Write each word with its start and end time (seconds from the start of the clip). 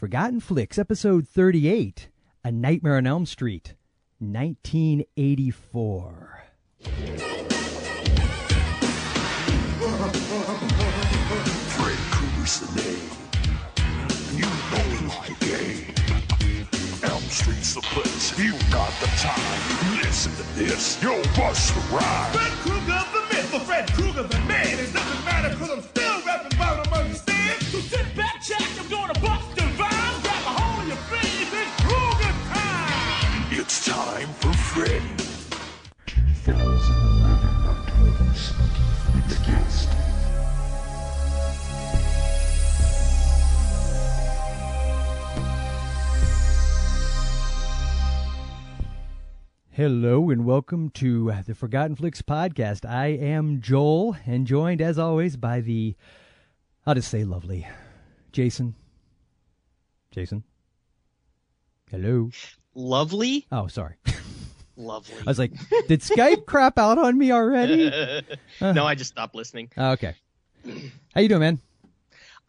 Forgotten 0.00 0.40
Flix, 0.40 0.78
episode 0.78 1.28
38 1.28 2.08
A 2.42 2.50
Nightmare 2.50 2.96
on 2.96 3.06
Elm 3.06 3.26
Street, 3.26 3.74
1984. 4.18 6.44
Fred 11.68 11.98
Krueger's 12.10 12.60
the 12.60 12.80
name. 12.80 13.10
You 14.32 14.46
know 14.48 14.86
my 15.06 15.28
game. 15.40 15.92
Elm 17.02 17.22
Street's 17.24 17.74
the 17.74 17.82
place. 17.82 18.38
You 18.38 18.52
got 18.72 18.90
the 19.00 19.06
time. 19.18 19.98
Listen 20.00 20.32
to 20.32 20.42
this. 20.58 20.96
Yo, 21.02 21.22
bust 21.36 21.74
the 21.74 21.80
rhyme. 21.94 22.32
Fred 22.32 22.52
Krueger 22.62 23.04
the 23.12 23.20
myth, 23.34 23.48
but 23.52 23.62
Fred 23.64 23.92
Krueger 23.92 24.22
the 24.22 24.38
man. 24.48 24.78
It 24.78 24.94
doesn't 24.94 25.24
matter 25.26 25.54
cause 25.56 25.68
I'm 25.68 25.82
still 25.82 26.09
Hello 49.80 50.28
and 50.28 50.44
welcome 50.44 50.90
to 50.90 51.32
the 51.46 51.54
Forgotten 51.54 51.96
Flix 51.96 52.20
podcast. 52.20 52.86
I 52.86 53.06
am 53.06 53.62
Joel 53.62 54.14
and 54.26 54.46
joined 54.46 54.82
as 54.82 54.98
always 54.98 55.38
by 55.38 55.62
the, 55.62 55.96
I'll 56.86 56.94
just 56.94 57.10
say 57.10 57.24
lovely, 57.24 57.66
Jason. 58.30 58.74
Jason? 60.10 60.44
Hello? 61.90 62.28
Lovely, 62.74 63.46
Oh, 63.50 63.68
sorry. 63.68 63.94
lovely. 64.76 65.16
I 65.20 65.30
was 65.30 65.38
like, 65.38 65.52
did 65.88 66.02
Skype 66.02 66.44
crap 66.44 66.78
out 66.78 66.98
on 66.98 67.16
me 67.16 67.32
already? 67.32 67.88
no, 68.60 68.84
I 68.84 68.94
just 68.94 69.12
stopped 69.12 69.34
listening. 69.34 69.70
Oh, 69.78 69.92
okay. 69.92 70.14
How 71.14 71.22
you 71.22 71.28
doing, 71.30 71.40
man? 71.40 71.58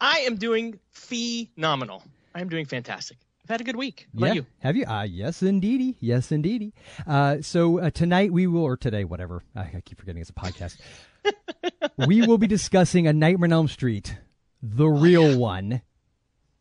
I 0.02 0.18
am 0.18 0.36
doing 0.36 0.78
phenomenal. 0.90 2.02
I 2.34 2.42
am 2.42 2.50
doing 2.50 2.66
fantastic. 2.66 3.16
Had 3.52 3.60
a 3.60 3.64
good 3.64 3.76
week. 3.76 4.08
How 4.18 4.24
about 4.24 4.34
you? 4.34 4.46
Have 4.60 4.76
you? 4.76 4.86
Uh, 4.86 5.02
yes, 5.02 5.42
indeedy. 5.42 5.98
Yes, 6.00 6.32
indeedy. 6.32 6.72
Uh, 7.06 7.42
so 7.42 7.80
uh, 7.80 7.90
tonight 7.90 8.32
we 8.32 8.46
will, 8.46 8.62
or 8.62 8.78
today, 8.78 9.04
whatever. 9.04 9.42
I, 9.54 9.60
I 9.60 9.82
keep 9.84 9.98
forgetting 9.98 10.22
it's 10.22 10.30
a 10.30 10.32
podcast. 10.32 10.78
we 12.06 12.26
will 12.26 12.38
be 12.38 12.46
discussing 12.46 13.06
A 13.06 13.12
Nightmare 13.12 13.48
on 13.48 13.52
Elm 13.52 13.68
Street, 13.68 14.16
the 14.62 14.86
real 14.86 15.38
one. 15.38 15.82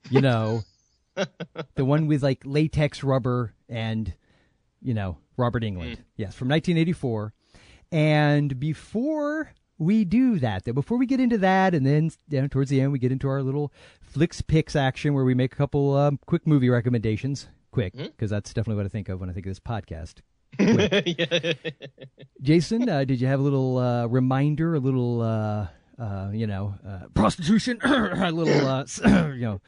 You 0.09 0.19
know, 0.19 0.63
the 1.75 1.85
one 1.85 2.07
with 2.07 2.23
like 2.23 2.41
latex 2.43 3.05
rubber 3.05 3.53
and, 3.69 4.13
you 4.81 4.93
know, 4.93 5.17
Robert 5.37 5.63
Englund. 5.63 5.95
Yes, 6.17 6.35
from 6.35 6.49
1984. 6.49 7.33
And 7.93 8.59
before 8.59 9.53
we 9.77 10.03
do 10.03 10.39
that, 10.39 10.65
that 10.65 10.73
before 10.73 10.97
we 10.97 11.05
get 11.05 11.21
into 11.21 11.37
that, 11.37 11.73
and 11.73 11.85
then 11.85 12.11
you 12.27 12.41
know, 12.41 12.47
towards 12.47 12.69
the 12.69 12.81
end 12.81 12.91
we 12.91 12.99
get 12.99 13.13
into 13.13 13.29
our 13.29 13.41
little 13.41 13.71
flicks 14.11 14.41
picks 14.41 14.75
action 14.75 15.13
where 15.13 15.23
we 15.23 15.33
make 15.33 15.53
a 15.53 15.55
couple 15.55 15.95
um, 15.95 16.19
quick 16.25 16.45
movie 16.45 16.69
recommendations. 16.69 17.47
Quick, 17.71 17.95
because 17.95 18.29
that's 18.29 18.53
definitely 18.53 18.75
what 18.75 18.85
I 18.85 18.89
think 18.89 19.07
of 19.07 19.21
when 19.21 19.29
I 19.29 19.33
think 19.33 19.45
of 19.45 19.51
this 19.51 19.59
podcast. 19.61 20.19
Jason, 22.41 22.89
uh, 22.89 23.05
did 23.05 23.21
you 23.21 23.27
have 23.27 23.39
a 23.39 23.43
little 23.43 23.77
uh, 23.77 24.07
reminder, 24.07 24.75
a 24.75 24.79
little, 24.79 25.21
uh, 25.21 25.67
uh, 25.97 26.31
you 26.33 26.47
know, 26.47 26.75
uh, 26.85 27.07
prostitution, 27.13 27.79
a 27.83 28.29
little, 28.29 28.67
uh, 28.67 28.85
you 29.33 29.41
know, 29.41 29.61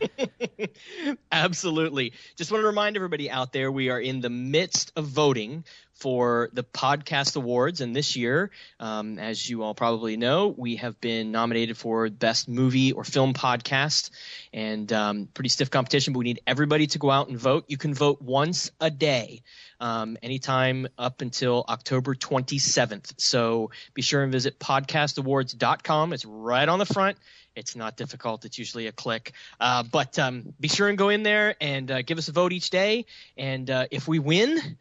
Absolutely. 1.32 2.14
Just 2.36 2.52
want 2.52 2.62
to 2.62 2.68
remind 2.68 2.96
everybody 2.96 3.30
out 3.30 3.54
there 3.54 3.72
we 3.72 3.90
are 3.90 4.00
in 4.00 4.20
the 4.20 4.30
midst 4.30 4.92
of 4.96 5.06
voting 5.06 5.64
for 6.04 6.50
the 6.52 6.66
Podcast 6.66 7.38
Awards. 7.38 7.80
And 7.80 7.96
this 7.96 8.18
year, 8.18 8.52
um, 8.78 9.18
as 9.20 9.50
you 9.50 9.64
all 9.64 9.74
probably 9.74 10.18
know, 10.18 10.50
we 10.50 10.76
have 10.76 11.00
been 11.00 11.32
nominated 11.32 11.78
for 11.78 12.10
Best 12.10 12.50
Movie 12.50 12.92
or 12.92 13.06
Film 13.06 13.34
Podcast. 13.34 14.10
And 14.52 14.92
um, 14.92 15.30
pretty 15.34 15.48
stiff 15.48 15.72
competition, 15.72 16.12
but 16.12 16.20
we 16.20 16.26
need 16.26 16.42
everybody 16.46 16.88
to 16.88 17.00
go 17.00 17.10
out 17.10 17.30
and 17.30 17.38
vote. 17.38 17.64
You 17.70 17.78
can 17.78 17.94
vote 17.94 18.22
once 18.22 18.70
a 18.82 18.92
day. 18.92 19.44
Um, 19.80 20.18
anytime 20.22 20.88
up 20.98 21.22
until 21.22 21.64
October 21.70 22.16
27th. 22.16 23.14
So 23.18 23.72
be 23.94 24.02
sure 24.02 24.24
and 24.24 24.32
visit 24.32 24.60
podcastawards.com. 24.60 26.12
It's 26.12 26.26
right 26.26 26.68
on 26.68 26.80
the 26.80 26.86
front. 26.86 27.18
It's 27.56 27.78
not 27.78 27.96
difficult. 27.96 28.44
It's 28.44 28.58
usually 28.58 28.88
a 28.88 28.92
click. 28.92 29.32
Uh, 29.58 29.84
but 29.84 30.20
um, 30.20 30.54
be 30.60 30.68
sure 30.68 30.90
and 30.90 30.98
go 30.98 31.10
in 31.10 31.24
there 31.24 31.56
and 31.62 31.90
uh, 31.90 32.02
give 32.02 32.18
us 32.18 32.28
a 32.28 32.34
vote 32.34 32.52
each 32.52 32.72
day. 32.72 33.06
And 33.38 33.70
uh, 33.70 33.88
if 33.90 34.08
we 34.08 34.20
win, 34.20 34.78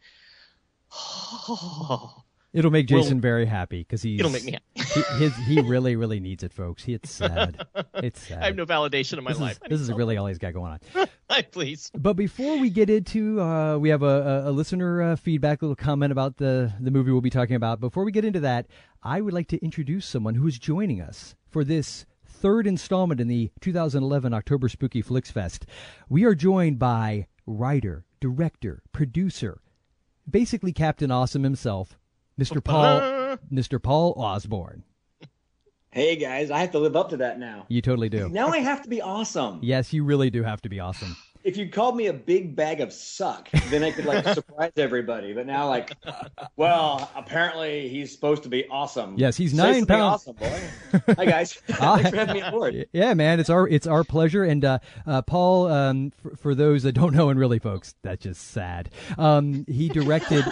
it'll 2.53 2.71
make 2.71 2.89
Well, 2.89 3.01
Jason 3.01 3.19
very 3.19 3.45
happy 3.45 3.79
because 3.79 4.01
he's 4.01 4.19
it'll 4.19 4.31
make 4.31 4.45
me 4.45 4.53
happy. 4.53 4.65
he, 4.93 5.01
his, 5.17 5.35
he 5.37 5.61
really, 5.61 5.95
really 5.95 6.19
needs 6.19 6.43
it, 6.43 6.53
folks. 6.53 6.83
He, 6.83 6.93
it's 6.93 7.11
sad. 7.11 7.65
It's 7.95 8.27
sad. 8.27 8.37
I 8.43 8.45
have 8.45 8.55
no 8.55 8.65
validation 8.65 9.17
in 9.17 9.23
my 9.23 9.31
this 9.31 9.39
life. 9.39 9.59
is, 9.63 9.69
this 9.69 9.81
is 9.81 9.91
really 9.91 10.17
all 10.17 10.27
he's 10.27 10.37
got 10.37 10.53
going 10.53 10.79
on. 10.97 11.07
Please. 11.51 11.89
But 11.95 12.13
before 12.13 12.59
we 12.59 12.69
get 12.69 12.89
into, 12.91 13.41
uh, 13.41 13.77
we 13.77 13.89
have 13.89 14.03
a, 14.03 14.43
a, 14.45 14.49
a 14.49 14.51
listener 14.51 15.01
uh, 15.01 15.15
feedback, 15.15 15.61
little 15.61 15.75
comment 15.75 16.11
about 16.11 16.37
the 16.37 16.71
the 16.79 16.91
movie 16.91 17.11
we'll 17.11 17.21
be 17.21 17.31
talking 17.31 17.55
about. 17.55 17.79
Before 17.79 18.03
we 18.03 18.11
get 18.11 18.23
into 18.23 18.39
that, 18.41 18.67
I 19.01 19.19
would 19.19 19.33
like 19.33 19.47
to 19.47 19.57
introduce 19.63 20.05
someone 20.05 20.35
who 20.35 20.47
is 20.47 20.59
joining 20.59 21.01
us 21.01 21.35
for 21.49 21.63
this 21.63 22.05
third 22.25 22.67
installment 22.67 23.19
in 23.19 23.27
the 23.27 23.51
2011 23.61 24.33
October 24.33 24.69
Spooky 24.69 25.01
Flicks 25.01 25.31
Fest. 25.31 25.65
We 26.07 26.23
are 26.23 26.35
joined 26.35 26.77
by 26.77 27.27
writer, 27.47 28.05
director, 28.19 28.83
producer, 28.91 29.61
basically 30.29 30.73
Captain 30.73 31.11
Awesome 31.11 31.43
himself, 31.43 31.97
Mr. 32.39 32.63
Paul, 32.63 33.37
Mr. 33.51 33.81
Paul 33.81 34.13
Osborne. 34.17 34.83
Hey 35.91 36.15
guys, 36.15 36.49
I 36.49 36.59
have 36.59 36.71
to 36.71 36.79
live 36.79 36.95
up 36.95 37.09
to 37.09 37.17
that 37.17 37.37
now. 37.37 37.65
You 37.67 37.81
totally 37.81 38.09
do. 38.09 38.27
Now 38.27 38.47
I 38.47 38.57
have 38.57 38.81
to 38.81 38.89
be 38.89 38.99
awesome. 39.01 39.59
Yes, 39.61 39.93
you 39.93 40.03
really 40.03 40.31
do 40.31 40.41
have 40.41 40.59
to 40.63 40.69
be 40.69 40.79
awesome. 40.79 41.15
If 41.43 41.57
you 41.57 41.69
called 41.69 41.97
me 41.97 42.07
a 42.07 42.13
big 42.13 42.55
bag 42.55 42.79
of 42.79 42.93
suck, 42.93 43.49
then 43.69 43.83
I 43.83 43.91
could 43.91 44.05
like 44.05 44.25
surprise 44.33 44.71
everybody. 44.77 45.33
But 45.33 45.45
now, 45.45 45.67
like, 45.67 45.91
well, 46.55 47.11
apparently 47.15 47.89
he's 47.89 48.11
supposed 48.13 48.43
to 48.43 48.49
be 48.49 48.65
awesome. 48.69 49.15
Yes, 49.17 49.35
he's 49.35 49.51
Say 49.51 49.57
nine 49.57 49.85
pounds- 49.85 50.25
Awesome, 50.27 50.35
boy. 50.37 50.61
Hi 51.17 51.25
guys, 51.25 51.53
thanks 51.67 52.09
for 52.09 52.15
having 52.15 52.35
me 52.35 52.41
on 52.41 52.51
board. 52.51 52.85
Yeah, 52.93 53.13
man, 53.13 53.39
it's 53.39 53.49
our 53.49 53.67
it's 53.67 53.87
our 53.87 54.03
pleasure. 54.03 54.43
And 54.43 54.63
uh, 54.63 54.79
uh, 55.05 55.21
Paul, 55.21 55.67
um, 55.67 56.11
for, 56.11 56.35
for 56.37 56.55
those 56.55 56.83
that 56.83 56.93
don't 56.93 57.13
know, 57.13 57.29
and 57.29 57.39
really, 57.39 57.59
folks, 57.59 57.95
that's 58.03 58.23
just 58.23 58.41
sad. 58.51 58.89
Um, 59.17 59.65
he 59.67 59.89
directed 59.89 60.45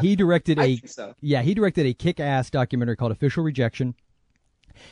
he 0.00 0.16
directed 0.16 0.58
a 0.58 0.76
so. 0.86 1.14
yeah 1.20 1.42
he 1.42 1.54
directed 1.54 1.86
a 1.86 1.94
kick 1.94 2.18
ass 2.18 2.50
documentary 2.50 2.96
called 2.96 3.12
Official 3.12 3.44
Rejection. 3.44 3.94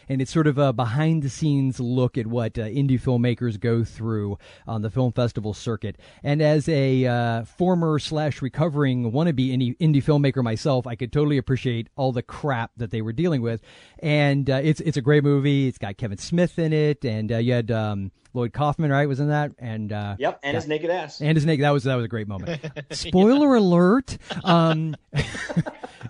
And 0.08 0.20
it's 0.20 0.32
sort 0.32 0.46
of 0.46 0.58
a 0.58 0.72
behind 0.72 1.22
the 1.22 1.28
scenes 1.28 1.80
look 1.80 2.18
at 2.18 2.26
what 2.26 2.58
uh, 2.58 2.62
indie 2.62 3.00
filmmakers 3.00 3.58
go 3.58 3.84
through 3.84 4.38
on 4.66 4.82
the 4.82 4.90
film 4.90 5.12
festival 5.12 5.54
circuit. 5.54 5.96
And 6.22 6.42
as 6.42 6.68
a 6.68 7.06
uh, 7.06 7.44
former 7.44 7.98
slash 7.98 8.42
recovering 8.42 9.12
wannabe 9.12 9.52
indie, 9.52 9.76
indie 9.78 10.02
filmmaker 10.02 10.42
myself, 10.42 10.86
I 10.86 10.94
could 10.94 11.12
totally 11.12 11.38
appreciate 11.38 11.88
all 11.96 12.12
the 12.12 12.22
crap 12.22 12.72
that 12.76 12.90
they 12.90 13.02
were 13.02 13.12
dealing 13.12 13.42
with. 13.42 13.62
And 14.00 14.48
uh, 14.50 14.60
it's 14.62 14.80
it's 14.80 14.96
a 14.96 15.02
great 15.02 15.24
movie. 15.24 15.68
It's 15.68 15.78
got 15.78 15.96
Kevin 15.96 16.18
Smith 16.18 16.58
in 16.58 16.72
it, 16.72 17.04
and 17.04 17.30
you 17.30 17.52
had 17.52 17.70
um, 17.70 18.10
Lloyd 18.34 18.52
Kaufman, 18.52 18.90
right, 18.90 19.08
was 19.08 19.20
in 19.20 19.28
that. 19.28 19.52
And 19.58 19.92
uh, 19.92 20.16
Yep, 20.18 20.40
and 20.42 20.56
his 20.56 20.66
naked 20.66 20.90
ass. 20.90 21.20
and 21.20 21.36
his 21.36 21.46
naked. 21.46 21.64
That 21.64 21.70
was 21.70 21.84
that 21.84 21.94
was 21.94 22.04
a 22.04 22.08
great 22.08 22.28
moment. 22.28 22.60
Spoiler 22.90 23.54
alert. 23.54 24.18
Um, 24.42 24.96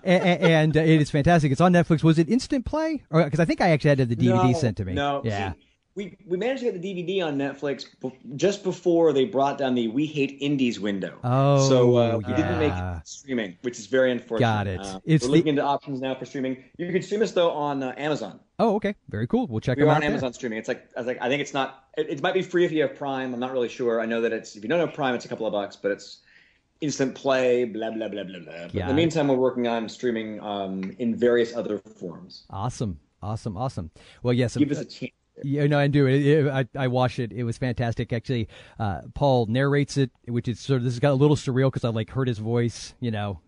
and, 0.03 0.41
and 0.41 0.77
uh, 0.77 0.81
it 0.81 1.01
is 1.01 1.11
fantastic. 1.11 1.51
It's 1.51 1.61
on 1.61 1.71
Netflix. 1.71 2.03
Was 2.03 2.19
it 2.19 2.27
instant 2.29 2.65
play? 2.65 3.03
Or 3.11 3.23
because 3.23 3.39
I 3.39 3.45
think 3.45 3.61
I 3.61 3.69
actually 3.69 3.89
had 3.89 4.09
the 4.09 4.15
DVD 4.15 4.51
no, 4.51 4.53
sent 4.53 4.77
to 4.77 4.85
me. 4.85 4.93
No, 4.93 5.21
Yeah. 5.23 5.53
We 5.95 6.17
we 6.25 6.35
managed 6.35 6.61
to 6.61 6.71
get 6.71 6.81
the 6.81 6.93
DVD 6.93 7.25
on 7.25 7.37
Netflix 7.37 7.85
be- 8.01 8.11
just 8.35 8.63
before 8.63 9.13
they 9.13 9.23
brought 9.23 9.57
down 9.57 9.75
the 9.75 9.87
"We 9.87 10.05
Hate 10.05 10.37
Indies" 10.41 10.77
window. 10.77 11.17
Oh, 11.23 11.69
so 11.69 11.95
uh, 11.97 12.17
we 12.17 12.33
didn't 12.33 12.59
make 12.59 12.73
yeah. 12.73 12.99
streaming, 13.05 13.57
which 13.61 13.79
is 13.79 13.85
very 13.85 14.11
unfortunate. 14.11 14.45
Got 14.45 14.67
it. 14.67 14.79
Uh, 14.81 14.99
It's 15.05 15.23
we're 15.23 15.27
the- 15.29 15.37
looking 15.37 15.47
into 15.51 15.63
options 15.63 16.01
now 16.01 16.13
for 16.13 16.25
streaming. 16.25 16.65
You 16.77 16.91
can 16.91 17.01
stream 17.01 17.21
us 17.21 17.31
though 17.31 17.49
on 17.51 17.81
uh, 17.81 17.93
Amazon. 17.95 18.41
Oh, 18.59 18.75
okay. 18.75 18.93
Very 19.07 19.25
cool. 19.25 19.47
We'll 19.47 19.61
check 19.61 19.77
We 19.77 19.83
them 19.83 19.89
are 19.89 19.91
out. 19.91 19.95
on 19.97 20.01
there. 20.01 20.09
Amazon 20.09 20.33
streaming. 20.33 20.59
It's 20.59 20.67
like 20.67 20.85
I 20.97 20.99
was 20.99 21.07
like 21.07 21.21
I 21.21 21.29
think 21.29 21.41
it's 21.41 21.53
not. 21.53 21.85
It, 21.97 22.09
it 22.09 22.21
might 22.21 22.33
be 22.33 22.41
free 22.41 22.65
if 22.65 22.73
you 22.73 22.81
have 22.81 22.95
Prime. 22.95 23.33
I'm 23.33 23.39
not 23.39 23.53
really 23.53 23.69
sure. 23.69 24.01
I 24.01 24.05
know 24.05 24.19
that 24.19 24.33
it's 24.33 24.57
if 24.57 24.63
you 24.63 24.69
don't 24.69 24.81
have 24.81 24.93
Prime, 24.93 25.15
it's 25.15 25.23
a 25.23 25.29
couple 25.29 25.47
of 25.47 25.53
bucks, 25.53 25.77
but 25.77 25.91
it's 25.91 26.19
instant 26.81 27.15
play. 27.15 27.63
Blah 27.63 27.91
blah 27.91 28.09
blah 28.09 28.25
blah 28.25 28.39
blah. 28.39 28.67
But 28.67 28.75
in 28.75 28.87
the 28.87 28.93
meantime, 28.93 29.29
we're 29.29 29.35
working 29.35 29.65
on 29.69 29.87
streaming 29.87 30.41
um, 30.41 30.93
in 30.99 31.15
various 31.15 31.55
other 31.55 31.77
forms. 31.77 32.43
Awesome. 32.49 32.99
Awesome. 33.23 33.55
Awesome. 33.55 33.91
Well, 34.23 34.33
yes. 34.33 34.57
Give 34.57 34.69
us 34.73 34.79
a 34.81 34.85
chance. 34.85 35.13
Yeah, 35.43 35.67
no, 35.67 35.77
I 35.77 35.87
do. 35.87 36.07
It, 36.07 36.25
it, 36.25 36.47
I 36.47 36.65
I 36.75 36.87
watched 36.87 37.19
it. 37.19 37.31
It 37.31 37.43
was 37.43 37.57
fantastic. 37.57 38.13
Actually, 38.13 38.47
uh, 38.79 39.01
Paul 39.13 39.47
narrates 39.47 39.97
it, 39.97 40.11
which 40.27 40.47
is 40.47 40.59
sort 40.59 40.77
of 40.77 40.83
this 40.83 40.93
has 40.93 40.99
got 40.99 41.11
a 41.11 41.15
little 41.15 41.35
surreal 41.35 41.67
because 41.67 41.83
I 41.83 41.89
like 41.89 42.09
heard 42.09 42.27
his 42.27 42.37
voice, 42.37 42.93
you 42.99 43.11
know, 43.11 43.41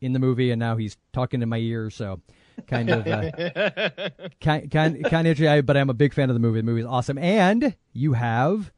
in 0.00 0.12
the 0.12 0.18
movie, 0.18 0.50
and 0.50 0.60
now 0.60 0.76
he's 0.76 0.96
talking 1.12 1.42
in 1.42 1.48
my 1.48 1.58
ear. 1.58 1.90
So, 1.90 2.20
kind 2.66 2.90
of, 2.90 3.06
uh, 3.06 3.30
kind 4.40 4.70
kind 4.70 5.04
kind 5.04 5.26
of. 5.26 5.32
interesting. 5.32 5.64
But 5.64 5.76
I'm 5.76 5.90
a 5.90 5.94
big 5.94 6.14
fan 6.14 6.30
of 6.30 6.34
the 6.34 6.40
movie. 6.40 6.60
The 6.60 6.66
movie 6.66 6.82
is 6.82 6.86
awesome, 6.86 7.18
and 7.18 7.74
you 7.92 8.12
have 8.12 8.72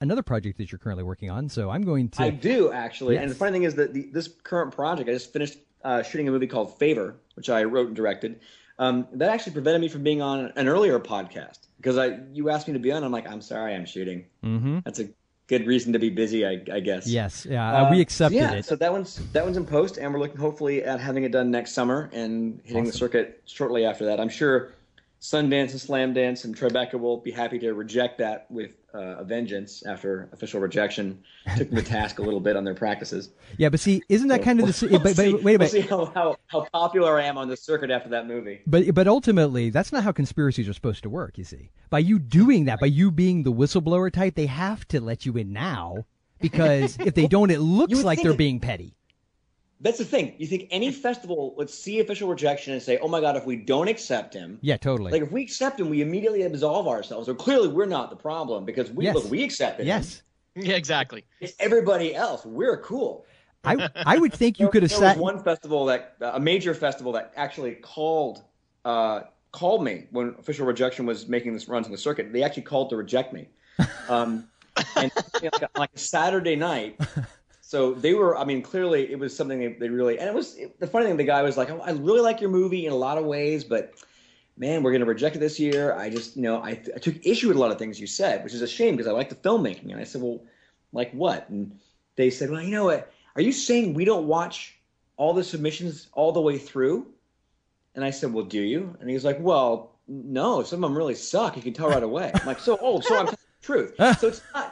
another 0.00 0.22
project 0.22 0.58
that 0.58 0.70
you're 0.72 0.78
currently 0.78 1.04
working 1.04 1.30
on. 1.30 1.48
So 1.48 1.70
I'm 1.70 1.82
going 1.82 2.08
to. 2.10 2.22
I 2.22 2.30
do 2.30 2.72
actually, 2.72 3.16
and 3.16 3.30
the 3.30 3.34
funny 3.34 3.52
thing 3.52 3.64
is 3.64 3.74
that 3.74 3.92
the, 3.92 4.08
this 4.12 4.28
current 4.44 4.74
project, 4.74 5.08
I 5.08 5.12
just 5.12 5.32
finished 5.32 5.58
uh, 5.84 6.02
shooting 6.02 6.28
a 6.28 6.30
movie 6.30 6.46
called 6.46 6.78
Favor, 6.78 7.16
which 7.34 7.50
I 7.50 7.64
wrote 7.64 7.88
and 7.88 7.96
directed. 7.96 8.40
Um, 8.78 9.08
that 9.12 9.30
actually 9.30 9.52
prevented 9.52 9.80
me 9.80 9.88
from 9.88 10.02
being 10.04 10.22
on 10.22 10.52
an 10.54 10.68
earlier 10.68 11.00
podcast 11.00 11.58
because 11.78 11.98
I 11.98 12.20
you 12.32 12.50
asked 12.50 12.68
me 12.68 12.74
to 12.74 12.78
be 12.78 12.92
on. 12.92 13.02
I'm 13.02 13.10
like, 13.10 13.28
I'm 13.28 13.40
sorry, 13.40 13.74
I'm 13.74 13.86
shooting. 13.86 14.26
Mm-hmm. 14.44 14.80
That's 14.84 15.00
a 15.00 15.08
good 15.48 15.66
reason 15.66 15.94
to 15.94 15.98
be 15.98 16.10
busy, 16.10 16.46
I, 16.46 16.62
I 16.72 16.80
guess. 16.80 17.08
yes, 17.08 17.46
yeah, 17.48 17.86
uh, 17.86 17.90
we 17.90 18.00
accepted 18.00 18.36
yeah, 18.36 18.52
it. 18.52 18.66
So 18.66 18.76
that 18.76 18.92
one's 18.92 19.16
that 19.32 19.44
one's 19.44 19.56
in 19.56 19.66
post, 19.66 19.96
and 19.96 20.12
we're 20.12 20.20
looking 20.20 20.36
hopefully 20.36 20.84
at 20.84 21.00
having 21.00 21.24
it 21.24 21.32
done 21.32 21.50
next 21.50 21.72
summer 21.72 22.08
and 22.12 22.60
hitting 22.64 22.84
the 22.84 22.92
circuit 22.92 23.42
shortly 23.46 23.84
after 23.84 24.06
that. 24.06 24.20
I'm 24.20 24.28
sure 24.28 24.72
Sundance 25.20 25.72
and 25.72 25.80
Slamdance 25.80 26.44
and 26.44 26.56
Tribeca 26.56 26.94
will 26.94 27.16
be 27.16 27.30
happy 27.30 27.58
to 27.58 27.74
reject 27.74 28.18
that 28.18 28.48
with 28.50 28.76
uh, 28.94 29.16
a 29.18 29.24
vengeance 29.24 29.84
after 29.84 30.28
official 30.32 30.60
rejection 30.60 31.22
took 31.56 31.68
them 31.70 31.76
to 31.76 31.84
task 31.84 32.20
a 32.20 32.22
little 32.22 32.40
bit 32.40 32.56
on 32.56 32.64
their 32.64 32.74
practices. 32.74 33.30
yeah, 33.58 33.68
but 33.68 33.80
see, 33.80 34.02
isn't 34.08 34.28
that 34.28 34.42
kind 34.42 34.60
of 34.60 34.66
the? 34.66 34.88
We'll 34.88 35.00
but, 35.00 35.16
see, 35.16 35.32
but 35.32 35.42
wait 35.42 35.56
a 35.56 35.58
minute. 35.58 35.72
we'll 35.72 35.82
see 35.82 35.88
how, 35.88 36.06
how, 36.14 36.36
how 36.46 36.66
popular 36.72 37.20
I 37.20 37.24
am 37.24 37.36
on 37.36 37.48
the 37.48 37.56
circuit 37.56 37.90
after 37.90 38.08
that 38.10 38.26
movie. 38.26 38.60
But 38.66 38.94
but 38.94 39.08
ultimately, 39.08 39.70
that's 39.70 39.92
not 39.92 40.04
how 40.04 40.12
conspiracies 40.12 40.68
are 40.68 40.72
supposed 40.72 41.02
to 41.02 41.10
work. 41.10 41.36
You 41.36 41.44
see, 41.44 41.70
by 41.90 41.98
you 41.98 42.18
doing 42.18 42.66
that, 42.66 42.78
by 42.80 42.86
you 42.86 43.10
being 43.10 43.42
the 43.42 43.52
whistleblower 43.52 44.12
type, 44.12 44.36
they 44.36 44.46
have 44.46 44.86
to 44.88 45.00
let 45.00 45.26
you 45.26 45.36
in 45.36 45.52
now 45.52 46.04
because 46.40 46.98
if 47.00 47.14
they 47.14 47.26
don't, 47.26 47.50
it 47.50 47.60
looks 47.60 48.04
like 48.04 48.22
they're 48.22 48.32
it- 48.32 48.38
being 48.38 48.60
petty. 48.60 48.94
That's 49.80 49.98
the 49.98 50.04
thing. 50.04 50.34
You 50.38 50.46
think 50.48 50.66
any 50.72 50.90
festival 50.90 51.54
would 51.56 51.70
see 51.70 52.00
official 52.00 52.28
rejection 52.28 52.72
and 52.72 52.82
say, 52.82 52.98
"Oh 52.98 53.06
my 53.06 53.20
God, 53.20 53.36
if 53.36 53.44
we 53.46 53.54
don't 53.56 53.86
accept 53.88 54.34
him, 54.34 54.58
Yeah, 54.60 54.76
totally. 54.76 55.12
like 55.12 55.22
if 55.22 55.30
we 55.30 55.42
accept 55.42 55.78
him, 55.78 55.88
we 55.88 56.02
immediately 56.02 56.42
absolve 56.42 56.88
ourselves." 56.88 57.28
Or 57.28 57.34
clearly, 57.34 57.68
we're 57.68 57.86
not 57.86 58.10
the 58.10 58.16
problem 58.16 58.64
because 58.64 58.90
we 58.90 59.04
Yes. 59.04 59.14
look, 59.14 59.30
we 59.30 59.44
accepted 59.44 59.82
him. 59.82 59.88
yes, 59.88 60.22
Yeah, 60.56 60.74
exactly. 60.74 61.24
It's 61.40 61.54
everybody 61.60 62.14
else. 62.14 62.44
We're 62.44 62.78
cool. 62.78 63.24
I 63.64 63.88
I 63.94 64.18
would 64.18 64.32
think 64.32 64.58
you 64.58 64.64
There- 64.66 64.72
could 64.72 64.82
have 64.82 64.90
there 64.90 64.98
sat. 65.10 65.16
one 65.18 65.42
festival 65.44 65.86
that 65.86 66.16
a 66.20 66.40
major 66.40 66.74
festival 66.74 67.12
that 67.12 67.32
actually 67.36 67.74
called 67.76 68.42
uh, 68.84 69.22
called 69.52 69.84
me 69.84 70.06
when 70.10 70.34
official 70.40 70.66
rejection 70.66 71.06
was 71.06 71.28
making 71.28 71.52
this 71.52 71.68
runs 71.68 71.86
on 71.86 71.92
the 71.92 71.98
circuit. 71.98 72.32
They 72.32 72.42
actually 72.42 72.62
called 72.64 72.90
to 72.90 72.96
reject 72.96 73.32
me, 73.32 73.48
um, 74.08 74.48
and 74.96 75.12
you 75.42 75.42
know, 75.42 75.50
like, 75.52 75.62
a, 75.62 75.78
like 75.78 75.90
a 75.94 75.98
Saturday 75.98 76.56
night. 76.56 76.98
So 77.68 77.92
they 77.92 78.14
were. 78.14 78.34
I 78.34 78.46
mean, 78.46 78.62
clearly 78.62 79.12
it 79.12 79.18
was 79.18 79.36
something 79.36 79.58
they, 79.58 79.74
they 79.74 79.90
really. 79.90 80.18
And 80.18 80.26
it 80.26 80.34
was 80.34 80.58
the 80.78 80.86
funny 80.86 81.04
thing. 81.04 81.18
The 81.18 81.24
guy 81.24 81.42
was 81.42 81.58
like, 81.58 81.68
oh, 81.68 81.80
"I 81.80 81.90
really 81.90 82.22
like 82.22 82.40
your 82.40 82.48
movie 82.48 82.86
in 82.86 82.92
a 82.92 82.96
lot 82.96 83.18
of 83.18 83.24
ways, 83.26 83.62
but." 83.62 83.94
Man, 84.60 84.82
we're 84.82 84.90
going 84.90 85.02
to 85.02 85.06
reject 85.06 85.36
it 85.36 85.38
this 85.38 85.60
year. 85.60 85.94
I 85.94 86.10
just, 86.10 86.34
you 86.34 86.42
know, 86.42 86.60
I, 86.60 86.70
I 86.70 86.98
took 86.98 87.24
issue 87.24 87.46
with 87.46 87.56
a 87.56 87.60
lot 87.60 87.70
of 87.70 87.78
things 87.78 88.00
you 88.00 88.08
said, 88.08 88.42
which 88.42 88.52
is 88.52 88.60
a 88.60 88.66
shame 88.66 88.96
because 88.96 89.06
I 89.06 89.12
like 89.12 89.28
the 89.28 89.36
filmmaking. 89.36 89.92
And 89.92 90.00
I 90.00 90.02
said, 90.02 90.20
well, 90.20 90.40
like 90.92 91.12
what? 91.12 91.48
And 91.48 91.78
they 92.16 92.28
said, 92.28 92.50
well, 92.50 92.60
you 92.60 92.72
know 92.72 92.86
what? 92.86 93.12
Are 93.36 93.40
you 93.40 93.52
saying 93.52 93.94
we 93.94 94.04
don't 94.04 94.26
watch 94.26 94.76
all 95.16 95.32
the 95.32 95.44
submissions 95.44 96.08
all 96.12 96.32
the 96.32 96.40
way 96.40 96.58
through? 96.58 97.06
And 97.94 98.04
I 98.04 98.10
said, 98.10 98.32
well, 98.32 98.46
do 98.46 98.60
you? 98.60 98.96
And 98.98 99.08
he 99.08 99.14
was 99.14 99.24
like, 99.24 99.38
well, 99.38 99.92
no, 100.08 100.64
some 100.64 100.82
of 100.82 100.90
them 100.90 100.98
really 100.98 101.14
suck. 101.14 101.54
You 101.54 101.62
can 101.62 101.72
tell 101.72 101.90
right 101.90 102.02
away. 102.02 102.32
I'm 102.34 102.44
like, 102.44 102.58
so, 102.58 102.76
oh, 102.82 102.98
so 102.98 103.16
I'm 103.16 103.26
telling 103.26 103.38
the 103.60 103.64
truth. 103.64 103.94
So 104.18 104.26
it's 104.26 104.42
not 104.52 104.67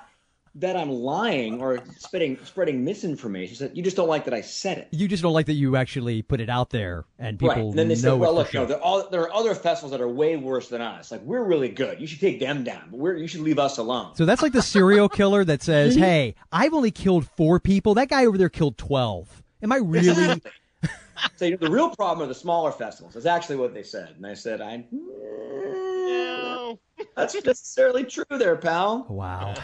that 0.56 0.76
I'm 0.76 0.90
lying 0.90 1.60
or 1.60 1.78
spreading 1.98 2.38
spreading 2.44 2.84
misinformation. 2.84 3.66
That 3.66 3.76
you 3.76 3.82
just 3.82 3.96
don't 3.96 4.08
like 4.08 4.24
that 4.24 4.34
I 4.34 4.40
said 4.40 4.78
it. 4.78 4.88
You 4.90 5.06
just 5.06 5.22
don't 5.22 5.32
like 5.32 5.46
that 5.46 5.54
you 5.54 5.76
actually 5.76 6.22
put 6.22 6.40
it 6.40 6.48
out 6.48 6.70
there 6.70 7.04
and 7.18 7.38
people 7.38 7.54
right. 7.54 7.64
And 7.64 7.78
then 7.78 7.88
they 7.88 7.94
know 7.94 8.00
said, 8.00 8.12
well, 8.14 8.34
look, 8.34 8.48
for 8.48 8.56
you 8.56 8.60
know, 8.60 8.66
there, 8.66 8.78
are 8.78 8.82
all, 8.82 9.08
there 9.10 9.22
are 9.22 9.32
other 9.32 9.54
festivals 9.54 9.92
that 9.92 10.00
are 10.00 10.08
way 10.08 10.36
worse 10.36 10.68
than 10.68 10.80
us. 10.80 11.10
Like, 11.12 11.22
we're 11.22 11.44
really 11.44 11.68
good. 11.68 12.00
You 12.00 12.06
should 12.06 12.20
take 12.20 12.40
them 12.40 12.64
down, 12.64 12.88
but 12.90 12.98
we're, 12.98 13.16
you 13.16 13.26
should 13.26 13.42
leave 13.42 13.58
us 13.58 13.78
alone. 13.78 14.16
So 14.16 14.24
that's 14.24 14.42
like 14.42 14.52
the 14.52 14.62
serial 14.62 15.08
killer 15.08 15.44
that 15.44 15.62
says, 15.64 15.94
"Hey, 15.94 16.34
I've 16.50 16.74
only 16.74 16.90
killed 16.90 17.28
four 17.36 17.60
people. 17.60 17.94
That 17.94 18.08
guy 18.08 18.26
over 18.26 18.38
there 18.38 18.48
killed 18.48 18.78
12. 18.78 19.42
Am 19.62 19.72
I 19.72 19.76
really?" 19.76 20.42
So 21.36 21.46
you 21.46 21.52
know, 21.52 21.56
the 21.58 21.70
real 21.70 21.90
problem 21.90 22.24
are 22.24 22.28
the 22.28 22.34
smaller 22.34 22.70
festivals. 22.70 23.14
That's 23.14 23.26
actually 23.26 23.56
what 23.56 23.72
they 23.72 23.82
said. 23.82 24.14
And 24.16 24.26
I 24.26 24.34
said, 24.34 24.60
I 24.60 24.84
No. 24.92 26.78
that's 27.16 27.34
necessarily 27.42 28.04
true 28.04 28.24
there, 28.30 28.56
pal. 28.56 29.06
wow. 29.08 29.54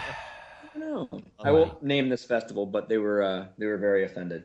I 1.45 1.51
won't 1.51 1.83
name 1.83 2.09
this 2.09 2.25
festival, 2.25 2.67
but 2.67 2.89
they 2.89 2.99
were 2.99 3.23
uh, 3.23 3.47
they 3.59 3.67
were 3.67 3.79
very 3.79 4.05
offended. 4.05 4.45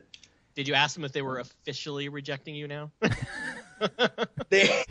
Did 0.54 0.66
you 0.66 0.74
ask 0.74 0.94
them 0.94 1.04
if 1.04 1.12
they 1.12 1.22
were 1.22 1.38
officially 1.38 2.08
rejecting 2.08 2.54
you 2.54 2.68
now? 2.68 2.90
They 4.50 4.84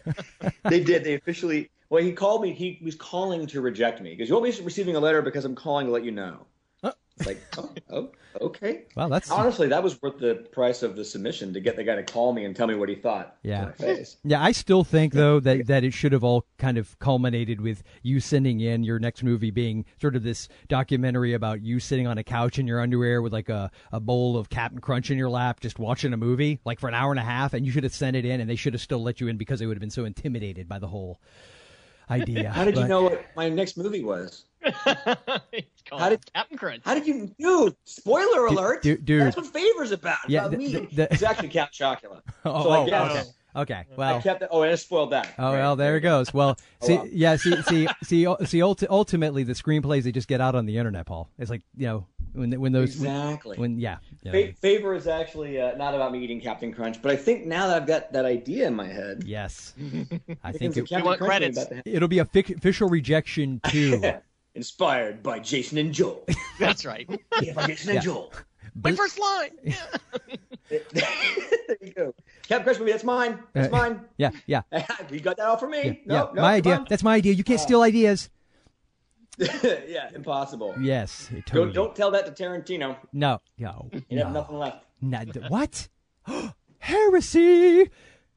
they 0.64 0.82
did. 0.82 1.04
They 1.04 1.14
officially. 1.14 1.70
Well, 1.90 2.02
he 2.02 2.12
called 2.12 2.42
me. 2.42 2.52
He 2.52 2.80
was 2.82 2.94
calling 2.94 3.46
to 3.48 3.60
reject 3.60 4.00
me 4.00 4.10
because 4.10 4.28
you 4.28 4.34
won't 4.34 4.44
be 4.44 4.62
receiving 4.62 4.96
a 4.96 5.00
letter 5.00 5.22
because 5.22 5.44
I'm 5.44 5.54
calling 5.54 5.86
to 5.86 5.92
let 5.92 6.04
you 6.04 6.10
know. 6.10 6.46
It's 7.18 7.26
like, 7.26 7.42
oh, 7.58 7.70
oh, 7.90 8.10
okay. 8.40 8.84
Well, 8.96 9.08
that's 9.08 9.30
Honestly, 9.30 9.68
that 9.68 9.82
was 9.82 10.00
worth 10.00 10.18
the 10.18 10.46
price 10.50 10.82
of 10.82 10.96
the 10.96 11.04
submission 11.04 11.52
to 11.52 11.60
get 11.60 11.76
the 11.76 11.84
guy 11.84 11.96
to 11.96 12.02
call 12.02 12.32
me 12.32 12.44
and 12.44 12.56
tell 12.56 12.66
me 12.66 12.74
what 12.74 12.88
he 12.88 12.94
thought. 12.94 13.36
Yeah. 13.42 13.72
Yeah, 14.24 14.42
I 14.42 14.52
still 14.52 14.82
think 14.82 15.12
though 15.12 15.38
that 15.40 15.66
that 15.66 15.84
it 15.84 15.92
should 15.92 16.12
have 16.12 16.24
all 16.24 16.46
kind 16.58 16.78
of 16.78 16.98
culminated 16.98 17.60
with 17.60 17.82
you 18.02 18.18
sending 18.18 18.60
in 18.60 18.82
your 18.82 18.98
next 18.98 19.22
movie 19.22 19.50
being 19.50 19.84
sort 20.00 20.16
of 20.16 20.22
this 20.22 20.48
documentary 20.68 21.34
about 21.34 21.62
you 21.62 21.80
sitting 21.80 22.06
on 22.06 22.16
a 22.16 22.24
couch 22.24 22.58
in 22.58 22.66
your 22.66 22.80
underwear 22.80 23.20
with 23.20 23.32
like 23.32 23.50
a, 23.50 23.70
a 23.92 24.00
bowl 24.00 24.38
of 24.38 24.48
Captain 24.48 24.80
Crunch 24.80 25.10
in 25.10 25.18
your 25.18 25.30
lap, 25.30 25.60
just 25.60 25.78
watching 25.78 26.12
a 26.12 26.16
movie 26.16 26.60
like 26.64 26.80
for 26.80 26.88
an 26.88 26.94
hour 26.94 27.10
and 27.10 27.20
a 27.20 27.24
half, 27.24 27.52
and 27.52 27.66
you 27.66 27.72
should 27.72 27.84
have 27.84 27.94
sent 27.94 28.16
it 28.16 28.24
in, 28.24 28.40
and 28.40 28.48
they 28.48 28.56
should 28.56 28.72
have 28.72 28.82
still 28.82 29.02
let 29.02 29.20
you 29.20 29.28
in 29.28 29.36
because 29.36 29.60
they 29.60 29.66
would 29.66 29.76
have 29.76 29.80
been 29.82 29.90
so 29.90 30.04
intimidated 30.04 30.68
by 30.68 30.78
the 30.78 30.88
whole 30.88 31.20
idea. 32.10 32.50
How 32.50 32.64
did 32.64 32.76
you 32.76 32.86
know 32.86 33.02
what 33.04 33.24
my 33.36 33.48
next 33.48 33.76
movie 33.76 34.02
was? 34.04 34.44
it's 34.62 35.82
called 35.88 36.00
How 36.00 36.08
did- 36.10 36.32
Captain 36.32 36.56
Crunch. 36.56 36.82
How 36.84 36.94
did 36.94 37.06
you, 37.06 37.34
dude? 37.38 37.74
Spoiler 37.84 38.46
alert! 38.46 38.82
dude- 38.82 39.04
dude. 39.04 39.22
That's 39.22 39.36
what 39.36 39.46
Favor's 39.46 39.90
about. 39.92 40.18
It's 40.24 40.30
Yeah, 40.30 40.40
about 40.46 40.50
the- 40.52 40.56
me. 40.58 40.68
the- 40.72 40.88
the- 40.94 41.12
it's 41.12 41.22
actually 41.22 41.48
Count 41.48 41.72
Chocula. 41.72 42.20
Oh, 42.44 42.62
So 42.64 42.70
I 42.70 42.78
oh, 42.80 42.86
guess- 42.86 43.34
okay. 43.56 43.62
Okay. 43.62 43.86
I 43.90 43.96
Well, 43.96 44.22
kept 44.22 44.40
that. 44.40 44.48
Oh, 44.52 44.62
and 44.62 44.72
I 44.72 44.74
spoiled 44.76 45.10
that. 45.12 45.32
Oh 45.38 45.44
Right. 45.52 45.58
well, 45.58 45.76
there 45.76 45.96
it 45.96 46.00
goes. 46.00 46.32
Well, 46.34 46.58
see, 46.82 46.94
well. 46.96 47.06
yeah, 47.10 47.36
see, 47.36 47.60
see, 47.62 47.86
see, 48.02 48.26
see. 48.44 48.58
Ulti- 48.60 48.86
ultimately, 48.90 49.42
the 49.44 49.52
screenplays 49.54 50.02
they 50.02 50.12
just 50.12 50.28
get 50.28 50.40
out 50.40 50.54
on 50.54 50.66
the 50.66 50.76
internet, 50.78 51.06
Paul. 51.06 51.28
It's 51.38 51.50
like 51.50 51.62
you 51.76 51.86
know 51.86 52.06
when 52.32 52.58
when 52.60 52.72
those 52.72 52.94
Exactly. 52.96 53.58
when 53.58 53.78
yeah, 53.78 53.98
yeah. 54.22 54.32
Fa- 54.32 54.52
Favor 54.54 54.94
is 54.94 55.06
actually 55.06 55.60
uh, 55.60 55.76
not 55.76 55.94
about 55.94 56.12
me 56.12 56.20
eating 56.24 56.40
Captain 56.40 56.72
Crunch, 56.72 57.00
but 57.02 57.12
I 57.12 57.16
think 57.16 57.46
now 57.46 57.66
that 57.68 57.76
I've 57.76 57.86
got 57.86 58.12
that 58.12 58.24
idea 58.24 58.66
in 58.66 58.74
my 58.74 58.86
head, 58.86 59.24
yes, 59.26 59.74
I 60.44 60.52
think 60.52 60.76
of 60.76 60.84
it, 60.84 60.88
Captain 60.88 61.04
want 61.04 61.18
Crunch 61.18 61.40
being 61.40 61.52
credits. 61.52 61.58
about 61.58 61.68
to 61.68 61.74
happen. 61.76 61.92
it'll 61.94 62.08
be 62.08 62.18
a 62.20 62.24
fic- 62.24 62.56
official 62.56 62.88
rejection 62.88 63.60
too. 63.68 64.02
Inspired 64.54 65.22
by 65.22 65.38
Jason 65.38 65.78
and 65.78 65.94
Joel. 65.94 66.26
That's 66.60 66.84
right. 66.84 67.08
yeah, 67.40 67.54
by 67.54 67.68
Jason 67.68 67.92
and 67.96 68.02
Joel. 68.02 68.32
My 68.84 68.92
first 68.92 69.18
line. 69.18 69.50
There 70.68 70.80
you 71.80 71.92
go. 71.94 72.14
Captain 72.48 72.64
Crunch 72.64 72.78
movie. 72.78 72.92
That's 72.92 73.04
mine. 73.04 73.38
That's 73.52 73.68
Uh, 73.72 73.76
mine. 73.76 74.00
yeah, 74.18 74.30
yeah, 74.46 74.62
you 75.10 75.20
got 75.20 75.36
that 75.36 75.46
all 75.46 75.56
from 75.56 75.70
me? 75.70 76.02
yeah. 76.06 76.14
No, 76.18 76.32
no, 76.34 76.42
my 76.42 76.54
idea. 76.54 76.84
That's 76.88 77.02
my 77.02 77.14
idea. 77.14 77.32
You 77.34 77.44
can't 77.44 77.60
steal 77.60 77.82
ideas. 77.82 78.30
yeah, 79.38 80.10
impossible. 80.14 80.74
Yes, 80.80 81.28
totally. 81.46 81.72
Don't 81.72 81.74
don't 81.74 81.96
tell 81.96 82.10
that 82.10 82.26
to 82.36 82.42
Tarantino. 82.44 82.96
no, 83.12 83.40
no, 83.58 83.88
You 84.08 84.18
have 84.18 84.28
no. 84.28 84.40
nothing 84.40 84.58
left. 84.58 84.84
Not- 85.00 85.28
what? 85.50 85.88
Heresy. 86.78 87.90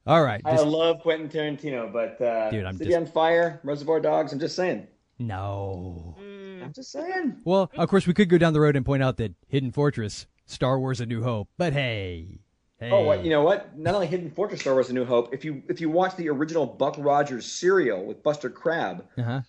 All 0.06 0.22
right, 0.22 0.40
I 0.44 0.52
just 0.52 0.66
love 0.66 1.00
Quentin 1.00 1.28
Tarantino, 1.28 1.92
but 1.92 2.20
uh, 2.24 2.48
Dude, 2.50 2.64
I'm 2.64 2.76
City 2.76 2.90
just- 2.90 3.00
on 3.00 3.06
Fire, 3.06 3.60
Reservoir 3.64 4.00
Dogs. 4.00 4.32
I'm 4.32 4.38
just 4.38 4.54
saying. 4.56 4.86
no. 5.18 6.14
I'm 6.62 6.72
just 6.72 6.90
saying. 6.90 7.36
Well, 7.44 7.70
of 7.76 7.88
course, 7.88 8.06
we 8.08 8.14
could 8.14 8.28
go 8.28 8.38
down 8.38 8.52
the 8.52 8.60
road 8.60 8.74
and 8.76 8.84
point 8.84 9.00
out 9.02 9.18
that 9.18 9.34
Hidden 9.46 9.70
Fortress, 9.72 10.26
Star 10.46 10.80
Wars: 10.80 11.00
A 11.00 11.06
New 11.06 11.22
Hope, 11.22 11.48
but 11.58 11.72
hey, 11.72 12.40
hey, 12.78 12.90
Oh, 12.90 13.02
what, 13.04 13.24
you 13.24 13.30
know 13.30 13.42
what? 13.42 13.76
Not 13.78 13.94
only 13.94 14.06
Hidden 14.06 14.30
Fortress 14.30 14.60
Star 14.60 14.74
Wars: 14.74 14.90
A 14.90 14.92
New 14.92 15.04
Hope. 15.04 15.32
If 15.34 15.44
you 15.44 15.62
if 15.68 15.80
you 15.80 15.90
watch 15.90 16.16
the 16.16 16.28
original 16.28 16.66
Buck 16.66 16.96
Rogers 16.98 17.46
serial 17.46 18.04
with 18.04 18.22
Buster 18.22 18.50
Crabbe, 18.50 19.04
uh-huh. 19.18 19.40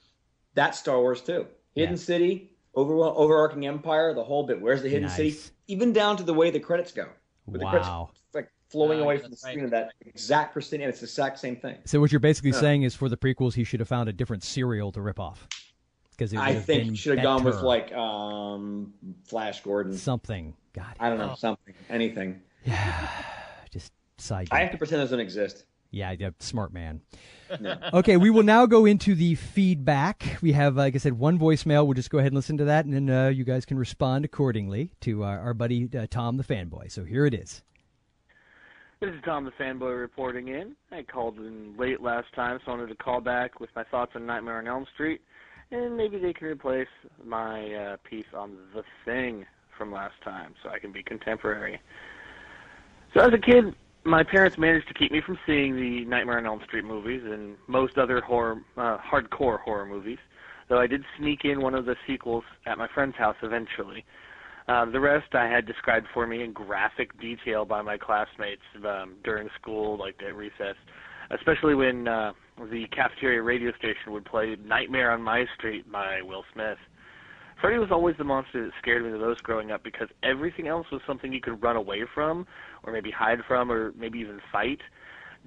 that's 0.54 0.80
Star 0.80 1.00
Wars 1.00 1.22
too. 1.22 1.48
Hidden 1.76 1.96
Yeah. 1.96 2.02
City, 2.02 2.52
over, 2.74 2.94
overarching 2.96 3.66
empire, 3.68 4.14
the 4.14 4.24
whole 4.24 4.44
bit. 4.46 4.60
Where's 4.62 4.82
the 4.82 4.90
Hidden 4.90 5.08
Nice. 5.08 5.16
City? 5.16 5.36
Even 5.68 5.94
down 5.94 6.18
to 6.18 6.24
the 6.24 6.34
way 6.34 6.50
the 6.50 6.60
credits 6.60 6.92
go. 6.92 7.08
With 7.46 7.62
the 7.62 7.68
credits 7.68 7.88
Wow. 7.90 8.10
like 8.34 8.50
flowing 8.70 9.00
Oh, 9.00 9.04
away 9.04 9.16
yeah, 9.16 9.22
from 9.22 9.30
the 9.32 9.36
that's 9.36 9.44
right. 9.46 9.52
screen 9.52 9.66
of 9.66 9.72
that 9.72 9.94
exact 10.06 10.54
pristine, 10.54 10.82
and 10.82 10.90
it's 10.90 11.00
the 11.00 11.06
exact 11.06 11.40
same 11.40 11.56
thing. 11.56 11.78
So 11.86 12.00
what 12.00 12.12
you're 12.12 12.20
basically 12.20 12.52
saying 12.54 12.84
is, 12.84 12.96
for 12.96 13.10
the 13.10 13.18
prequels, 13.18 13.54
he 13.54 13.64
should 13.64 13.80
have 13.80 13.88
found 13.88 14.10
a 14.10 14.14
different 14.14 14.44
serial 14.44 14.92
to 14.94 15.02
rip 15.02 15.20
off, 15.20 15.48
because 16.12 16.34
I 16.34 16.56
think 16.56 16.86
you 16.90 16.96
should 16.96 17.18
have 17.20 17.24
gone 17.24 17.44
with 17.44 17.62
like 17.62 17.94
um, 17.94 18.94
Flash 19.26 19.62
Gordon. 19.62 19.94
something. 19.98 20.54
God, 20.74 20.96
I 21.00 21.10
don't 21.10 21.18
know, 21.20 21.36
something, 21.38 21.74
anything. 21.90 22.42
just 23.72 23.92
side. 24.18 24.48
I 24.52 24.60
have 24.60 24.72
to 24.72 24.78
pretend 24.78 25.02
those 25.02 25.12
don't 25.12 25.20
exist. 25.20 25.66
Yeah, 25.92 26.14
yeah, 26.18 26.32
smart 26.40 26.74
man. 26.74 27.02
okay, 27.94 28.18
we 28.18 28.30
will 28.30 28.44
now 28.44 28.66
go 28.66 28.86
into 28.86 29.16
the 29.16 29.36
feedback. 29.36 30.38
We 30.42 30.52
have, 30.52 30.76
like 30.76 30.96
I 30.96 30.98
said, 30.98 31.14
one 31.14 31.40
voicemail. 31.40 31.86
We'll 31.86 31.94
just 31.94 32.10
go 32.10 32.18
ahead 32.18 32.34
and 32.34 32.36
listen 32.36 32.58
to 32.58 32.66
that, 32.66 32.86
and 32.86 32.94
then 32.94 33.10
uh, 33.10 33.30
you 33.30 33.46
guys 33.46 33.66
can 33.66 33.80
respond 33.80 34.26
accordingly 34.26 34.92
to 35.02 35.24
our, 35.24 35.40
our 35.40 35.54
buddy 35.54 35.90
uh, 35.98 36.08
Tom 36.10 36.36
the 36.38 36.44
fanboy. 36.44 36.92
So 36.92 37.06
here 37.06 37.26
it 37.26 37.34
is. 37.34 37.64
This 39.00 39.12
is 39.12 39.22
Tom 39.24 39.46
the 39.46 39.52
Fanboy 39.52 40.00
reporting 40.00 40.48
in. 40.48 40.76
I 40.92 41.04
called 41.04 41.38
in 41.38 41.76
late 41.78 42.02
last 42.02 42.34
time, 42.34 42.58
so 42.66 42.72
I 42.72 42.76
wanted 42.76 42.90
to 42.90 42.96
call 42.96 43.22
back 43.22 43.60
with 43.60 43.70
my 43.76 43.84
thoughts 43.84 44.14
on 44.16 44.26
Nightmare 44.26 44.58
on 44.58 44.68
Elm 44.68 44.88
Street. 44.96 45.22
and 45.70 45.96
maybe 45.96 46.18
they 46.18 46.34
can 46.34 46.48
replace 46.48 46.88
my 47.24 47.74
uh, 47.76 47.98
piece 48.10 48.26
on 48.36 48.58
The 48.74 48.82
Thing 49.06 49.46
from 49.78 49.92
last 49.92 50.16
time, 50.24 50.56
so 50.64 50.70
I 50.70 50.80
can 50.80 50.92
be 50.92 51.04
contemporary. 51.04 51.80
So 53.14 53.22
as 53.22 53.34
a 53.34 53.38
kid, 53.38 53.76
my 54.04 54.24
parents 54.24 54.58
managed 54.58 54.88
to 54.88 54.94
keep 54.94 55.12
me 55.12 55.22
from 55.26 55.38
seeing 55.46 55.76
the 55.76 56.06
Nightmare 56.06 56.38
on 56.38 56.46
Elm 56.46 56.62
Street 56.66 56.86
movies 56.86 57.22
and 57.26 57.56
most 57.68 57.98
other 57.98 58.22
horror, 58.22 58.62
uh, 58.78 58.98
hardcore 59.00 59.60
horror 59.60 59.86
movies. 59.86 60.20
Though 60.70 60.80
I 60.80 60.88
did 60.88 61.04
sneak 61.18 61.46
in 61.46 61.62
one 61.62 61.76
of 61.76 61.86
the 61.86 61.96
sequels 62.06 62.44
at 62.66 62.78
my 62.78 62.88
friend's 62.94 63.16
house 63.18 63.38
eventually. 63.42 64.06
Uh, 64.68 64.86
the 64.86 65.00
rest 65.00 65.34
I 65.34 65.48
had 65.48 65.66
described 65.66 66.08
for 66.14 66.28
me 66.28 66.44
in 66.44 66.52
graphic 66.52 67.18
detail 67.22 67.64
by 67.64 67.82
my 67.82 67.98
classmates 67.98 68.62
um, 68.86 69.16
during 69.24 69.48
school, 69.60 69.98
like 69.98 70.16
at 70.28 70.36
recess, 70.36 70.76
especially 71.32 71.74
when 71.74 72.08
uh, 72.08 72.34
the 72.70 72.86
cafeteria 72.94 73.42
radio 73.42 73.72
station 73.78 74.12
would 74.12 74.26
play 74.26 74.58
Nightmare 74.66 75.12
on 75.12 75.22
My 75.22 75.46
Street 75.58 75.90
by 75.90 76.22
Will 76.22 76.44
Smith. 76.54 76.78
Freddy 77.60 77.80
was 77.80 77.90
always 77.92 78.16
the 78.18 78.24
monster 78.24 78.64
that 78.66 78.72
scared 78.82 79.04
me 79.04 79.12
the 79.12 79.18
most 79.18 79.42
growing 79.44 79.72
up 79.72 79.84
because 79.84 80.10
everything 80.24 80.68
else 80.68 80.86
was 80.92 81.02
something 81.08 81.34
you 81.34 81.42
could 81.42 81.62
run 81.62 81.76
away 81.76 82.04
from, 82.14 82.46
or 82.84 82.94
maybe 82.94 83.10
hide 83.10 83.40
from, 83.48 83.72
or 83.72 83.94
maybe 83.98 84.20
even 84.20 84.40
fight. 84.52 84.80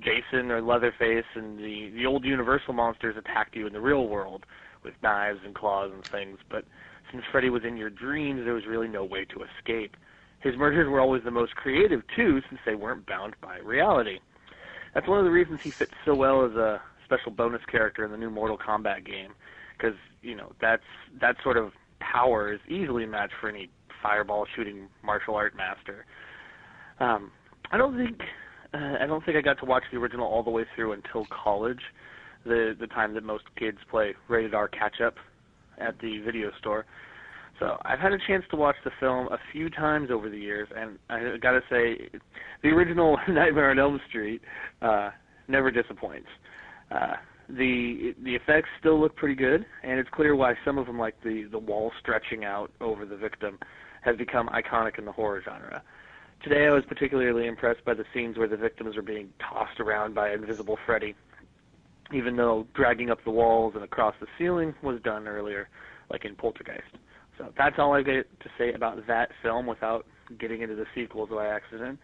Jason 0.00 0.50
or 0.50 0.62
Leatherface 0.62 1.24
and 1.34 1.58
the 1.58 1.90
the 1.94 2.06
old 2.06 2.24
Universal 2.24 2.72
monsters 2.74 3.16
attacked 3.16 3.54
you 3.54 3.66
in 3.66 3.72
the 3.72 3.80
real 3.80 4.08
world 4.08 4.46
with 4.82 4.94
knives 5.02 5.40
and 5.44 5.54
claws 5.54 5.90
and 5.92 6.04
things, 6.04 6.38
but 6.50 6.64
since 7.12 7.22
Freddy 7.30 7.50
was 7.50 7.64
in 7.64 7.76
your 7.76 7.90
dreams, 7.90 8.44
there 8.44 8.54
was 8.54 8.66
really 8.66 8.88
no 8.88 9.04
way 9.04 9.24
to 9.26 9.42
escape. 9.42 9.96
His 10.40 10.56
murders 10.56 10.88
were 10.88 11.00
always 11.00 11.22
the 11.22 11.30
most 11.30 11.54
creative 11.54 12.02
too, 12.16 12.40
since 12.48 12.60
they 12.64 12.74
weren't 12.74 13.04
bound 13.06 13.34
by 13.42 13.58
reality. 13.58 14.20
That's 14.94 15.06
one 15.06 15.18
of 15.18 15.24
the 15.24 15.30
reasons 15.30 15.60
he 15.62 15.70
fits 15.70 15.92
so 16.04 16.14
well 16.14 16.44
as 16.44 16.52
a 16.52 16.80
special 17.04 17.30
bonus 17.30 17.62
character 17.70 18.04
in 18.04 18.10
the 18.10 18.16
new 18.16 18.30
Mortal 18.30 18.56
Kombat 18.56 19.04
game, 19.04 19.32
because 19.76 19.96
you 20.22 20.34
know 20.34 20.52
that's 20.60 20.82
that 21.20 21.36
sort 21.42 21.56
of 21.56 21.72
power 22.00 22.52
is 22.52 22.60
easily 22.68 23.06
matched 23.06 23.34
for 23.40 23.48
any 23.48 23.70
fireball 24.02 24.46
shooting 24.56 24.88
martial 25.04 25.34
art 25.34 25.54
master. 25.56 26.06
Um, 26.98 27.30
I 27.70 27.78
don't 27.78 27.96
think 27.96 28.20
uh, 28.72 28.96
I 29.00 29.06
don't 29.06 29.24
think 29.24 29.36
I 29.36 29.40
got 29.40 29.58
to 29.60 29.64
watch 29.64 29.84
the 29.92 29.98
original 29.98 30.26
all 30.26 30.42
the 30.42 30.50
way 30.50 30.64
through 30.74 30.92
until 30.92 31.26
college, 31.26 31.80
the 32.44 32.76
the 32.78 32.86
time 32.86 33.14
that 33.14 33.24
most 33.24 33.44
kids 33.58 33.78
play 33.90 34.14
rated 34.28 34.54
R 34.54 34.68
catch 34.68 35.00
up 35.00 35.14
at 35.78 35.98
the 36.00 36.18
video 36.18 36.50
store. 36.58 36.86
So 37.58 37.76
I've 37.84 37.98
had 37.98 38.12
a 38.12 38.18
chance 38.26 38.44
to 38.50 38.56
watch 38.56 38.76
the 38.84 38.90
film 38.98 39.26
a 39.28 39.38
few 39.52 39.68
times 39.68 40.10
over 40.10 40.30
the 40.30 40.38
years, 40.38 40.68
and 40.74 40.98
I 41.10 41.36
gotta 41.40 41.60
say, 41.68 42.08
the 42.62 42.70
original 42.70 43.18
Nightmare 43.28 43.70
on 43.70 43.78
Elm 43.78 44.00
Street 44.08 44.40
uh, 44.80 45.10
never 45.46 45.70
disappoints. 45.70 46.28
Uh, 46.90 47.14
the 47.56 48.14
the 48.22 48.34
effects 48.34 48.68
still 48.78 49.00
look 49.00 49.16
pretty 49.16 49.34
good, 49.34 49.66
and 49.82 49.98
it's 49.98 50.08
clear 50.10 50.34
why 50.34 50.54
some 50.64 50.78
of 50.78 50.86
them, 50.86 50.98
like 50.98 51.20
the 51.22 51.44
the 51.50 51.58
wall 51.58 51.92
stretching 52.00 52.44
out 52.44 52.70
over 52.80 53.04
the 53.04 53.16
victim, 53.16 53.58
have 54.02 54.16
become 54.18 54.48
iconic 54.48 54.98
in 54.98 55.04
the 55.04 55.12
horror 55.12 55.42
genre. 55.44 55.82
Today, 56.42 56.66
I 56.66 56.70
was 56.70 56.84
particularly 56.88 57.46
impressed 57.46 57.84
by 57.84 57.94
the 57.94 58.04
scenes 58.14 58.38
where 58.38 58.48
the 58.48 58.56
victims 58.56 58.96
are 58.96 59.02
being 59.02 59.28
tossed 59.38 59.78
around 59.78 60.14
by 60.14 60.32
invisible 60.32 60.78
Freddy, 60.86 61.14
even 62.14 62.34
though 62.36 62.66
dragging 62.74 63.10
up 63.10 63.22
the 63.24 63.30
walls 63.30 63.74
and 63.74 63.84
across 63.84 64.14
the 64.20 64.26
ceiling 64.38 64.74
was 64.82 65.00
done 65.02 65.28
earlier, 65.28 65.68
like 66.10 66.24
in 66.24 66.34
Poltergeist. 66.34 66.96
So 67.36 67.52
that's 67.58 67.76
all 67.78 67.92
I 67.92 68.02
get 68.02 68.40
to 68.40 68.48
say 68.56 68.72
about 68.72 69.06
that 69.06 69.30
film 69.42 69.66
without 69.66 70.06
getting 70.38 70.62
into 70.62 70.76
the 70.76 70.86
sequels 70.94 71.28
by 71.28 71.46
accident. 71.46 71.98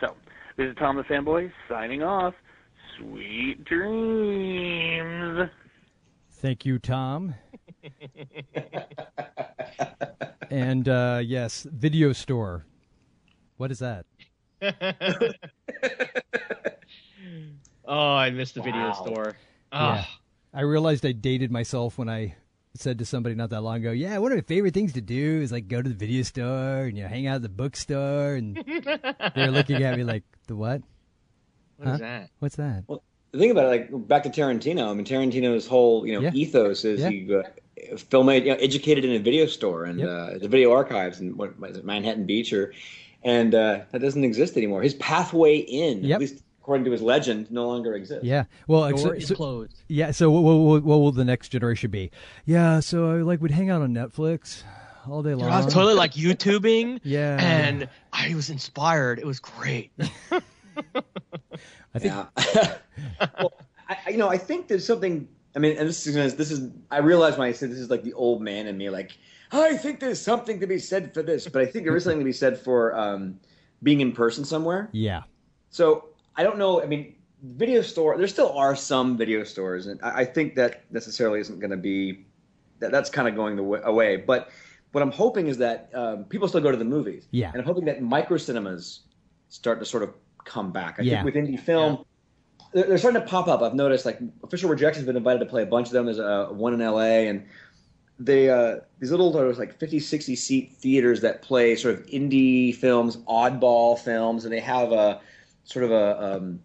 So, 0.00 0.14
this 0.56 0.68
is 0.68 0.76
Tom 0.76 0.96
the 0.96 1.02
Fanboy 1.02 1.50
signing 1.68 2.02
off. 2.02 2.34
Sweet 3.02 3.64
dreams. 3.64 5.50
Thank 6.30 6.64
you, 6.64 6.78
Tom. 6.78 7.34
and 10.50 10.88
uh, 10.88 11.20
yes, 11.24 11.66
video 11.70 12.12
store. 12.12 12.64
What 13.56 13.70
is 13.70 13.80
that? 13.80 14.06
Oh, 17.84 18.14
I 18.14 18.30
missed 18.30 18.54
the 18.54 18.62
video 18.62 18.92
store. 18.92 19.36
Yeah. 19.72 20.04
Ah, 20.06 20.18
I 20.54 20.60
realized 20.62 21.04
I 21.04 21.10
dated 21.12 21.50
myself 21.50 21.98
when 21.98 22.08
I 22.08 22.36
said 22.74 22.98
to 23.00 23.04
somebody 23.04 23.34
not 23.34 23.50
that 23.50 23.60
long 23.60 23.78
ago, 23.78 23.90
"Yeah, 23.90 24.16
one 24.18 24.30
of 24.32 24.38
my 24.38 24.42
favorite 24.42 24.72
things 24.72 24.92
to 24.94 25.00
do 25.00 25.40
is 25.42 25.50
like 25.50 25.66
go 25.66 25.82
to 25.82 25.88
the 25.88 25.94
video 25.94 26.22
store 26.22 26.84
and 26.84 26.96
you 26.96 27.02
know 27.02 27.08
hang 27.08 27.26
out 27.26 27.34
at 27.36 27.42
the 27.42 27.48
bookstore." 27.48 28.34
And 28.36 28.56
they're 29.34 29.50
looking 29.50 29.82
at 29.82 29.96
me 29.98 30.04
like, 30.04 30.22
"The 30.46 30.54
what? 30.56 30.82
What 31.76 31.86
is 31.88 31.92
Huh? 31.92 31.98
that? 31.98 32.30
What's 32.38 32.56
that?" 32.56 32.84
The 33.32 33.38
thing 33.38 33.50
about 33.50 33.64
it, 33.66 33.90
like 33.92 34.08
back 34.08 34.22
to 34.24 34.28
Tarantino. 34.28 34.90
I 34.90 34.94
mean, 34.94 35.06
Tarantino's 35.06 35.66
whole 35.66 36.06
you 36.06 36.14
know 36.14 36.20
Yeah. 36.20 36.30
ethos 36.34 36.84
is 36.84 37.00
Yeah. 37.00 37.08
you 37.08 37.38
uh, 37.38 37.96
film 37.96 38.28
it, 38.28 38.44
you 38.44 38.50
know, 38.50 38.58
educated 38.58 39.04
in 39.04 39.12
a 39.12 39.18
video 39.18 39.46
store 39.46 39.84
and 39.84 39.98
Yep. 40.00 40.08
uh, 40.08 40.38
the 40.38 40.48
video 40.48 40.70
archives 40.72 41.18
and 41.20 41.36
what, 41.36 41.58
what 41.58 41.70
is 41.70 41.78
it, 41.78 41.84
Manhattan 41.84 42.26
Beach 42.26 42.52
or, 42.52 42.72
and 43.24 43.54
uh, 43.54 43.80
that 43.90 44.00
doesn't 44.00 44.22
exist 44.24 44.56
anymore. 44.56 44.82
His 44.82 44.94
pathway 44.94 45.56
in, 45.56 46.04
Yep. 46.04 46.14
at 46.16 46.20
least 46.20 46.42
according 46.60 46.84
to 46.84 46.90
his 46.92 47.00
legend, 47.02 47.50
no 47.50 47.66
longer 47.66 47.94
exists. 47.94 48.24
Yeah. 48.24 48.44
Well, 48.68 48.88
Door 48.90 49.16
is 49.16 49.26
so- 49.28 49.34
closed. 49.34 49.82
yeah. 49.88 50.10
So 50.12 50.30
what, 50.30 50.42
what, 50.42 50.54
what, 50.58 50.82
what 50.84 50.96
will 50.98 51.10
the 51.12 51.24
next 51.24 51.48
generation 51.48 51.90
be? 51.90 52.10
Yeah. 52.44 52.80
So 52.80 53.10
I 53.10 53.22
like 53.22 53.40
would 53.40 53.50
hang 53.50 53.70
out 53.70 53.80
on 53.82 53.92
Netflix 53.94 54.62
all 55.08 55.22
day 55.22 55.34
long. 55.34 55.50
I 55.50 55.64
was 55.64 55.72
totally 55.72 55.94
like 55.94 56.12
YouTubing. 56.12 57.00
Yeah. 57.04 57.38
And 57.42 57.88
I 58.12 58.34
was 58.34 58.48
inspired. 58.50 59.18
It 59.18 59.26
was 59.26 59.40
great. 59.40 59.90
I 61.94 61.98
think 61.98 62.14
Yeah. 62.14 62.76
well, 63.40 63.52
I, 63.88 64.10
you 64.10 64.16
know, 64.16 64.28
I 64.28 64.38
think 64.38 64.68
there's 64.68 64.86
something. 64.86 65.28
I 65.54 65.58
mean, 65.58 65.76
and 65.76 65.88
this 65.88 66.06
is 66.06 66.34
this 66.34 66.50
is. 66.50 66.70
I 66.90 66.98
realize 66.98 67.36
when 67.36 67.46
I 67.48 67.52
say 67.52 67.66
this 67.66 67.78
is 67.78 67.90
like 67.90 68.02
the 68.02 68.14
old 68.14 68.40
man 68.42 68.66
in 68.66 68.76
me, 68.76 68.90
like 68.90 69.12
I 69.52 69.76
think 69.76 70.00
there's 70.00 70.20
something 70.20 70.60
to 70.60 70.66
be 70.66 70.78
said 70.78 71.12
for 71.12 71.22
this, 71.22 71.46
but 71.46 71.60
I 71.60 71.66
think 71.66 71.84
there 71.84 71.96
is 71.96 72.04
something 72.04 72.20
to 72.20 72.24
be 72.24 72.32
said 72.32 72.58
for 72.58 72.96
um, 72.96 73.38
being 73.82 74.00
in 74.00 74.12
person 74.12 74.44
somewhere. 74.44 74.88
yeah. 74.92 75.22
So 75.70 76.08
I 76.36 76.42
don't 76.42 76.58
know. 76.58 76.82
I 76.82 76.86
mean, 76.86 77.14
video 77.42 77.82
store. 77.82 78.16
There 78.16 78.26
still 78.26 78.56
are 78.56 78.74
some 78.74 79.16
video 79.16 79.44
stores, 79.44 79.86
and 79.86 80.00
I, 80.02 80.20
I 80.20 80.24
think 80.24 80.54
that 80.54 80.84
necessarily 80.90 81.40
isn't 81.40 81.60
going 81.60 81.70
to 81.70 81.76
be. 81.76 82.26
That, 82.78 82.90
that's 82.90 83.10
kind 83.10 83.28
of 83.28 83.36
going 83.36 83.56
the 83.56 83.62
way, 83.62 83.80
away. 83.84 84.16
But 84.16 84.50
what 84.92 85.02
I'm 85.02 85.12
hoping 85.12 85.48
is 85.48 85.58
that 85.58 85.90
um, 85.94 86.24
people 86.24 86.48
still 86.48 86.60
go 86.60 86.70
to 86.70 86.76
the 86.76 86.84
movies. 86.84 87.26
Yeah. 87.30 87.50
And 87.52 87.60
I'm 87.60 87.66
hoping 87.66 87.84
that 87.86 88.02
micro 88.02 88.36
cinemas 88.36 89.00
start 89.48 89.78
to 89.80 89.84
sort 89.84 90.02
of 90.02 90.14
come 90.44 90.72
back. 90.72 90.96
I 90.98 91.02
Yeah. 91.02 91.22
think 91.22 91.34
with 91.34 91.44
indie 91.44 91.58
film. 91.60 92.04
They're, 92.72 92.84
they're 92.86 92.98
starting 92.98 93.20
to 93.20 93.26
pop 93.26 93.48
up. 93.48 93.60
I've 93.62 93.74
noticed, 93.74 94.06
like 94.06 94.18
Official 94.42 94.70
Rejection's 94.70 95.06
been 95.06 95.16
invited 95.16 95.40
to 95.40 95.46
play 95.46 95.62
a 95.62 95.66
bunch 95.66 95.88
of 95.88 95.92
them. 95.92 96.06
There's 96.06 96.18
uh, 96.18 96.46
one 96.50 96.72
in 96.72 96.80
LA, 96.80 97.28
and 97.28 97.44
they 98.18 98.48
uh, 98.50 98.76
these 98.98 99.10
little 99.10 99.30
there's 99.32 99.58
like 99.58 99.78
50, 99.78 99.98
60 100.00 100.36
seat 100.36 100.72
theaters 100.78 101.20
that 101.20 101.42
play 101.42 101.76
sort 101.76 101.94
of 101.98 102.06
indie 102.06 102.74
films, 102.74 103.16
oddball 103.28 103.98
films, 103.98 104.44
and 104.44 104.52
they 104.52 104.60
have 104.60 104.92
a 104.92 105.20
sort 105.64 105.84
of 105.84 105.90
a 105.90 106.36
um, 106.36 106.60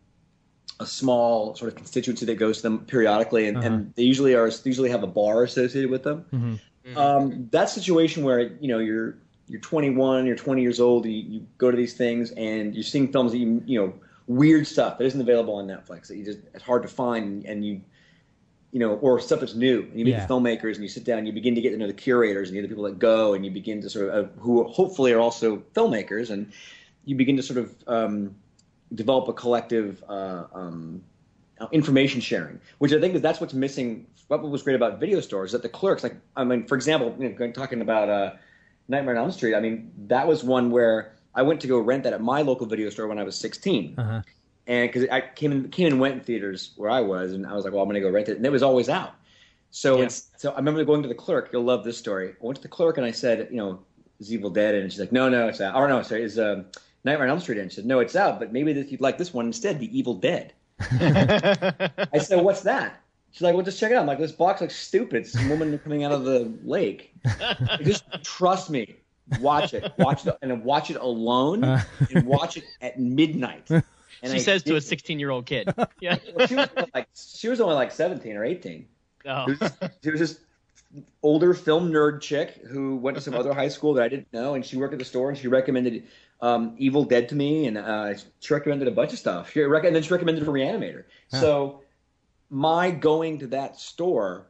a 0.80 0.86
small 0.86 1.56
sort 1.56 1.70
of 1.72 1.76
constituency 1.76 2.26
that 2.26 2.36
goes 2.36 2.58
to 2.58 2.64
them 2.64 2.86
periodically, 2.86 3.48
and, 3.48 3.58
Uh-huh. 3.58 3.68
and 3.68 3.94
they 3.96 4.04
usually 4.04 4.36
are 4.36 4.50
usually 4.64 4.90
have 4.90 5.04
a 5.04 5.08
bar 5.08 5.44
associated 5.44 5.90
with 5.90 6.04
them. 6.04 6.26
Mhm. 6.32 6.60
Um, 6.96 7.48
that 7.52 7.70
situation 7.70 8.24
where 8.24 8.40
you 8.40 8.68
know 8.70 8.80
you're 8.80 9.18
you're 9.48 9.62
21, 9.62 10.26
you're 10.26 10.36
20 10.36 10.62
years 10.62 10.80
old, 10.80 11.06
you, 11.06 11.12
you 11.12 11.48
go 11.58 11.72
to 11.72 11.78
these 11.78 11.94
things 11.94 12.32
and 12.32 12.74
you're 12.76 12.84
seeing 12.84 13.12
films 13.12 13.32
that 13.32 13.38
you 13.38 13.62
you 13.66 13.80
know 13.80 13.94
weird 14.28 14.68
stuff 14.68 14.98
that 14.98 15.06
isn't 15.06 15.22
available 15.22 15.56
on 15.56 15.68
Netflix 15.68 16.08
that 16.08 16.18
you 16.18 16.26
just 16.26 16.40
it's 16.54 16.64
hard 16.64 16.82
to 16.84 16.88
find, 16.90 17.46
and 17.46 17.66
you 17.66 17.82
you 18.74 18.80
know, 18.80 18.96
or 18.96 19.20
stuff 19.20 19.40
that's 19.40 19.56
new. 19.56 19.84
And 19.84 19.98
you 19.98 20.06
meet 20.06 20.12
Yeah. 20.12 20.26
the 20.26 20.34
filmmakers, 20.34 20.74
and 20.76 20.84
you 20.84 20.90
sit 20.90 21.06
down, 21.06 21.20
and 21.20 21.28
you 21.28 21.34
begin 21.34 21.56
to 21.56 21.62
get 21.62 21.72
to 21.72 21.78
know 21.78 21.88
the 21.88 21.94
curators 21.94 22.50
and 22.50 22.56
the 22.56 22.60
other 22.60 22.68
people 22.68 22.84
that 22.84 23.00
go, 23.00 23.34
and 23.34 23.46
you 23.46 23.52
begin 23.52 23.82
to 23.82 23.90
sort 23.90 24.10
of 24.10 24.26
uh, 24.26 24.30
who 24.40 24.64
hopefully 24.66 25.14
are 25.14 25.20
also 25.20 25.58
filmmakers, 25.74 26.30
and 26.30 26.52
you 27.06 27.16
begin 27.16 27.38
to 27.38 27.44
sort 27.44 27.60
of 27.60 27.74
um, 27.88 28.36
develop 28.94 29.30
a 29.30 29.34
collective 29.34 30.04
uh, 30.10 30.44
um, 30.54 31.02
uh, 31.60 31.68
information 31.72 32.20
sharing, 32.20 32.60
which 32.80 32.92
I 32.92 33.00
think 33.00 33.16
is 33.16 33.22
that's 33.22 33.40
what's 33.40 33.54
missing. 33.54 34.06
What 34.28 34.42
was 34.42 34.62
great 34.62 34.76
about 34.76 35.00
video 35.00 35.22
stores 35.22 35.54
that 35.54 35.62
the 35.62 35.70
clerks, 35.70 36.04
like 36.04 36.18
I 36.36 36.44
mean, 36.44 36.68
for 36.68 36.76
example, 36.76 37.16
you 37.18 37.30
know, 37.30 37.52
talking 37.54 37.80
about 37.80 38.10
uh, 38.10 38.34
Nightmare 38.88 39.16
on 39.18 39.24
Elm 39.24 39.32
Street. 39.32 39.56
I 39.56 39.60
mean, 39.60 39.92
that 40.08 40.28
was 40.28 40.44
one 40.44 40.72
where 40.72 41.14
I 41.36 41.42
went 41.42 41.62
to 41.62 41.68
go 41.68 41.80
rent 41.80 42.04
that 42.04 42.14
at 42.14 42.22
my 42.22 42.42
local 42.42 42.66
video 42.66 42.90
store 42.90 43.08
when 43.08 43.20
I 43.20 43.24
was 43.24 43.36
16 43.36 43.96
Uh-huh. 43.98 44.22
and 44.68 44.90
because 44.92 45.08
I 45.10 45.22
came 45.22 45.52
in, 45.52 45.70
came 45.70 45.88
and 45.88 46.00
went 46.00 46.14
in 46.16 46.20
theaters 46.22 46.72
where 46.78 46.90
I 46.90 47.02
was, 47.02 47.34
and 47.34 47.46
I 47.46 47.54
was 47.54 47.64
like, 47.66 47.74
well, 47.74 47.84
I'm 47.84 47.90
going 47.90 48.02
to 48.02 48.08
go 48.08 48.10
rent 48.14 48.30
it, 48.30 48.38
and 48.38 48.46
it 48.46 48.52
was 48.52 48.64
always 48.64 48.90
out. 48.90 49.14
So 49.72 49.98
Yeah. 49.98 50.06
it's 50.06 50.30
so 50.38 50.52
I 50.54 50.56
remember 50.58 50.84
going 50.86 51.02
to 51.04 51.10
the 51.10 51.16
clerk. 51.16 51.50
You'll 51.52 51.64
love 51.64 51.84
this 51.84 51.98
story. 51.98 52.30
I 52.30 52.46
went 52.46 52.56
to 52.56 52.62
the 52.62 52.68
clerk 52.70 52.98
and 52.98 53.06
I 53.06 53.12
said, 53.12 53.48
you 53.52 53.58
know, 53.58 53.80
is 54.20 54.32
Evil 54.34 54.50
Dead? 54.50 54.74
And 54.76 54.92
she's 54.92 55.00
like, 55.00 55.12
no, 55.12 55.30
no, 55.30 55.48
it's 55.48 55.62
out. 55.62 55.76
Or 55.76 55.88
no, 55.88 56.02
sorry, 56.02 56.24
is 56.24 56.40
um, 56.40 56.66
Nightmare 57.04 57.28
on 57.28 57.32
Elm 57.32 57.40
Street? 57.42 57.60
And 57.60 57.70
she 57.72 57.76
said, 57.76 57.86
no, 57.86 58.00
it's 58.00 58.16
out, 58.16 58.40
but 58.40 58.52
maybe 58.54 58.74
this, 58.74 58.90
you'd 58.92 59.02
like 59.02 59.18
this 59.18 59.34
one 59.34 59.46
instead, 59.48 59.80
The 59.80 59.96
Evil 59.98 60.16
Dead. 60.16 60.54
I 60.80 62.18
said, 62.20 62.44
what's 62.44 62.62
that? 62.62 63.02
She's 63.38 63.44
like, 63.44 63.54
well, 63.54 63.64
just 63.64 63.80
check 63.80 63.92
it 63.92 63.94
out. 63.94 64.02
I'm 64.02 64.08
like, 64.08 64.18
this 64.18 64.32
box 64.32 64.62
looks 64.62 64.76
stupid. 64.76 65.18
It's 65.26 65.36
a 65.40 65.48
woman 65.48 65.78
coming 65.78 66.04
out 66.04 66.12
of 66.12 66.24
the 66.24 66.52
lake. 66.64 67.14
just 67.84 68.04
trust 68.24 68.72
me. 68.72 68.96
Watch 69.40 69.76
it. 69.76 69.94
Watch 70.00 70.26
it 70.26 70.36
and 70.42 70.64
watch 70.64 70.90
it 70.90 70.98
alone 70.98 71.64
and 71.64 72.26
watch 72.26 72.58
it 72.58 72.64
at 72.82 73.00
midnight. 73.00 73.70
And 73.70 73.84
she 74.24 74.38
I 74.38 74.38
says 74.40 74.64
to 74.64 74.76
a 74.76 74.82
16 74.82 75.20
year 75.20 75.30
old 75.30 75.46
kid. 75.46 75.70
Yeah. 76.00 76.18
Well, 76.36 76.48
she 76.48 76.56
was 76.56 76.68
only 76.76 76.90
like 76.96 77.08
she 77.14 77.48
was 77.48 77.62
only 77.62 77.76
like 77.76 77.92
17 77.92 78.36
or 78.36 78.44
18. 78.44 78.88
Oh. 79.28 79.46
It 79.48 79.60
was, 79.60 79.72
she 80.04 80.10
was 80.10 80.20
just 80.20 80.40
older 81.22 81.54
film 81.54 81.92
nerd 81.92 82.22
chick 82.22 82.60
who 82.68 82.96
went 82.96 83.18
to 83.18 83.22
some 83.22 83.36
other 83.36 83.54
high 83.54 83.68
school 83.68 83.94
that 83.94 84.04
I 84.04 84.08
didn't 84.08 84.34
know, 84.34 84.56
and 84.56 84.66
she 84.66 84.78
worked 84.78 84.94
at 84.94 85.00
the 85.00 85.06
store, 85.06 85.30
and 85.30 85.38
she 85.38 85.48
recommended 85.48 86.08
um, 86.42 86.74
Evil 86.80 87.04
Dead 87.04 87.30
to 87.30 87.36
me, 87.36 87.68
and 87.68 87.78
uh, 87.78 88.16
she 88.40 88.54
recommended 88.54 88.88
a 88.88 88.92
bunch 88.92 89.14
of 89.14 89.20
stuff. 89.20 89.52
She 89.52 89.62
rec- 89.62 89.84
and 89.84 89.96
then 89.96 90.02
she 90.02 90.12
recommended 90.12 90.44
a 90.44 90.48
Reanimator. 90.48 91.04
So 91.28 91.82
my 92.50 92.92
going 92.92 93.40
to 93.40 93.48
that 93.48 93.80
store 93.80 94.48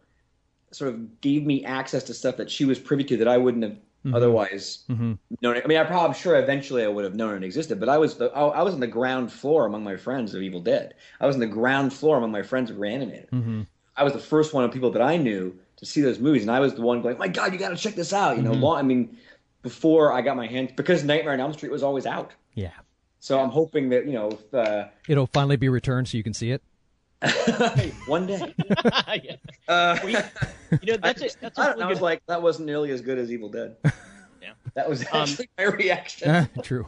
sort 0.72 0.94
of 0.94 1.22
gave 1.22 1.46
me 1.46 1.64
access 1.66 2.04
to 2.04 2.14
stuff 2.14 2.38
that 2.38 2.52
she 2.52 2.66
was 2.66 2.78
privy 2.78 3.04
to 3.06 3.18
that 3.18 3.28
I 3.28 3.38
wouldn't 3.38 3.64
have 3.64 3.74
mm-hmm. 3.74 4.16
otherwise 4.16 4.84
mm-hmm. 4.90 5.14
known. 5.42 5.62
I 5.64 5.68
mean, 5.68 5.78
I 5.78 5.84
probably, 5.84 6.08
I'm 6.08 6.14
sure 6.14 6.38
eventually 6.38 6.84
I 6.84 6.88
would 6.88 7.04
have 7.04 7.16
known 7.16 7.36
it 7.36 7.46
existed, 7.46 7.80
but 7.80 7.90
I 7.90 7.98
was 7.98 8.18
the, 8.18 8.28
I 8.28 8.48
I 8.48 8.62
was 8.64 8.74
on 8.74 8.80
the 8.80 8.88
ground 8.88 9.32
floor 9.32 9.66
among 9.66 9.84
my 9.84 9.96
friends 9.96 10.34
of 10.34 10.42
Evil 10.42 10.62
Dead. 10.62 10.94
I 11.20 11.26
was 11.26 11.36
on 11.36 11.40
the 11.40 11.48
ground 11.48 11.94
floor 11.94 12.18
among 12.18 12.32
my 12.32 12.44
friends 12.44 12.70
of 12.70 12.78
Reanimator. 12.78 13.30
Mm-hmm. 13.30 13.62
I 13.96 14.04
was 14.04 14.14
the 14.14 14.20
first 14.20 14.54
one 14.54 14.64
of 14.64 14.72
people 14.72 14.92
that 14.92 15.02
I 15.02 15.18
knew 15.18 15.58
to 15.78 15.86
see 15.86 16.02
those 16.02 16.20
movies, 16.20 16.44
and 16.44 16.52
I 16.52 16.60
was 16.60 16.74
the 16.76 16.82
one 16.82 17.02
going, 17.02 17.18
"My 17.18 17.28
God, 17.28 17.54
you 17.54 17.60
got 17.60 17.70
to 17.70 17.78
check 17.78 17.96
this 17.96 18.14
out!" 18.14 18.38
You 18.38 18.44
know, 18.44 18.54
long, 18.54 18.78
I 18.78 18.84
mean, 18.84 19.18
before 19.64 20.14
I 20.14 20.22
got 20.22 20.38
my 20.38 20.48
hands 20.48 20.72
because 20.76 21.04
Nightmare 21.04 21.34
on 21.34 21.40
Elm 21.40 21.54
Street 21.54 21.72
was 21.72 21.84
always 21.84 22.06
out. 22.06 22.34
Yeah. 22.54 22.72
So 23.20 23.40
I'm 23.40 23.50
hoping 23.50 23.90
that 23.90 24.06
you 24.06 24.14
know 24.14 24.30
if, 24.30 24.54
uh, 24.54 24.88
It'll 25.08 25.28
finally 25.28 25.56
be 25.56 25.70
returned 25.70 26.08
so 26.08 26.18
you 26.18 26.24
can 26.24 26.34
see 26.34 26.52
it. 26.52 26.62
One 28.08 28.28
day. 28.28 28.54
Yeah. 29.24 29.36
Uh, 29.68 29.98
We- 30.06 30.12
you 30.82 30.94
know, 30.94 30.98
that's 31.02 31.22
a, 31.36 31.40
that's 31.42 31.58
a 31.58 31.62
I, 31.62 31.66
really 31.68 31.80
don't 31.80 31.84
I 31.84 31.88
was 31.88 32.00
good. 32.00 32.04
like, 32.06 32.22
that 32.28 32.42
wasn't 32.42 32.66
nearly 32.68 32.92
as 32.92 33.02
good 33.02 33.18
as 33.18 33.32
Evil 33.32 33.50
Dead. 33.50 33.76
Yeah. 34.42 34.54
That 34.76 34.88
was 34.88 35.04
Um, 35.12 35.28
my 35.58 35.64
reaction. 35.66 36.48
True. 36.64 36.88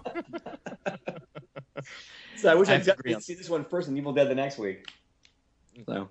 So 2.37 2.49
I 2.49 2.55
wish 2.55 2.69
I 2.69 2.77
would 2.77 2.87
agree 2.87 3.13
on- 3.13 3.21
see 3.21 3.33
this 3.33 3.49
one 3.49 3.65
first 3.65 3.87
and 3.89 3.97
Evil 3.97 4.13
Dead 4.13 4.29
the 4.29 4.35
next 4.35 4.57
week. 4.57 4.85
So 5.85 6.07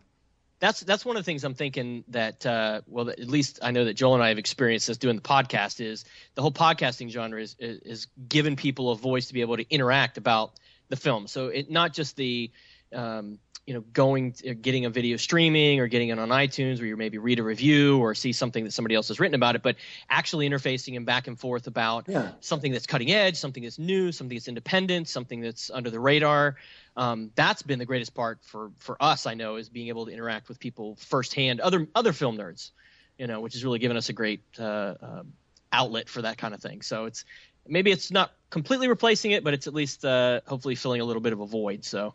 that's 0.61 0.81
that's 0.81 1.05
one 1.07 1.17
of 1.17 1.23
the 1.23 1.25
things 1.25 1.45
I'm 1.45 1.55
thinking 1.55 2.05
that 2.09 2.45
uh, 2.45 2.81
well 2.87 3.09
at 3.09 3.21
least 3.21 3.61
I 3.63 3.71
know 3.71 3.85
that 3.85 3.95
Joel 3.95 4.15
and 4.15 4.23
I 4.23 4.29
have 4.29 4.39
experienced 4.39 4.89
this 4.89 4.99
doing 4.99 5.17
the 5.17 5.23
podcast 5.23 5.81
is 5.81 6.05
the 6.35 6.43
whole 6.43 6.53
podcasting 6.53 7.09
genre 7.11 7.41
is, 7.41 7.57
is 7.59 7.79
is 7.81 8.07
given 8.29 8.57
people 8.57 8.91
a 8.91 8.97
voice 8.97 9.29
to 9.29 9.35
be 9.35 9.41
able 9.41 9.57
to 9.57 9.65
interact 9.71 10.19
about 10.19 10.53
the 10.89 10.97
film. 10.97 11.27
So 11.29 11.47
it 11.49 11.71
not 11.71 11.93
just 11.95 12.17
the 12.17 12.51
um, 12.93 13.39
you 13.69 13.75
know 13.75 13.83
going 13.93 14.33
to, 14.33 14.55
getting 14.55 14.87
a 14.87 14.91
video 14.91 15.19
streaming 15.19 15.79
or 15.79 15.89
getting 15.89 16.09
it 16.09 16.19
on 16.19 16.31
iTunes 16.31 16.79
where 16.79 16.87
you 16.87 16.97
maybe 16.97 17.19
read 17.19 17.39
a 17.39 17.43
review 17.43 17.99
or 17.99 18.15
see 18.15 18.33
something 18.33 18.65
that 18.65 18.73
somebody 18.73 18.95
else 18.95 19.09
has 19.09 19.21
written 19.21 19.35
about 19.35 19.57
it, 19.57 19.63
but 19.63 19.77
actually 20.09 20.49
interfacing 20.49 20.97
and 20.97 21.05
back 21.05 21.27
and 21.27 21.39
forth 21.39 21.67
about 21.67 22.07
Yeah. 22.09 22.31
something 22.41 22.73
that's 22.73 22.87
cutting 22.87 23.11
edge, 23.13 23.37
something 23.37 23.63
that's 23.63 23.79
new, 23.79 24.11
something 24.11 24.35
that's 24.39 24.49
independent, 24.49 25.07
something 25.07 25.43
that's 25.43 25.71
under 25.71 25.91
the 25.91 26.01
radar. 26.01 26.57
Um, 26.97 27.31
that's 27.35 27.61
been 27.61 27.79
the 27.79 27.85
greatest 27.85 28.15
part 28.15 28.39
for 28.43 28.71
for 28.79 28.97
us. 29.03 29.27
I 29.27 29.35
know 29.35 29.57
is 29.57 29.69
being 29.69 29.89
able 29.89 30.07
to 30.07 30.13
interact 30.13 30.49
with 30.49 30.59
people 30.59 30.97
firsthand, 30.97 31.61
other 31.61 31.87
other 31.95 32.15
film 32.15 32.39
nerds, 32.39 32.71
you 33.19 33.27
know, 33.27 33.43
which 33.43 33.53
has 33.53 33.67
really 33.67 33.81
given 33.81 33.99
us 33.99 34.09
a 34.09 34.15
great 34.15 34.41
uh, 34.59 34.95
um 35.03 35.33
outlet 35.71 36.09
for 36.09 36.23
that 36.23 36.39
kind 36.39 36.55
of 36.55 36.63
thing. 36.63 36.81
So 36.81 37.05
it's 37.05 37.27
maybe 37.67 37.91
it's 37.91 38.11
not 38.11 38.33
completely 38.49 38.89
replacing 38.89 39.33
it, 39.33 39.45
but 39.45 39.53
it's 39.53 39.67
at 39.67 39.75
least 39.75 40.07
uh, 40.07 40.41
hopefully 40.47 40.75
filling 40.75 41.03
a 41.03 41.05
little 41.05 41.21
bit 41.21 41.35
of 41.35 41.41
a 41.41 41.47
void. 41.47 41.85
So 41.85 42.15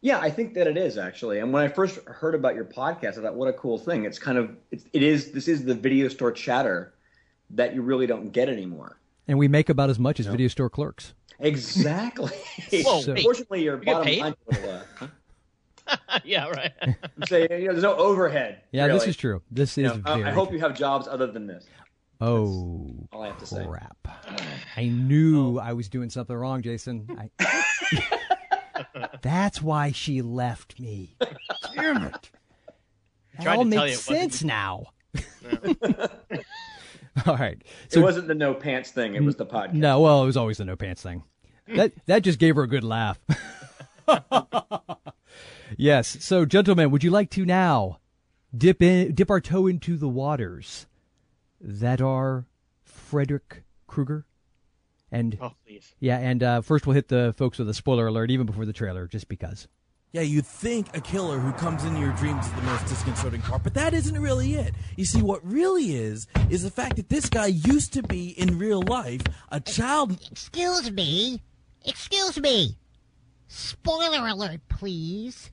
yeah, 0.00 0.18
I 0.20 0.30
think 0.30 0.54
that 0.54 0.66
it 0.66 0.76
is 0.76 0.98
actually. 0.98 1.38
And 1.40 1.52
when 1.52 1.62
I 1.62 1.68
first 1.68 1.98
heard 2.06 2.34
about 2.34 2.54
your 2.54 2.64
podcast, 2.64 3.18
I 3.18 3.22
thought, 3.22 3.34
what 3.34 3.48
a 3.48 3.52
cool 3.54 3.78
thing. 3.78 4.04
It's 4.04 4.18
kind 4.18 4.38
of 4.38 4.56
it's, 4.70 4.84
it 4.92 5.02
is 5.02 5.32
this 5.32 5.48
is 5.48 5.64
the 5.64 5.74
video 5.74 6.08
store 6.08 6.32
chatter 6.32 6.94
that 7.50 7.74
you 7.74 7.82
really 7.82 8.06
don't 8.06 8.30
get 8.30 8.48
anymore. 8.48 8.98
And 9.28 9.38
we 9.38 9.48
make 9.48 9.68
about 9.68 9.90
as 9.90 9.98
much 9.98 10.20
as 10.20 10.26
video 10.26 10.48
store 10.48 10.70
clerks. 10.70 11.14
Exactly. 11.40 12.32
Whoa, 12.72 13.00
So- 13.00 13.12
wait, 13.14 13.22
Fortunately, 13.22 13.62
your 13.64 13.76
get 13.78 13.86
bottom 13.92 14.04
paid? 14.06 14.20
line 14.20 14.34
will, 14.46 14.70
uh, 14.70 14.80
huh? 14.96 15.08
yeah, 16.24 16.48
right. 16.48 16.72
say 17.28 17.42
you 17.50 17.66
know, 17.66 17.72
there's 17.72 17.82
no 17.82 17.94
overhead. 17.96 18.60
Yeah, 18.72 18.88
this 18.88 19.06
is 19.06 19.16
true. 19.16 19.42
This 19.50 19.76
You 19.76 19.86
is 19.86 19.92
know, 19.96 20.02
I- 20.04 20.16
very 20.18 20.30
I 20.30 20.32
hope 20.32 20.48
true. 20.48 20.56
you 20.58 20.62
have 20.62 20.76
jobs 20.76 21.06
other 21.08 21.26
than 21.26 21.46
this. 21.46 21.66
Oh, 22.20 23.06
All 23.12 23.22
I 23.22 23.26
have 23.26 23.38
to 23.40 23.46
say. 23.46 23.66
crap. 23.66 23.96
I 24.76 24.84
knew 24.86 25.58
I 25.58 25.74
was 25.74 25.88
doing 25.90 26.08
something 26.08 26.34
wrong, 26.34 26.62
Jason. 26.62 27.06
I... 27.40 27.64
That's 29.22 29.62
why 29.62 29.92
she 29.92 30.22
left 30.22 30.78
me. 30.80 31.16
Damn 31.74 32.04
it. 32.04 32.30
That 33.38 33.58
all 33.58 33.64
to 33.64 33.70
tell 33.70 33.84
makes 33.84 34.08
you 34.08 34.14
it 34.14 34.18
wasn't- 34.18 34.32
sense 34.32 34.44
now. 34.44 34.86
all 37.26 37.36
right. 37.36 37.62
it 37.90 37.98
wasn't 37.98 38.28
the 38.28 38.34
no 38.34 38.54
pants 38.54 38.90
thing. 38.90 39.14
It 39.14 39.22
was 39.22 39.36
the 39.36 39.46
podcast. 39.46 39.74
No, 39.74 40.00
well, 40.00 40.22
it 40.22 40.26
was 40.26 40.36
always 40.36 40.58
the 40.58 40.64
no 40.64 40.76
pants 40.76 41.02
thing. 41.02 41.22
That 41.74 41.92
that 42.06 42.20
just 42.20 42.38
gave 42.38 42.56
her 42.56 42.62
a 42.62 42.68
good 42.68 42.84
laugh. 42.84 43.18
yes. 45.76 46.18
So, 46.24 46.44
gentlemen, 46.44 46.90
would 46.90 47.02
you 47.02 47.10
like 47.10 47.30
to 47.30 47.44
now 47.44 47.98
dip 48.56 48.82
in, 48.82 49.14
dip 49.14 49.30
our 49.30 49.40
toe 49.40 49.66
into 49.66 49.96
the 49.96 50.08
waters 50.08 50.86
that 51.60 52.00
are 52.00 52.46
Frederick 52.84 53.64
Krueger? 53.86 54.26
And 55.16 55.38
Oh, 55.40 55.52
please. 55.66 55.94
yeah, 55.98 56.18
and 56.18 56.42
uh, 56.42 56.60
first 56.60 56.86
we'll 56.86 56.94
hit 56.94 57.08
the 57.08 57.34
folks 57.38 57.58
with 57.58 57.68
a 57.68 57.74
spoiler 57.74 58.06
alert, 58.06 58.30
even 58.30 58.44
before 58.46 58.66
the 58.66 58.72
trailer, 58.72 59.06
just 59.06 59.28
because. 59.28 59.66
Yeah, 60.12 60.20
you'd 60.22 60.46
think 60.46 60.96
a 60.96 61.00
killer 61.00 61.38
who 61.38 61.52
comes 61.52 61.84
into 61.84 62.00
your 62.00 62.12
dreams 62.12 62.46
is 62.46 62.52
the 62.52 62.62
most 62.62 62.86
disconcerting 62.86 63.40
part, 63.42 63.62
but 63.62 63.74
that 63.74 63.92
isn't 63.94 64.18
really 64.18 64.54
it. 64.54 64.74
You 64.96 65.04
see, 65.04 65.20
what 65.22 65.40
really 65.44 65.94
is, 65.96 66.26
is 66.50 66.62
the 66.62 66.70
fact 66.70 66.96
that 66.96 67.08
this 67.08 67.28
guy 67.28 67.46
used 67.46 67.92
to 67.94 68.02
be, 68.02 68.28
in 68.38 68.58
real 68.58 68.82
life, 68.82 69.22
a 69.50 69.60
child. 69.60 70.18
Excuse 70.30 70.90
me. 70.90 71.42
Excuse 71.84 72.38
me. 72.38 72.76
Spoiler 73.48 74.26
alert, 74.28 74.60
please. 74.68 75.50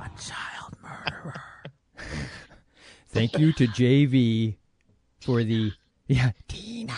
A 0.00 0.10
child 0.18 0.76
murderer. 0.82 1.40
Thank 3.18 3.38
you 3.38 3.52
to 3.54 3.66
JV 3.66 4.54
for 5.20 5.42
the 5.42 5.72
yeah 6.06 6.30
Tina. 6.46 6.94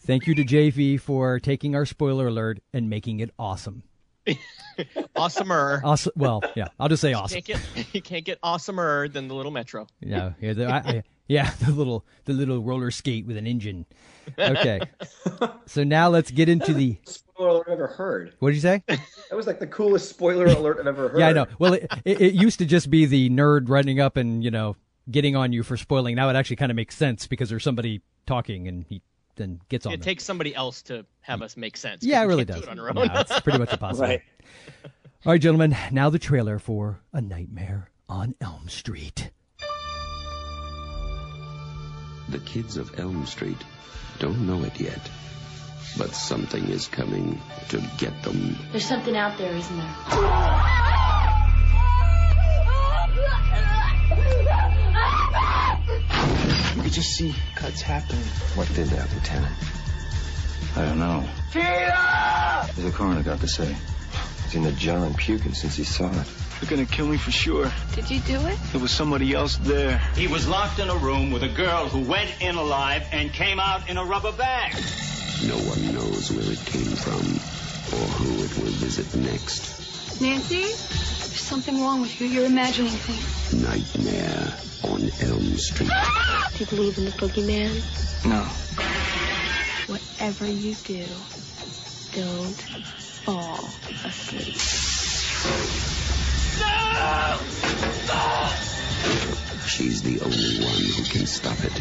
Thank 0.00 0.26
you 0.26 0.34
to 0.34 0.44
JV 0.44 1.00
for 1.00 1.40
taking 1.40 1.74
our 1.74 1.86
spoiler 1.86 2.28
alert 2.28 2.60
and 2.72 2.90
making 2.90 3.20
it 3.20 3.30
awesome. 3.38 3.82
Awesomer. 5.16 5.82
Awesome. 5.82 6.12
Well, 6.16 6.42
yeah, 6.54 6.68
I'll 6.78 6.88
just 6.88 7.00
say 7.00 7.14
awesome. 7.14 7.40
Can't 7.40 7.60
get 7.74 7.94
you 7.94 8.02
can't 8.02 8.24
get 8.26 8.40
awesomer 8.42 9.10
than 9.10 9.28
the 9.28 9.34
little 9.34 9.52
Metro. 9.52 9.86
Yeah, 10.00 10.32
yeah, 10.40 10.52
the, 10.52 10.66
I, 10.66 10.76
I, 10.76 11.02
yeah, 11.28 11.50
the 11.60 11.72
little 11.72 12.04
the 12.26 12.34
little 12.34 12.62
roller 12.62 12.90
skate 12.90 13.26
with 13.26 13.38
an 13.38 13.46
engine. 13.46 13.86
Okay, 14.38 14.80
so 15.66 15.82
now 15.82 16.08
let's 16.10 16.30
get 16.30 16.48
into 16.48 16.74
the. 16.74 16.98
Spoiler 17.38 17.50
alert 17.50 17.66
I've 17.68 17.72
ever 17.74 17.86
heard. 17.86 18.34
What 18.40 18.48
did 18.48 18.56
you 18.56 18.60
say? 18.60 18.82
That 18.88 19.36
was 19.36 19.46
like 19.46 19.60
the 19.60 19.66
coolest 19.68 20.08
spoiler 20.08 20.46
alert 20.46 20.80
I've 20.80 20.88
ever 20.88 21.08
heard. 21.08 21.20
Yeah, 21.20 21.28
I 21.28 21.32
know. 21.32 21.46
Well, 21.60 21.74
it, 21.74 21.86
it, 22.04 22.20
it 22.20 22.34
used 22.34 22.58
to 22.58 22.66
just 22.66 22.90
be 22.90 23.06
the 23.06 23.30
nerd 23.30 23.68
running 23.68 24.00
up 24.00 24.16
and 24.16 24.42
you 24.42 24.50
know 24.50 24.74
getting 25.08 25.36
on 25.36 25.52
you 25.52 25.62
for 25.62 25.76
spoiling. 25.76 26.16
Now 26.16 26.28
it 26.30 26.34
actually 26.34 26.56
kind 26.56 26.72
of 26.72 26.76
makes 26.76 26.96
sense 26.96 27.28
because 27.28 27.48
there's 27.48 27.62
somebody 27.62 28.02
talking 28.26 28.66
and 28.66 28.84
he 28.88 29.02
then 29.36 29.60
gets 29.68 29.86
on. 29.86 29.92
It 29.92 29.98
them. 29.98 30.04
takes 30.04 30.24
somebody 30.24 30.52
else 30.52 30.82
to 30.82 31.06
have 31.20 31.40
us 31.40 31.56
make 31.56 31.76
sense. 31.76 32.02
yeah, 32.04 32.20
it 32.22 32.26
really 32.26 32.44
does. 32.44 32.56
Do 32.56 32.62
it 32.64 32.68
on 32.70 32.80
our 32.80 32.92
No, 32.92 33.02
it's 33.04 33.38
pretty 33.38 33.60
much 33.60 33.72
impossible. 33.72 34.08
Right. 34.08 34.22
All 35.24 35.32
right, 35.32 35.40
gentlemen. 35.40 35.76
Now 35.92 36.10
the 36.10 36.18
trailer 36.18 36.58
for 36.58 36.98
A 37.12 37.20
Nightmare 37.20 37.90
on 38.08 38.34
Elm 38.40 38.68
Street. 38.68 39.30
The 42.30 42.40
kids 42.40 42.76
of 42.76 42.98
Elm 42.98 43.24
Street 43.26 43.58
don't 44.18 44.44
know 44.44 44.64
it 44.64 44.80
yet, 44.80 45.08
but 45.96 46.14
something 46.14 46.68
is 46.68 46.86
coming 46.86 47.40
to 47.70 47.82
get 47.96 48.22
them. 48.22 48.56
There's 48.70 48.84
something 48.84 49.16
out 49.16 49.38
there, 49.38 49.52
isn't 49.52 49.76
there? 49.76 49.94
You 56.76 56.82
could 56.82 56.92
just 56.92 57.12
see 57.16 57.34
cuts 57.54 57.80
happening. 57.80 58.22
What 58.54 58.68
did 58.74 58.88
that, 58.88 59.12
Lieutenant? 59.14 59.54
I 60.76 60.82
don't 60.82 60.98
know. 60.98 61.28
Tina! 61.52 62.62
What's 62.66 62.82
the 62.82 62.90
coroner 62.90 63.22
got 63.22 63.40
to 63.40 63.48
say? 63.48 63.76
He's 64.44 64.54
in 64.54 64.62
the 64.62 64.72
John 64.72 65.14
puking 65.14 65.54
since 65.54 65.76
he 65.76 65.84
saw 65.84 66.08
it. 66.08 66.26
They're 66.60 66.70
gonna 66.70 66.86
kill 66.86 67.06
me 67.06 67.18
for 67.18 67.30
sure. 67.30 67.70
Did 67.94 68.10
you 68.10 68.20
do 68.20 68.34
it? 68.46 68.58
There 68.72 68.80
was 68.80 68.90
somebody 68.90 69.32
else 69.32 69.56
there. 69.58 69.98
He 70.16 70.26
was 70.26 70.48
locked 70.48 70.78
in 70.78 70.88
a 70.88 70.96
room 70.96 71.30
with 71.30 71.42
a 71.42 71.48
girl 71.48 71.88
who 71.88 72.00
went 72.00 72.30
in 72.40 72.56
alive 72.56 73.06
and 73.12 73.32
came 73.32 73.60
out 73.60 73.88
in 73.88 73.96
a 73.96 74.04
rubber 74.04 74.32
bag. 74.32 74.74
No 75.46 75.56
one 75.56 75.94
knows 75.94 76.32
where 76.32 76.50
it 76.50 76.64
came 76.66 76.90
from 76.96 77.22
or 77.94 78.06
who 78.06 78.42
it 78.42 78.58
will 78.58 78.72
visit 78.82 79.14
next. 79.14 80.20
Nancy? 80.20 80.62
There's 80.62 81.40
something 81.40 81.80
wrong 81.80 82.00
with 82.00 82.20
you. 82.20 82.26
You're 82.26 82.46
imagining 82.46 82.90
things. 82.90 83.62
Nightmare 83.62 84.52
on 84.84 85.02
Elm 85.30 85.56
Street. 85.56 85.90
Do 86.54 86.58
you 86.58 86.66
believe 86.66 86.98
in 86.98 87.04
the 87.04 87.12
boogeyman? 87.12 87.70
No. 88.26 88.42
Whatever 89.86 90.46
you 90.46 90.74
do, 90.74 91.06
don't 92.12 92.60
fall 93.22 93.70
asleep. 94.04 94.58
No! 96.58 97.38
She's 99.68 100.02
the 100.02 100.20
only 100.20 100.64
one 100.64 100.82
who 100.96 101.04
can 101.04 101.26
stop 101.26 101.58
it. 101.64 101.76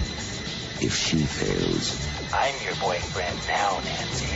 If 0.80 0.96
she 0.96 1.18
fails, 1.18 2.17
I'm 2.34 2.56
your 2.64 2.76
boyfriend 2.76 3.40
now, 3.48 3.80
Nancy. 3.84 4.36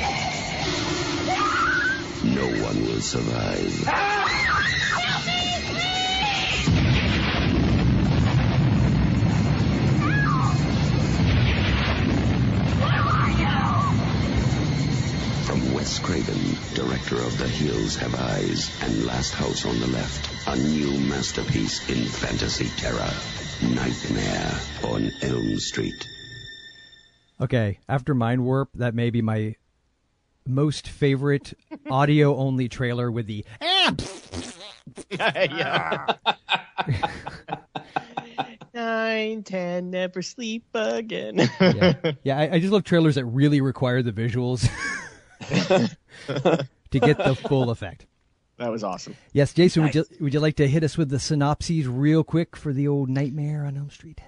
No 2.24 2.48
one 2.64 2.86
will 2.86 3.02
survive. 3.02 3.86
Where 3.86 3.96
are 3.96 4.26
we? 13.36 13.46
From 15.46 15.74
Wes 15.74 16.00
Craven, 16.00 16.58
director 16.74 17.16
of 17.18 17.38
The 17.38 17.48
Hills 17.48 17.96
Have 17.98 18.16
Eyes 18.16 18.72
and 18.84 19.06
Last 19.06 19.34
House 19.34 19.66
on 19.66 19.80
the 19.80 19.88
Left, 19.88 20.48
a 20.48 20.56
new 20.56 21.00
masterpiece 21.00 21.90
in 21.90 22.06
fantasy 22.06 22.70
terror, 22.78 23.12
Nightmare 23.62 24.60
on 24.84 25.12
Elm 25.22 25.60
Street. 25.60 26.08
Okay, 27.42 27.80
after 27.90 28.14
Mind 28.14 28.46
Warp, 28.46 28.70
that 28.76 28.94
may 28.94 29.10
be 29.10 29.24
my 29.24 29.56
most 30.46 30.88
favorite 30.88 31.54
audio 31.90 32.36
only 32.36 32.70
trailer 32.70 33.12
with 33.12 33.26
the 33.26 33.44
yeah. 35.10 36.06
Nine, 38.74 39.44
ten, 39.44 39.90
never 39.90 40.22
sleep 40.22 40.64
again. 40.74 41.50
yeah, 41.60 41.94
yeah 42.24 42.38
I, 42.38 42.54
I 42.54 42.60
just 42.60 42.72
love 42.72 42.84
trailers 42.84 43.16
that 43.16 43.26
really 43.26 43.60
require 43.60 44.02
the 44.02 44.12
visuals 44.12 44.70
to 46.92 47.00
get 47.00 47.18
the 47.18 47.36
full 47.36 47.70
effect. 47.72 48.06
That 48.58 48.72
was 48.72 48.84
awesome. 48.84 49.16
Yes, 49.34 49.54
Jason, 49.54 49.84
would 49.84 49.96
you 49.96 50.06
would 50.20 50.34
you 50.34 50.40
like 50.40 50.56
to 50.58 50.68
hit 50.68 50.84
us 50.84 50.96
with 50.98 51.10
the 51.10 51.20
synopses 51.20 51.88
real 51.88 52.24
quick 52.24 52.56
for 52.56 52.72
the 52.72 52.88
old 52.88 53.10
Nightmare 53.10 53.66
on 53.66 53.76
Elm 53.78 53.90
Street? 53.90 54.22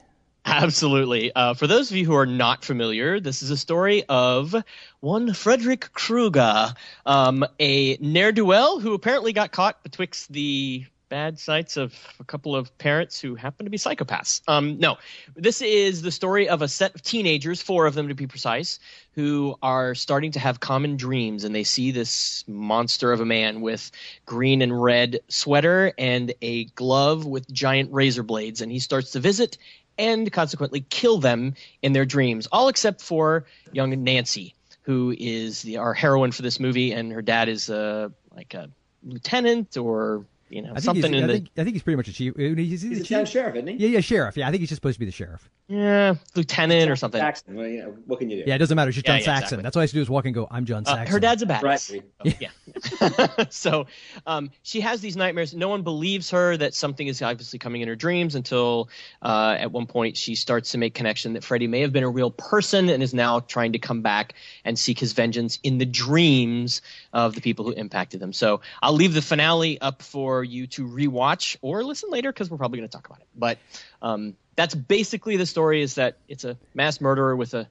Absolutely. 0.45 1.33
Uh, 1.33 1.53
for 1.53 1.67
those 1.67 1.89
of 1.89 1.95
you 1.97 2.05
who 2.05 2.15
are 2.15 2.25
not 2.25 2.65
familiar, 2.65 3.19
this 3.19 3.41
is 3.41 3.49
a 3.49 3.57
story 3.57 4.03
of 4.09 4.53
one 4.99 5.33
Frederick 5.33 5.89
Krueger, 5.93 6.73
um, 7.05 7.45
a 7.59 7.95
ne'er 7.97 8.31
do 8.33 8.43
well 8.43 8.79
who 8.79 8.93
apparently 8.93 9.31
got 9.31 9.51
caught 9.51 9.81
betwixt 9.83 10.31
the 10.31 10.85
bad 11.07 11.39
sights 11.39 11.77
of 11.77 11.93
a 12.19 12.23
couple 12.23 12.55
of 12.55 12.75
parents 12.79 13.21
who 13.21 13.35
happen 13.35 13.65
to 13.65 13.69
be 13.69 13.77
psychopaths. 13.77 14.41
Um, 14.47 14.79
no, 14.79 14.97
this 15.35 15.61
is 15.61 16.01
the 16.01 16.11
story 16.11 16.49
of 16.49 16.61
a 16.63 16.67
set 16.67 16.95
of 16.95 17.03
teenagers, 17.03 17.61
four 17.61 17.85
of 17.85 17.93
them 17.93 18.07
to 18.07 18.15
be 18.15 18.25
precise, 18.25 18.79
who 19.11 19.55
are 19.61 19.93
starting 19.93 20.31
to 20.31 20.39
have 20.39 20.59
common 20.59 20.97
dreams, 20.97 21.43
and 21.43 21.53
they 21.53 21.63
see 21.63 21.91
this 21.91 22.43
monster 22.47 23.11
of 23.11 23.21
a 23.21 23.25
man 23.25 23.61
with 23.61 23.91
green 24.25 24.61
and 24.63 24.81
red 24.81 25.19
sweater 25.27 25.93
and 25.99 26.33
a 26.41 26.65
glove 26.65 27.25
with 27.25 27.49
giant 27.51 27.93
razor 27.93 28.23
blades, 28.23 28.61
and 28.61 28.71
he 28.71 28.79
starts 28.79 29.11
to 29.11 29.19
visit 29.19 29.57
and 29.97 30.31
consequently 30.31 30.81
kill 30.89 31.19
them 31.19 31.53
in 31.81 31.93
their 31.93 32.05
dreams, 32.05 32.47
all 32.51 32.67
except 32.67 33.01
for 33.01 33.45
young 33.71 34.03
Nancy, 34.03 34.55
who 34.83 35.15
is 35.17 35.61
the, 35.61 35.77
our 35.77 35.93
heroine 35.93 36.31
for 36.31 36.41
this 36.41 36.59
movie, 36.59 36.91
and 36.91 37.11
her 37.11 37.21
dad 37.21 37.49
is 37.49 37.69
uh, 37.69 38.09
like 38.35 38.53
a 38.53 38.69
lieutenant 39.03 39.77
or 39.77 40.25
you 40.53 40.61
know 40.61 40.69
I 40.69 40.73
think, 40.75 40.83
something 40.85 41.13
he's, 41.13 41.21
in 41.21 41.23
I, 41.23 41.27
the 41.27 41.33
think, 41.33 41.49
I 41.57 41.63
think 41.63 41.73
he's 41.75 41.83
pretty 41.83 41.97
much 41.97 42.07
a 42.07 42.13
chief. 42.13 42.35
He's, 42.37 42.81
He's 42.81 43.01
a 43.01 43.03
town 43.03 43.25
sheriff, 43.25 43.55
isn't 43.55 43.67
he? 43.67 43.73
Yeah, 43.75 43.87
yeah, 43.89 43.99
sheriff. 43.99 44.37
Yeah, 44.37 44.47
I 44.47 44.51
think 44.51 44.61
he's 44.61 44.69
just 44.69 44.77
supposed 44.77 44.95
to 44.95 44.99
be 44.99 45.05
the 45.05 45.11
sheriff. 45.11 45.49
yeah 45.67 46.13
lieutenant 46.35 46.89
or 46.91 46.95
something. 46.95 47.19
Saxon. 47.19 47.55
Well, 47.55 47.67
you 47.67 47.79
know, 47.83 47.95
what 48.05 48.19
can 48.19 48.29
you 48.29 48.43
do? 48.43 48.49
Yeah, 48.49 48.55
it 48.55 48.59
doesn't 48.59 48.75
matter. 48.75 48.91
She's 48.91 49.03
Yeah, 49.03 49.11
John 49.13 49.19
yeah, 49.19 49.25
Saxon. 49.25 49.43
exactly. 49.43 49.63
That's 49.63 49.75
all 49.75 49.79
I 49.81 49.83
have 49.83 49.89
to 49.89 49.95
do 49.95 50.01
is 50.01 50.09
walk 50.09 50.25
and 50.25 50.33
go. 50.33 50.47
I'm 50.51 50.65
John 50.65 50.83
Uh, 50.85 50.95
Saxon. 50.95 51.13
her 51.13 51.19
dad's 51.19 51.41
a 51.41 51.45
badass. 51.45 52.01
Right. 52.23 52.35
yeah. 52.39 53.45
so 53.49 53.87
um, 54.27 54.51
she 54.63 54.81
has 54.81 55.01
these 55.01 55.15
nightmares. 55.17 55.53
No 55.53 55.69
one 55.69 55.81
believes 55.81 56.29
her 56.31 56.55
that 56.57 56.73
something 56.73 57.07
is 57.07 57.21
obviously 57.21 57.59
coming 57.59 57.81
in 57.81 57.87
her 57.87 57.95
dreams 57.95 58.35
until 58.35 58.89
uh, 59.21 59.55
at 59.59 59.71
one 59.71 59.85
point 59.87 60.17
she 60.17 60.35
starts 60.35 60.71
to 60.71 60.77
make 60.77 60.93
connection 60.93 61.33
that 61.33 61.43
Freddy 61.43 61.67
may 61.67 61.81
have 61.81 61.93
been 61.93 62.03
a 62.03 62.09
real 62.09 62.31
person 62.31 62.89
and 62.89 63.01
is 63.01 63.13
now 63.13 63.39
trying 63.39 63.73
to 63.73 63.79
come 63.79 64.01
back 64.01 64.33
and 64.65 64.77
seek 64.77 64.99
his 64.99 65.13
vengeance 65.13 65.59
in 65.63 65.77
the 65.77 65.85
dreams 65.85 66.81
of 67.13 67.35
the 67.35 67.41
people 67.41 67.63
who 67.63 67.71
impacted 67.71 68.19
them. 68.19 68.33
So 68.33 68.59
I'll 68.81 68.91
leave 68.93 69.13
the 69.13 69.21
finale 69.21 69.79
up 69.79 70.01
for 70.01 70.43
you 70.43 70.67
to 70.67 70.85
rewatch 70.87 71.55
or 71.61 71.83
listen 71.85 72.09
later 72.09 72.31
because 72.33 72.49
we're 72.49 72.57
probably 72.57 72.79
going 72.79 72.89
to 72.89 72.97
talk 72.97 73.05
about 73.07 73.19
it. 73.21 73.27
But 73.35 73.59
um, 74.01 74.35
that's 74.57 74.75
basically 74.75 75.37
the 75.37 75.45
story: 75.45 75.81
is 75.81 75.95
that 75.95 76.17
it's 76.27 76.43
a 76.43 76.57
mass 76.73 76.99
murderer 76.99 77.35
with 77.35 77.53
a 77.53 77.69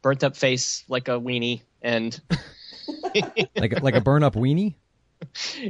burnt 0.00 0.22
up 0.24 0.36
face 0.36 0.84
like 0.88 1.08
a 1.08 1.18
weenie 1.20 1.62
and 1.82 2.18
like 3.56 3.72
a, 3.72 3.80
like 3.82 3.94
a 3.96 4.00
burn 4.00 4.22
up 4.22 4.34
weenie. 4.34 4.74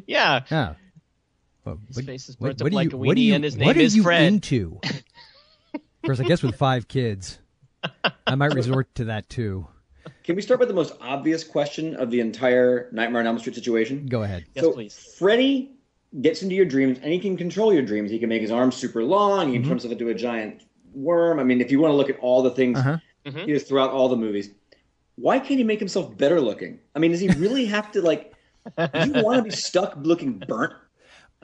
yeah 0.06 0.42
Yeah. 0.50 0.74
Well, 1.64 1.78
His 1.88 1.96
what- 1.96 2.04
face 2.04 2.28
is 2.28 2.36
burnt 2.36 2.60
what 2.60 2.66
up 2.72 2.72
like 2.74 2.92
you- 2.92 2.98
a 2.98 3.00
weenie 3.00 3.18
you- 3.24 3.34
and 3.34 3.42
his 3.44 3.56
what 3.56 3.66
name 3.66 3.76
are 3.78 3.80
is 3.80 3.96
you 3.96 4.02
Fred. 4.02 4.22
into? 4.24 4.80
Of 5.74 6.08
course, 6.08 6.20
I 6.20 6.24
guess 6.24 6.42
with 6.42 6.56
five 6.56 6.86
kids, 6.86 7.38
I 8.26 8.34
might 8.34 8.52
resort 8.52 8.94
to 8.96 9.04
that 9.06 9.26
too. 9.30 9.66
Can 10.24 10.36
we 10.36 10.42
start 10.42 10.58
with 10.58 10.68
the 10.68 10.74
most 10.74 10.94
obvious 11.02 11.44
question 11.44 11.94
of 11.96 12.10
the 12.10 12.20
entire 12.20 12.88
Nightmare 12.92 13.20
on 13.20 13.26
Elm 13.26 13.38
Street 13.38 13.54
situation? 13.54 14.06
Go 14.06 14.22
ahead. 14.22 14.46
Yes, 14.54 14.64
so 14.64 14.72
please. 14.72 15.14
Freddy 15.18 15.72
gets 16.22 16.42
into 16.42 16.54
your 16.54 16.64
dreams 16.64 16.98
and 17.02 17.12
he 17.12 17.18
can 17.18 17.36
control 17.36 17.74
your 17.74 17.82
dreams. 17.82 18.10
He 18.10 18.18
can 18.18 18.30
make 18.30 18.40
his 18.40 18.50
arms 18.50 18.74
super 18.74 19.04
long. 19.04 19.48
He 19.48 19.54
can 19.54 19.62
turn 19.64 19.70
himself 19.70 19.92
into 19.92 20.08
a 20.08 20.14
giant 20.14 20.62
worm. 20.94 21.38
I 21.38 21.44
mean, 21.44 21.60
if 21.60 21.70
you 21.70 21.78
want 21.78 21.92
to 21.92 21.96
look 21.96 22.08
at 22.08 22.18
all 22.20 22.42
the 22.42 22.50
things 22.52 22.78
Uh-huh. 22.78 22.96
Mhm. 23.26 23.44
he 23.44 23.52
does 23.52 23.64
throughout 23.64 23.90
all 23.90 24.08
the 24.08 24.16
movies, 24.16 24.50
why 25.16 25.38
can't 25.38 25.58
he 25.58 25.64
make 25.64 25.78
himself 25.78 26.16
better 26.16 26.40
looking? 26.40 26.78
I 26.94 27.00
mean, 27.00 27.10
does 27.10 27.20
he 27.20 27.28
really 27.28 27.66
have 27.66 27.92
to 27.92 28.00
like? 28.00 28.32
Do 28.78 28.80
you 29.12 29.22
want 29.22 29.36
to 29.38 29.42
be 29.42 29.50
stuck 29.50 29.94
looking 30.00 30.38
burnt? 30.38 30.72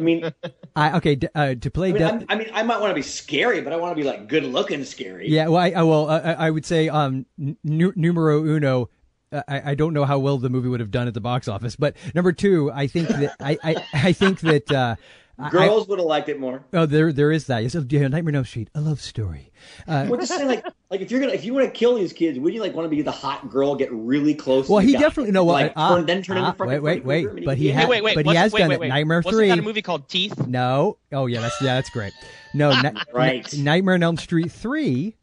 I 0.01 0.03
mean, 0.03 0.33
I 0.77 0.97
okay 0.97 1.15
d- 1.17 1.29
uh, 1.35 1.55
to 1.57 1.71
play. 1.71 1.91
I 1.91 1.93
mean, 1.93 2.03
I'm- 2.03 2.39
mean, 2.39 2.51
I 2.55 2.63
might 2.63 2.81
want 2.81 2.91
to 2.91 2.95
be 2.95 3.03
scary, 3.03 3.61
but 3.61 3.73
I 3.73 3.77
want 3.77 3.93
to 3.97 4.03
be 4.03 4.07
like 4.09 4.29
good 4.29 4.45
looking 4.45 4.83
scary. 4.85 5.29
Yeah, 5.29 5.49
well, 5.49 5.59
I, 5.63 5.71
I 5.71 5.83
well, 5.83 6.09
I, 6.09 6.19
I 6.19 6.51
would 6.51 6.65
say 6.65 6.89
um, 6.89 7.27
nu- 7.63 7.93
numero 7.95 8.43
uno. 8.45 8.89
uh, 9.31 9.43
I, 9.47 9.71
I 9.73 9.75
don't 9.75 9.93
know 9.95 10.05
how 10.07 10.19
well 10.19 10.39
the 10.39 10.49
movie 10.51 10.69
would 10.69 10.81
have 10.81 10.91
done 10.91 11.07
at 11.07 11.15
the 11.15 11.21
box 11.21 11.47
office, 11.49 11.77
but 11.77 11.97
number 12.15 12.33
two, 12.33 12.73
I 12.73 12.87
think 12.87 13.09
that 13.09 13.37
I, 13.41 13.59
I, 13.63 13.77
I 14.09 14.13
think 14.13 14.41
that 14.41 14.73
uh, 14.73 14.97
I- 14.99 15.03
Girls 15.51 15.89
would 15.89 15.99
have 15.99 16.07
liked 16.07 16.29
it 16.29 16.39
more. 16.39 16.65
oh, 16.73 16.87
there 16.87 17.13
there 17.13 17.33
is 17.33 17.47
that. 17.47 17.63
Yes, 17.63 17.75
yeah, 17.89 18.09
Nightmare 18.09 18.33
on 18.33 18.37
Elm 18.37 18.45
Street, 18.45 18.69
a 18.75 18.81
love 18.81 19.01
story. 19.01 19.53
Uh, 19.87 20.07
We're 20.09 20.17
just 20.19 20.35
saying, 20.35 20.49
like, 20.49 20.65
like 20.91 21.01
if 21.01 21.11
you're 21.11 21.21
gonna, 21.21 21.33
if 21.33 21.45
you 21.45 21.55
want 21.55 21.67
to 21.67 21.71
kill 21.71 21.95
these 21.97 22.13
kids, 22.13 22.39
would 22.39 22.53
you 22.53 22.61
like 22.61 22.75
want 22.75 22.87
to 22.87 22.91
be 22.91 23.03
the 23.03 23.11
hot 23.13 23.49
girl, 23.51 23.75
get 23.75 23.93
really 23.93 24.35
close? 24.35 24.69
well, 24.69 24.81
to 24.81 24.87
he 24.87 24.93
the 24.93 24.99
definitely 24.99 25.33
no. 25.33 25.45
Well, 25.45 25.55
like, 25.55 25.73
uh, 25.77 25.97
turn, 25.97 26.07
then 26.07 26.23
turn 26.23 26.37
uh, 26.39 26.41
into 26.47 26.53
fucking 26.59 26.67
wait, 26.69 26.81
wait, 26.83 27.05
wait. 27.05 27.23
Krueger? 27.25 27.31
I 27.31 27.35
mean, 27.35 27.45
But 27.45 27.59
he 27.59 27.69
yeah. 27.69 27.75
has, 27.81 27.89
wait, 27.89 28.03
wait, 28.05 28.15
but 28.17 28.27
he 28.27 28.35
has 28.35 28.53
wait, 28.53 28.61
done 28.61 28.69
wait, 28.71 28.75
it. 28.77 28.81
wait. 28.81 28.89
Nightmare 28.89 29.19
Wasn't 29.25 29.35
Three. 29.39 29.49
that 29.49 29.59
a 29.59 29.63
movie 29.63 29.83
called 29.83 30.09
Teeth? 30.09 30.47
No. 30.47 30.99
Oh 31.13 31.27
yeah, 31.27 31.41
that's 31.41 31.61
yeah, 31.61 31.75
that's 31.75 31.91
great. 31.91 32.13
No, 32.55 32.79
Ni- 32.83 32.91
Right. 33.13 33.53
Nightmare 33.57 33.95
on 33.95 34.03
Elm 34.03 34.17
Street 34.17 34.51
three, 34.51 35.17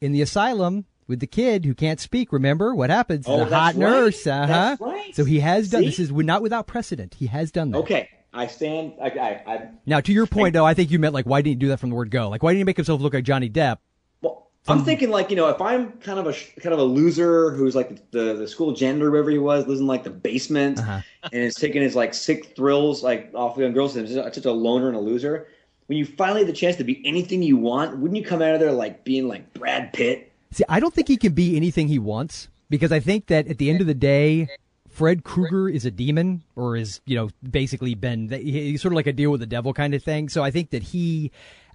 in 0.00 0.12
the 0.12 0.22
asylum 0.22 0.84
with 1.08 1.20
the 1.20 1.26
kid 1.26 1.64
who 1.64 1.74
can't 1.74 2.00
speak. 2.00 2.32
Remember 2.32 2.74
what 2.74 2.90
happens? 2.90 3.24
Oh, 3.28 3.38
the 3.38 3.44
that's 3.44 3.52
hot 3.54 3.66
right. 3.74 3.76
nurse. 3.76 4.26
Uh 4.26 4.46
huh. 4.46 4.76
Right. 4.80 5.14
So 5.14 5.24
he 5.24 5.40
has 5.40 5.70
done. 5.70 5.82
See? 5.82 5.86
This 5.86 5.98
is 6.00 6.12
not 6.12 6.42
without 6.42 6.66
precedent. 6.66 7.14
He 7.14 7.26
has 7.26 7.50
done 7.52 7.70
that. 7.70 7.78
Okay, 7.78 8.08
I 8.36 8.46
stand. 8.46 8.92
I, 9.00 9.06
I, 9.08 9.52
I 9.54 9.68
Now, 9.86 10.00
to 10.00 10.12
your 10.12 10.26
point, 10.26 10.52
though, 10.52 10.64
I 10.66 10.74
think 10.74 10.90
you 10.90 10.98
meant 10.98 11.14
like, 11.14 11.26
why 11.26 11.40
didn't 11.40 11.48
he 11.52 11.54
do 11.56 11.68
that 11.68 11.80
from 11.80 11.90
the 11.90 11.96
word 11.96 12.10
go? 12.10 12.28
Like, 12.28 12.42
why 12.42 12.50
didn't 12.52 12.58
he 12.60 12.64
make 12.64 12.76
himself 12.76 13.00
look 13.00 13.14
like 13.14 13.24
Johnny 13.24 13.48
Depp? 13.50 13.78
well, 14.22 14.48
I'm 14.68 14.84
thinking 14.84 15.10
like 15.10 15.30
you 15.30 15.36
know, 15.36 15.48
if 15.48 15.60
I'm 15.60 15.92
kind 15.98 16.18
of 16.18 16.26
a 16.26 16.32
kind 16.60 16.72
of 16.72 16.80
a 16.80 16.84
loser 16.84 17.52
who's 17.52 17.76
like 17.76 18.10
the 18.10 18.34
the 18.34 18.48
school 18.48 18.72
janitor, 18.72 19.10
wherever 19.10 19.30
he 19.30 19.38
was, 19.38 19.66
lives 19.66 19.80
in 19.80 19.86
like 19.86 20.02
the 20.04 20.10
basement, 20.10 20.78
Uh-huh. 20.80 21.00
and 21.24 21.42
is 21.42 21.54
taking 21.54 21.82
his 21.82 21.94
like 21.94 22.12
sick 22.14 22.56
thrills 22.56 23.02
like 23.02 23.30
off 23.34 23.56
young 23.56 23.72
girls, 23.72 23.94
and 23.96 24.06
just 24.08 24.34
such 24.34 24.44
a 24.44 24.52
loner 24.52 24.88
and 24.88 24.96
a 24.96 25.00
loser. 25.00 25.46
When 25.86 25.96
you 25.98 26.04
finally 26.04 26.40
have 26.40 26.48
the 26.48 26.52
chance 26.52 26.74
to 26.76 26.84
be 26.84 27.00
anything 27.06 27.44
you 27.44 27.56
want, 27.56 27.98
wouldn't 27.98 28.18
you 28.18 28.24
come 28.24 28.42
out 28.42 28.54
of 28.54 28.60
there 28.60 28.72
like 28.72 29.04
being 29.04 29.28
like 29.28 29.54
Brad 29.54 29.92
Pitt? 29.92 30.32
See, 30.50 30.64
I 30.68 30.80
don't 30.80 30.92
think 30.92 31.06
he 31.06 31.16
can 31.16 31.32
be 31.32 31.56
anything 31.56 31.86
he 31.86 32.00
wants 32.00 32.48
because 32.68 32.90
I 32.90 32.98
think 32.98 33.26
that 33.26 33.46
at 33.46 33.58
the 33.58 33.70
end 33.70 33.80
of 33.80 33.86
the 33.86 33.94
day, 33.94 34.48
Fred 34.96 35.24
Krueger 35.24 35.68
is 35.68 35.84
a 35.84 35.90
demon 35.90 36.42
or 36.54 36.74
is, 36.74 37.02
you 37.04 37.16
know, 37.16 37.28
basically 37.50 37.94
been, 37.94 38.30
he's 38.30 38.80
sort 38.80 38.92
of 38.94 38.96
like 38.96 39.06
a 39.06 39.12
deal 39.12 39.30
with 39.30 39.40
the 39.40 39.46
devil 39.46 39.74
kind 39.74 39.92
of 39.92 40.02
thing. 40.02 40.30
So 40.30 40.42
I 40.42 40.50
think 40.50 40.70
that 40.70 40.82
he, 40.82 41.32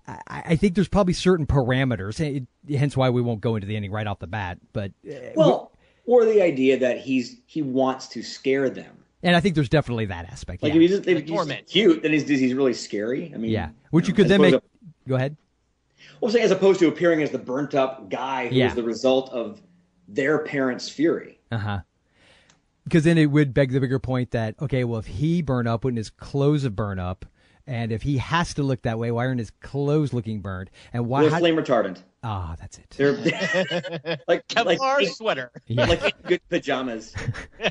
I, 0.07 0.17
I 0.47 0.55
think 0.55 0.73
there's 0.73 0.87
probably 0.87 1.13
certain 1.13 1.45
parameters, 1.45 2.19
it, 2.19 2.47
hence 2.75 2.97
why 2.97 3.11
we 3.11 3.21
won't 3.21 3.39
go 3.39 3.55
into 3.55 3.67
the 3.67 3.75
ending 3.75 3.91
right 3.91 4.07
off 4.07 4.17
the 4.17 4.25
bat. 4.25 4.57
But, 4.73 4.93
uh, 5.07 5.13
Well, 5.35 5.71
or 6.07 6.25
the 6.25 6.41
idea 6.41 6.79
that 6.79 6.97
he's 6.97 7.37
he 7.45 7.61
wants 7.61 8.07
to 8.07 8.23
scare 8.23 8.71
them. 8.71 9.03
and 9.21 9.35
I 9.35 9.39
think 9.39 9.53
there's 9.53 9.69
definitely 9.69 10.07
that 10.07 10.25
aspect. 10.25 10.63
Like 10.63 10.71
yeah. 10.73 10.77
if 10.77 10.81
he's 10.81 10.97
just, 10.97 11.07
if 11.07 11.19
he's 11.19 11.29
torment. 11.29 11.67
cute, 11.67 12.01
then 12.01 12.13
he's 12.13 12.27
he's 12.27 12.55
really 12.55 12.73
scary. 12.73 13.31
I 13.35 13.37
mean, 13.37 13.51
yeah. 13.51 13.69
Which 13.91 14.07
you 14.07 14.15
could 14.15 14.27
then 14.29 14.41
make, 14.41 14.55
to- 14.55 14.63
go 15.07 15.13
ahead. 15.13 15.37
Well, 16.19 16.35
I'm 16.35 16.41
as 16.41 16.49
opposed 16.49 16.79
to 16.79 16.87
appearing 16.87 17.21
as 17.21 17.29
the 17.29 17.37
burnt 17.37 17.75
up 17.75 18.09
guy 18.09 18.45
who 18.47 18.53
is 18.53 18.57
Yeah. 18.57 18.73
the 18.73 18.81
result 18.81 19.29
of 19.29 19.61
their 20.07 20.39
parents' 20.39 20.89
fury. 20.89 21.39
Uh 21.51 21.57
huh. 21.59 21.79
Because 22.83 23.03
then 23.03 23.17
it 23.17 23.27
would 23.27 23.53
beg 23.53 23.71
the 23.71 23.79
bigger 23.79 23.99
point 23.99 24.31
that 24.31 24.55
okay, 24.61 24.83
well, 24.83 24.99
if 24.99 25.05
he 25.07 25.41
burn 25.41 25.67
up, 25.67 25.83
wouldn't 25.83 25.97
his 25.99 26.09
clothes 26.09 26.63
have 26.63 26.75
burn 26.75 26.99
up? 26.99 27.25
And 27.67 27.91
if 27.91 28.01
he 28.01 28.17
has 28.17 28.55
to 28.55 28.63
look 28.63 28.81
that 28.81 28.97
way, 28.97 29.11
why 29.11 29.27
aren't 29.27 29.39
his 29.39 29.51
clothes 29.61 30.13
looking 30.13 30.41
burned? 30.41 30.71
And 30.93 31.07
why? 31.07 31.21
They're 31.21 31.29
how- 31.29 31.39
flame 31.39 31.55
retardant. 31.55 32.01
Ah, 32.23 32.55
that's 32.59 32.77
it. 32.77 32.89
They're 32.97 33.13
like 34.27 34.47
Kevlar 34.47 34.77
like 34.79 35.07
sweater. 35.09 35.51
Yeah. 35.67 35.85
like 35.85 36.21
good 36.23 36.41
pajamas. 36.49 37.15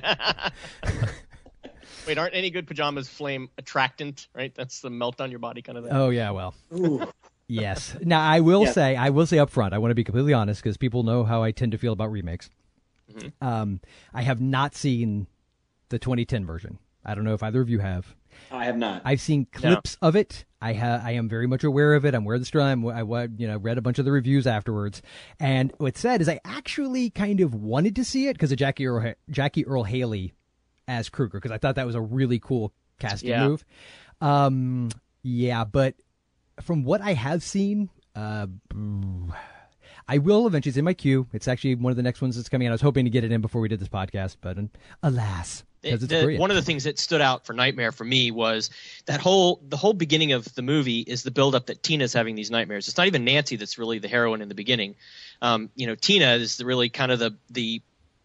Wait, 2.07 2.19
aren't 2.19 2.35
any 2.35 2.51
good 2.51 2.67
pajamas 2.67 3.09
flame 3.09 3.49
attractant? 3.59 4.29
Right, 4.35 4.53
that's 4.55 4.81
the 4.81 4.91
melt 4.91 5.21
on 5.21 5.31
your 5.31 5.39
body 5.39 5.63
kind 5.63 5.79
of 5.79 5.85
thing. 5.85 5.93
Oh 5.93 6.11
yeah, 6.11 6.31
well, 6.31 6.55
yes. 7.47 7.97
Now 8.03 8.21
I 8.23 8.41
will 8.41 8.65
Yeah. 8.65 8.73
say, 8.73 8.97
I 8.97 9.11
will 9.11 9.27
say 9.27 9.39
up 9.39 9.51
front, 9.51 9.75
I 9.75 9.79
want 9.79 9.91
to 9.91 9.95
be 9.95 10.03
completely 10.05 10.33
honest 10.33 10.63
because 10.63 10.77
people 10.77 11.03
know 11.03 11.23
how 11.25 11.43
I 11.43 11.51
tend 11.53 11.73
to 11.73 11.79
feel 11.79 11.93
about 11.93 12.11
remakes. 12.11 12.49
Um, 13.41 13.81
I 14.15 14.23
have 14.23 14.41
not 14.41 14.75
seen 14.75 15.27
the 15.89 15.99
2010 15.99 16.47
version. 16.47 16.79
I 17.05 17.15
don't 17.15 17.25
know 17.25 17.35
if 17.35 17.43
either 17.43 17.61
of 17.61 17.69
you 17.71 17.79
have. 17.79 18.15
I 18.51 18.65
have 18.67 18.77
not. 18.77 19.03
I've 19.05 19.21
seen 19.21 19.47
clips 19.53 19.97
of 20.03 20.15
it. 20.17 20.45
I 20.63 20.75
ha- 20.75 21.01
I 21.03 21.13
am 21.13 21.29
very 21.29 21.47
much 21.47 21.65
aware 21.65 21.95
of 21.95 22.05
it. 22.05 22.15
I'm 22.15 22.23
aware 22.23 22.35
of 22.37 22.41
the 22.43 22.47
story. 22.47 22.65
I'm, 22.65 22.87
I 22.87 23.03
you 23.37 23.47
know 23.49 23.57
read 23.59 23.79
a 23.79 23.83
bunch 23.83 23.99
of 23.99 24.05
the 24.05 24.13
reviews 24.13 24.47
afterwards, 24.47 25.01
and 25.39 25.73
what's 25.79 26.01
said 26.01 26.21
is 26.21 26.29
I 26.29 26.39
actually 26.45 27.11
kind 27.11 27.41
of 27.41 27.55
wanted 27.55 27.97
to 27.97 28.05
see 28.05 28.29
it 28.29 28.35
because 28.35 28.53
of 28.53 28.59
Jackie 28.59 28.87
Earle 28.87 29.15
Jackie 29.31 29.67
Earle 29.67 29.85
Haley 29.85 30.33
as 30.87 31.09
Krueger 31.09 31.39
because 31.39 31.51
I 31.51 31.59
thought 31.59 31.75
that 31.77 31.87
was 31.87 31.95
a 31.95 32.01
really 32.01 32.39
cool 32.39 32.73
casting 32.99 33.31
Yeah. 33.31 33.49
move. 33.49 33.65
Um, 34.21 34.91
yeah, 35.23 35.65
but 35.65 35.95
from 36.63 36.85
what 36.85 37.01
I 37.01 37.15
have 37.15 37.43
seen, 37.43 37.89
uh, 38.15 38.47
I 40.09 40.19
will 40.19 40.47
eventually. 40.47 40.71
It's 40.71 40.79
in 40.79 40.85
my 40.85 40.95
queue. 40.95 41.27
It's 41.33 41.49
actually 41.49 41.75
one 41.77 41.91
of 41.91 41.97
the 41.97 42.03
next 42.03 42.21
ones 42.21 42.37
that's 42.37 42.49
coming 42.49 42.67
out. 42.67 42.71
I 42.71 42.75
was 42.75 42.81
hoping 42.81 43.05
to 43.05 43.11
get 43.11 43.25
it 43.25 43.33
in 43.33 43.41
before 43.41 43.61
we 43.61 43.69
did 43.69 43.81
this 43.81 43.89
podcast, 43.89 44.37
but 44.41 44.59
um, 44.59 44.71
alas, 45.03 45.65
because 45.83 46.03
it's 46.03 46.13
the- 46.13 46.37
one 46.39 46.51
of 46.51 46.57
the 46.57 46.63
things 46.63 46.85
that 46.85 46.99
stood 46.99 47.21
out 47.21 47.47
for 47.47 47.53
Nightmare 47.53 47.93
for 47.93 48.05
me 48.05 48.31
was 48.31 48.71
that 49.07 49.21
whole 49.21 49.61
the 49.69 49.77
whole 49.77 49.93
beginning 49.95 50.33
of 50.33 50.53
the 50.55 50.63
movie 50.63 51.01
is 51.01 51.23
the 51.23 51.31
buildup 51.31 51.67
that 51.67 51.83
Tina's 51.83 52.13
having 52.13 52.35
these 52.35 52.51
nightmares. 52.51 52.89
It's 52.89 52.97
not 52.97 53.07
even 53.07 53.25
Nancy 53.25 53.57
that's 53.57 53.79
really 53.79 53.99
the 53.99 54.09
heroine 54.09 54.43
in 54.43 54.49
the 54.49 54.55
beginning. 54.55 54.95
Um, 55.43 55.71
you 55.75 55.87
know, 55.87 55.95
Tina 55.95 56.33
is 56.35 56.57
the 56.57 56.65
really 56.67 56.89
kind 56.89 57.13
of 57.13 57.19
the 57.19 57.35
the 57.51 57.83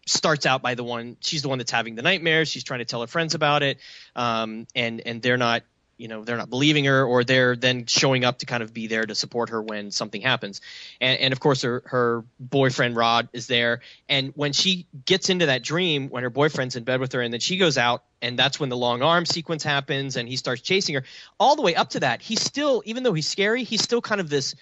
starts 0.08 0.46
out 0.46 0.62
by 0.62 0.74
the 0.74 0.84
one 0.84 1.16
she's 1.20 1.42
the 1.42 1.48
one 1.48 1.58
that's 1.58 1.70
having 1.72 1.94
the 1.96 2.02
nightmares. 2.02 2.48
She's 2.48 2.62
trying 2.64 2.78
to 2.78 2.84
tell 2.84 3.00
her 3.00 3.06
friends 3.08 3.34
about 3.34 3.62
it, 3.62 3.78
um, 4.14 4.66
and 4.74 5.00
and 5.06 5.22
they're 5.22 5.36
not 5.36 5.62
you 5.96 6.08
know 6.08 6.24
they're 6.24 6.36
not 6.36 6.50
believing 6.50 6.84
her 6.84 7.04
or 7.04 7.24
they're 7.24 7.56
then 7.56 7.86
showing 7.86 8.24
up 8.24 8.38
to 8.38 8.46
kind 8.46 8.62
of 8.62 8.72
be 8.72 8.86
there 8.86 9.04
to 9.04 9.14
support 9.14 9.50
her 9.50 9.62
when 9.62 9.90
something 9.90 10.20
happens. 10.20 10.60
And, 11.00 11.18
and 11.20 11.32
of 11.32 11.40
course 11.40 11.62
her, 11.62 11.82
her 11.86 12.24
boyfriend 12.38 12.96
rod 12.96 13.28
is 13.32 13.46
there. 13.46 13.80
And 14.08 14.32
when 14.34 14.52
she 14.52 14.86
gets 15.04 15.30
into 15.30 15.46
that 15.46 15.62
dream 15.62 16.08
when 16.08 16.22
her 16.22 16.30
boyfriend's 16.30 16.76
in 16.76 16.84
bed 16.84 17.00
with 17.00 17.12
her 17.12 17.20
and 17.20 17.32
then 17.32 17.40
she 17.40 17.56
goes 17.56 17.78
out 17.78 18.04
and 18.20 18.38
that's 18.38 18.60
when 18.60 18.68
the 18.68 18.76
long 18.76 19.02
arm 19.02 19.26
sequence 19.26 19.62
happens 19.62 20.16
and 20.16 20.28
he 20.28 20.36
starts 20.36 20.62
chasing 20.62 20.94
her. 20.94 21.04
All 21.40 21.56
the 21.56 21.62
way 21.62 21.74
up 21.74 21.90
to 21.90 22.00
that 22.00 22.22
he's 22.22 22.40
still 22.40 22.82
even 22.84 23.02
though 23.02 23.14
he's 23.14 23.28
scary 23.28 23.64
he's 23.64 23.82
still 23.82 24.02
kind 24.02 24.20
of 24.20 24.28
this 24.28 24.54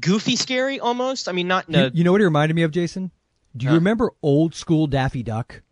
goofy 0.00 0.36
scary 0.36 0.80
almost. 0.80 1.28
I 1.28 1.32
mean 1.32 1.48
not 1.48 1.68
in 1.68 1.74
You, 1.74 1.80
a 1.80 1.90
you 1.92 2.04
know 2.04 2.12
what 2.12 2.20
he 2.20 2.24
reminded 2.24 2.54
me 2.54 2.62
of, 2.62 2.70
Jason? 2.70 3.10
Do 3.56 3.66
you 3.66 3.72
remember 3.72 4.12
old 4.22 4.54
school 4.54 4.86
Daffy 4.86 5.22
Duck? 5.22 5.62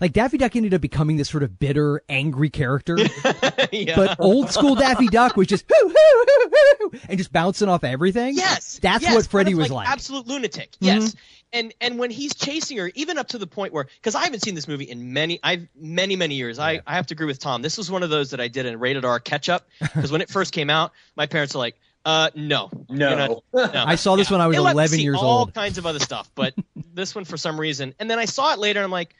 Like 0.00 0.12
Daffy 0.12 0.38
Duck 0.38 0.54
ended 0.56 0.74
up 0.74 0.80
becoming 0.80 1.16
this 1.16 1.28
sort 1.28 1.42
of 1.42 1.58
bitter, 1.58 2.02
angry 2.08 2.50
character, 2.50 2.96
yeah. 3.72 3.96
but 3.96 4.16
old 4.20 4.50
school 4.50 4.74
Daffy 4.74 5.08
Duck 5.08 5.36
was 5.36 5.46
just 5.46 5.64
hoo, 5.68 5.88
hoo, 5.88 5.94
hoo, 5.94 6.50
hoo, 6.90 6.98
and 7.08 7.18
just 7.18 7.32
bouncing 7.32 7.68
off 7.68 7.84
everything. 7.84 8.34
Yes, 8.36 8.78
that's 8.82 9.02
yes, 9.02 9.10
what 9.12 9.20
kind 9.22 9.30
Freddy 9.30 9.54
was 9.54 9.70
like. 9.70 9.86
like. 9.86 9.88
Absolute 9.88 10.26
lunatic. 10.26 10.72
Mhm. 10.72 10.76
Yes. 10.80 11.14
And 11.52 11.72
and 11.80 11.98
when 11.98 12.10
he's 12.10 12.34
chasing 12.34 12.76
her, 12.78 12.90
even 12.94 13.16
up 13.18 13.28
to 13.28 13.38
the 13.38 13.46
point 13.46 13.72
where, 13.72 13.86
because 13.96 14.14
I 14.14 14.24
haven't 14.24 14.40
seen 14.40 14.54
this 14.54 14.68
movie 14.68 14.84
in 14.84 15.12
many, 15.14 15.40
I've 15.42 15.66
many 15.74 16.14
many 16.16 16.34
years. 16.34 16.58
I 16.58 16.80
I 16.86 16.94
have 16.96 17.06
to 17.06 17.14
agree 17.14 17.26
with 17.26 17.38
Tom. 17.38 17.62
This 17.62 17.78
was 17.78 17.90
one 17.90 18.02
of 18.02 18.10
those 18.10 18.30
that 18.32 18.40
I 18.40 18.48
did 18.48 18.66
in 18.66 18.78
rated 18.78 19.04
R 19.06 19.18
catch 19.18 19.48
up 19.48 19.66
because 19.80 20.12
when 20.12 20.20
it 20.20 20.28
first 20.28 20.52
came 20.52 20.68
out, 20.68 20.92
my 21.16 21.24
parents 21.26 21.54
were 21.54 21.60
like, 21.60 21.76
uh, 22.04 22.30
no, 22.34 22.70
No. 22.90 23.16
not- 23.16 23.42
no. 23.54 23.72
I 23.86 23.94
saw 23.94 24.16
this 24.16 24.30
when 24.30 24.40
I 24.42 24.46
was 24.46 24.56
They 24.56 24.60
11 24.60 25.00
years 25.00 25.16
all 25.16 25.24
old. 25.24 25.48
All 25.48 25.52
kinds 25.52 25.78
of 25.78 25.86
other 25.86 25.98
stuff, 26.00 26.30
but 26.34 26.54
this 26.94 27.14
one 27.14 27.24
for 27.24 27.36
some 27.38 27.58
reason. 27.58 27.94
And 27.98 28.10
then 28.10 28.18
I 28.18 28.26
saw 28.26 28.52
it 28.52 28.58
later, 28.58 28.80
and 28.80 28.84
I'm 28.84 28.90
like, 28.90 29.14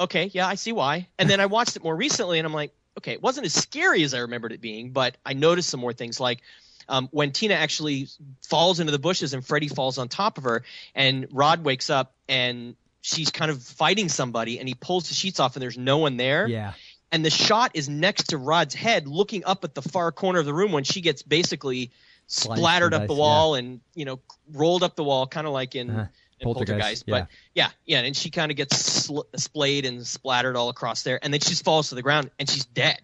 okay, 0.00 0.30
yeah, 0.32 0.46
I 0.46 0.54
see 0.56 0.72
why. 0.72 1.08
And 1.18 1.28
then 1.28 1.40
I 1.40 1.46
watched 1.46 1.76
it 1.76 1.84
more 1.84 1.94
recently, 1.96 2.38
and 2.38 2.46
I'm 2.46 2.54
like, 2.54 2.72
okay, 2.98 3.12
it 3.12 3.22
wasn't 3.22 3.46
as 3.46 3.54
scary 3.54 4.02
as 4.02 4.14
I 4.14 4.18
remembered 4.20 4.52
it 4.52 4.60
being, 4.60 4.90
but 4.90 5.16
I 5.24 5.32
noticed 5.34 5.68
some 5.70 5.80
more 5.80 5.92
things 5.92 6.20
like 6.20 6.40
um, 6.88 7.08
when 7.12 7.32
Tina 7.32 7.54
actually 7.54 8.08
falls 8.42 8.78
into 8.80 8.92
the 8.92 8.98
bushes 8.98 9.34
and 9.34 9.44
Freddy 9.44 9.68
falls 9.68 9.98
on 9.98 10.08
top 10.08 10.38
of 10.38 10.44
her, 10.44 10.64
and 10.94 11.26
Rod 11.32 11.64
wakes 11.64 11.90
up 11.90 12.14
and 12.28 12.76
she's 13.00 13.30
kind 13.30 13.50
of 13.50 13.62
fighting 13.62 14.08
somebody, 14.08 14.58
and 14.58 14.68
he 14.68 14.74
pulls 14.74 15.08
the 15.08 15.14
sheets 15.14 15.40
off, 15.40 15.56
and 15.56 15.62
there's 15.62 15.78
no 15.78 15.98
one 15.98 16.16
there. 16.16 16.46
Yeah. 16.46 16.72
And 17.12 17.24
the 17.24 17.30
shot 17.30 17.72
is 17.74 17.88
next 17.88 18.30
to 18.30 18.38
Rod's 18.38 18.74
head, 18.74 19.06
looking 19.06 19.44
up 19.44 19.62
at 19.62 19.74
the 19.74 19.82
far 19.82 20.10
corner 20.10 20.40
of 20.40 20.46
the 20.46 20.54
room 20.54 20.72
when 20.72 20.84
she 20.84 21.00
gets 21.00 21.22
basically 21.22 21.92
splattered 22.26 22.94
up 22.94 23.06
the 23.06 23.14
wall 23.14 23.54
and 23.54 23.80
you 23.94 24.04
know 24.04 24.20
rolled 24.52 24.82
up 24.82 24.96
the 24.96 25.04
wall, 25.04 25.26
kind 25.26 25.46
of 25.46 25.52
like 25.52 25.74
in, 25.74 25.90
Uh-huh. 25.90 26.06
In 26.40 26.44
Poltergeist, 26.44 26.78
Poltergeist. 26.80 27.06
But 27.06 27.28
yeah, 27.54 27.68
yeah, 27.86 28.00
and 28.00 28.16
she 28.16 28.30
kind 28.30 28.50
of 28.50 28.56
gets 28.56 28.76
sl- 28.76 29.20
splayed 29.36 29.84
and 29.86 30.06
splattered 30.06 30.56
all 30.56 30.68
across 30.68 31.02
there, 31.02 31.18
and 31.22 31.32
then 31.32 31.40
she 31.40 31.50
just 31.50 31.64
falls 31.64 31.88
to 31.90 31.94
the 31.94 32.02
ground 32.02 32.30
and 32.38 32.48
she's 32.48 32.64
dead. 32.66 33.00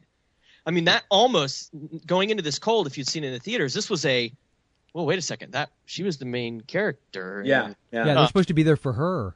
I 0.67 0.73
mean, 0.73 0.85
that 0.85 1.05
almost 1.11 1.71
going 2.07 2.31
into 2.31 2.43
this 2.43 2.59
cold. 2.59 2.87
If 2.87 2.99
you'd 2.99 3.09
seen 3.09 3.25
it 3.25 3.29
in 3.29 3.33
the 3.33 3.39
theaters, 3.41 3.73
this 3.75 3.89
was 3.89 4.05
a. 4.05 4.33
Well, 4.93 5.07
wait 5.07 5.19
a 5.19 5.23
second. 5.23 5.53
That 5.53 5.71
she 5.87 6.03
was 6.03 6.19
the 6.19 6.25
main 6.25 6.61
character. 6.61 7.43
Yeah, 7.45 7.65
and- 7.67 7.77
yeah. 7.93 8.07
Yeah, 8.07 8.15
they're 8.15 8.27
supposed 8.27 8.49
to 8.49 8.55
be 8.55 8.63
there 8.65 8.77
for 8.77 8.93
her. 8.93 9.35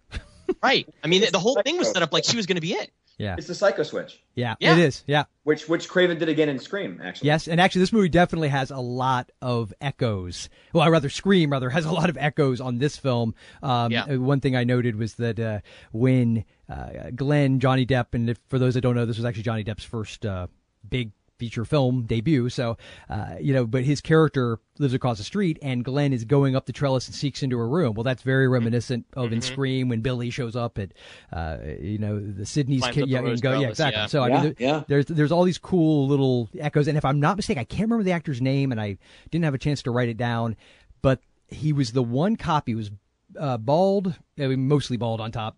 right. 0.63 0.89
I 1.03 1.07
mean, 1.07 1.25
the 1.33 1.39
whole 1.39 1.61
thing 1.63 1.79
was 1.79 1.91
set 1.91 2.03
up 2.03 2.13
like 2.13 2.25
she 2.25 2.37
was 2.37 2.47
going 2.47 2.57
to 2.57 2.61
be 2.61 2.73
it. 2.73 2.91
Yeah. 3.19 3.37
It's 3.39 3.47
the 3.47 3.55
Psycho 3.55 3.83
Switch, 3.85 4.21
Yeah, 4.35 4.55
Yeah. 4.59 4.73
it 4.73 4.79
is. 4.81 5.05
Yeah. 5.07 5.25
which 5.45 5.69
which 5.69 5.89
Craven 5.89 6.19
did 6.19 6.29
again 6.29 6.49
in 6.49 6.59
Scream. 6.59 7.01
Actually, 7.03 7.27
Yes, 7.29 7.47
and 7.49 7.61
actually, 7.61 7.81
this 7.81 7.93
movie 7.93 8.09
definitely 8.09 8.49
has 8.49 8.71
a 8.71 8.79
lot 8.79 9.31
of 9.41 9.73
echoes. 9.81 10.49
Well, 10.73 10.83
I 10.83 10.89
rather 10.89 11.09
Scream 11.09 11.51
rather 11.51 11.71
has 11.71 11.85
a 11.85 11.93
lot 11.93 12.11
of 12.11 12.17
echoes 12.19 12.61
on 12.61 12.79
this 12.79 12.97
film. 12.97 13.35
Um, 13.63 13.93
Yeah. 13.93 14.05
uh, 14.05 14.19
One 14.19 14.41
thing 14.41 14.57
I 14.57 14.65
noted 14.65 14.97
was 14.97 15.15
that 15.15 15.39
uh, 15.39 15.61
when 15.93 16.45
uh, 16.69 17.11
Glenn 17.15 17.61
Johnny 17.61 17.87
Depp, 17.87 18.15
and 18.15 18.31
if, 18.31 18.39
for 18.49 18.59
those 18.59 18.75
that 18.75 18.81
don't 18.81 18.95
know, 18.97 19.07
this 19.07 19.17
was 19.17 19.25
actually 19.25 19.43
Johnny 19.45 19.63
Depp's 19.65 19.85
first 19.85 20.27
uh, 20.27 20.47
big 20.89 21.13
feature 21.39 21.65
film 21.65 22.03
debut. 22.07 22.49
So, 22.49 22.77
uh, 23.09 23.35
you 23.41 23.53
know, 23.53 23.67
but 23.67 23.83
his 23.85 24.01
character 24.01 24.59
lives 24.79 24.95
across 24.95 25.19
the 25.19 25.25
street, 25.25 25.59
and 25.63 25.85
Glenn 25.85 26.13
is 26.13 26.25
going 26.25 26.55
up 26.57 26.67
the 26.67 26.73
trellis 26.73 27.07
and 27.07 27.15
seeks 27.15 27.43
into 27.43 27.59
a 27.59 27.67
room. 27.67 27.95
Well, 27.95 28.05
that's 28.05 28.23
very 28.23 28.47
reminiscent 28.49 29.07
of 29.15 29.33
in 29.33 29.41
Scream 29.43 29.89
when 29.89 30.01
Billy 30.01 30.31
shows 30.31 30.55
up 30.57 30.79
at, 30.79 30.93
uh, 31.33 31.59
you 31.81 31.99
know, 31.99 32.19
the 32.21 32.47
Sidney's 32.47 32.87
kid. 32.89 33.09
Yeah, 33.09 33.19
and 33.19 33.27
rose 33.29 33.41
go, 33.41 33.59
yeah, 33.61 33.69
exactly. 33.69 34.01
yeah. 34.01 34.07
So 34.07 34.23
I 34.23 34.29
Yeah, 34.29 34.35
mean, 34.35 34.43
there- 34.43 34.55
yeah. 34.59 34.83
there's 34.89 35.07
there's 35.07 35.33
all 35.33 35.45
these 35.45 35.59
cool 35.59 36.07
little 36.07 36.49
echoes, 36.59 36.89
and 36.89 36.97
if 36.99 37.05
I'm 37.05 37.21
not 37.21 37.37
mistaken, 37.37 37.61
I 37.61 37.65
can't 37.65 37.83
remember 37.83 38.05
the 38.05 38.13
actor's 38.13 38.41
name, 38.41 38.73
and 38.73 38.81
I 38.81 38.99
didn't 39.31 39.45
have 39.45 39.55
a 39.55 39.59
chance 39.59 39.83
to 39.83 39.91
write 39.91 40.09
it 40.09 40.17
down, 40.17 40.57
but 41.03 41.21
he 41.49 41.73
was 41.73 41.93
the 41.93 42.03
one 42.03 42.37
cop. 42.37 42.67
He 42.67 42.75
was 42.75 42.91
uh, 43.39 43.59
bald, 43.59 44.15
I 44.39 44.47
mean, 44.47 44.69
mostly 44.69 44.97
bald 44.97 45.21
on 45.21 45.33
top. 45.33 45.57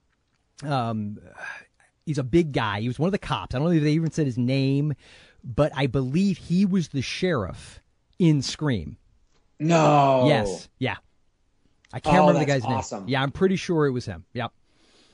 Um, 0.62 1.18
he's 2.06 2.18
a 2.18 2.24
big 2.24 2.52
guy. 2.52 2.80
He 2.80 2.88
was 2.88 2.98
one 2.98 3.08
of 3.08 3.12
the 3.12 3.18
cops. 3.18 3.54
I 3.54 3.58
don't 3.58 3.66
know 3.68 3.72
if 3.74 3.82
they 3.82 3.92
even 3.92 4.10
said 4.10 4.26
his 4.26 4.38
name, 4.38 4.94
but 5.46 5.72
I 5.74 5.86
believe 5.86 6.36
he 6.38 6.66
was 6.66 6.88
the 6.88 7.00
sheriff 7.02 7.80
in 8.18 8.42
Scream. 8.42 8.96
no, 9.60 10.24
Yes, 10.26 10.68
yeah. 10.78 10.96
I 11.92 12.00
can't 12.00 12.16
Oh, 12.16 12.20
remember 12.26 12.40
the 12.40 12.46
guy's 12.46 12.64
awesome. 12.64 13.00
name. 13.04 13.08
Yeah, 13.10 13.22
I'm 13.22 13.30
pretty 13.30 13.56
sure 13.56 13.86
it 13.86 13.92
was 13.92 14.04
him. 14.04 14.24
Yep. 14.34 14.52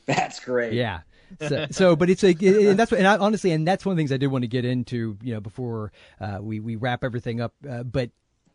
that's 0.07 0.41
great. 0.41 0.73
Yeah. 0.73 1.01
So, 1.41 1.67
so, 1.71 1.97
but 1.97 2.11
it's 2.11 2.23
like, 2.23 2.43
and 2.43 2.79
that's 2.79 2.91
what, 2.91 2.99
and 2.99 3.07
I, 3.07 3.17
honestly, 3.19 3.53
and 3.53 3.67
that's 3.67 3.87
one 3.87 3.93
of 3.93 3.97
the 3.97 4.01
things 4.01 4.13
I 4.13 4.17
did 4.17 4.27
want 4.29 4.43
to 4.43 4.49
get 4.49 4.65
into, 4.65 5.17
you 5.23 5.35
know, 5.35 5.41
before 5.41 5.93
uh, 6.21 6.39
we 6.41 6.61
we 6.61 6.77
wrap 6.77 7.05
everything 7.05 7.41
up. 7.41 7.55
Uh, 7.69 7.83
but 7.85 8.11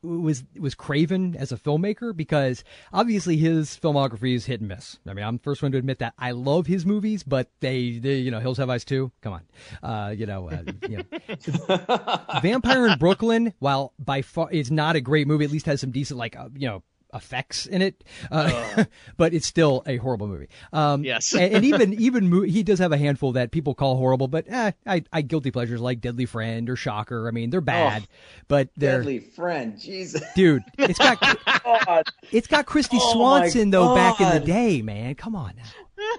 was 0.07 0.43
was 0.59 0.75
Craven 0.75 1.35
as 1.35 1.51
a 1.51 1.57
filmmaker 1.57 2.15
because 2.15 2.63
obviously 2.93 3.37
his 3.37 3.77
filmography 3.77 4.35
is 4.35 4.45
hit 4.45 4.61
and 4.61 4.69
miss. 4.69 4.99
I 5.07 5.13
mean, 5.13 5.25
I'm 5.25 5.37
the 5.37 5.43
first 5.43 5.61
one 5.61 5.71
to 5.71 5.77
admit 5.77 5.99
that. 5.99 6.13
I 6.17 6.31
love 6.31 6.67
his 6.67 6.85
movies, 6.85 7.23
but 7.23 7.49
they, 7.59 7.99
they 7.99 8.15
you 8.15 8.31
know, 8.31 8.39
Hills 8.39 8.57
Have 8.57 8.69
Eyes 8.69 8.85
too. 8.85 9.11
Come 9.21 9.33
on, 9.33 9.43
uh, 9.83 10.11
you 10.11 10.25
know, 10.25 10.49
uh, 10.49 10.63
you 10.87 10.97
know. 10.97 12.39
Vampire 12.41 12.87
in 12.87 12.97
Brooklyn, 12.97 13.53
while 13.59 13.93
by 13.99 14.21
far 14.21 14.49
it's 14.51 14.71
not 14.71 14.95
a 14.95 15.01
great 15.01 15.27
movie, 15.27 15.45
at 15.45 15.51
least 15.51 15.65
has 15.65 15.81
some 15.81 15.91
decent 15.91 16.17
like 16.17 16.35
uh, 16.35 16.49
you 16.55 16.67
know 16.67 16.83
effects 17.13 17.65
in 17.65 17.81
it, 17.81 18.03
uh, 18.31 18.83
but 19.17 19.33
it's 19.33 19.47
still 19.47 19.83
a 19.85 19.97
horrible 19.97 20.27
movie. 20.27 20.49
Um, 20.73 21.03
Yes. 21.03 21.33
and, 21.33 21.53
and 21.53 21.65
even 21.65 21.93
even 22.01 22.29
mo- 22.29 22.41
he 22.41 22.63
does 22.63 22.79
have 22.79 22.91
a 22.91 22.97
handful 22.97 23.31
that 23.33 23.51
people 23.51 23.73
call 23.75 23.95
horrible, 23.97 24.27
but 24.27 24.45
eh, 24.49 24.71
I, 24.85 25.03
I 25.13 25.21
guilty 25.21 25.51
pleasures 25.51 25.79
like 25.81 26.01
Deadly 26.01 26.25
Friend 26.25 26.69
or 26.69 26.75
Shocker. 26.75 27.27
I 27.27 27.31
mean, 27.31 27.49
they're 27.49 27.61
bad, 27.61 28.07
but 28.47 28.69
they're 28.75 28.97
Deadly 28.99 29.19
friend, 29.19 29.79
Jesus. 29.79 30.21
dude. 30.35 30.63
It's 30.77 30.99
got 30.99 31.17
it's 32.31 32.47
got 32.47 32.65
Kristy 32.65 32.97
Oh, 32.99 33.13
Swanson 33.13 33.69
though 33.69 33.95
back 33.95 34.19
in 34.19 34.29
the 34.29 34.39
day, 34.45 34.81
man. 34.81 35.15
Come 35.15 35.35
on 35.35 35.53
now. 35.55 35.63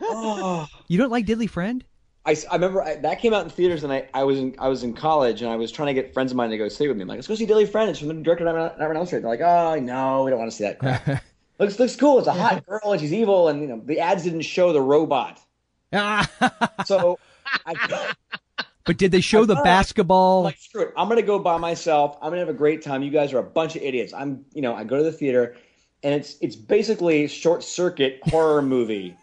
Oh. 0.03 0.67
You 0.89 0.99
don't 0.99 1.11
like 1.11 1.27
Deadly 1.27 1.47
Friend? 1.47 1.85
I, 2.29 2.37
I 2.51 2.55
remember 2.57 2.83
I, 2.83 2.97
that 2.97 3.21
came 3.21 3.33
out 3.33 3.45
in 3.45 3.51
theaters, 3.51 3.85
and 3.85 3.93
I, 3.93 4.07
I 4.13 4.25
was 4.25 4.39
in 4.39 4.55
I 4.59 4.69
was 4.69 4.83
in 4.85 4.93
college, 4.93 5.41
and 5.43 5.51
I 5.51 5.57
was 5.57 5.73
trying 5.73 5.87
to 5.89 5.95
get 5.95 6.13
friends 6.13 6.31
of 6.31 6.37
mine 6.37 6.51
to 6.51 6.59
go 6.59 6.69
see 6.69 6.87
with 6.87 6.97
me. 6.97 7.03
I'm 7.03 7.09
like, 7.09 7.17
let's 7.17 7.27
go 7.27 7.35
see 7.35 7.47
Deadly 7.47 7.65
Friend. 7.67 7.89
It's 7.89 7.99
from 7.99 8.09
the 8.09 8.15
director 8.15 8.47
of 8.47 8.55
Nightmare 8.55 8.91
on 8.91 8.97
Elm 8.97 9.07
Street. 9.07 9.21
They're 9.23 9.31
like, 9.31 9.41
oh 9.41 9.81
no, 9.81 10.25
we 10.25 10.31
don't 10.31 10.39
want 10.39 10.51
to 10.51 10.57
see 10.57 10.65
that 10.65 10.79
crap. 10.79 11.07
looks 11.59 11.79
looks 11.79 11.97
cool. 11.97 12.19
It's 12.19 12.29
a 12.29 12.33
hot 12.33 12.65
girl, 12.67 12.93
and 12.93 13.01
she's 13.01 13.13
evil, 13.15 13.49
and 13.49 13.61
you 13.63 13.67
know 13.67 13.81
the 13.85 14.01
ads 14.01 14.25
didn't 14.25 14.43
show 14.43 14.73
the 14.73 14.81
robot. 14.83 15.41
So 16.85 17.19
I, 17.67 18.15
But 18.85 18.97
did 18.99 19.11
they 19.11 19.21
show 19.21 19.45
the 19.45 19.57
I'm 19.57 19.65
basketball? 19.65 20.43
like, 20.43 20.57
screw 20.59 20.83
it. 20.83 20.93
I'm 20.97 21.09
gonna 21.09 21.23
go 21.23 21.39
by 21.39 21.57
myself. 21.59 22.17
I'm 22.23 22.31
gonna 22.31 22.41
have 22.41 22.49
a 22.49 22.55
great 22.55 22.83
time. 22.83 23.03
You 23.03 23.11
guys 23.11 23.33
are 23.33 23.39
a 23.39 23.43
bunch 23.43 23.77
of 23.77 23.83
idiots. 23.83 24.13
I'm, 24.15 24.45
you 24.53 24.63
know, 24.63 24.75
I 24.75 24.85
go 24.85 24.97
to 24.97 25.03
the 25.03 25.13
theater, 25.13 25.57
and 26.03 26.15
it's 26.15 26.37
it's 26.41 26.57
basically 26.57 27.27
short 27.29 27.63
circuit 27.63 28.21
horror 28.25 28.63
movie. 28.63 29.17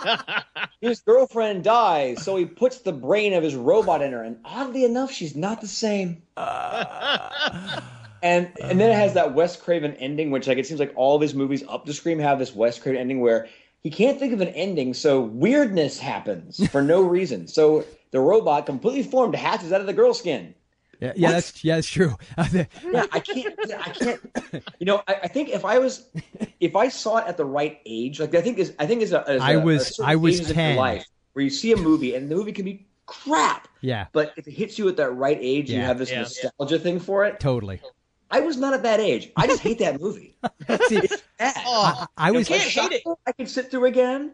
his 0.80 1.00
girlfriend 1.00 1.64
dies, 1.64 2.22
so 2.22 2.36
he 2.36 2.44
puts 2.44 2.78
the 2.78 2.92
brain 2.92 3.34
of 3.34 3.42
his 3.42 3.54
robot 3.54 4.02
in 4.02 4.12
her, 4.12 4.22
and 4.22 4.38
oddly 4.44 4.84
enough, 4.84 5.12
she's 5.12 5.36
not 5.36 5.60
the 5.60 5.68
same. 5.68 6.22
Uh. 6.36 7.80
And 8.22 8.50
and 8.60 8.80
then 8.80 8.90
it 8.90 8.96
has 8.96 9.14
that 9.14 9.34
Wes 9.34 9.56
Craven 9.56 9.94
ending, 9.94 10.30
which 10.30 10.48
like 10.48 10.58
it 10.58 10.66
seems 10.66 10.80
like 10.80 10.92
all 10.96 11.14
of 11.14 11.22
his 11.22 11.34
movies 11.34 11.62
up 11.68 11.86
to 11.86 11.92
Scream 11.92 12.18
have 12.18 12.38
this 12.38 12.54
Wes 12.54 12.78
Craven 12.78 13.00
ending 13.00 13.20
where 13.20 13.48
he 13.80 13.90
can't 13.90 14.18
think 14.18 14.32
of 14.32 14.40
an 14.40 14.48
ending, 14.48 14.92
so 14.94 15.20
weirdness 15.20 15.98
happens 15.98 16.66
for 16.68 16.82
no 16.82 17.02
reason. 17.02 17.46
So 17.46 17.84
the 18.10 18.20
robot, 18.20 18.66
completely 18.66 19.04
formed, 19.04 19.34
hatches 19.36 19.72
out 19.72 19.80
of 19.80 19.86
the 19.86 19.92
girl 19.92 20.14
skin. 20.14 20.54
Yeah, 21.00 21.12
yeah, 21.16 21.30
that's 21.32 21.64
yeah, 21.64 21.74
that's 21.76 21.86
true. 21.88 22.16
Yeah, 22.52 23.06
I 23.12 23.20
can't. 23.20 23.54
yeah, 23.68 23.80
I 23.84 23.90
can't. 23.90 24.20
You 24.80 24.86
know, 24.86 25.02
I, 25.06 25.14
I 25.24 25.28
think 25.28 25.50
if 25.50 25.64
I 25.64 25.78
was, 25.78 26.08
if 26.60 26.74
I 26.74 26.88
saw 26.88 27.18
it 27.18 27.26
at 27.28 27.36
the 27.36 27.44
right 27.44 27.78
age, 27.86 28.18
like 28.20 28.34
I 28.34 28.40
think 28.40 28.58
is, 28.58 28.74
I 28.78 28.86
think 28.86 29.02
is 29.02 29.12
a, 29.12 29.20
is 29.32 29.40
I 29.40 29.52
a- 29.52 29.60
a 29.60 29.64
was- 29.64 29.94
certain 29.96 30.10
I 30.10 30.16
was 30.16 30.40
ages 30.40 30.52
10. 30.52 30.76
life 30.76 31.06
where 31.34 31.44
you 31.44 31.50
see 31.50 31.72
a 31.72 31.76
movie 31.76 32.14
and 32.16 32.28
the 32.30 32.34
movie 32.34 32.50
can 32.52 32.64
be 32.64 32.86
crap, 33.06 33.68
yeah, 33.80 34.06
but 34.12 34.32
if 34.36 34.48
it 34.48 34.52
hits 34.52 34.78
you 34.78 34.88
at 34.88 34.96
that 34.96 35.10
right 35.10 35.38
age, 35.40 35.70
and 35.70 35.78
you 35.78 35.84
have 35.84 35.98
this 35.98 36.10
Yeah. 36.10 36.20
nostalgia 36.22 36.78
thing 36.80 36.98
for 36.98 37.24
it. 37.24 37.38
totally. 37.40 37.80
I 38.30 38.40
was 38.40 38.56
not 38.58 38.74
at 38.74 38.82
that 38.82 39.00
age. 39.00 39.30
I 39.36 39.46
just 39.46 39.62
hate 39.62 39.78
that 39.78 40.00
movie. 40.00 40.34
See, 40.88 40.96
It's 40.98 41.22
bad. 41.38 41.54
Oh, 41.64 42.04
I 42.18 42.30
was 42.32 42.46
can't 42.48 42.60
hate 42.62 42.92
it. 42.92 43.02
I 43.26 43.32
could 43.32 43.48
sit 43.48 43.70
through 43.70 43.86
again. 43.86 44.32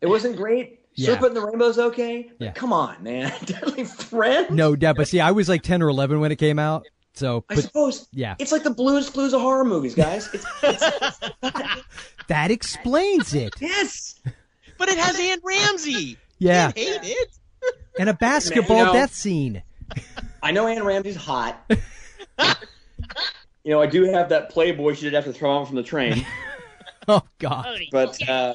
It 0.00 0.06
wasn't 0.08 0.36
great. 0.36 0.80
Yeah. 0.96 1.06
Serpent 1.08 1.28
and 1.28 1.36
the 1.36 1.46
Rainbow's 1.46 1.78
okay. 1.78 2.30
Yeah. 2.38 2.52
Come 2.52 2.72
on, 2.72 3.02
man. 3.02 3.32
Deadly 3.44 3.84
Friend. 3.84 4.50
no, 4.50 4.74
yeah, 4.78 4.92
but 4.94 5.08
see, 5.08 5.20
I 5.20 5.30
was 5.30 5.48
like 5.48 5.62
ten 5.62 5.82
or 5.82 5.88
eleven 5.88 6.20
when 6.20 6.32
it 6.32 6.36
came 6.36 6.58
out. 6.58 6.86
So, 7.14 7.44
I 7.48 7.54
suppose. 7.56 8.08
yeah. 8.12 8.34
It's 8.38 8.52
like 8.52 8.62
the 8.62 8.70
Blues 8.70 9.08
Clues 9.08 9.32
of 9.32 9.40
horror 9.40 9.64
movies, 9.64 9.94
guys. 9.94 10.28
It's, 10.34 10.44
it's, 10.62 11.30
that 12.28 12.50
explains 12.50 13.34
it. 13.34 13.54
yes. 13.60 14.20
But 14.78 14.90
it 14.90 14.98
has 14.98 15.18
Anne 15.18 15.38
Ramsey. 15.42 16.18
Yeah, 16.38 16.70
Hate 16.76 17.00
it. 17.02 17.38
and 17.98 18.10
a 18.10 18.14
basketball 18.14 18.86
know- 18.86 18.92
death 18.92 19.14
scene. 19.14 19.62
I 20.42 20.50
know 20.50 20.66
Anne 20.66 20.84
Ramsey's 20.84 21.16
hot. 21.16 21.58
you 21.70 23.72
know, 23.72 23.80
I 23.80 23.86
do 23.86 24.04
have 24.04 24.28
that 24.28 24.50
Playboy 24.50 24.92
she 24.94 25.02
did 25.04 25.14
have 25.14 25.24
to 25.24 25.32
throw 25.32 25.50
on 25.52 25.64
from 25.66 25.76
the 25.76 25.82
train. 25.82 26.26
Oh 27.08 27.22
God. 27.38 27.78
But 27.92 28.28
uh, 28.28 28.54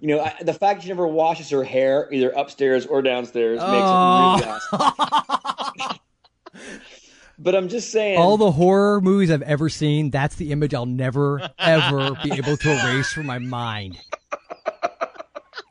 you 0.00 0.08
know, 0.08 0.20
I, 0.20 0.34
the 0.42 0.54
fact 0.54 0.82
she 0.82 0.88
never 0.88 1.06
washes 1.06 1.50
her 1.50 1.64
hair 1.64 2.08
either 2.12 2.30
upstairs 2.30 2.86
or 2.86 3.02
downstairs 3.02 3.58
makes 3.60 3.70
Oh. 3.70 4.36
it 4.36 4.44
really 4.44 4.58
awesome. 4.72 5.98
but 7.38 7.54
I'm 7.54 7.68
just 7.68 7.90
saying, 7.90 8.18
All 8.18 8.36
the 8.36 8.50
horror 8.50 9.00
movies 9.00 9.30
I've 9.30 9.42
ever 9.42 9.68
seen, 9.68 10.10
that's 10.10 10.36
the 10.36 10.52
image 10.52 10.74
I'll 10.74 10.86
never, 10.86 11.50
ever 11.58 12.12
be 12.22 12.32
able 12.32 12.56
to 12.56 12.70
erase 12.70 13.12
from 13.12 13.26
my 13.26 13.38
mind. 13.38 13.98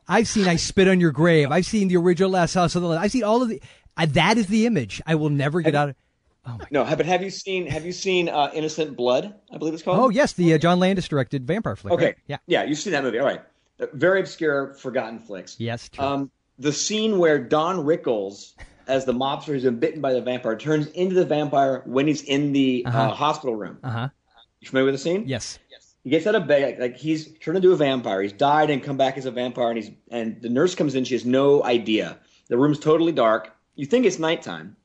I've 0.08 0.28
seen 0.28 0.48
I 0.48 0.56
Spit 0.58 0.88
on 0.88 1.00
Your 1.00 1.12
Grave. 1.12 1.52
I've 1.52 1.66
seen 1.66 1.88
the 1.88 1.98
original 1.98 2.30
Last 2.30 2.54
House 2.54 2.76
on 2.76 2.84
the 2.84 2.88
Left. 2.88 3.04
I've 3.04 3.12
seen 3.12 3.24
all 3.24 3.42
of 3.42 3.50
the. 3.50 3.60
Uh, 3.98 4.06
that 4.10 4.38
is 4.38 4.46
the 4.48 4.66
image 4.68 5.02
I 5.08 5.16
will 5.16 5.30
never 5.32 5.62
get 5.62 5.74
out 5.74 5.90
of. 5.90 5.96
Oh 6.46 6.60
no. 6.70 6.84
But 6.84 7.08
have 7.08 7.24
you 7.24 7.32
seen 7.32 7.66
Have 7.66 7.88
you 7.88 7.92
seen 7.92 8.30
uh, 8.30 8.52
Innocent 8.54 8.96
Blood? 8.96 9.34
I 9.52 9.58
believe 9.58 9.74
it's 9.74 9.82
called. 9.82 9.98
Oh, 10.00 10.10
yes, 10.10 10.34
the 10.34 10.54
uh, 10.54 10.58
John 10.60 10.80
Landis 10.80 11.08
directed 11.08 11.48
vampire 11.48 11.76
flick. 11.76 11.94
Okay. 11.96 12.06
right? 12.06 12.16
Yeah. 12.28 12.38
Yeah, 12.46 12.64
you've 12.66 12.78
seen 12.78 12.94
that 12.94 13.04
movie. 13.04 13.18
All 13.18 13.26
right. 13.26 13.42
Uh, 13.80 13.86
Very 13.94 14.20
obscure, 14.20 14.74
forgotten 14.76 15.20
flicks. 15.20 15.56
Yes. 15.60 15.90
True. 15.90 16.04
Um, 16.06 16.32
the 16.60 16.72
scene 16.72 17.18
where 17.18 17.40
Don 17.40 17.78
Rickles, 17.86 18.54
as 18.88 19.06
the 19.06 19.14
mobster 19.14 19.48
who's 19.48 19.64
been 19.64 19.80
bitten 19.80 20.02
by 20.02 20.14
the 20.14 20.22
vampire, 20.22 20.56
turns 20.56 20.88
into 20.88 21.16
the 21.16 21.26
vampire 21.26 21.82
when 21.86 22.08
he's 22.08 22.22
in 22.22 22.54
the 22.54 22.84
uh 22.86 22.90
Uh-huh. 22.90 23.10
hospital 23.14 23.56
room. 23.56 23.78
Uh 23.84 23.90
huh. 23.90 24.10
You 24.62 24.68
familiar 24.70 24.86
with 24.86 24.96
the 24.96 25.00
scene? 25.00 25.24
Yes. 25.28 25.60
He 26.04 26.12
gets 26.12 26.28
out 26.28 26.36
of 26.36 26.46
bed, 26.48 26.62
like, 26.64 26.80
like 26.80 26.98
he's 26.98 27.36
turned 27.40 27.58
into 27.58 27.72
a 27.72 27.76
vampire. 27.76 28.22
He's 28.22 28.32
died 28.32 28.70
and 28.70 28.82
come 28.84 28.96
back 28.96 29.18
as 29.18 29.26
a 29.26 29.32
vampire, 29.32 29.70
and 29.72 29.78
he's 29.78 29.92
and 30.12 30.40
the 30.42 30.50
nurse 30.50 30.76
comes 30.76 30.94
in. 30.96 31.04
She 31.04 31.16
has 31.16 31.26
no 31.26 31.64
idea. 31.64 32.18
The 32.48 32.58
room's 32.58 32.80
totally 32.80 33.12
dark. 33.12 33.56
You 33.76 33.88
think 33.88 34.06
it's 34.06 34.20
nighttime. 34.20 34.78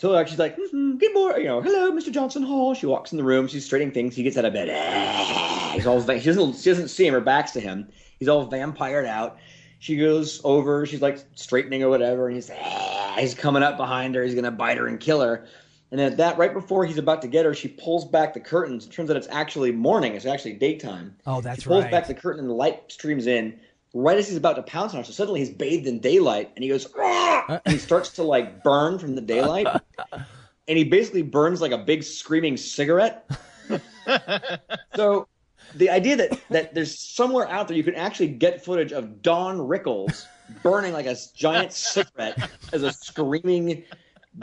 Totally 0.00 0.16
dark. 0.16 0.28
She's 0.28 0.38
like, 0.38 0.56
mm 0.56 0.98
"Good 0.98 1.12
morning, 1.12 1.42
you 1.42 1.48
know, 1.48 1.60
hello, 1.60 1.92
Mr. 1.92 2.10
Johnson 2.10 2.42
Hall." 2.42 2.72
She 2.74 2.86
walks 2.86 3.12
in 3.12 3.18
the 3.18 3.24
room. 3.24 3.46
She's 3.46 3.66
straightening 3.66 3.92
things. 3.92 4.16
He 4.16 4.22
gets 4.22 4.38
out 4.38 4.46
of 4.46 4.54
bed. 4.54 4.70
Ah, 4.72 5.72
He's 5.74 5.86
all. 5.86 6.00
She 6.00 6.06
doesn't. 6.06 6.56
She 6.56 6.70
doesn't 6.70 6.88
see 6.88 7.06
him. 7.06 7.12
Her 7.12 7.20
back's 7.20 7.52
to 7.52 7.60
him. 7.60 7.86
He's 8.18 8.28
all 8.28 8.46
vampired 8.46 9.04
out. 9.04 9.36
She 9.78 9.96
goes 9.98 10.40
over. 10.42 10.86
She's 10.86 11.02
like 11.02 11.18
straightening 11.34 11.82
or 11.82 11.90
whatever, 11.90 12.28
and 12.28 12.34
he's 12.34 12.50
ah, 12.50 13.16
he's 13.18 13.34
coming 13.34 13.62
up 13.62 13.76
behind 13.76 14.14
her. 14.14 14.24
He's 14.24 14.34
gonna 14.34 14.50
bite 14.50 14.78
her 14.78 14.86
and 14.86 14.98
kill 14.98 15.20
her. 15.20 15.46
And 15.90 16.00
at 16.00 16.16
that, 16.16 16.38
right 16.38 16.54
before 16.54 16.86
he's 16.86 16.98
about 16.98 17.20
to 17.22 17.28
get 17.28 17.44
her, 17.44 17.52
she 17.52 17.68
pulls 17.68 18.06
back 18.06 18.32
the 18.32 18.40
curtains. 18.40 18.86
It 18.86 18.92
turns 18.92 19.10
out 19.10 19.16
it's 19.16 19.28
actually 19.30 19.72
morning. 19.72 20.14
It's 20.14 20.24
actually 20.24 20.54
daytime. 20.54 21.16
Oh, 21.26 21.40
that's 21.42 21.62
She 21.62 21.68
pulls 21.68 21.82
right. 21.82 21.90
back 21.90 22.06
the 22.06 22.14
curtain 22.14 22.40
and 22.40 22.48
the 22.48 22.54
light 22.54 22.90
streams 22.90 23.26
in. 23.26 23.58
Right 23.92 24.18
as 24.18 24.28
he's 24.28 24.36
about 24.36 24.54
to 24.56 24.62
pounce 24.62 24.92
on 24.92 24.98
her, 24.98 25.04
so 25.04 25.12
suddenly 25.12 25.40
he's 25.40 25.50
bathed 25.50 25.86
in 25.86 25.98
daylight, 25.98 26.52
and 26.54 26.62
he 26.62 26.68
goes, 26.70 26.86
"Ah!" 26.96 27.60
and 27.64 27.72
he 27.72 27.78
starts 27.78 28.10
to 28.10 28.22
like 28.22 28.62
burn 28.62 28.98
from 28.98 29.16
the 29.16 29.20
daylight, 29.20 29.66
and 30.12 30.78
he 30.78 30.84
basically 30.84 31.22
burns 31.22 31.60
like 31.60 31.72
a 31.72 31.78
big 31.78 32.04
screaming 32.04 32.56
cigarette. 32.56 33.28
so, 34.94 35.26
the 35.74 35.90
idea 35.90 36.16
that 36.16 36.40
that 36.50 36.74
there's 36.74 36.96
somewhere 36.98 37.48
out 37.48 37.66
there 37.66 37.76
you 37.76 37.82
can 37.82 37.96
actually 37.96 38.28
get 38.28 38.64
footage 38.64 38.92
of 38.92 39.22
Don 39.22 39.58
Rickles 39.58 40.24
burning 40.62 40.92
like 40.92 41.06
a 41.06 41.16
giant 41.34 41.72
cigarette 41.72 42.50
as 42.72 42.84
a 42.84 42.92
screaming 42.92 43.84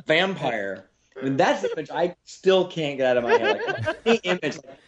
vampire. 0.06 0.90
I 1.20 1.24
mean, 1.24 1.38
that's 1.38 1.62
the 1.62 1.72
image 1.72 1.90
I 1.90 2.16
still 2.26 2.68
can't 2.68 2.98
get 2.98 3.08
out 3.08 3.18
of 3.18 3.24
my 3.24 3.38
head. 3.38 3.62
Like, 3.66 3.98
any 4.06 4.18
image, 4.24 4.58
like, 4.58 4.80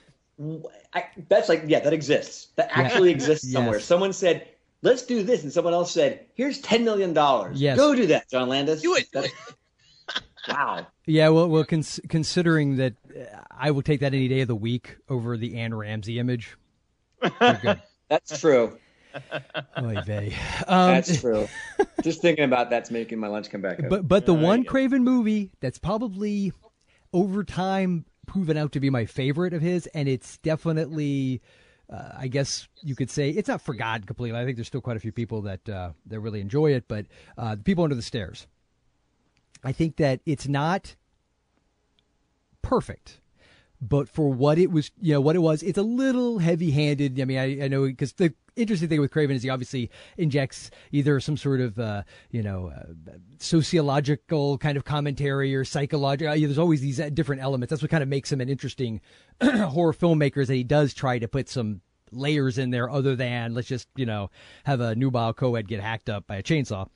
I, 0.93 1.05
that's 1.27 1.49
like, 1.49 1.63
yeah, 1.67 1.79
that 1.81 1.93
exists. 1.93 2.47
That 2.55 2.69
actually 2.71 3.11
exists 3.11 3.45
Yes. 3.47 3.53
somewhere. 3.53 3.79
Someone 3.79 4.13
said, 4.13 4.47
"Let's 4.81 5.03
do 5.05 5.21
this," 5.23 5.43
and 5.43 5.51
someone 5.51 5.73
else 5.73 5.91
said, 5.91 6.25
"Here's 6.33 6.59
ten 6.61 6.85
million 6.85 7.13
dollars. 7.13 7.61
Yes. 7.61 7.77
Go 7.77 7.93
do 7.93 8.07
that, 8.07 8.29
John 8.29 8.47
Landis." 8.49 8.81
Do 8.81 8.95
it. 8.95 9.07
That's- 9.13 9.31
wow. 10.47 10.87
Yeah, 11.05 11.29
well, 11.29 11.49
well, 11.49 11.65
cons- 11.65 11.99
considering 12.07 12.77
that 12.77 12.93
uh, 13.15 13.41
I 13.51 13.71
will 13.71 13.81
take 13.81 13.99
that 13.99 14.13
any 14.13 14.27
day 14.27 14.41
of 14.41 14.47
the 14.47 14.55
week 14.55 14.95
over 15.09 15.35
the 15.37 15.57
Anne 15.57 15.73
Ramsey 15.73 16.19
image. 16.19 16.55
That's 17.39 18.39
true. 18.39 18.77
Oy 19.77 19.97
vey. 20.05 20.35
Um, 20.67 20.91
That's 20.93 21.19
true. 21.19 21.47
Just 22.03 22.21
thinking 22.21 22.45
about 22.45 22.69
that's 22.69 22.91
making 22.91 23.17
my 23.19 23.27
lunch 23.27 23.49
come 23.49 23.59
back 23.61 23.79
up. 23.83 23.89
But 23.89 24.07
but 24.07 24.25
the 24.27 24.35
one 24.35 24.63
Craven 24.63 25.03
movie 25.03 25.49
that's 25.61 25.79
probably 25.79 26.53
over 27.11 27.43
time 27.43 28.05
proven 28.29 28.57
out 28.57 28.71
to 28.73 28.79
be 28.79 28.91
my 28.91 29.05
favorite 29.05 29.53
of 29.53 29.61
his, 29.61 29.87
and 29.87 30.07
it's 30.07 30.37
definitely, 30.37 31.41
uh, 31.91 32.11
I 32.15 32.27
guess 32.27 32.67
you 32.83 32.95
could 32.95 33.09
say, 33.09 33.31
it's 33.31 33.49
not 33.49 33.59
forgotten 33.59 34.05
completely. 34.05 34.39
I 34.39 34.45
think 34.45 34.55
there's 34.55 34.67
still 34.67 34.81
quite 34.81 34.97
a 34.97 34.99
few 34.99 35.11
people 35.11 35.41
that 35.41 35.67
uh, 35.67 35.91
that 36.05 36.19
really 36.19 36.39
enjoy 36.39 36.73
it, 36.73 36.85
but 36.87 37.07
uh, 37.37 37.55
the 37.55 37.63
people 37.63 37.83
under 37.83 37.95
the 37.95 38.03
stairs. 38.03 38.45
I 39.63 39.71
think 39.71 39.95
that 39.97 40.21
it's 40.25 40.47
not 40.47 40.95
perfect. 42.61 43.19
But 43.81 44.09
for 44.09 44.31
what 44.31 44.57
it 44.57 44.71
was, 44.71 44.91
you 45.01 45.13
know, 45.13 45.21
what 45.21 45.37
it 45.37 45.39
was, 45.39 45.63
it's 45.63 45.77
a 45.77 45.83
little 45.83 46.39
heavy-handed. 46.39 47.19
I 47.19 47.25
mean, 47.25 47.37
I, 47.37 47.63
I 47.63 47.67
know 47.69 47.85
because 47.85 48.11
the 48.13 48.33
interesting 48.61 48.89
thing 48.89 49.01
with 49.01 49.11
Craven 49.11 49.35
is 49.35 49.43
he 49.43 49.49
obviously 49.49 49.89
injects 50.17 50.69
either 50.91 51.19
some 51.19 51.37
sort 51.37 51.61
of, 51.61 51.79
uh, 51.79 52.03
you 52.31 52.43
know, 52.43 52.71
uh, 52.75 53.13
sociological 53.39 54.57
kind 54.57 54.77
of 54.77 54.85
commentary 54.85 55.55
or 55.55 55.63
psychological. 55.65 56.33
there's 56.33 56.57
always 56.57 56.81
these 56.81 56.99
uh, 56.99 57.09
different 57.09 57.41
elements. 57.41 57.69
That's 57.69 57.81
what 57.81 57.91
kind 57.91 58.03
of 58.03 58.09
makes 58.09 58.31
him 58.31 58.41
an 58.41 58.49
interesting 58.49 59.01
horror 59.41 59.93
filmmaker. 59.93 60.37
Is 60.37 60.47
that 60.47 60.55
he 60.55 60.63
does 60.63 60.93
try 60.93 61.19
to 61.19 61.27
put 61.27 61.49
some 61.49 61.81
layers 62.11 62.57
in 62.57 62.71
there 62.71 62.89
other 62.89 63.15
than 63.15 63.53
let's 63.53 63.67
just, 63.67 63.87
you 63.95 64.05
know, 64.05 64.29
have 64.65 64.81
a 64.81 64.95
nubile 64.95 65.33
co-ed 65.33 65.67
get 65.67 65.79
hacked 65.79 66.09
up 66.09 66.27
by 66.27 66.37
a 66.37 66.43
chainsaw. 66.43 66.87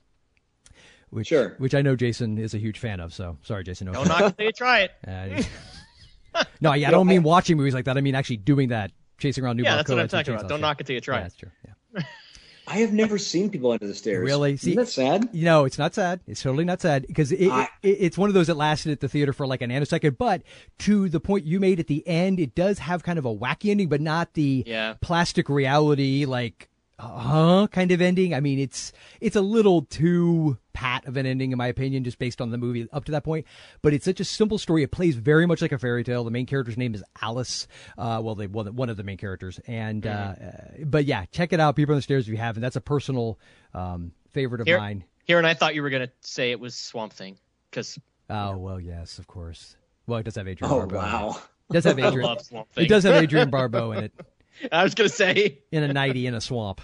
Which, 1.09 1.27
Sure. 1.27 1.55
which 1.59 1.75
I 1.75 1.83
know 1.83 1.95
Jason 1.95 2.39
is 2.39 2.55
a 2.55 2.57
huge 2.57 2.79
fan 2.79 2.99
of. 2.99 3.13
So 3.13 3.37
sorry, 3.43 3.63
Jason. 3.63 3.85
No 3.85 3.93
Don't 3.93 4.07
knock 4.07 4.21
it 4.21 4.37
till 4.37 4.45
you 4.47 4.51
try 4.51 4.79
it. 4.79 4.91
uh, 6.33 6.43
no, 6.61 6.73
yeah, 6.73 6.87
I 6.87 6.91
don't 6.91 7.05
mean 7.07 7.21
watching 7.21 7.55
movies 7.57 7.75
like 7.75 7.85
that. 7.85 7.97
I 7.97 8.01
mean 8.01 8.15
actually 8.15 8.37
doing 8.37 8.69
that, 8.69 8.91
chasing 9.17 9.43
around 9.43 9.57
new 9.57 9.63
Yeah, 9.63 9.75
that's 9.75 9.89
what 9.89 9.99
I'm 9.99 10.07
talking 10.07 10.33
about. 10.33 10.49
Don't 10.49 10.59
Yeah. 10.59 10.67
knock 10.67 10.81
it 10.81 10.87
till 10.87 10.95
you 10.95 11.01
try 11.01 11.15
Yeah, 11.15 11.21
it. 11.21 11.23
that's 11.23 11.35
true. 11.35 11.49
Yeah. 11.95 12.01
I 12.67 12.77
have 12.77 12.93
never 12.93 13.17
seen 13.17 13.49
people 13.49 13.71
under 13.71 13.85
the 13.85 13.93
stairs. 13.93 14.23
Really? 14.25 14.55
See- 14.55 14.71
Isn't 14.71 14.83
that 14.85 14.89
sad? 14.89 15.29
You 15.33 15.43
know, 15.43 15.65
it's 15.65 15.77
not 15.77 15.93
sad. 15.93 16.21
It's 16.27 16.41
totally 16.41 16.63
not 16.63 16.79
sad 16.79 17.05
because 17.07 17.33
it, 17.33 17.49
I- 17.51 17.67
it, 17.81 17.97
it's 17.99 18.17
one 18.17 18.29
of 18.29 18.33
those 18.33 18.47
that 18.47 18.55
lasted 18.55 18.93
at 18.93 19.01
the 19.01 19.09
theater 19.09 19.33
for 19.33 19.45
like 19.45 19.61
a 19.61 19.65
nanosecond. 19.65 20.17
But 20.17 20.43
to 20.79 21.09
the 21.09 21.19
point 21.19 21.45
you 21.45 21.59
made 21.59 21.81
at 21.81 21.87
the 21.87 22.07
end, 22.07 22.39
it 22.39 22.55
does 22.55 22.79
have 22.79 23.03
kind 23.03 23.19
of 23.19 23.25
a 23.25 23.35
wacky 23.35 23.69
ending, 23.69 23.89
but 23.89 23.99
not 23.99 24.33
the 24.33 24.63
Yeah. 24.65 24.93
plastic 25.01 25.49
reality 25.49 26.23
like 26.25 26.69
huh 26.99 27.67
kind 27.71 27.91
of 27.91 28.01
ending. 28.01 28.33
I 28.33 28.39
mean, 28.39 28.59
it's 28.59 28.91
it's 29.21 29.35
a 29.35 29.41
little 29.41 29.83
too 29.83 30.57
pat 30.73 31.05
of 31.05 31.17
an 31.17 31.25
ending 31.25 31.51
in 31.51 31.57
my 31.57 31.67
opinion, 31.67 32.03
just 32.03 32.17
based 32.19 32.41
on 32.41 32.49
the 32.51 32.57
movie 32.57 32.87
up 32.91 33.05
to 33.05 33.11
that 33.11 33.23
point. 33.23 33.45
But 33.81 33.93
it's 33.93 34.05
such 34.05 34.19
a 34.19 34.25
simple 34.25 34.57
story. 34.57 34.83
It 34.83 34.91
plays 34.91 35.15
very 35.15 35.45
much 35.45 35.61
like 35.61 35.71
a 35.71 35.77
fairy 35.79 36.03
tale. 36.03 36.23
The 36.23 36.31
main 36.31 36.45
character's 36.45 36.77
name 36.77 36.93
is 36.95 37.03
Alice. 37.21 37.67
Uh, 37.97 38.21
well, 38.23 38.35
they 38.35 38.47
one, 38.47 38.75
one 38.75 38.89
of 38.89 38.97
the 38.97 39.03
main 39.03 39.17
characters, 39.17 39.59
and 39.67 40.05
uh, 40.05 40.09
uh, 40.09 40.51
but 40.85 41.05
yeah, 41.05 41.25
check 41.31 41.53
it 41.53 41.59
out. 41.59 41.75
People 41.75 41.93
on 41.93 41.97
the 41.97 42.01
stairs 42.03 42.25
if 42.27 42.31
you 42.31 42.37
haven't. 42.37 42.61
That's 42.61 42.75
a 42.75 42.81
personal 42.81 43.39
um, 43.73 44.11
favorite 44.31 44.61
of 44.61 44.67
Here, 44.67 44.77
mine. 44.77 45.03
here, 45.25 45.37
and 45.37 45.47
I 45.47 45.53
thought 45.53 45.75
you 45.75 45.81
were 45.83 45.89
gonna 45.89 46.09
say 46.21 46.51
it 46.51 46.59
was 46.59 46.75
Swamp 46.75 47.13
Thing 47.13 47.37
because 47.69 47.97
Oh 48.29 48.57
well, 48.57 48.79
yes, 48.79 49.19
of 49.19 49.27
course. 49.27 49.75
Well, 50.07 50.19
it 50.19 50.23
does 50.23 50.35
have 50.35 50.47
Adrienne 50.47 50.71
Oh 50.73 50.85
Barbeau. 50.85 50.97
in 50.99 51.03
it. 51.03 51.11
wow. 51.13 51.41
It 51.69 51.73
does 51.75 51.85
have 51.85 51.97
Adrienne. 51.99 52.21
love 52.29 52.41
Swamp 52.41 52.69
Thing. 52.73 52.85
it 52.85 52.87
does 52.89 53.03
have 53.03 53.15
Adrienne 53.23 53.49
Barbeau 53.49 53.93
in 53.93 54.03
it, 54.03 54.13
I 54.71 54.83
was 54.83 54.95
gonna 54.95 55.09
say 55.09 55.59
in 55.71 55.83
a 55.83 55.91
nighty 55.91 56.27
in 56.27 56.33
a 56.33 56.41
swamp. 56.41 56.81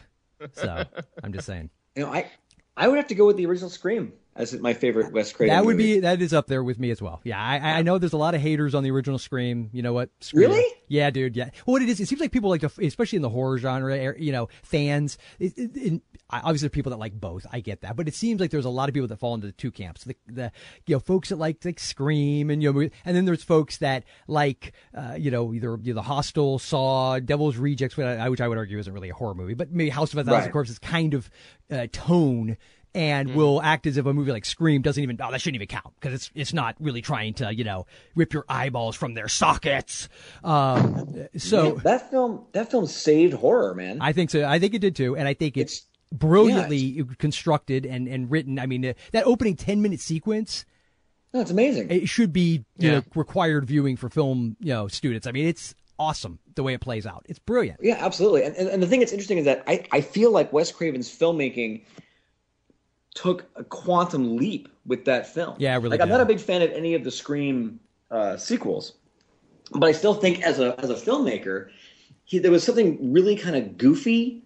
So 0.53 0.85
I'm 1.21 1.33
just 1.33 1.45
saying 1.45 1.69
You 1.95 2.03
know, 2.03 2.13
I 2.13 2.29
I 2.77 2.87
would 2.87 2.97
have 2.97 3.07
to 3.07 3.15
go 3.15 3.25
with 3.25 3.35
the 3.35 3.45
original 3.45 3.69
Scream 3.69 4.13
as 4.35 4.57
my 4.57 4.73
favorite 4.73 5.11
Wes 5.11 5.33
Craven. 5.33 5.53
that 5.53 5.65
would 5.65 5.75
movie. 5.75 5.95
be 5.95 5.99
that 5.99 6.21
is 6.21 6.33
up 6.33 6.47
there 6.47 6.63
with 6.63 6.79
me 6.79 6.91
as 6.91 7.01
well. 7.01 7.19
Yeah, 7.25 7.39
I, 7.39 7.79
I 7.79 7.81
know 7.81 7.97
there's 7.97 8.13
a 8.13 8.17
lot 8.17 8.35
of 8.35 8.41
haters 8.41 8.73
on 8.73 8.83
the 8.83 8.91
original 8.91 9.19
Scream. 9.19 9.69
You 9.73 9.81
know 9.81 9.91
what? 9.91 10.09
Screw 10.21 10.43
you. 10.43 10.47
Really? 10.47 10.75
Yeah, 10.87 11.09
dude. 11.09 11.35
Yeah. 11.35 11.49
Well, 11.65 11.73
what 11.73 11.81
it 11.81 11.89
is, 11.89 11.99
it 11.99 12.07
seems 12.07 12.21
like 12.21 12.31
people 12.31 12.49
like 12.49 12.61
to, 12.61 12.71
especially 12.81 13.17
in 13.17 13.21
the 13.21 13.29
horror 13.29 13.57
genre, 13.57 13.93
er, 13.97 14.15
you 14.17 14.31
know, 14.31 14.47
fans. 14.63 15.17
It, 15.39 15.53
it, 15.57 16.01
it, 16.31 16.41
obviously, 16.43 16.67
there 16.67 16.67
are 16.67 16.69
people 16.71 16.89
that 16.91 16.97
like 16.97 17.19
both. 17.19 17.45
I 17.51 17.59
get 17.59 17.81
that, 17.81 17.95
but 17.95 18.07
it 18.07 18.13
seems 18.15 18.39
like 18.39 18.51
there's 18.51 18.65
a 18.65 18.69
lot 18.69 18.89
of 18.89 18.93
people 18.93 19.07
that 19.07 19.19
fall 19.19 19.33
into 19.33 19.47
the 19.47 19.53
two 19.53 19.71
camps. 19.71 20.03
The, 20.03 20.15
the 20.27 20.51
you 20.85 20.95
know, 20.95 20.99
folks 20.99 21.29
that 21.29 21.37
like 21.37 21.63
like 21.65 21.79
Scream 21.79 22.49
and 22.49 22.61
you 22.61 22.71
know, 22.71 22.89
and 23.05 23.15
then 23.15 23.25
there's 23.25 23.43
folks 23.43 23.77
that 23.77 24.03
like, 24.27 24.73
uh, 24.95 25.15
you 25.17 25.31
know, 25.31 25.53
either 25.53 25.77
you 25.81 25.93
know, 25.93 25.95
the 25.95 26.01
Hostel, 26.03 26.59
Saw, 26.59 27.19
Devil's 27.19 27.57
Rejects, 27.57 27.97
which 27.97 28.05
I, 28.05 28.29
which 28.29 28.41
I 28.41 28.47
would 28.47 28.57
argue 28.57 28.79
isn't 28.79 28.93
really 28.93 29.09
a 29.09 29.13
horror 29.13 29.35
movie, 29.35 29.53
but 29.53 29.71
maybe 29.71 29.89
House 29.89 30.13
of 30.13 30.19
a 30.19 30.23
Thousand 30.23 30.39
Right. 30.43 30.51
Corpses 30.51 30.79
kind 30.79 31.13
of 31.13 31.29
uh, 31.71 31.87
tone 31.91 32.57
and 32.95 33.35
will 33.35 33.61
act 33.61 33.85
as 33.85 33.97
if 33.97 34.05
a 34.05 34.13
movie 34.13 34.31
like 34.31 34.45
Scream 34.45 34.81
doesn't 34.81 35.01
even 35.01 35.17
oh 35.21 35.31
that 35.31 35.39
shouldn't 35.41 35.61
even 35.61 35.67
count 35.67 35.93
because 35.99 36.13
it's 36.13 36.31
it's 36.33 36.53
not 36.53 36.75
really 36.79 37.01
trying 37.01 37.33
to 37.35 37.53
you 37.53 37.63
know 37.63 37.85
rip 38.15 38.33
your 38.33 38.45
eyeballs 38.49 38.95
from 38.95 39.13
their 39.13 39.27
sockets. 39.27 40.09
Um, 40.43 41.27
so 41.37 41.75
Man, 41.75 41.83
that 41.83 42.09
film 42.09 42.45
that 42.53 42.71
film 42.71 42.87
saved 42.87 43.33
horror, 43.33 43.75
man. 43.75 43.99
I 44.01 44.13
think 44.13 44.31
so. 44.31 44.43
I 44.45 44.59
think 44.59 44.73
it 44.73 44.79
did 44.79 44.95
too, 44.95 45.15
and 45.15 45.27
I 45.27 45.33
think 45.33 45.57
it's, 45.57 45.85
brilliantly 46.11 47.03
constructed 47.17 47.85
and 47.85 48.07
and 48.07 48.29
written. 48.31 48.59
I 48.59 48.65
mean, 48.65 48.85
uh, 48.85 48.93
that 49.11 49.25
opening 49.25 49.55
ten 49.55 49.81
minute 49.81 49.99
sequence. 49.99 50.65
That's 51.31 51.51
amazing. 51.51 51.91
It 51.91 52.09
should 52.09 52.33
be 52.33 52.65
you 52.77 52.89
Yeah. 52.89 52.91
know 52.91 53.03
required 53.15 53.65
viewing 53.65 53.97
for 53.97 54.09
film 54.09 54.57
you 54.59 54.73
know 54.73 54.87
students. 54.87 55.27
I 55.27 55.31
mean, 55.31 55.45
it's 55.45 55.75
awesome 55.99 56.39
the 56.55 56.63
way 56.63 56.73
it 56.73 56.81
plays 56.81 57.05
out. 57.05 57.25
It's 57.29 57.39
brilliant. 57.39 57.79
Yeah, 57.83 57.97
absolutely. 57.99 58.43
And, 58.43 58.55
and, 58.55 58.69
and 58.69 58.81
the 58.83 58.87
thing 58.87 58.99
that's 59.01 59.11
interesting 59.11 59.37
is 59.37 59.45
that 59.45 59.63
I, 59.67 59.85
I 59.91 60.01
feel 60.01 60.31
like 60.31 60.51
Wes 60.51 60.71
Craven's 60.71 61.09
filmmaking 61.09 61.83
took 63.15 63.45
a 63.55 63.63
quantum 63.63 64.37
leap 64.37 64.69
with 64.85 65.05
that 65.05 65.27
film. 65.31 65.55
Yeah, 65.59 65.73
I 65.73 65.75
really 65.75 65.89
Like 65.89 66.01
I'm 66.01 66.09
not 66.09 66.21
a 66.21 66.25
big 66.25 66.39
fan 66.39 66.61
of 66.61 66.71
any 66.71 66.95
of 66.95 67.03
the 67.03 67.11
Scream 67.11 67.79
uh, 68.09 68.37
sequels, 68.37 68.93
but 69.71 69.87
I 69.87 69.91
still 69.91 70.13
think 70.13 70.41
as 70.41 70.59
a 70.59 70.79
as 70.79 70.89
a 70.89 70.95
filmmaker, 70.95 71.69
he, 72.23 72.39
there 72.39 72.51
was 72.51 72.63
something 72.63 73.13
really 73.13 73.35
kind 73.35 73.55
of 73.55 73.77
goofy 73.77 74.43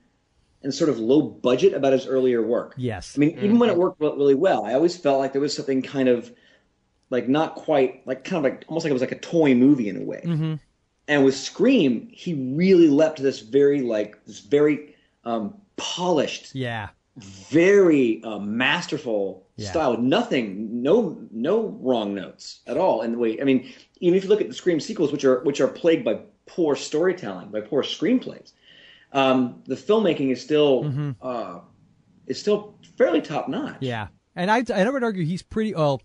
and 0.64 0.74
sort 0.74 0.90
of 0.90 0.98
low 1.00 1.22
budget 1.22 1.74
about 1.74 1.94
his 1.94 2.08
earlier 2.08 2.42
work. 2.42 2.74
Yes. 2.78 3.14
I 3.16 3.20
mean, 3.20 3.38
even 3.40 3.60
when 3.60 3.70
it 3.70 3.78
worked 3.78 4.00
really 4.00 4.36
well, 4.36 4.66
I 4.66 4.74
always 4.74 4.96
felt 4.98 5.20
like 5.20 5.32
there 5.34 5.42
was 5.42 5.56
something 5.56 5.82
kind 5.82 6.08
of 6.10 6.32
like 7.10 7.28
not 7.28 7.56
quite 7.56 8.06
like 8.08 8.24
kind 8.24 8.46
of 8.46 8.52
like 8.52 8.66
almost 8.68 8.86
like 8.86 8.90
it 8.92 8.94
was 8.94 9.02
like 9.02 9.12
a 9.12 9.20
toy 9.20 9.54
movie 9.54 9.90
in 9.90 9.98
a 9.98 10.04
way. 10.04 10.22
Mm-hmm. 10.26 10.54
And 11.08 11.26
with 11.26 11.36
Scream, 11.36 12.08
he 12.12 12.34
really 12.34 12.88
leapt 12.88 13.18
to 13.18 13.24
this 13.24 13.42
very 13.42 13.82
like 13.82 14.24
this 14.26 14.40
very 14.40 14.96
um, 15.26 15.56
polished, 15.76 16.56
Yeah. 16.56 16.90
very 17.18 18.22
uh, 18.24 18.40
masterful 18.40 19.46
Yeah. 19.58 19.70
style. 19.70 19.98
Nothing, 19.98 20.82
no, 20.82 21.18
no 21.32 21.78
wrong 21.82 22.16
notes 22.16 22.62
at 22.68 22.78
all. 22.78 23.02
in 23.02 23.12
the 23.12 23.18
way, 23.18 23.40
I 23.40 23.44
mean, 23.44 23.72
even 24.00 24.18
if 24.18 24.24
you 24.24 24.30
look 24.30 24.42
at 24.42 24.48
the 24.48 24.54
Scream 24.54 24.80
sequels, 24.80 25.12
which 25.12 25.26
are 25.26 25.44
which 25.44 25.62
are 25.62 25.68
plagued 25.68 26.06
by 26.06 26.20
poor 26.46 26.76
storytelling, 26.76 27.50
by 27.50 27.62
poor 27.62 27.84
screenplays, 27.84 28.54
um, 29.14 29.62
the 29.66 29.76
filmmaking 29.76 30.32
is 30.32 30.42
still 30.42 30.84
Mm-hmm. 30.84 31.12
uh, 31.22 31.60
is 32.28 32.40
still 32.40 32.76
fairly 32.98 33.22
top 33.22 33.48
notch. 33.48 33.78
Yeah, 33.80 34.08
and 34.36 34.50
I 34.52 34.64
I 34.74 34.90
would 34.90 35.04
argue 35.04 35.24
he's 35.26 35.42
pretty 35.44 35.74
well 35.74 36.02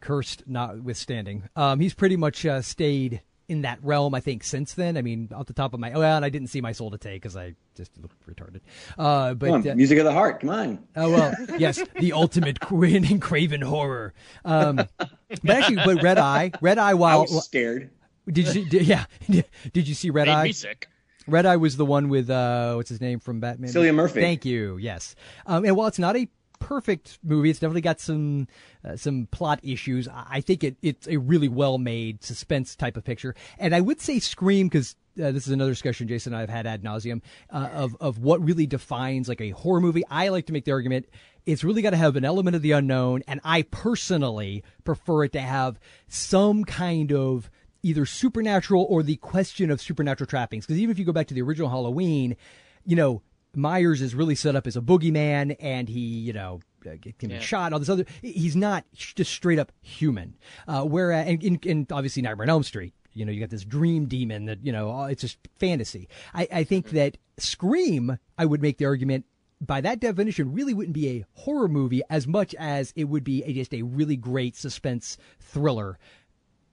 cursed 0.00 0.44
notwithstanding. 0.46 1.48
Um, 1.56 1.80
he's 1.80 1.94
pretty 1.94 2.16
much 2.16 2.44
uh, 2.46 2.62
stayed 2.62 3.22
in 3.48 3.62
that 3.62 3.78
realm. 3.82 4.14
I 4.14 4.20
think 4.20 4.44
since 4.44 4.74
then. 4.74 4.96
I 4.96 5.02
mean, 5.02 5.28
off 5.34 5.46
the 5.46 5.52
top 5.52 5.74
of 5.74 5.80
my 5.80 5.90
well, 5.90 6.16
and 6.16 6.24
I 6.24 6.28
didn't 6.30 6.48
see 6.48 6.60
my 6.60 6.72
soul 6.72 6.90
to 6.92 6.98
take 6.98 7.20
because 7.22 7.36
I 7.36 7.54
just 7.76 7.90
looked 7.98 8.16
retarded. 8.26 8.60
Uh, 8.98 9.34
but 9.34 9.46
Come 9.46 9.54
on, 9.62 9.68
uh, 9.68 9.74
music 9.74 9.98
of 9.98 10.04
the 10.04 10.12
heart. 10.12 10.40
Come 10.40 10.50
on. 10.50 10.78
Oh 10.96 11.10
well, 11.10 11.34
yes, 11.58 11.82
the 11.98 12.12
ultimate 12.14 12.60
Quinn 12.60 13.04
and 13.04 13.20
Craven 13.20 13.60
horror. 13.60 14.14
Um, 14.44 14.76
but 14.96 15.50
actually, 15.50 15.76
but 15.84 16.02
Red 16.02 16.18
Eye, 16.18 16.52
Red 16.60 16.78
Eye. 16.78 16.94
While 16.94 17.18
I 17.18 17.22
was 17.22 17.44
scared. 17.44 17.90
Did 18.26 18.46
you? 18.46 18.52
See, 18.52 18.64
did, 18.66 18.82
yeah. 18.86 19.04
Did 19.72 19.88
you 19.88 19.94
see 19.94 20.10
Red 20.10 20.28
Made 20.28 20.32
Eye? 20.34 20.44
me 20.44 20.52
sick. 20.52 20.88
Red 21.26 21.46
Eye 21.46 21.56
was 21.56 21.76
the 21.76 21.86
one 21.86 22.08
with 22.08 22.30
uh, 22.30 22.74
what's 22.74 22.88
his 22.88 23.00
name 23.00 23.20
from 23.20 23.40
Batman? 23.40 23.70
Cillian 23.70 23.94
Murphy. 23.94 24.20
Thank 24.20 24.44
you. 24.44 24.76
Yes. 24.78 25.14
Um, 25.46 25.64
and 25.64 25.76
while 25.76 25.86
it's 25.86 25.98
not 25.98 26.16
a 26.16 26.28
perfect 26.58 27.18
movie, 27.22 27.50
it's 27.50 27.58
definitely 27.58 27.80
got 27.80 28.00
some 28.00 28.48
uh, 28.84 28.96
some 28.96 29.26
plot 29.30 29.60
issues. 29.62 30.08
I 30.08 30.40
think 30.40 30.64
it 30.64 30.76
it's 30.82 31.06
a 31.08 31.18
really 31.18 31.48
well 31.48 31.78
made 31.78 32.24
suspense 32.24 32.74
type 32.76 32.96
of 32.96 33.04
picture. 33.04 33.34
And 33.58 33.74
I 33.74 33.80
would 33.80 34.00
say 34.00 34.18
Scream 34.18 34.68
because. 34.68 34.96
Uh, 35.20 35.32
this 35.32 35.44
is 35.44 35.52
another 35.52 35.72
discussion 35.72 36.06
Jason 36.06 36.32
and 36.32 36.38
I 36.38 36.40
have 36.42 36.48
had 36.48 36.66
ad 36.68 36.84
nauseum 36.84 37.20
uh, 37.50 37.68
of 37.74 37.96
of 38.00 38.18
what 38.20 38.42
really 38.42 38.66
defines 38.66 39.28
like 39.28 39.40
a 39.40 39.50
horror 39.50 39.80
movie. 39.80 40.04
I 40.08 40.28
like 40.28 40.46
to 40.46 40.52
make 40.52 40.64
the 40.64 40.70
argument 40.70 41.06
it's 41.46 41.64
really 41.64 41.82
got 41.82 41.90
to 41.90 41.96
have 41.96 42.16
an 42.16 42.24
element 42.24 42.56
of 42.56 42.62
the 42.62 42.72
unknown, 42.72 43.22
and 43.26 43.40
I 43.44 43.62
personally 43.62 44.62
prefer 44.84 45.24
it 45.24 45.32
to 45.32 45.40
have 45.40 45.80
some 46.08 46.64
kind 46.64 47.12
of 47.12 47.50
either 47.82 48.06
supernatural 48.06 48.86
or 48.88 49.02
the 49.02 49.16
question 49.16 49.70
of 49.70 49.80
supernatural 49.80 50.26
trappings. 50.26 50.66
Because 50.66 50.78
even 50.80 50.90
if 50.90 50.98
you 50.98 51.04
go 51.04 51.12
back 51.12 51.26
to 51.28 51.34
the 51.34 51.42
original 51.42 51.68
Halloween, 51.68 52.36
you 52.84 52.96
know, 52.96 53.22
Myers 53.54 54.00
is 54.00 54.14
really 54.14 54.34
set 54.34 54.54
up 54.54 54.66
as 54.66 54.76
a 54.76 54.80
boogeyman 54.80 55.56
and 55.58 55.88
he, 55.88 56.00
you 56.00 56.32
know, 56.32 56.60
uh, 56.86 56.90
can 57.18 57.30
Yeah. 57.30 57.38
be 57.38 57.44
shot 57.44 57.66
and 57.66 57.74
all 57.74 57.80
this 57.80 57.88
other. 57.88 58.06
He's 58.22 58.56
not 58.56 58.84
just 58.94 59.32
straight 59.32 59.58
up 59.58 59.72
human. 59.80 60.36
Uh, 60.68 60.84
whereas, 60.84 61.26
and, 61.26 61.42
and, 61.42 61.66
and 61.66 61.92
obviously 61.92 62.22
Nightmare 62.22 62.44
on 62.44 62.50
Elm 62.50 62.62
Street, 62.62 62.94
you 63.12 63.24
know, 63.24 63.32
you 63.32 63.40
got 63.40 63.50
this 63.50 63.64
dream 63.64 64.06
demon 64.06 64.44
that, 64.46 64.64
you 64.64 64.70
know, 64.70 65.02
it's 65.04 65.22
just 65.22 65.38
fantasy. 65.58 66.08
I, 66.32 66.46
I 66.52 66.64
think 66.64 66.90
that 66.90 67.18
Scream, 67.38 68.18
I 68.38 68.44
would 68.46 68.62
make 68.62 68.78
the 68.78 68.84
argument, 68.84 69.24
by 69.60 69.80
that 69.80 70.00
definition, 70.00 70.52
really 70.52 70.72
wouldn't 70.72 70.94
be 70.94 71.08
a 71.08 71.24
horror 71.34 71.68
movie 71.68 72.02
as 72.08 72.26
much 72.26 72.54
as 72.54 72.92
it 72.96 73.04
would 73.04 73.24
be 73.24 73.42
a, 73.42 73.52
just 73.52 73.74
a 73.74 73.82
really 73.82 74.16
great 74.16 74.56
suspense 74.56 75.18
thriller. 75.40 75.98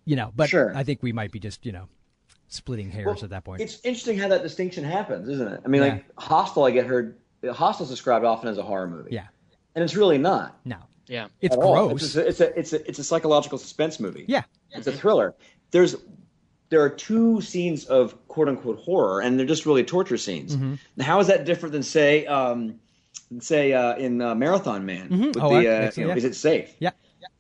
You 0.08 0.16
know, 0.16 0.32
but 0.36 0.50
Sure. 0.50 0.72
I 0.76 0.84
think 0.84 1.04
we 1.04 1.12
might 1.12 1.32
be 1.32 1.40
just, 1.40 1.66
you 1.66 1.72
know, 1.74 1.88
splitting 2.48 2.90
hairs 2.90 3.06
Well, 3.08 3.24
at 3.26 3.30
that 3.32 3.44
point. 3.44 3.62
It's 3.62 3.80
interesting 3.84 4.18
how 4.18 4.30
that 4.30 4.42
distinction 4.42 4.84
happens, 4.84 5.28
isn't 5.28 5.48
it? 5.52 5.62
I 5.66 5.68
mean, 5.68 5.82
Yeah. 5.84 5.88
like 5.90 6.06
Hostel, 6.18 6.64
I 6.64 6.72
get 6.72 6.86
heard. 6.86 7.18
Hostel's 7.52 7.90
described 7.90 8.24
often 8.26 8.48
as 8.50 8.58
a 8.58 8.64
horror 8.64 8.88
movie. 8.88 9.12
Yeah. 9.12 9.28
and 9.76 9.84
it's 9.84 9.96
really 9.96 10.18
not. 10.18 10.58
No. 10.66 10.78
Yeah. 11.08 11.28
It's 11.40 11.54
at 11.56 11.62
all. 11.62 11.90
gross. 11.90 12.16
It's 12.16 12.16
a, 12.16 12.28
it's 12.28 12.40
a 12.42 12.60
it's 12.60 12.74
a 12.74 12.88
it's 12.90 13.00
a 13.00 13.04
psychological 13.04 13.58
suspense 13.60 14.00
movie. 14.00 14.26
Yeah. 14.28 14.42
it's 14.72 14.88
a 14.88 14.92
thriller. 14.92 15.36
There's 15.72 15.96
there 16.70 16.82
are 16.82 16.90
two 16.90 17.42
scenes 17.42 17.86
of 17.86 18.16
quote 18.28 18.48
unquote 18.50 18.80
horror, 18.80 19.22
and 19.22 19.38
they're 19.38 19.46
just 19.46 19.66
really 19.68 19.84
torture 19.84 20.18
scenes. 20.18 20.56
Mm-hmm. 20.56 20.76
Now, 20.98 21.06
how 21.06 21.20
is 21.20 21.28
that 21.28 21.46
different 21.46 21.74
than 21.74 21.84
say 21.84 22.26
um, 22.26 22.80
say 23.40 23.72
uh, 23.74 23.96
in 23.98 24.20
uh, 24.22 24.34
Marathon 24.36 24.86
Man 24.86 25.10
Mhm. 25.10 25.28
with 25.36 25.38
Oh, 25.44 25.50
the 25.50 25.56
I- 25.56 25.72
uh, 25.72 25.86
excellent, 25.86 25.98
you 25.98 26.04
know, 26.06 26.10
yeah. 26.10 26.16
is 26.18 26.24
it 26.26 26.36
safe? 26.36 26.76
Yeah. 26.80 26.92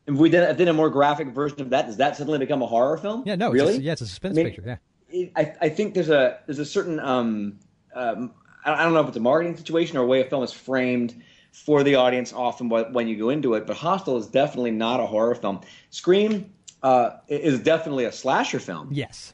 If 0.07 0.15
we 0.15 0.29
did, 0.29 0.55
did 0.57 0.67
a 0.69 0.73
more 0.73 0.89
graphic 0.89 1.27
version 1.27 1.61
of 1.61 1.69
that, 1.71 1.85
does 1.85 1.97
that 1.97 2.15
suddenly 2.15 2.39
become 2.39 2.61
a 2.61 2.65
horror 2.65 2.97
film? 2.97 3.23
Yeah, 3.25 3.35
no, 3.35 3.51
really. 3.51 3.73
It's 3.75 3.79
a, 3.79 3.81
yeah, 3.81 3.91
it's 3.91 4.01
a 4.01 4.07
suspense 4.07 4.37
I 4.37 4.43
mean, 4.43 4.45
picture. 4.53 4.63
Yeah. 4.65 4.77
it- 5.09 5.31
I, 5.35 5.53
I 5.65 5.69
think 5.69 5.93
there's 5.93 6.09
a 6.09 6.39
there's 6.45 6.59
a 6.59 6.65
certain 6.65 6.99
um, 6.99 7.59
um, 7.93 8.31
I 8.65 8.83
don't 8.83 8.93
know 8.93 9.01
if 9.01 9.07
it's 9.09 9.17
a 9.17 9.21
marketing 9.21 9.57
situation 9.57 9.97
or 9.97 10.03
a 10.03 10.05
way 10.05 10.21
a 10.21 10.25
film 10.25 10.43
is 10.43 10.51
framed 10.53 11.21
for 11.51 11.83
the 11.83 11.95
audience 11.95 12.33
often 12.33 12.69
when 12.69 13.07
you 13.07 13.17
go 13.17 13.29
into 13.29 13.53
it. 13.55 13.65
But 13.67 13.77
Hostel 13.77 14.17
is 14.17 14.27
definitely 14.27 14.71
not 14.71 14.99
a 14.99 15.05
horror 15.05 15.35
film. 15.35 15.61
Scream 15.89 16.53
uh, 16.83 17.11
is 17.27 17.59
definitely 17.59 18.05
a 18.05 18.11
slasher 18.11 18.59
film. 18.59 18.89
Yes. 18.91 19.33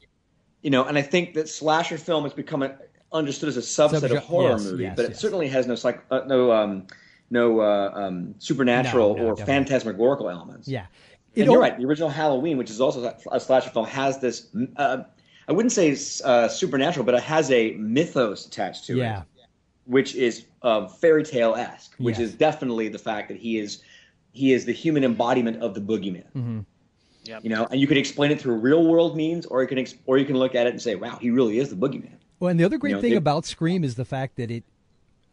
You 0.61 0.69
know, 0.69 0.85
and 0.85 0.97
I 0.97 1.01
think 1.01 1.33
that 1.33 1.49
slasher 1.49 1.97
film 1.97 2.23
has 2.23 2.33
become 2.33 2.63
a, 2.63 2.77
understood 3.11 3.49
as 3.49 3.57
a 3.57 3.61
subset 3.61 4.09
of 4.09 4.23
horror 4.23 4.51
yes, 4.51 4.63
movie, 4.63 4.83
yes, 4.83 4.93
but 4.95 5.05
it 5.05 5.11
yes. 5.11 5.19
certainly 5.19 5.47
has 5.49 5.67
no 5.67 5.75
psych, 5.75 6.03
uh, 6.09 6.21
no 6.25 6.51
um, 6.51 6.87
no 7.29 7.59
uh, 7.61 7.91
um, 7.93 8.35
supernatural 8.39 9.15
No, 9.15 9.21
no, 9.23 9.27
or 9.29 9.35
definitely. 9.35 9.53
phantasmagorical 9.53 10.29
elements. 10.29 10.67
Yeah. 10.67 10.85
And 11.35 11.43
It 11.43 11.45
you're 11.45 11.59
right. 11.59 11.77
The 11.77 11.85
original 11.85 12.09
Halloween, 12.09 12.57
which 12.57 12.69
is 12.69 12.79
also 12.79 13.15
a 13.31 13.39
slasher 13.39 13.69
film, 13.71 13.85
has 13.87 14.19
this. 14.19 14.49
Uh, 14.77 15.03
I 15.47 15.51
wouldn't 15.51 15.71
say 15.71 15.97
uh, 16.23 16.47
supernatural, 16.47 17.05
but 17.05 17.15
it 17.15 17.23
has 17.23 17.49
a 17.51 17.71
mythos 17.73 18.45
attached 18.47 18.85
to 18.85 18.97
Yeah. 18.97 19.21
it, 19.21 19.25
which 19.85 20.15
is 20.15 20.45
uh, 20.61 20.87
fairy 20.87 21.23
tale 21.23 21.55
esque. 21.55 21.95
Which 21.97 22.19
Yes. 22.19 22.29
is 22.29 22.33
definitely 22.35 22.87
the 22.89 22.99
fact 22.99 23.27
that 23.29 23.37
he 23.37 23.57
is 23.57 23.81
he 24.31 24.53
is 24.53 24.65
the 24.65 24.71
human 24.73 25.03
embodiment 25.03 25.61
of 25.61 25.73
the 25.73 25.81
boogeyman. 25.81 26.25
Mm-hmm. 26.35 26.59
Yep. 27.25 27.43
You 27.43 27.49
know, 27.51 27.67
and 27.71 27.79
you 27.79 27.87
could 27.87 27.97
explain 27.97 28.31
it 28.31 28.39
through 28.41 28.55
real 28.55 28.85
world 28.85 29.15
means, 29.15 29.45
or 29.45 29.61
you 29.61 29.67
can 29.67 29.77
ex- 29.79 29.95
or 30.05 30.17
you 30.17 30.25
can 30.25 30.37
look 30.37 30.55
at 30.55 30.67
it 30.67 30.71
and 30.71 30.81
say, 30.81 30.95
"Wow, 30.95 31.17
he 31.21 31.29
really 31.31 31.57
is 31.59 31.69
the 31.69 31.75
boogeyman." 31.75 32.17
Well, 32.39 32.49
and 32.49 32.59
the 32.59 32.63
other 32.65 32.77
great 32.77 32.89
You 32.91 32.95
know, 32.97 33.01
thing 33.01 33.11
they- 33.11 33.15
about 33.17 33.45
Scream 33.45 33.83
is 33.83 33.95
the 33.95 34.03
fact 34.05 34.35
that 34.35 34.51
it 34.51 34.63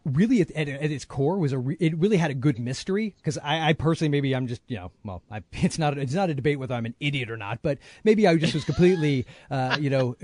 really, 0.04 0.40
at, 0.40 0.50
at, 0.52 0.68
at 0.68 0.90
its 0.90 1.04
core, 1.04 1.38
was 1.38 1.52
a 1.52 1.58
re- 1.58 1.76
it 1.78 1.96
really 1.98 2.16
had 2.16 2.30
a 2.30 2.34
good 2.34 2.58
mystery. 2.58 3.14
Because 3.16 3.38
I, 3.38 3.70
I 3.70 3.72
personally, 3.72 4.08
maybe 4.10 4.34
I'm 4.34 4.46
just 4.46 4.62
you 4.68 4.76
know, 4.76 4.92
well, 5.04 5.22
I, 5.30 5.42
it's 5.52 5.78
not 5.78 5.96
it's 5.98 6.14
not 6.14 6.30
a 6.30 6.34
debate 6.34 6.58
whether 6.58 6.74
I'm 6.74 6.86
an 6.86 6.94
idiot 7.00 7.30
or 7.30 7.36
not, 7.36 7.60
but 7.62 7.78
maybe 8.04 8.26
I 8.26 8.36
just 8.36 8.54
was 8.54 8.64
completely 8.64 9.26
uh, 9.50 9.76
you 9.80 9.90
know 9.90 10.16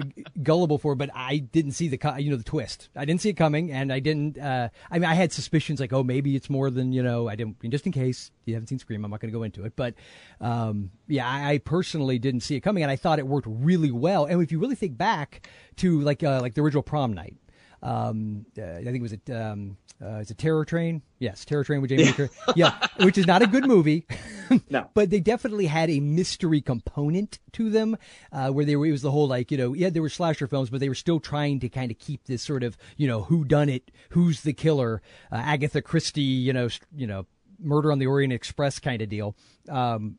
gullible 0.43 0.79
for. 0.79 0.93
it, 0.93 0.97
But 0.97 1.11
I 1.15 1.39
didn't 1.39 1.73
see 1.73 1.89
the 1.89 2.15
you 2.19 2.31
know 2.31 2.37
the 2.37 2.45
twist. 2.45 2.89
I 2.97 3.05
didn't 3.05 3.21
see 3.21 3.31
it 3.31 3.37
coming, 3.37 3.73
and 3.73 3.93
I 3.93 4.01
didn't. 4.01 4.39
Uh, 4.39 4.69
I 4.91 4.99
mean, 4.99 5.09
I 5.09 5.15
had 5.15 5.33
suspicions 5.33 5.81
like, 5.81 5.93
oh, 5.93 6.03
maybe 6.03 6.37
it's 6.37 6.51
more 6.51 6.71
than 6.71 6.93
you 6.93 7.03
know. 7.03 7.29
I 7.29 7.37
didn't 7.37 7.57
just 7.71 7.87
in 7.87 7.93
case 7.93 8.31
you 8.45 8.55
haven't 8.55 8.69
seen 8.69 8.79
Scream. 8.79 9.05
I'm 9.05 9.11
not 9.11 9.21
going 9.21 9.33
to 9.33 9.39
go 9.39 9.43
into 9.43 9.65
it, 9.65 9.75
but 9.77 9.95
um, 10.41 10.91
yeah, 11.09 11.29
I, 11.29 11.53
I 11.55 11.59
personally 11.59 12.19
didn't 12.19 12.41
see 12.41 12.57
it 12.57 12.61
coming, 12.61 12.83
and 12.83 12.91
I 12.91 12.97
thought 12.97 13.19
it 13.19 13.27
worked 13.27 13.47
really 13.49 13.91
well. 13.91 14.25
And 14.27 14.43
if 14.43 14.53
you 14.53 14.59
really 14.59 14.75
think 14.75 14.97
back 14.97 15.49
to 15.77 16.01
like 16.01 16.23
uh, 16.23 16.41
like 16.41 16.55
the 16.55 16.63
original 16.63 16.83
Prom 16.83 17.13
Night. 17.13 17.37
Um, 17.83 18.47
uh, 18.59 18.63
I 18.63 18.85
think 18.85 18.97
it 18.97 19.03
was 19.03 19.17
a 19.29 19.51
um, 19.53 19.77
uh, 20.03 20.17
it's 20.17 20.31
a 20.31 20.35
Terror 20.35 20.65
Train. 20.65 21.03
Yes, 21.19 21.45
Terror 21.45 21.65
Train 21.65 21.81
with 21.81 21.89
Jamie 21.89 22.13
Curtis. 22.13 22.37
Yeah, 22.55 22.75
which 23.01 23.17
is 23.17 23.27
not 23.27 23.43
a 23.43 23.47
good 23.47 23.67
movie. 23.67 24.07
no, 24.71 24.91
but 24.93 25.11
they 25.11 25.21
definitely 25.21 25.67
had 25.67 25.89
a 25.89 26.01
mystery 26.01 26.61
component 26.61 27.39
to 27.53 27.71
them, 27.71 27.97
uh, 28.31 28.51
where 28.51 28.65
they 28.65 28.77
were. 28.77 28.87
It 28.87 28.93
was 28.93 29.03
the 29.03 29.11
whole 29.11 29.27
like 29.27 29.51
you 29.51 29.57
know, 29.57 29.75
yeah, 29.75 29.91
there 29.91 30.03
were 30.03 30.11
slasher 30.11 30.47
films, 30.47 30.69
but 30.69 30.81
they 30.81 30.89
were 30.89 30.95
still 30.95 31.21
trying 31.21 31.61
to 31.61 31.69
kind 31.69 31.91
of 31.91 31.99
keep 31.99 32.25
this 32.25 32.43
sort 32.43 32.63
of 32.63 32.77
you 32.97 33.09
know 33.09 33.23
who 33.23 33.45
done 33.45 33.69
it, 33.69 33.91
who's 34.11 34.43
the 34.43 34.53
killer, 34.53 35.01
uh, 35.33 35.37
Agatha 35.37 35.81
Christie, 35.81 36.23
you 36.23 36.53
know, 36.53 36.69
you 36.95 37.07
know, 37.07 37.27
Murder 37.59 37.91
on 37.91 37.99
the 37.99 38.07
Orient 38.07 38.33
Express 38.33 38.79
kind 38.79 39.01
of 39.01 39.09
deal. 39.09 39.35
Um, 39.69 40.19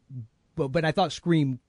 but 0.55 0.69
but 0.69 0.85
I 0.85 0.91
thought 0.91 1.11
Scream 1.11 1.59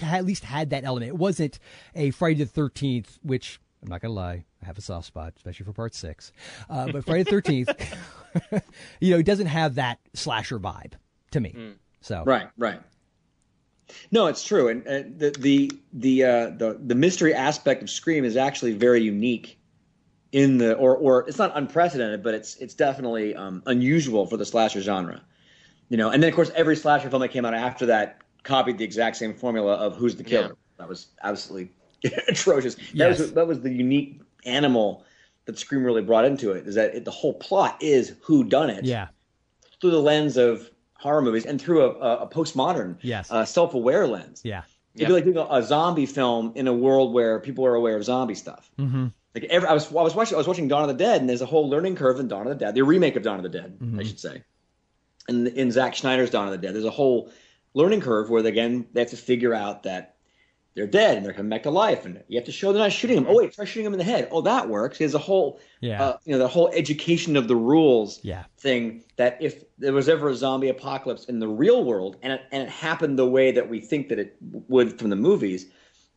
at 0.00 0.24
least 0.24 0.44
had 0.44 0.70
that 0.70 0.84
element. 0.84 1.08
It 1.08 1.16
wasn't 1.16 1.58
a 1.94 2.10
Friday 2.12 2.38
the 2.38 2.46
Thirteenth, 2.46 3.18
which 3.22 3.60
I'm 3.82 3.88
not 3.88 4.00
gonna 4.00 4.14
lie, 4.14 4.44
I 4.62 4.66
have 4.66 4.78
a 4.78 4.80
soft 4.80 5.06
spot, 5.06 5.34
especially 5.36 5.64
for 5.64 5.72
part 5.72 5.94
six. 5.94 6.32
Uh, 6.68 6.90
but 6.90 7.04
Friday 7.04 7.22
the 7.24 7.30
Thirteenth, 7.30 7.70
you 9.00 9.12
know, 9.12 9.18
it 9.18 9.26
doesn't 9.26 9.46
have 9.46 9.76
that 9.76 9.98
slasher 10.14 10.58
vibe 10.58 10.92
to 11.30 11.40
me. 11.40 11.54
So 12.00 12.22
Right, 12.24 12.48
right. 12.56 12.80
No, 14.10 14.26
it's 14.26 14.44
true, 14.44 14.68
and 14.68 14.86
uh, 14.86 15.02
the 15.16 15.34
the 15.38 15.72
the 15.92 16.24
uh, 16.24 16.50
the 16.50 16.78
the 16.84 16.94
mystery 16.94 17.34
aspect 17.34 17.82
of 17.82 17.88
Scream 17.88 18.24
is 18.24 18.36
actually 18.36 18.72
very 18.74 19.00
unique 19.00 19.58
in 20.32 20.58
the 20.58 20.74
or 20.74 20.96
or 20.96 21.26
it's 21.26 21.38
not 21.38 21.52
unprecedented, 21.54 22.22
but 22.22 22.34
it's 22.34 22.56
it's 22.56 22.74
definitely 22.74 23.34
um, 23.34 23.62
unusual 23.66 24.26
for 24.26 24.36
the 24.36 24.44
slasher 24.44 24.80
genre. 24.80 25.22
You 25.88 25.96
know, 25.96 26.10
and 26.10 26.22
then 26.22 26.28
of 26.28 26.34
course 26.34 26.50
every 26.54 26.76
slasher 26.76 27.08
film 27.08 27.22
that 27.22 27.28
came 27.28 27.46
out 27.46 27.54
after 27.54 27.86
that 27.86 28.20
copied 28.42 28.78
the 28.78 28.84
exact 28.84 29.16
same 29.16 29.34
formula 29.34 29.74
of 29.74 29.96
who's 29.96 30.16
the 30.16 30.24
killer. 30.24 30.56
That 30.78 30.88
was 30.88 31.08
absolutely 31.22 31.72
atrocious. 32.28 32.74
That 32.76 32.94
Yes. 32.94 33.18
was 33.18 33.32
that 33.34 33.46
was 33.46 33.60
the 33.60 33.72
unique 33.72 34.20
animal 34.44 35.04
that 35.46 35.58
Scream 35.58 35.82
really 35.84 36.02
brought 36.02 36.24
into 36.24 36.52
it. 36.52 36.66
Is 36.66 36.74
that 36.76 36.94
it, 36.94 37.04
the 37.04 37.10
whole 37.10 37.34
plot 37.34 37.78
is 37.80 38.14
who 38.22 38.44
done 38.44 38.70
it 38.70 38.84
yeah, 38.84 39.08
through 39.80 39.90
the 39.92 40.00
lens 40.02 40.36
of 40.36 40.70
horror 40.94 41.22
movies 41.22 41.46
and 41.46 41.60
through 41.60 41.82
a, 41.82 41.90
a, 41.98 42.16
a 42.24 42.28
postmodern, 42.28 42.98
Yes. 43.02 43.30
uh, 43.30 43.44
self-aware 43.44 44.06
lens. 44.06 44.40
yeah, 44.44 44.62
It'd 44.96 45.06
be 45.08 45.12
like 45.14 45.24
doing 45.24 45.38
a, 45.38 45.62
zombie 45.62 46.06
film 46.06 46.52
in 46.56 46.66
a 46.66 46.72
world 46.72 47.12
where 47.14 47.38
people 47.40 47.64
are 47.64 47.74
aware 47.76 47.96
of 47.96 48.04
zombie 48.04 48.34
stuff. 48.34 48.70
mm-hmm. 48.78 49.06
Like 49.34 49.44
every, 49.44 49.68
I 49.68 49.72
was, 49.74 49.90
I 49.90 50.02
was 50.02 50.14
watching, 50.16 50.34
I 50.34 50.38
was 50.38 50.48
watching 50.48 50.66
Dawn 50.68 50.82
of 50.82 50.88
the 50.88 50.94
Dead, 51.04 51.20
and 51.20 51.28
there's 51.30 51.40
a 51.42 51.46
whole 51.46 51.68
learning 51.70 51.94
curve 51.96 52.18
in 52.18 52.26
Dawn 52.26 52.46
of 52.48 52.58
the 52.58 52.64
Dead, 52.64 52.74
the 52.74 52.82
remake 52.82 53.14
of 53.14 53.22
Dawn 53.22 53.36
of 53.36 53.42
the 53.44 53.48
Dead, 53.48 53.78
Mm-hmm. 53.78 54.00
I 54.00 54.02
should 54.02 54.18
say. 54.18 54.42
And 55.28 55.46
in 55.48 55.70
Zack 55.70 55.94
Snyder's 55.94 56.30
Dawn 56.30 56.46
of 56.46 56.52
the 56.52 56.58
Dead, 56.58 56.74
there's 56.74 56.84
a 56.84 56.90
whole 56.90 57.30
learning 57.74 58.00
curve 58.00 58.28
where 58.30 58.42
they, 58.42 58.48
again 58.48 58.86
they 58.92 59.00
have 59.00 59.10
to 59.10 59.16
figure 59.16 59.54
out 59.54 59.84
that 59.84 60.16
they're 60.78 60.86
dead 60.86 61.16
and 61.16 61.26
they're 61.26 61.32
coming 61.32 61.50
back 61.50 61.64
to 61.64 61.70
life, 61.70 62.06
and 62.06 62.22
you 62.28 62.38
have 62.38 62.46
to 62.46 62.52
show 62.52 62.72
they're 62.72 62.80
not 62.82 62.92
shooting 62.92 63.16
them. 63.16 63.26
Oh 63.28 63.34
wait, 63.36 63.52
try 63.52 63.64
shooting 63.64 63.84
them 63.84 63.92
in 63.92 63.98
the 63.98 64.04
head. 64.04 64.28
Oh, 64.30 64.40
that 64.42 64.68
works. 64.68 64.98
There's 64.98 65.14
a 65.14 65.18
whole, 65.18 65.58
Yeah. 65.80 66.02
uh, 66.02 66.16
you 66.24 66.32
know, 66.32 66.38
the 66.38 66.48
whole 66.48 66.70
education 66.72 67.36
of 67.36 67.48
the 67.48 67.56
rules 67.56 68.20
yeah, 68.22 68.44
thing 68.58 69.02
that 69.16 69.36
if 69.40 69.64
there 69.78 69.92
was 69.92 70.08
ever 70.08 70.28
a 70.28 70.34
zombie 70.36 70.68
apocalypse 70.68 71.24
in 71.26 71.40
the 71.40 71.48
real 71.48 71.84
world 71.84 72.16
and 72.22 72.32
it, 72.34 72.42
and 72.52 72.62
it 72.62 72.68
happened 72.70 73.18
the 73.18 73.26
way 73.28 73.50
that 73.52 73.68
we 73.68 73.80
think 73.80 74.08
that 74.10 74.18
it 74.20 74.36
would 74.40 74.98
from 74.98 75.10
the 75.10 75.16
movies, 75.16 75.66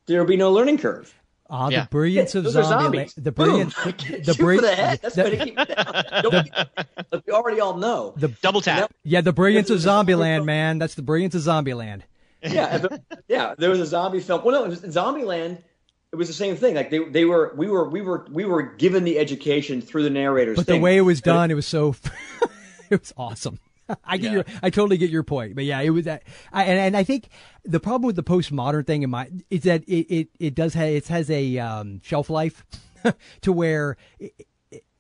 there 0.05 0.19
would 0.19 0.27
be 0.29 0.37
no 0.37 0.51
learning 0.51 0.77
curve. 0.77 1.13
Ah, 1.53 1.67
Yeah. 1.69 1.81
the 1.83 1.89
brilliance 1.89 2.33
of 2.35 2.45
Those 2.45 2.53
zombie. 2.53 2.69
zombies. 2.99 3.13
the 3.15 3.31
brilliance. 3.33 3.73
Shoot 3.83 4.23
The, 4.25 4.33
for 4.35 4.55
the 4.61 4.73
head. 4.73 4.99
That's 5.01 5.15
the- 5.15 5.23
going 5.23 5.37
to 5.37 5.43
keep 5.45 5.59
it 5.59 5.67
down. 7.11 7.21
We 7.27 7.33
already 7.33 7.59
all 7.59 7.75
know. 7.75 8.13
the- 8.15 8.29
Double 8.41 8.61
tap. 8.61 8.93
yeah, 9.03 9.19
the 9.19 9.33
brilliance 9.33 9.69
of 9.69 9.75
This 9.75 9.81
is 9.81 9.85
a 9.85 9.89
zombie 9.89 10.13
Zombieland, 10.13 10.45
man. 10.45 10.77
That's 10.79 10.95
the 10.95 11.01
brilliance 11.01 11.35
of 11.35 11.41
Zombieland. 11.41 12.03
Yeah, 12.43 12.75
it- 12.83 13.01
yeah. 13.27 13.55
There 13.57 13.69
was 13.69 13.79
a 13.79 13.85
zombie 13.85 14.19
film. 14.19 14.43
Well, 14.43 14.55
no, 14.55 14.65
it 14.65 14.69
was 14.69 14.81
Zombieland. 14.81 15.61
It 16.11 16.15
was 16.17 16.27
the 16.27 16.33
same 16.33 16.57
thing. 16.57 16.75
Like 16.75 16.89
they, 16.89 16.99
they 16.99 17.23
were, 17.25 17.53
we 17.55 17.67
were, 17.67 17.89
we 17.89 18.01
were, 18.01 18.27
we 18.29 18.43
were 18.45 18.63
given 18.63 19.03
the 19.05 19.17
education 19.17 19.81
through 19.81 20.03
the 20.03 20.09
narrators. 20.09 20.57
But 20.57 20.67
the 20.67 20.77
way 20.79 20.97
it 20.97 21.01
was 21.01 21.21
done, 21.21 21.51
it 21.51 21.53
was 21.53 21.65
so, 21.67 21.95
it 22.89 22.99
was 22.99 23.13
awesome. 23.15 23.59
I 24.05 24.17
get 24.17 24.31
your, 24.31 24.45
I 24.61 24.69
totally 24.69 24.97
get 24.97 25.09
your 25.09 25.23
point. 25.23 25.55
But 25.55 25.63
yeah, 25.65 25.79
it 25.81 25.89
was 25.89 26.05
that, 26.05 26.23
I, 26.53 26.63
and 26.65 26.79
and 26.79 26.97
I 26.97 27.03
think 27.03 27.27
the 27.63 27.79
problem 27.79 28.07
with 28.07 28.15
the 28.15 28.23
postmodern 28.23 28.85
thing 28.87 29.03
in 29.03 29.09
my 29.09 29.29
is 29.49 29.63
that 29.63 29.83
it 29.83 30.13
it, 30.13 30.27
it 30.39 30.55
does 30.55 30.73
have 30.75 30.87
it 30.89 31.07
has 31.07 31.29
a 31.29 31.57
um, 31.59 31.99
shelf 32.03 32.29
life 32.29 32.65
to 33.41 33.51
where. 33.51 33.97
It, 34.19 34.33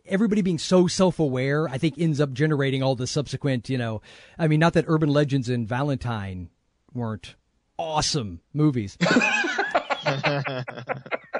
Everybody 0.07 0.41
being 0.41 0.57
so 0.57 0.87
self-aware, 0.87 1.69
I 1.69 1.77
think, 1.77 1.97
ends 1.97 2.19
up 2.19 2.33
generating 2.33 2.83
all 2.83 2.95
the 2.95 3.07
subsequent. 3.07 3.69
You 3.69 3.77
know, 3.77 4.01
I 4.37 4.49
mean, 4.49 4.59
not 4.59 4.73
that 4.73 4.83
Urban 4.89 5.07
Legends 5.07 5.47
and 5.47 5.65
Valentine 5.65 6.49
weren't 6.93 7.35
awesome 7.77 8.41
movies, 8.53 8.97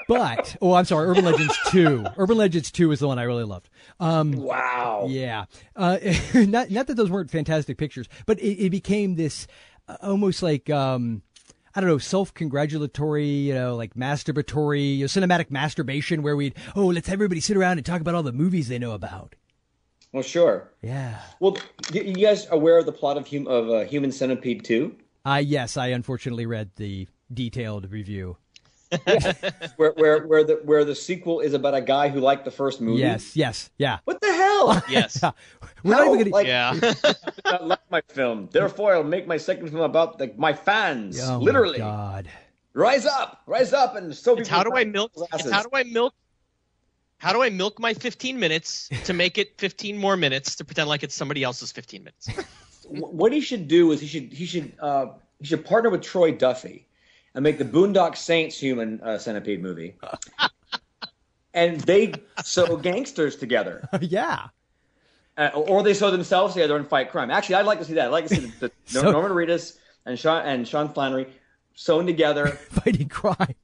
but 0.07 0.57
oh, 0.61 0.73
I'm 0.73 0.85
sorry, 0.85 1.07
Urban 1.07 1.25
Legends 1.25 1.57
Two. 1.67 2.05
Urban 2.17 2.37
Legends 2.37 2.71
Two 2.71 2.91
is 2.91 2.99
the 2.99 3.07
one 3.07 3.19
I 3.19 3.23
really 3.23 3.43
loved. 3.43 3.69
Um, 3.99 4.33
wow. 4.33 5.05
yeah, 5.09 5.45
uh, 5.75 5.97
not 6.33 6.71
not 6.71 6.87
that 6.87 6.95
those 6.95 7.09
weren't 7.09 7.31
fantastic 7.31 7.77
pictures, 7.77 8.07
but 8.25 8.39
it, 8.39 8.65
it 8.65 8.69
became 8.69 9.15
this 9.15 9.47
uh, 9.87 9.97
almost 10.01 10.43
like 10.43 10.69
um, 10.69 11.21
I 11.73 11.79
don't 11.79 11.89
know, 11.89 11.97
self-congratulatory, 11.97 13.25
you 13.25 13.53
know, 13.53 13.75
like 13.75 13.93
masturbatory, 13.93 14.97
you 14.97 15.03
know, 15.03 15.07
cinematic 15.07 15.49
masturbation, 15.51 16.21
where 16.21 16.35
we'd 16.35 16.55
oh, 16.75 16.87
let's 16.87 17.07
have 17.07 17.15
everybody 17.15 17.39
sit 17.39 17.55
around 17.55 17.77
and 17.77 17.85
talk 17.85 18.01
about 18.01 18.15
all 18.15 18.23
the 18.23 18.33
movies 18.33 18.67
they 18.67 18.79
know 18.79 18.91
about. 18.91 19.35
Well, 20.11 20.23
sure. 20.23 20.69
Yeah. 20.81 21.21
Well, 21.39 21.57
you 21.93 22.13
guys 22.13 22.45
aware 22.51 22.77
of 22.77 22.85
the 22.85 22.91
plot 22.91 23.17
of 23.17 23.29
hum- 23.29 23.47
of 23.47 23.69
uh, 23.69 23.85
Human 23.85 24.11
Centipede 24.11 24.65
two? 24.65 24.95
Uh, 25.25 25.41
yes, 25.43 25.77
I 25.77 25.87
unfortunately 25.87 26.45
read 26.45 26.71
the 26.75 27.07
detailed 27.33 27.91
review. 27.91 28.37
where 29.77 29.91
where 29.93 30.27
where 30.27 30.43
the 30.43 30.59
where 30.65 30.83
the 30.83 30.95
sequel 30.95 31.39
is 31.39 31.53
about 31.53 31.73
a 31.73 31.79
guy 31.81 32.09
who 32.09 32.19
liked 32.19 32.43
the 32.43 32.51
first 32.51 32.81
movie. 32.81 32.99
Yes, 32.99 33.37
yes, 33.37 33.69
yeah. 33.77 33.99
What 34.03 34.19
the 34.19 34.27
hell? 34.33 34.83
Yes. 34.89 35.23
We're 35.83 35.95
not 35.95 36.07
even 36.07 36.17
gonna. 36.19 36.29
Like, 36.29 36.47
Yeah. 36.47 36.77
I 37.45 37.63
like 37.63 37.79
my 37.89 38.01
film. 38.09 38.49
Therefore, 38.51 38.93
I'll 38.95 39.03
make 39.03 39.27
my 39.27 39.37
second 39.37 39.69
film 39.69 39.81
about 39.81 40.19
like 40.19 40.37
my 40.37 40.53
fans. 40.53 41.19
oh 41.21 41.39
my 41.39 41.45
Literally, 41.45 41.77
God. 41.79 42.27
rise 42.73 43.05
up, 43.05 43.41
rise 43.47 43.71
up, 43.73 43.95
and 43.95 44.13
so 44.13 44.35
It's 44.37 44.49
how 44.49 44.63
do 44.63 44.75
I 44.75 44.83
milk? 44.83 45.13
It's 45.33 45.49
how 45.49 45.63
do 45.63 45.69
I 45.73 45.83
milk? 45.83 46.13
How 47.17 47.31
do 47.33 47.41
I 47.43 47.49
milk 47.49 47.79
my 47.79 47.93
15 47.93 48.39
minutes 48.39 48.89
to 49.05 49.13
make 49.13 49.37
it 49.37 49.53
15 49.59 49.97
more 49.97 50.17
minutes 50.17 50.55
to 50.57 50.65
pretend 50.65 50.89
like 50.89 51.03
it's 51.03 51.15
somebody 51.15 51.43
else's 51.43 51.71
15 51.71 52.03
minutes? 52.03 52.27
What 52.87 53.31
he 53.31 53.41
should 53.41 53.67
do 53.67 53.91
is 53.91 54.01
he 54.01 54.07
should 54.07 54.33
he 54.33 54.45
should 54.45 54.73
uh, 54.79 55.07
he 55.39 55.45
should 55.45 55.65
partner 55.65 55.89
with 55.89 56.01
Troy 56.01 56.31
Duffy 56.31 56.87
and 57.35 57.43
make 57.43 57.57
the 57.57 57.65
Boondock 57.65 58.17
Saints 58.17 58.57
Human 58.59 58.99
uh, 59.01 59.17
Centipede 59.17 59.61
movie. 59.61 59.95
And 61.53 61.81
they 61.81 62.13
sew 62.45 62.77
gangsters 62.77 63.35
together, 63.35 63.85
yeah. 63.99 64.47
uh, 65.37 65.49
or 65.53 65.83
they 65.83 65.93
sew 65.93 66.09
themselves 66.09 66.53
together 66.53 66.77
and 66.77 66.87
fight 66.87 67.11
crime. 67.11 67.29
Actually, 67.29 67.55
I'd 67.55 67.65
like 67.65 67.79
to 67.79 67.83
see 67.85 67.95
that. 67.95 68.05
I'd 68.05 68.11
like 68.11 68.27
to 68.27 68.35
see 68.35 68.41
the, 68.45 68.67
the 68.67 68.71
So- 68.85 69.11
Norman 69.11 69.31
Reedus 69.33 69.77
and 70.05 70.17
Sean 70.17 70.45
and 70.45 70.65
Sean 70.65 70.87
Flanery 70.93 71.27
sewn 71.73 72.05
together 72.05 72.47
Fighting 72.47 73.09
crime. 73.09 73.55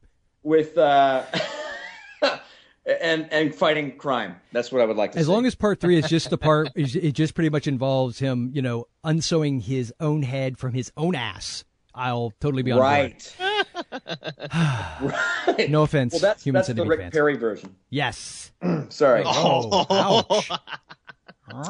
with 0.44 0.78
uh, 0.78 1.24
and 3.02 3.28
and 3.32 3.54
fighting 3.54 3.98
crime. 3.98 4.36
That's 4.52 4.72
what 4.72 4.82
I 4.82 4.86
would 4.86 4.98
like 4.98 5.12
to 5.14 5.20
As 5.20 5.26
see. 5.26 5.32
long 5.32 5.46
as 5.46 5.56
part 5.56 5.80
three 5.80 5.98
is 5.98 6.08
just 6.08 6.30
the 6.30 6.38
part, 6.38 6.70
it 6.76 7.12
just 7.12 7.34
pretty 7.36 7.50
much 7.50 7.68
involves 7.68 8.20
him, 8.20 8.52
you 8.54 8.62
know, 8.62 8.86
unsewing 9.04 9.60
his 9.60 9.94
own 10.00 10.24
head 10.24 10.58
from 10.58 10.74
his 10.74 10.92
own 10.98 11.16
ass. 11.16 11.64
I'll 11.94 12.32
totally 12.40 12.62
be 12.64 12.72
on 12.72 12.78
board. 12.80 12.88
right. 12.90 13.34
right. 15.02 15.70
No 15.70 15.82
offense, 15.84 16.14
Well, 16.14 16.22
that's 16.22 16.44
human 16.44 16.60
that's 16.60 16.68
the 16.74 16.86
Rick 16.86 17.00
fans. 17.00 17.12
Perry 17.14 17.36
version. 17.38 17.76
Yes. 17.90 18.52
Sorry, 18.90 19.24
Oh, 19.26 19.86
ouch. 19.90 20.50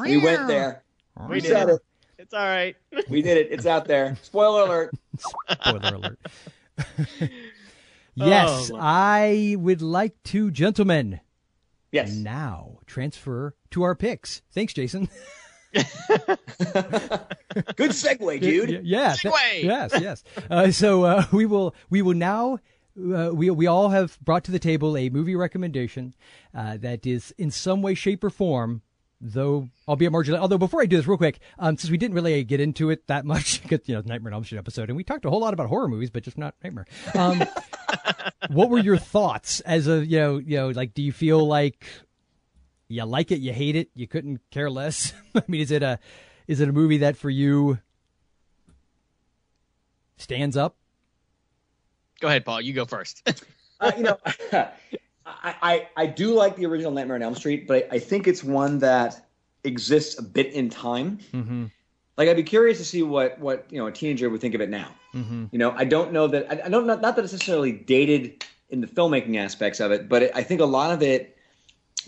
we 0.02 0.18
went 0.22 0.46
there. 0.48 0.82
We 1.28 1.36
We 1.36 1.40
said 1.40 1.66
did. 1.66 1.74
it. 1.76 1.82
It's 2.18 2.34
all 2.34 2.44
right. 2.46 2.76
We 3.08 3.22
did 3.22 3.38
it. 3.38 3.48
It's 3.50 3.64
out 3.64 3.86
there. 3.86 4.16
Spoiler 4.22 4.62
alert. 4.64 4.90
Spoiler 5.62 5.94
alert. 5.94 6.18
Yes, 8.26 8.70
Oh, 8.72 8.78
I 8.80 9.56
would 9.58 9.82
like 9.82 10.20
to, 10.24 10.50
gentlemen, 10.50 11.20
Yes. 11.92 12.12
now 12.12 12.78
transfer 12.86 13.54
to 13.70 13.82
our 13.82 13.94
picks. 13.94 14.42
Thanks, 14.52 14.72
Jason. 14.74 15.08
Good 15.72 15.86
segue, 17.90 18.40
dude. 18.40 18.70
Y- 18.70 18.80
Yeah. 18.82 19.14
th- 19.14 19.34
Segue. 19.34 19.62
yes, 19.64 19.92
yes. 20.00 20.24
Uh, 20.50 20.70
so 20.70 21.04
uh, 21.04 21.24
we 21.32 21.46
will 21.46 21.74
we 21.90 22.02
will 22.02 22.14
now 22.14 22.58
uh, 23.14 23.30
we 23.32 23.50
we 23.50 23.66
all 23.66 23.90
have 23.90 24.18
brought 24.20 24.44
to 24.44 24.52
the 24.52 24.58
table 24.58 24.96
a 24.96 25.08
movie 25.08 25.36
recommendation 25.36 26.14
uh, 26.54 26.76
that 26.78 27.06
is 27.06 27.34
in 27.38 27.50
some 27.50 27.82
way, 27.82 27.94
shape, 27.94 28.24
or 28.24 28.30
form. 28.30 28.82
Though, 29.20 29.68
albeit 29.88 30.12
marginally. 30.12 30.38
Although, 30.38 30.58
before 30.58 30.80
I 30.80 30.86
do 30.86 30.96
this, 30.96 31.08
real 31.08 31.18
quick, 31.18 31.40
um, 31.58 31.76
since 31.76 31.90
we 31.90 31.96
didn't 31.96 32.14
really 32.14 32.44
get 32.44 32.60
into 32.60 32.90
it 32.90 33.04
that 33.08 33.24
much, 33.24 33.62
because 33.68 33.80
you 33.88 33.96
know, 33.96 34.02
Nightmare 34.04 34.30
on 34.30 34.34
Elm 34.34 34.44
Street 34.44 34.58
episode, 34.58 34.90
and 34.90 34.96
we 34.96 35.02
talked 35.02 35.24
a 35.24 35.30
whole 35.30 35.40
lot 35.40 35.54
about 35.54 35.68
horror 35.68 35.88
movies, 35.88 36.10
but 36.10 36.22
just 36.22 36.38
not 36.38 36.54
Nightmare. 36.62 36.86
Um, 37.14 37.42
what 38.50 38.70
were 38.70 38.78
your 38.78 38.96
thoughts 38.96 39.58
as 39.60 39.88
a 39.88 40.06
you 40.06 40.18
know 40.18 40.38
you 40.38 40.56
know 40.56 40.68
like? 40.68 40.94
Do 40.94 41.02
you 41.02 41.10
feel 41.10 41.44
like 41.44 41.84
you 42.86 43.04
like 43.04 43.32
it, 43.32 43.40
you 43.40 43.52
hate 43.52 43.74
it, 43.74 43.90
you 43.94 44.06
couldn't 44.06 44.40
care 44.52 44.70
less? 44.70 45.12
I 45.34 45.42
mean, 45.48 45.62
is 45.62 45.72
it 45.72 45.82
a 45.82 45.98
is 46.46 46.60
it 46.60 46.68
a 46.68 46.72
movie 46.72 46.98
that 46.98 47.16
for 47.16 47.28
you 47.28 47.78
stands 50.16 50.56
up? 50.56 50.76
Go 52.20 52.28
ahead, 52.28 52.44
Paul. 52.44 52.60
You 52.60 52.72
go 52.72 52.84
first. 52.84 53.28
Uh, 53.80 53.92
you 53.96 54.02
know, 54.02 54.18
I, 55.42 55.54
I, 55.62 55.88
I 55.96 56.06
do 56.06 56.34
like 56.34 56.56
the 56.56 56.66
original 56.66 56.92
Nightmare 56.92 57.16
on 57.16 57.22
Elm 57.22 57.34
Street, 57.34 57.66
but 57.66 57.88
I, 57.90 57.96
I 57.96 57.98
think 57.98 58.26
it's 58.26 58.42
one 58.42 58.78
that 58.80 59.26
exists 59.64 60.18
a 60.18 60.22
bit 60.22 60.52
in 60.52 60.70
time. 60.70 61.18
Mm-hmm. 61.32 61.66
Like 62.16 62.28
I'd 62.28 62.36
be 62.36 62.42
curious 62.42 62.78
to 62.78 62.84
see 62.84 63.02
what 63.02 63.38
what 63.38 63.66
you 63.70 63.78
know 63.78 63.86
a 63.86 63.92
teenager 63.92 64.28
would 64.28 64.40
think 64.40 64.54
of 64.54 64.60
it 64.60 64.68
now. 64.70 64.88
Mm-hmm. 65.14 65.46
You 65.52 65.58
know, 65.58 65.70
I 65.76 65.84
don't 65.84 66.12
know 66.12 66.26
that 66.26 66.46
I, 66.50 66.66
I 66.66 66.68
don't 66.68 66.86
not, 66.86 67.00
not 67.00 67.16
that 67.16 67.24
it's 67.24 67.32
necessarily 67.32 67.72
dated 67.72 68.44
in 68.70 68.80
the 68.80 68.86
filmmaking 68.86 69.36
aspects 69.36 69.80
of 69.80 69.92
it, 69.92 70.08
but 70.08 70.22
it, 70.24 70.32
I 70.34 70.42
think 70.42 70.60
a 70.60 70.66
lot 70.66 70.90
of 70.92 71.02
it 71.02 71.36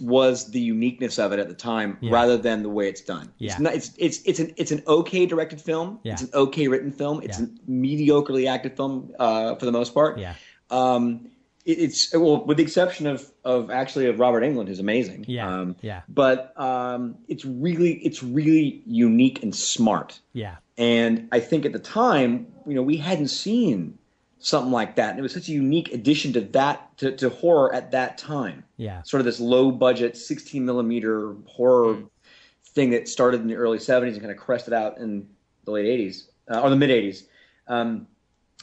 was 0.00 0.50
the 0.50 0.60
uniqueness 0.60 1.18
of 1.18 1.32
it 1.32 1.38
at 1.38 1.48
the 1.48 1.54
time 1.54 1.98
Yeah. 2.00 2.12
rather 2.12 2.36
than 2.36 2.62
the 2.62 2.68
way 2.68 2.88
it's 2.88 3.00
done. 3.00 3.32
Yeah. 3.38 3.52
It's, 3.52 3.60
not, 3.60 3.74
it's 3.74 3.90
it's 3.98 4.22
it's 4.24 4.38
an 4.40 4.54
it's 4.56 4.70
an 4.72 4.82
okay 4.86 5.26
directed 5.26 5.60
film. 5.60 6.00
Yeah. 6.02 6.14
It's 6.14 6.22
an 6.22 6.30
okay 6.34 6.68
written 6.68 6.90
film. 6.90 7.22
It's 7.22 7.38
Yeah. 7.38 7.46
a 7.46 7.70
mediocrely 7.70 8.48
acted 8.48 8.76
film 8.76 9.14
uh, 9.18 9.54
for 9.56 9.66
the 9.66 9.72
most 9.72 9.94
part. 9.94 10.18
Yeah. 10.18 10.34
Um, 10.70 11.30
it's 11.72 12.12
well, 12.14 12.44
with 12.44 12.56
the 12.56 12.62
exception 12.62 13.06
of 13.06 13.30
of 13.44 13.70
actually 13.70 14.06
of 14.06 14.18
Robert 14.18 14.42
Englund, 14.42 14.68
who's 14.68 14.78
amazing. 14.78 15.24
Yeah. 15.28 15.48
Um, 15.48 15.76
yeah. 15.80 16.02
but 16.08 16.58
um, 16.60 17.16
it's 17.28 17.44
really 17.44 17.94
it's 18.04 18.22
really 18.22 18.82
unique 18.86 19.42
and 19.42 19.54
smart. 19.54 20.20
Yeah. 20.32 20.56
And 20.76 21.28
I 21.32 21.40
think 21.40 21.66
at 21.66 21.72
the 21.72 21.78
time, 21.78 22.46
you 22.66 22.74
know, 22.74 22.82
we 22.82 22.96
hadn't 22.96 23.28
seen 23.28 23.98
something 24.38 24.72
like 24.72 24.96
that, 24.96 25.10
and 25.10 25.18
it 25.18 25.22
was 25.22 25.34
such 25.34 25.48
a 25.48 25.52
unique 25.52 25.92
addition 25.92 26.32
to 26.32 26.40
that 26.40 26.96
to, 26.98 27.12
to 27.16 27.28
horror 27.28 27.74
at 27.74 27.90
that 27.90 28.18
time. 28.18 28.64
Yeah. 28.76 29.02
Sort 29.02 29.20
of 29.20 29.26
this 29.26 29.40
low 29.40 29.70
budget, 29.70 30.16
16 30.16 30.64
millimeter 30.64 31.34
horror 31.46 32.02
thing 32.64 32.90
that 32.90 33.08
started 33.08 33.40
in 33.40 33.48
the 33.48 33.56
early 33.56 33.78
70s 33.78 34.12
and 34.12 34.20
kind 34.20 34.30
of 34.30 34.36
crested 34.36 34.72
out 34.72 34.98
in 34.98 35.28
the 35.64 35.70
late 35.70 35.86
80s 35.86 36.28
uh, 36.50 36.60
or 36.60 36.70
the 36.70 36.76
mid 36.76 36.90
80s. 36.90 37.24
Um, 37.68 38.06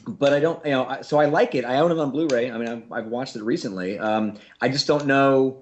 but 0.05 0.33
I 0.33 0.39
don't, 0.39 0.63
you 0.65 0.71
know, 0.71 0.85
I, 0.85 1.01
so 1.01 1.19
I 1.19 1.25
like 1.25 1.55
it. 1.55 1.65
I 1.65 1.77
own 1.77 1.91
it 1.91 1.97
on 1.97 2.11
Blu-ray. 2.11 2.51
I 2.51 2.57
mean, 2.57 2.67
I've, 2.67 2.91
I've 2.91 3.07
watched 3.07 3.35
it 3.35 3.43
recently. 3.43 3.97
Um, 3.99 4.35
I 4.61 4.69
just 4.69 4.87
don't 4.87 5.05
know. 5.05 5.61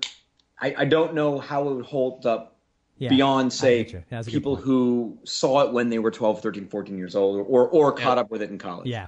I, 0.59 0.75
I 0.79 0.86
don't 0.86 1.13
know 1.13 1.39
how 1.39 1.67
it 1.69 1.75
would 1.75 1.86
hold 1.86 2.25
up 2.25 2.57
Yeah, 2.97 3.09
beyond, 3.09 3.51
say, 3.53 3.83
get 3.83 3.93
you. 3.93 4.03
That's 4.09 4.27
a 4.27 4.31
good 4.31 4.38
people 4.38 4.55
who 4.55 5.17
saw 5.23 5.61
it 5.61 5.73
when 5.73 5.89
they 5.89 5.99
were 5.99 6.11
12, 6.11 6.41
13, 6.41 6.67
14 6.67 6.97
years 6.97 7.15
old, 7.15 7.45
or 7.47 7.67
or 7.67 7.91
caught 7.91 8.17
up 8.17 8.31
with 8.31 8.41
it 8.41 8.49
in 8.49 8.57
college. 8.57 8.88
Yeah. 8.88 9.07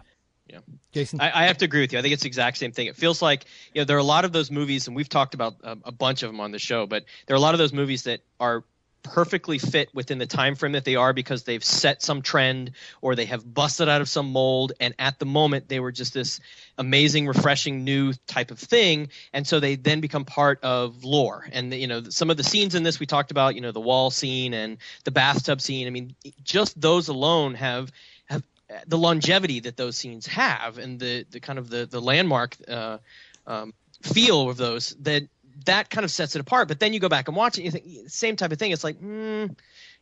Yeah. 0.49 0.59
Jason? 0.93 1.19
I, 1.19 1.43
I 1.43 1.45
have 1.45 1.57
to 1.57 1.65
agree 1.65 1.81
with 1.81 1.91
you. 1.91 1.99
I 1.99 2.01
think 2.01 2.13
it's 2.13 2.23
the 2.23 2.27
exact 2.27 2.57
same 2.57 2.71
thing. 2.71 2.87
It 2.87 2.95
feels 2.95 3.21
like 3.21 3.45
you 3.73 3.81
know 3.81 3.85
there 3.85 3.97
are 3.97 3.99
a 3.99 4.03
lot 4.03 4.23
of 4.23 4.31
those 4.31 4.49
movies, 4.49 4.87
and 4.87 4.95
we've 4.95 5.09
talked 5.09 5.33
about 5.33 5.55
a, 5.61 5.77
a 5.83 5.91
bunch 5.91 6.23
of 6.23 6.29
them 6.29 6.39
on 6.39 6.51
the 6.51 6.59
show. 6.59 6.85
But 6.85 7.03
there 7.25 7.35
are 7.35 7.37
a 7.37 7.41
lot 7.41 7.53
of 7.53 7.57
those 7.57 7.73
movies 7.73 8.03
that 8.03 8.21
are 8.39 8.63
perfectly 9.03 9.57
fit 9.57 9.89
within 9.93 10.17
the 10.17 10.25
time 10.25 10.55
frame 10.55 10.73
that 10.73 10.85
they 10.85 10.95
are 10.95 11.13
because 11.13 11.43
they've 11.43 11.63
set 11.63 12.01
some 12.01 12.21
trend 12.21 12.71
or 13.01 13.15
they 13.15 13.25
have 13.25 13.53
busted 13.53 13.87
out 13.87 14.01
of 14.01 14.09
some 14.09 14.31
mold. 14.31 14.73
And 14.79 14.93
at 14.99 15.19
the 15.19 15.25
moment 15.25 15.69
they 15.69 15.79
were 15.79 15.91
just 15.91 16.13
this 16.13 16.39
amazing 16.77 17.27
refreshing 17.27 17.83
new 17.83 18.13
type 18.27 18.51
of 18.51 18.59
thing. 18.59 19.09
And 19.33 19.47
so 19.47 19.59
they 19.59 19.75
then 19.75 20.01
become 20.01 20.25
part 20.25 20.63
of 20.63 21.03
lore. 21.03 21.47
And 21.51 21.73
you 21.73 21.87
know 21.87 22.03
some 22.09 22.29
of 22.29 22.37
the 22.37 22.43
scenes 22.43 22.75
in 22.75 22.83
this 22.83 22.99
we 22.99 23.05
talked 23.05 23.31
about 23.31 23.55
you 23.55 23.61
know 23.61 23.71
the 23.71 23.79
wall 23.79 24.11
scene 24.11 24.53
and 24.53 24.77
the 25.03 25.11
bathtub 25.11 25.61
scene. 25.61 25.87
I 25.87 25.89
mean 25.89 26.15
just 26.43 26.79
those 26.79 27.07
alone 27.07 27.55
have 27.55 27.91
have 28.25 28.43
the 28.87 28.97
longevity 28.97 29.61
that 29.61 29.77
those 29.77 29.97
scenes 29.97 30.27
have 30.27 30.77
and 30.77 30.99
the 30.99 31.25
the 31.31 31.39
kind 31.39 31.59
of 31.59 31.69
the 31.69 31.85
the 31.85 32.01
landmark 32.01 32.57
uh, 32.67 32.97
um, 33.45 33.73
feel 34.01 34.49
of 34.49 34.57
those 34.57 34.95
that 35.01 35.27
that 35.65 35.89
kind 35.89 36.05
of 36.05 36.11
sets 36.11 36.35
it 36.35 36.39
apart. 36.39 36.67
But 36.67 36.79
then 36.79 36.93
you 36.93 36.99
go 36.99 37.09
back 37.09 37.27
and 37.27 37.35
watch 37.35 37.57
it, 37.57 37.63
you 37.63 37.71
think 37.71 37.85
same 38.07 38.35
type 38.35 38.51
of 38.51 38.59
thing. 38.59 38.71
It's 38.71 38.83
like, 38.83 38.99
mm, 39.01 39.55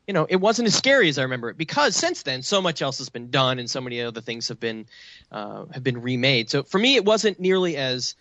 you 0.07 0.13
know, 0.13 0.25
it 0.29 0.35
wasn't 0.35 0.67
as 0.67 0.75
scary 0.75 1.09
as 1.09 1.17
I 1.17 1.23
remember 1.23 1.49
it 1.49 1.57
because 1.57 1.95
since 1.95 2.23
then 2.23 2.41
so 2.41 2.61
much 2.61 2.81
else 2.81 2.99
has 2.99 3.09
been 3.09 3.31
done 3.31 3.59
and 3.59 3.69
so 3.69 3.81
many 3.81 4.01
other 4.01 4.21
things 4.21 4.47
have 4.49 4.59
been 4.59 4.85
uh, 5.31 5.65
have 5.73 5.83
been 5.83 6.01
remade. 6.01 6.49
So 6.49 6.63
for 6.63 6.79
me, 6.79 6.95
it 6.95 7.05
wasn't 7.05 7.39
nearly 7.39 7.77
as 7.77 8.15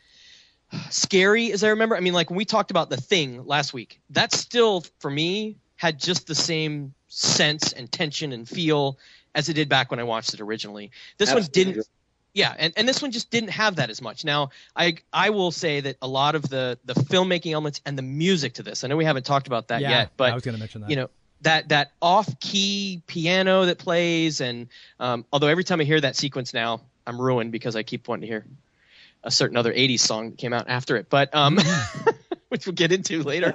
scary 0.91 1.53
as 1.53 1.63
I 1.63 1.69
remember. 1.69 1.97
I 1.97 2.01
mean, 2.01 2.15
like 2.15 2.31
when 2.31 2.37
we 2.37 2.45
talked 2.45 2.71
about 2.71 2.91
the 2.91 2.97
thing 2.97 3.47
last 3.47 3.75
week, 3.75 4.01
that 4.11 4.33
still 4.33 4.85
for 5.01 5.11
me 5.11 5.57
had 5.77 5.99
just 5.99 6.27
the 6.27 6.35
same 6.35 6.95
sense 7.09 7.73
and 7.73 7.91
tension 7.91 8.33
and 8.33 8.49
feel 8.49 8.99
as 9.35 9.49
it 9.49 9.55
did 9.55 9.69
back 9.69 9.91
when 9.91 10.01
I 10.01 10.05
watched 10.05 10.33
it 10.35 10.41
originally. 10.41 10.91
This 11.19 11.33
one 11.33 11.45
didn't 11.53 11.87
yeah, 12.35 12.53
and, 12.59 12.73
and 12.77 12.89
this 12.89 13.01
one 13.01 13.13
just 13.13 13.31
didn't 13.31 13.51
have 13.51 13.77
that 13.77 13.91
as 13.91 14.03
much. 14.03 14.25
Now, 14.25 14.51
I 14.75 14.97
I 15.13 15.31
will 15.31 15.53
say 15.53 15.81
that 15.81 15.97
a 16.03 16.09
lot 16.09 16.35
of 16.35 16.43
the 16.49 16.79
the 16.85 16.95
filmmaking 16.95 17.53
elements 17.53 17.81
and 17.87 17.97
the 17.97 18.03
music 18.03 18.55
to 18.55 18.65
this. 18.65 18.83
I 18.83 18.89
know 18.89 18.97
we 18.97 19.05
haven't 19.05 19.25
talked 19.25 19.47
about 19.47 19.69
that 19.69 19.81
Yeah, 19.81 19.91
yet, 19.91 20.13
but 20.17 20.33
I 20.33 20.35
was 20.35 20.43
gonna 20.43 20.59
mention 20.59 20.83
that. 20.83 20.91
You 20.91 20.97
know 20.97 21.11
that 21.43 21.69
that 21.69 21.93
off 22.03 22.41
key 22.41 23.03
piano 23.07 23.67
that 23.67 23.79
plays, 23.79 24.41
and 24.41 24.67
um, 24.99 25.25
although 25.33 25.47
every 25.47 25.63
time 25.63 25.81
I 25.81 25.85
hear 25.85 26.01
that 26.01 26.17
sequence 26.17 26.53
now, 26.53 26.81
I'm 27.07 27.21
ruined 27.21 27.53
because 27.53 27.77
I 27.77 27.85
keep 27.85 28.09
wanting 28.09 28.23
to 28.23 28.27
hear 28.27 28.47
a 29.23 29.31
certain 29.31 29.57
other 29.57 29.73
'80s 29.73 30.01
song 30.01 30.31
that 30.31 30.39
came 30.39 30.53
out 30.53 30.69
after 30.69 30.97
it. 30.97 31.09
But 31.09 31.33
um, 31.35 31.59
which 32.65 32.67
we'll 32.67 32.75
get 32.75 32.93
into 32.93 33.25
later. 33.25 33.53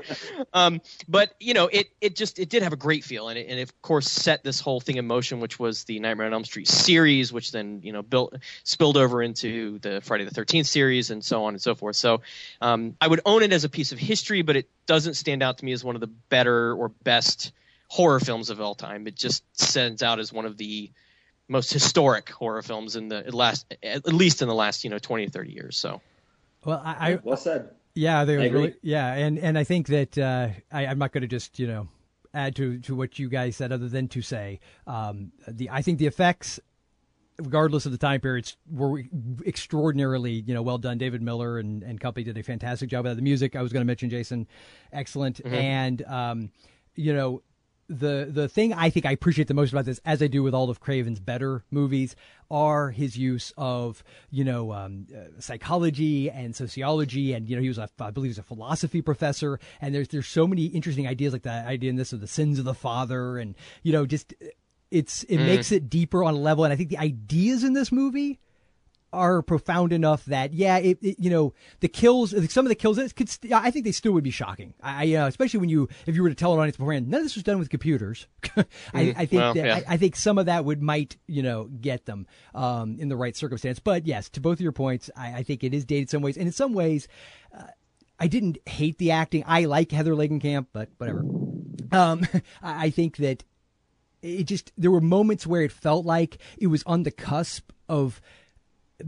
Um, 0.54 0.82
but 1.08 1.34
you 1.40 1.54
know, 1.54 1.70
it 1.72 1.88
it 2.02 2.18
just 2.18 2.38
it 2.38 2.50
did 2.50 2.64
have 2.64 2.74
a 2.74 2.76
great 2.76 3.06
feel, 3.06 3.30
and 3.30 3.40
it, 3.40 3.48
and 3.48 3.58
it 3.58 3.64
of 3.64 3.82
course 3.82 4.12
set 4.12 4.44
this 4.44 4.60
whole 4.60 4.82
thing 4.82 4.98
in 4.98 5.08
motion, 5.08 5.40
which 5.40 5.58
was 5.58 5.86
the 5.86 6.02
Nightmare 6.02 6.28
on 6.28 6.34
Elm 6.34 6.44
Street 6.44 6.68
series, 6.68 7.32
which 7.32 7.54
then 7.54 7.80
you 7.82 7.94
know 7.94 8.02
built 8.02 8.36
spilled 8.66 8.98
over 8.98 9.24
into 9.24 9.80
the 9.80 10.02
Friday 10.02 10.26
the 10.26 10.32
Thirteenth 10.32 10.68
series, 10.68 11.12
and 11.12 11.24
so 11.24 11.46
on 11.46 11.54
and 11.54 11.62
so 11.62 11.76
forth. 11.76 11.96
So 11.96 12.24
um, 12.60 12.98
I 13.00 13.08
would 13.08 13.22
own 13.26 13.42
it 13.42 13.54
as 13.54 13.64
a 13.64 13.70
piece 13.70 13.94
of 13.94 14.00
history, 14.00 14.42
but 14.42 14.58
it 14.58 14.70
doesn't 14.86 15.14
stand 15.14 15.42
out 15.42 15.60
to 15.60 15.66
me 15.66 15.72
as 15.72 15.82
one 15.82 15.96
of 15.96 16.02
the 16.02 16.08
better 16.08 16.74
or 16.74 16.90
best 16.90 17.54
horror 17.88 18.20
films 18.20 18.50
of 18.50 18.60
all 18.60 18.76
time. 18.76 19.08
It 19.08 19.16
just 19.16 19.46
stands 19.58 20.04
out 20.04 20.20
as 20.20 20.34
one 20.34 20.46
of 20.46 20.58
the 20.58 20.92
most 21.48 21.72
historic 21.72 22.30
horror 22.30 22.62
films 22.62 22.98
in 22.98 23.08
the 23.08 23.34
last, 23.34 23.66
at 23.82 24.06
least 24.14 24.42
in 24.42 24.50
the 24.50 24.54
last 24.54 24.84
you 24.84 24.90
know 24.90 25.00
twenty 25.00 25.26
or 25.26 25.30
thirty 25.30 25.54
years. 25.54 25.78
So. 25.78 26.02
Well, 26.66 26.82
I, 26.84 27.12
I 27.12 27.20
well 27.24 27.38
said. 27.38 27.70
Yeah, 27.96 28.24
they 28.26 28.36
agree. 28.36 28.50
really 28.50 28.76
yeah, 28.82 29.14
and 29.14 29.38
and 29.40 29.58
I 29.58 29.64
think 29.64 29.88
that 29.88 30.18
uh, 30.18 30.50
I, 30.72 30.86
I'm 30.86 31.00
not 31.00 31.12
going 31.12 31.22
to 31.22 31.28
just 31.28 31.60
you 31.60 31.68
know 31.68 31.88
add 32.34 32.56
to 32.58 32.80
to 32.80 32.96
what 32.96 33.20
you 33.20 33.30
guys 33.30 33.56
said, 33.56 33.72
other 33.72 33.90
than 33.90 34.08
to 34.10 34.22
say 34.22 34.60
um, 34.88 35.32
the 35.48 35.70
I 35.70 35.82
think 35.82 35.98
the 36.00 36.06
effects, 36.08 36.60
regardless 37.38 37.86
of 37.86 37.92
the 37.92 37.98
time 37.98 38.22
periods, 38.22 38.56
were 38.72 39.02
extraordinarily 39.46 40.44
you 40.46 40.54
know 40.54 40.62
well 40.62 40.78
done. 40.78 40.98
David 40.98 41.22
Miller 41.22 41.58
and 41.60 41.84
and 41.84 42.00
company 42.00 42.24
did 42.24 42.38
a 42.38 42.44
fantastic 42.44 42.90
job 42.90 43.06
of 43.06 43.12
that. 43.12 43.16
The 43.16 43.22
music 43.22 43.56
I 43.56 43.62
was 43.62 43.74
going 43.74 43.82
to 43.82 43.88
mention, 43.88 44.10
Jason, 44.10 44.48
excellent, 44.94 45.44
Mhm. 45.44 45.52
and 45.54 46.02
um, 46.04 46.52
you 46.96 47.14
know 47.14 47.42
the 47.90 48.28
the 48.30 48.48
thing 48.48 48.72
I 48.74 48.90
think 48.92 49.06
I 49.06 49.12
appreciate 49.12 49.48
the 49.48 49.54
most 49.54 49.72
about 49.74 49.86
this, 49.86 50.00
as 50.06 50.22
I 50.22 50.28
do 50.28 50.44
with 50.44 50.54
all 50.54 50.70
of 50.70 50.80
Craven's 50.80 51.20
better 51.20 51.64
movies, 51.72 52.16
are 52.52 52.92
his 52.92 53.18
use 53.18 53.52
of 53.58 54.04
you 54.30 54.44
know 54.44 54.72
um, 54.74 55.08
uh, 55.16 55.40
psychology 55.42 56.30
and 56.30 56.56
sociology, 56.56 57.34
and 57.34 57.50
you 57.50 57.56
know 57.56 57.62
he 57.62 57.68
was 57.68 57.80
a 57.80 57.90
I 58.00 58.12
believe 58.12 58.28
he 58.30 58.32
was 58.32 58.38
a 58.38 58.44
philosophy 58.44 59.02
professor, 59.02 59.60
and 59.82 59.94
there's 59.94 60.08
there's 60.10 60.28
so 60.28 60.46
many 60.48 60.66
interesting 60.66 61.08
ideas 61.08 61.34
like 61.34 61.44
that 61.44 61.66
idea 61.68 61.90
in 61.90 61.96
this 61.96 62.14
of 62.14 62.22
the 62.22 62.28
sins 62.28 62.60
of 62.60 62.66
the 62.66 62.74
father, 62.76 63.38
and 63.38 63.56
you 63.84 63.92
know 63.92 64.06
just 64.06 64.34
it's 64.92 65.24
it 65.24 65.38
Mm. 65.38 65.46
makes 65.46 65.72
it 65.72 65.90
deeper 65.90 66.24
on 66.24 66.36
a 66.36 66.38
level, 66.40 66.64
and 66.64 66.72
I 66.72 66.76
think 66.76 66.90
the 66.90 66.98
ideas 67.00 67.64
in 67.64 67.74
this 67.74 67.92
movie 67.92 68.40
are 69.12 69.42
profound 69.42 69.92
enough 69.92 70.26
that 70.26 70.54
yeah, 70.54 70.78
it, 70.78 70.98
it 71.02 71.16
you 71.20 71.30
know 71.30 71.54
the 71.80 71.88
kills, 71.88 72.32
some 72.52 72.66
of 72.66 72.70
the 72.70 72.76
kills, 72.76 72.98
could 73.14 73.30
st- 73.30 73.54
I 73.54 73.72
think 73.72 73.86
they 73.86 73.92
still 73.92 74.12
would 74.14 74.24
be 74.24 74.32
shocking. 74.32 74.74
I, 74.82 75.16
uh, 75.16 75.28
especially 75.28 75.60
when 75.60 75.70
you 75.70 75.90
if 76.06 76.16
you 76.16 76.24
were 76.24 76.30
to 76.30 76.36
tell 76.36 76.54
an 76.54 76.60
audience 76.60 76.78
beforehand, 76.78 77.10
none 77.10 77.22
of 77.22 77.26
this 77.26 77.36
was 77.36 77.44
done 77.44 77.60
with 77.60 77.70
computers. 77.70 78.28
I, 78.58 78.66
Mm, 78.94 79.14
I 79.18 79.26
think 79.26 79.42
well, 79.42 79.54
that, 79.54 79.66
yeah. 79.66 79.76
I, 79.88 79.94
I 79.94 79.98
think 79.98 80.16
some 80.16 80.38
of 80.38 80.46
that 80.48 80.66
would 80.66 80.82
might 80.82 81.18
you 81.28 81.42
know 81.42 81.66
get 81.66 82.06
them 82.06 82.28
um, 82.54 82.98
in 83.00 83.10
the 83.10 83.16
right 83.16 83.36
circumstance. 83.36 83.80
But 83.80 84.06
yes, 84.06 84.30
to 84.30 84.42
both 84.42 84.58
of 84.58 84.62
your 84.62 84.72
points, 84.72 85.10
I, 85.16 85.36
I 85.36 85.44
think 85.44 85.64
it 85.64 85.74
is 85.74 85.86
dated 85.86 86.10
some 86.10 86.22
ways, 86.22 86.38
and 86.38 86.48
in 86.48 86.54
some 86.54 86.74
ways. 86.74 87.08
Uh, 87.58 87.64
I 88.22 88.28
didn't 88.28 88.58
hate 88.68 88.98
the 88.98 89.12
acting. 89.12 89.46
I 89.48 89.64
like 89.64 89.94
Heather 89.94 90.12
Langenkamp, 90.14 90.68
but 90.74 90.90
whatever. 90.98 91.24
Um, 91.94 92.28
I 92.62 92.90
think 92.90 93.16
that 93.18 93.46
it 94.22 94.44
just 94.44 94.74
there 94.78 94.92
were 94.92 95.00
moments 95.00 95.48
where 95.48 95.62
it 95.62 95.72
felt 95.72 96.06
like 96.06 96.38
it 96.58 96.68
was 96.68 96.84
on 96.86 97.04
the 97.04 97.12
cusp 97.12 97.72
of 97.88 98.20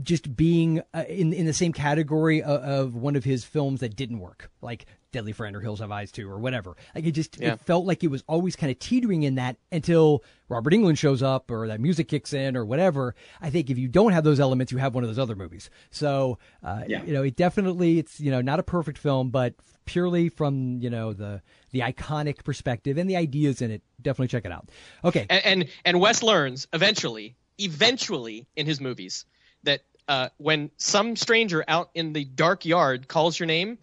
just 0.04 0.36
being 0.36 0.82
uh, 0.94 1.04
in 1.08 1.34
in 1.34 1.46
the 1.46 1.54
same 1.54 1.74
category 1.74 2.42
of, 2.42 2.62
of 2.64 2.96
one 2.96 3.16
of 3.16 3.24
his 3.24 3.44
films 3.44 3.80
that 3.82 3.96
didn't 3.96 4.20
work, 4.20 4.50
like 4.62 4.86
Deadly 5.12 5.34
Friend 5.34 5.54
or 5.56 5.60
Hills 5.62 5.80
Have 5.80 5.92
Eyes 5.92 6.12
Too 6.12 6.30
or 6.30 6.40
whatever. 6.40 6.76
Like 6.96 7.06
it 7.06 7.12
just 7.12 7.40
Yeah. 7.40 7.54
it 7.54 7.60
felt 7.62 7.86
like 7.86 8.04
it 8.04 8.08
was 8.08 8.24
always 8.28 8.56
kind 8.56 8.72
of 8.72 8.80
teetering 8.80 9.24
in 9.24 9.36
that 9.36 9.58
until 9.72 10.24
Robert 10.48 10.72
Englund 10.74 10.98
shows 10.98 11.22
up 11.22 11.52
or 11.52 11.68
that 11.68 11.82
music 11.82 12.08
kicks 12.08 12.32
in 12.34 12.56
or 12.56 12.66
whatever. 12.66 13.16
I 13.42 13.50
think 13.50 13.70
if 13.70 13.78
you 13.78 13.88
don't 13.90 14.14
have 14.14 14.24
those 14.24 14.40
elements, 14.40 14.72
you 14.72 14.78
have 14.78 14.96
one 14.96 15.04
of 15.04 15.10
those 15.10 15.20
other 15.20 15.36
movies. 15.36 15.70
So 15.90 16.38
uh, 16.64 16.84
Yeah. 16.88 17.04
you 17.04 17.12
know, 17.14 17.24
it 17.24 17.36
definitely 17.36 18.00
it's 18.00 18.20
you 18.20 18.32
know 18.32 18.42
not 18.42 18.60
a 18.60 18.64
perfect 18.64 18.98
film, 18.98 19.30
but 19.30 19.56
purely 19.84 20.30
from 20.30 20.80
you 20.80 20.90
know 20.90 21.12
the 21.12 21.42
the 21.72 21.80
iconic 21.80 22.44
perspective 22.46 22.98
and 22.98 23.10
the 23.10 23.18
ideas 23.18 23.62
in 23.62 23.72
it, 23.72 23.82
definitely 24.02 24.28
check 24.30 24.46
it 24.46 24.52
out. 24.54 24.70
Okay, 25.04 25.26
and 25.30 25.46
and, 25.46 25.70
and 25.84 26.00
Wes 26.00 26.24
learns 26.24 26.68
eventually, 26.72 27.36
eventually 27.58 28.48
in 28.56 28.66
his 28.66 28.80
movies 28.80 29.26
that 29.64 29.82
uh, 30.08 30.30
when 30.38 30.72
some 30.78 31.16
stranger 31.16 31.64
out 31.68 31.90
in 31.94 32.14
the 32.14 32.26
dark 32.26 32.66
yard 32.66 33.08
calls 33.08 33.40
your 33.40 33.48
name, 33.48 33.78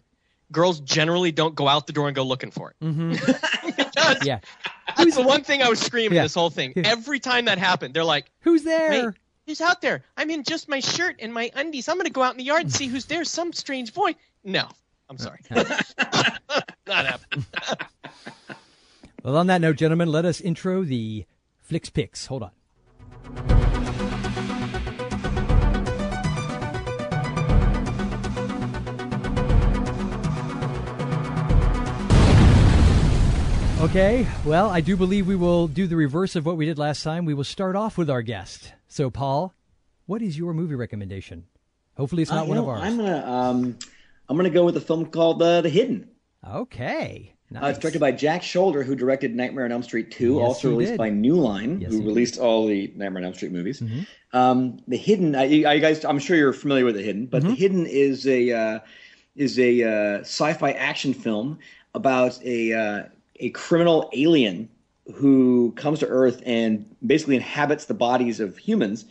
girls 0.51 0.79
generally 0.79 1.31
don't 1.31 1.55
go 1.55 1.67
out 1.67 1.87
the 1.87 1.93
door 1.93 2.07
and 2.07 2.15
go 2.15 2.23
looking 2.23 2.51
for 2.51 2.71
it. 2.71 2.75
Mm-hmm. 2.85 3.13
yeah. 4.25 4.39
That's 4.97 5.15
the 5.15 5.23
one 5.23 5.43
thing 5.43 5.61
I 5.61 5.69
was 5.69 5.79
screaming 5.79 6.15
Yeah. 6.15 6.23
this 6.23 6.33
whole 6.33 6.49
thing. 6.49 6.73
Every 6.77 7.19
time 7.19 7.45
that 7.45 7.57
happened, 7.57 7.93
they're 7.93 8.03
like, 8.03 8.31
"Who's 8.41 8.63
there? 8.63 9.13
Who's 9.45 9.61
out 9.61 9.81
there? 9.81 10.03
I'm 10.17 10.29
in 10.29 10.43
just 10.43 10.67
my 10.69 10.79
shirt 10.79 11.15
and 11.19 11.33
my 11.33 11.51
undies. 11.55 11.87
I'm 11.89 11.97
gonna 11.97 12.09
go 12.09 12.21
out 12.21 12.31
in 12.33 12.37
the 12.37 12.43
yard 12.43 12.61
and 12.63 12.71
see 12.71 12.87
who's 12.87 13.05
there. 13.05 13.23
Some 13.23 13.53
strange 13.53 13.93
boy. 13.93 14.15
No, 14.43 14.67
I'm 15.09 15.17
sorry. 15.17 15.39
Not 15.49 17.05
happening. 17.05 17.45
Well, 19.23 19.37
on 19.37 19.47
that 19.47 19.61
note, 19.61 19.75
gentlemen, 19.77 20.11
let 20.11 20.25
us 20.25 20.39
intro 20.41 20.83
the 20.83 21.25
Flicks 21.61 21.89
Picks. 21.89 22.27
Hold 22.27 22.43
on. 22.43 23.68
Okay, 33.79 34.27
well, 34.45 34.69
I 34.69 34.81
do 34.81 34.97
believe 34.97 35.25
we 35.25 35.37
will 35.37 35.67
do 35.69 35.87
the 35.87 35.95
reverse 35.95 36.35
of 36.35 36.45
what 36.45 36.57
we 36.57 36.65
did 36.65 36.77
last 36.77 37.01
time. 37.01 37.23
We 37.23 37.33
will 37.33 37.45
start 37.45 37.77
off 37.77 37.97
with 37.97 38.09
our 38.09 38.21
guest. 38.21 38.73
So, 38.89 39.09
Paul, 39.09 39.53
what 40.05 40.21
is 40.21 40.37
your 40.37 40.53
movie 40.53 40.75
recommendation? 40.75 41.45
Hopefully, 41.95 42.23
it's 42.23 42.31
Uh, 42.31 42.35
not 42.35 42.43
you 42.43 42.49
one 42.49 42.57
know, 42.57 42.63
of 42.63 42.69
ours. 42.69 42.81
I'm 42.83 42.97
gonna 42.97 43.25
um, 43.25 43.77
I'm 44.27 44.35
gonna 44.35 44.49
go 44.49 44.65
with 44.65 44.75
a 44.75 44.81
film 44.81 45.05
called 45.05 45.41
uh, 45.41 45.61
The 45.61 45.69
Hidden. 45.69 46.09
Okay. 46.45 47.33
Uh, 47.55 47.67
it's 47.67 47.79
directed 47.79 47.99
by 47.99 48.11
Jack 48.11 48.41
Sholder, 48.41 48.83
who 48.85 48.95
directed 48.95 49.33
Nightmare 49.33 49.63
on 49.65 49.71
Elm 49.71 49.81
Street 49.81 50.11
2, 50.11 50.35
Yes, 50.35 50.41
also 50.43 50.69
released 50.71 50.91
did. 50.91 50.97
by 50.97 51.09
New 51.09 51.35
Line, 51.35 51.79
Yes, 51.81 51.91
who 51.93 52.03
released 52.03 52.37
all 52.37 52.67
the 52.67 52.91
Nightmare 52.95 53.21
on 53.21 53.25
Elm 53.25 53.33
Street 53.33 53.51
movies. 53.53 53.79
Mm-hmm. 53.79 54.37
Um, 54.37 54.79
the 54.87 54.97
Hidden, 54.97 55.35
I, 55.35 55.43
you 55.45 55.67
I 55.67 55.79
guys, 55.79 56.03
I'm 56.05 56.19
sure 56.19 56.35
you're 56.37 56.53
familiar 56.53 56.85
with 56.85 56.95
The 56.95 57.01
Hidden, 57.01 57.25
but 57.27 57.41
Mm-hmm. 57.41 57.49
The 57.51 57.55
Hidden 57.55 57.85
is 57.87 58.27
a 58.27 58.51
uh, 58.51 58.79
is 59.37 59.57
a 59.57 59.83
uh, 59.83 60.19
sci-fi 60.19 60.71
action 60.73 61.13
film 61.13 61.57
about 61.95 62.39
a 62.43 62.73
uh, 62.73 63.03
a 63.39 63.49
criminal 63.51 64.09
alien 64.13 64.69
who 65.15 65.71
comes 65.75 65.99
to 65.99 66.07
Earth 66.07 66.41
and 66.45 66.95
basically 67.05 67.35
inhabits 67.35 67.85
the 67.85 67.93
bodies 67.93 68.39
of 68.39 68.57
humans, 68.57 69.05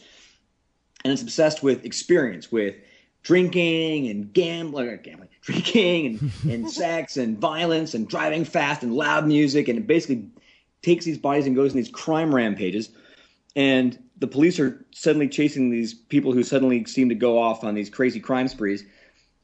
and 1.04 1.12
it's 1.12 1.22
obsessed 1.22 1.62
with 1.62 1.84
experience, 1.84 2.52
with 2.52 2.76
drinking 3.22 4.08
and 4.08 4.32
gambling, 4.32 4.88
uh, 4.88 4.96
gambling, 5.02 5.28
drinking 5.42 6.06
and, 6.06 6.52
and 6.52 6.70
sex 6.70 7.16
and 7.16 7.38
violence 7.38 7.94
and 7.94 8.08
driving 8.08 8.44
fast 8.44 8.82
and 8.82 8.94
loud 8.94 9.26
music, 9.26 9.68
and 9.68 9.78
it 9.78 9.86
basically 9.86 10.28
takes 10.82 11.04
these 11.04 11.18
bodies 11.18 11.46
and 11.46 11.56
goes 11.56 11.72
on 11.72 11.76
these 11.76 11.90
crime 11.90 12.34
rampages. 12.34 12.90
And 13.56 13.98
the 14.18 14.28
police 14.28 14.60
are 14.60 14.84
suddenly 14.92 15.28
chasing 15.28 15.70
these 15.70 15.94
people 15.94 16.32
who 16.32 16.42
suddenly 16.42 16.84
seem 16.84 17.08
to 17.08 17.14
go 17.14 17.38
off 17.38 17.64
on 17.64 17.74
these 17.74 17.90
crazy 17.90 18.20
crime 18.20 18.46
sprees 18.46 18.84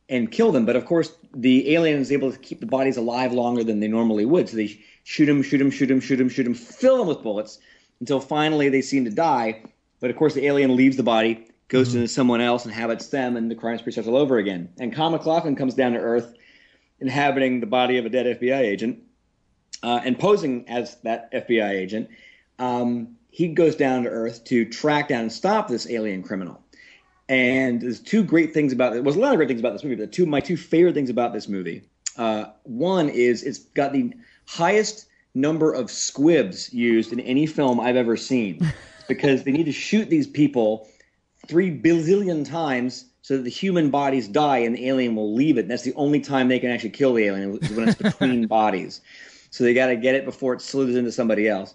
and 0.09 0.31
kill 0.31 0.53
them. 0.53 0.67
But 0.67 0.77
of 0.77 0.85
course, 0.85 1.15
the 1.35 1.75
alien 1.75 2.01
is 2.01 2.13
able 2.13 2.31
to 2.31 2.39
keep 2.39 2.61
the 2.61 2.67
bodies 2.67 2.97
alive 2.97 3.33
longer 3.33 3.65
than 3.65 3.81
they 3.81 3.89
normally 3.89 4.25
would. 4.25 4.49
So 4.49 4.57
they 4.57 4.79
shoot 5.05 5.27
them, 5.27 5.43
shoot 5.43 5.59
them, 5.59 5.71
shoot 5.71 5.87
them, 5.87 6.01
shoot 6.01 6.17
them, 6.17 6.29
shoot 6.29 6.45
them, 6.45 6.55
fill 6.55 6.99
them 6.99 7.09
with 7.09 7.23
bullets 7.23 7.59
until 8.01 8.21
finally 8.21 8.69
they 8.69 8.83
seem 8.83 9.05
to 9.05 9.11
die. 9.11 9.63
But 10.01 10.11
of 10.11 10.17
course, 10.17 10.35
the 10.35 10.47
alien 10.47 10.77
leaves 10.77 10.97
the 10.97 11.03
body, 11.03 11.47
goes 11.69 11.93
to 11.93 12.07
someone 12.07 12.41
else, 12.41 12.65
inhabits 12.65 13.09
them, 13.09 13.37
and 13.37 13.51
the 13.51 13.55
crime 13.55 13.79
spree 13.79 13.93
starts 13.93 14.09
all 14.09 14.17
over 14.17 14.39
again. 14.39 14.69
And 14.79 14.95
Kyle 14.95 15.11
MacLachlan 15.11 15.57
comes 15.57 15.75
down 15.75 15.93
to 15.93 15.99
Earth, 15.99 16.35
inhabiting 17.01 17.61
the 17.61 17.67
body 17.67 17.97
of 17.99 18.05
a 18.05 18.09
dead 18.09 18.39
FBI 18.39 18.59
agent 18.59 19.03
uh, 19.83 20.01
and 20.05 20.19
posing 20.19 20.69
as 20.69 20.97
that 21.03 21.33
FBI 21.33 21.71
agent. 21.71 22.09
Um, 22.59 23.17
he 23.31 23.49
goes 23.49 23.77
down 23.77 24.05
to 24.05 24.09
Earth 24.11 24.45
to 24.45 24.65
track 24.65 25.09
down 25.09 25.23
and 25.23 25.33
stop 25.33 25.69
this 25.69 25.89
alien 25.91 26.23
criminal. 26.23 26.64
And 27.29 27.81
there's 27.81 28.01
two 28.01 28.23
great 28.23 28.53
things 28.53 28.73
about 28.73 28.95
it. 28.95 29.03
There's 29.03 29.17
a 29.17 29.21
lot 29.21 29.33
of 29.33 29.37
great 29.37 29.49
things 29.49 29.61
about 29.61 29.73
this 29.73 29.83
movie, 29.85 29.97
but 29.97 30.11
the 30.11 30.17
two 30.17 30.27
my 30.27 30.41
two 30.41 30.57
favorite 30.57 30.95
things 30.95 31.11
about 31.11 31.33
this 31.33 31.49
movie. 31.49 31.83
Uh, 32.17 32.47
one 32.65 33.09
is 33.09 33.43
it's 33.43 33.59
got 33.59 33.93
the 33.93 34.13
highest 34.47 35.07
number 35.35 35.73
of 35.73 35.91
squibs 35.91 36.73
used 36.73 37.13
in 37.13 37.21
any 37.21 37.47
film 37.47 37.81
I've 37.81 37.97
ever 37.97 38.17
seen, 38.17 38.73
because 39.09 39.45
they 39.45 39.53
need 39.53 39.65
to 39.65 39.73
shoot 39.73 40.09
these 40.11 40.27
people 40.27 40.89
three 41.47 41.77
bazillion 41.77 42.49
times 42.49 43.07
so 43.23 43.39
that 43.39 43.43
the 43.43 43.51
human 43.51 43.91
bodies 43.91 44.29
die 44.29 44.59
and 44.59 44.75
the 44.77 44.87
alien 44.87 45.17
will 45.17 45.35
leave 45.35 45.57
it. 45.57 45.63
And 45.63 45.71
that's 45.71 45.83
the 45.83 45.95
only 45.95 46.21
time 46.21 46.49
they 46.49 46.59
can 46.59 46.71
actually 46.71 46.91
kill 46.91 47.15
the 47.15 47.25
alien 47.25 47.59
is 47.59 47.71
when 47.71 47.89
it's 47.89 47.97
between 48.03 48.47
bodies. 48.47 49.01
So 49.51 49.65
they 49.65 49.73
got 49.73 49.87
to 49.87 49.97
get 49.97 50.15
it 50.15 50.27
before 50.27 50.53
it 50.53 50.61
slithers 50.61 50.97
into 50.97 51.11
somebody 51.11 51.49
else. 51.49 51.75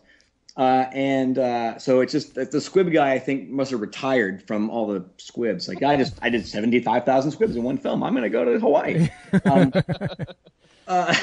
Uh, 0.60 0.90
and 0.92 1.40
uh, 1.40 1.80
so 1.80 2.02
it's 2.02 2.12
just 2.12 2.36
the 2.36 2.60
squib 2.60 2.92
guy. 2.92 3.14
I 3.14 3.20
think 3.20 3.48
must 3.48 3.72
have 3.72 3.80
retired 3.80 4.46
from 4.46 4.70
all 4.70 4.88
the 4.88 5.06
squibs. 5.16 5.70
Like 5.70 5.82
I 5.84 5.96
just 5.96 6.20
I 6.22 6.28
did 6.28 6.46
seventy 6.46 6.82
five 6.82 7.06
thousand 7.06 7.32
squibs 7.32 7.56
in 7.56 7.64
one 7.64 7.78
film. 7.78 8.04
I'm 8.04 8.12
going 8.12 8.24
to 8.24 8.30
go 8.30 8.44
to 8.44 8.60
Hawaii. 8.60 9.08
Um, 9.46 9.72
uh, 10.86 11.16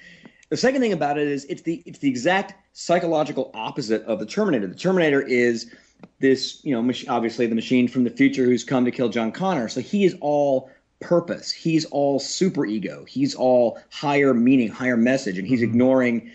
the 0.48 0.56
second 0.56 0.80
thing 0.80 0.92
about 0.92 1.18
it 1.18 1.26
is 1.26 1.44
it's 1.46 1.62
the 1.62 1.82
it's 1.86 1.98
the 1.98 2.08
exact 2.08 2.54
psychological 2.72 3.50
opposite 3.52 4.04
of 4.04 4.20
the 4.20 4.26
Terminator. 4.26 4.68
The 4.68 4.76
Terminator 4.76 5.22
is 5.22 5.74
this 6.20 6.64
you 6.64 6.72
know 6.72 6.80
mach- 6.80 7.08
obviously 7.08 7.48
the 7.48 7.56
machine 7.56 7.88
from 7.88 8.04
the 8.04 8.10
future 8.10 8.44
who's 8.44 8.62
come 8.62 8.84
to 8.84 8.92
kill 8.92 9.08
John 9.08 9.32
Connor. 9.32 9.66
So 9.68 9.80
he 9.80 10.04
is 10.04 10.14
all 10.20 10.70
purpose. 11.00 11.50
He's 11.50 11.84
all 11.86 12.20
super 12.20 12.64
ego. 12.64 13.04
He's 13.08 13.34
all 13.34 13.80
higher 13.90 14.34
meaning, 14.34 14.68
higher 14.68 14.96
message, 14.96 15.36
and 15.36 15.48
he's 15.48 15.62
ignoring 15.62 16.30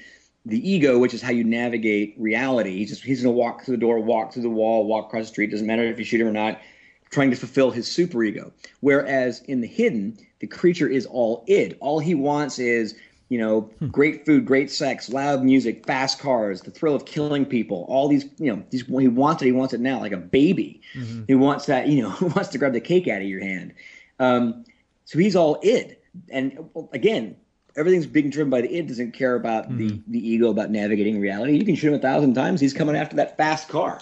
the 0.46 0.70
ego, 0.70 0.98
which 0.98 1.14
is 1.14 1.22
how 1.22 1.32
you 1.32 1.44
navigate 1.44 2.16
reality. 2.18 2.78
He's 2.78 2.90
just 2.90 3.04
he's 3.04 3.22
gonna 3.22 3.34
walk 3.34 3.64
through 3.64 3.76
the 3.76 3.82
door, 3.82 4.00
walk 4.00 4.34
through 4.34 4.44
the 4.44 4.50
wall, 4.50 4.86
walk 4.86 5.08
across 5.08 5.26
the 5.26 5.28
street. 5.28 5.52
Doesn't 5.52 5.68
matter 5.68 5.84
if 5.84 6.00
you 6.00 6.06
shoot 6.06 6.22
him 6.22 6.28
or 6.28 6.32
not. 6.32 6.60
Trying 7.12 7.32
to 7.32 7.36
fulfill 7.36 7.72
his 7.72 7.88
super 7.88 8.24
ego. 8.24 8.54
Whereas 8.82 9.42
in 9.42 9.62
the 9.62 9.68
hidden, 9.68 10.18
the 10.40 10.48
creature 10.48 10.88
is 10.88 11.06
all 11.08 11.44
id. 11.48 11.76
All 11.80 12.00
he 12.00 12.16
wants 12.16 12.60
is 12.60 12.96
you 13.30 13.38
know 13.38 13.70
great 13.92 14.26
food, 14.26 14.46
great 14.46 14.72
sex, 14.72 15.10
loud 15.10 15.44
music, 15.44 15.86
fast 15.86 16.20
cars, 16.20 16.62
the 16.62 16.72
thrill 16.72 16.96
of 16.96 17.06
killing 17.06 17.46
people. 17.46 17.86
All 17.90 18.08
these 18.08 18.26
you 18.38 18.54
know 18.54 18.64
these 18.70 18.86
he 18.86 19.08
wants 19.08 19.42
it. 19.42 19.46
He 19.46 19.52
wants 19.52 19.74
it 19.74 19.82
now, 19.82 20.00
like 20.00 20.12
a 20.12 20.18
baby. 20.18 20.82
He 21.28 21.36
wants 21.36 21.66
that 21.66 21.88
you 21.88 22.04
know 22.04 22.16
wants 22.22 22.50
to 22.50 22.58
grab 22.58 22.74
the 22.74 22.82
cake 22.82 23.08
out 23.08 23.22
of 23.22 23.28
your 23.28 23.42
hand. 23.42 23.74
Um, 24.20 24.66
so 25.06 25.20
he's 25.20 25.36
all 25.36 25.60
id. 25.64 25.98
And 26.30 26.70
again, 26.94 27.36
everything's 27.76 28.06
being 28.06 28.30
driven 28.30 28.50
by 28.50 28.62
the 28.62 28.74
id. 28.76 28.88
Doesn't 28.88 29.12
care 29.14 29.36
about 29.36 29.76
the 29.76 30.02
the 30.08 30.28
ego 30.30 30.50
about 30.50 30.70
navigating 30.72 31.20
reality. 31.20 31.58
You 31.58 31.66
can 31.66 31.76
shoot 31.76 31.90
him 31.90 31.94
a 31.96 32.00
thousand 32.00 32.34
times. 32.34 32.62
He's 32.62 32.74
coming 32.74 32.96
after 32.96 33.16
that 33.18 33.38
fast 33.38 33.70
car. 33.70 34.00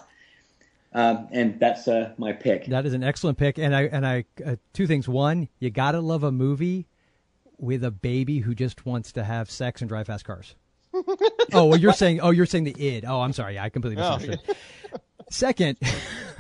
Um, 0.93 1.27
and 1.31 1.59
that's 1.59 1.87
uh, 1.87 2.13
my 2.17 2.31
pick. 2.33 2.65
That 2.67 2.85
is 2.85 2.93
an 2.93 3.03
excellent 3.03 3.37
pick, 3.37 3.57
and 3.59 3.75
I 3.75 3.83
and 3.83 4.07
I 4.07 4.25
uh, 4.43 4.55
two 4.73 4.87
things. 4.87 5.07
One, 5.07 5.49
you 5.59 5.69
gotta 5.69 5.99
love 5.99 6.23
a 6.23 6.31
movie 6.31 6.87
with 7.59 7.83
a 7.83 7.91
baby 7.91 8.39
who 8.39 8.55
just 8.55 8.85
wants 8.85 9.11
to 9.13 9.23
have 9.23 9.51
sex 9.51 9.81
and 9.81 9.89
drive 9.89 10.07
fast 10.07 10.25
cars. 10.25 10.55
oh, 11.53 11.65
well, 11.65 11.75
you're 11.75 11.93
saying 11.93 12.21
oh, 12.21 12.31
you're 12.31 12.45
saying 12.45 12.63
the 12.63 12.75
id. 12.79 13.03
Oh, 13.05 13.21
I'm 13.21 13.33
sorry, 13.33 13.59
I 13.59 13.69
completely 13.69 14.01
Oh, 14.01 14.15
misunderstood. 14.17 14.55
Second, 15.29 15.77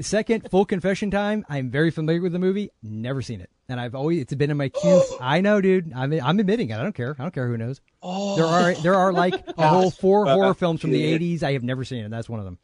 second, 0.00 0.48
full 0.50 0.64
confession 0.64 1.10
time. 1.10 1.44
I'm 1.48 1.70
very 1.70 1.90
familiar 1.90 2.20
with 2.20 2.32
the 2.32 2.38
movie. 2.38 2.70
Never 2.82 3.22
seen 3.22 3.40
it, 3.40 3.50
and 3.68 3.80
I've 3.80 3.94
always 3.94 4.20
it's 4.22 4.34
been 4.34 4.50
in 4.50 4.56
my 4.56 4.68
queue. 4.68 5.02
I 5.20 5.40
know, 5.40 5.60
dude. 5.60 5.92
I'm 5.94 6.12
I'm 6.12 6.38
admitting 6.38 6.70
it. 6.70 6.74
I 6.74 6.82
don't 6.82 6.94
care. 6.94 7.16
I 7.18 7.22
don't 7.22 7.32
care 7.34 7.48
who 7.48 7.56
knows. 7.56 7.80
Oh. 8.02 8.36
There 8.36 8.46
are 8.46 8.74
there 8.74 8.94
are 8.94 9.12
like 9.12 9.34
a 9.58 9.68
whole 9.68 9.90
four 9.90 10.24
Well, 10.24 10.36
horror 10.36 10.54
films 10.54 10.80
from 10.80 10.90
the 10.90 11.12
it- 11.12 11.20
'80s 11.20 11.42
I 11.42 11.52
have 11.52 11.62
never 11.62 11.84
seen, 11.84 12.04
and 12.04 12.12
that's 12.12 12.28
one 12.28 12.38
of 12.40 12.44
them. 12.44 12.58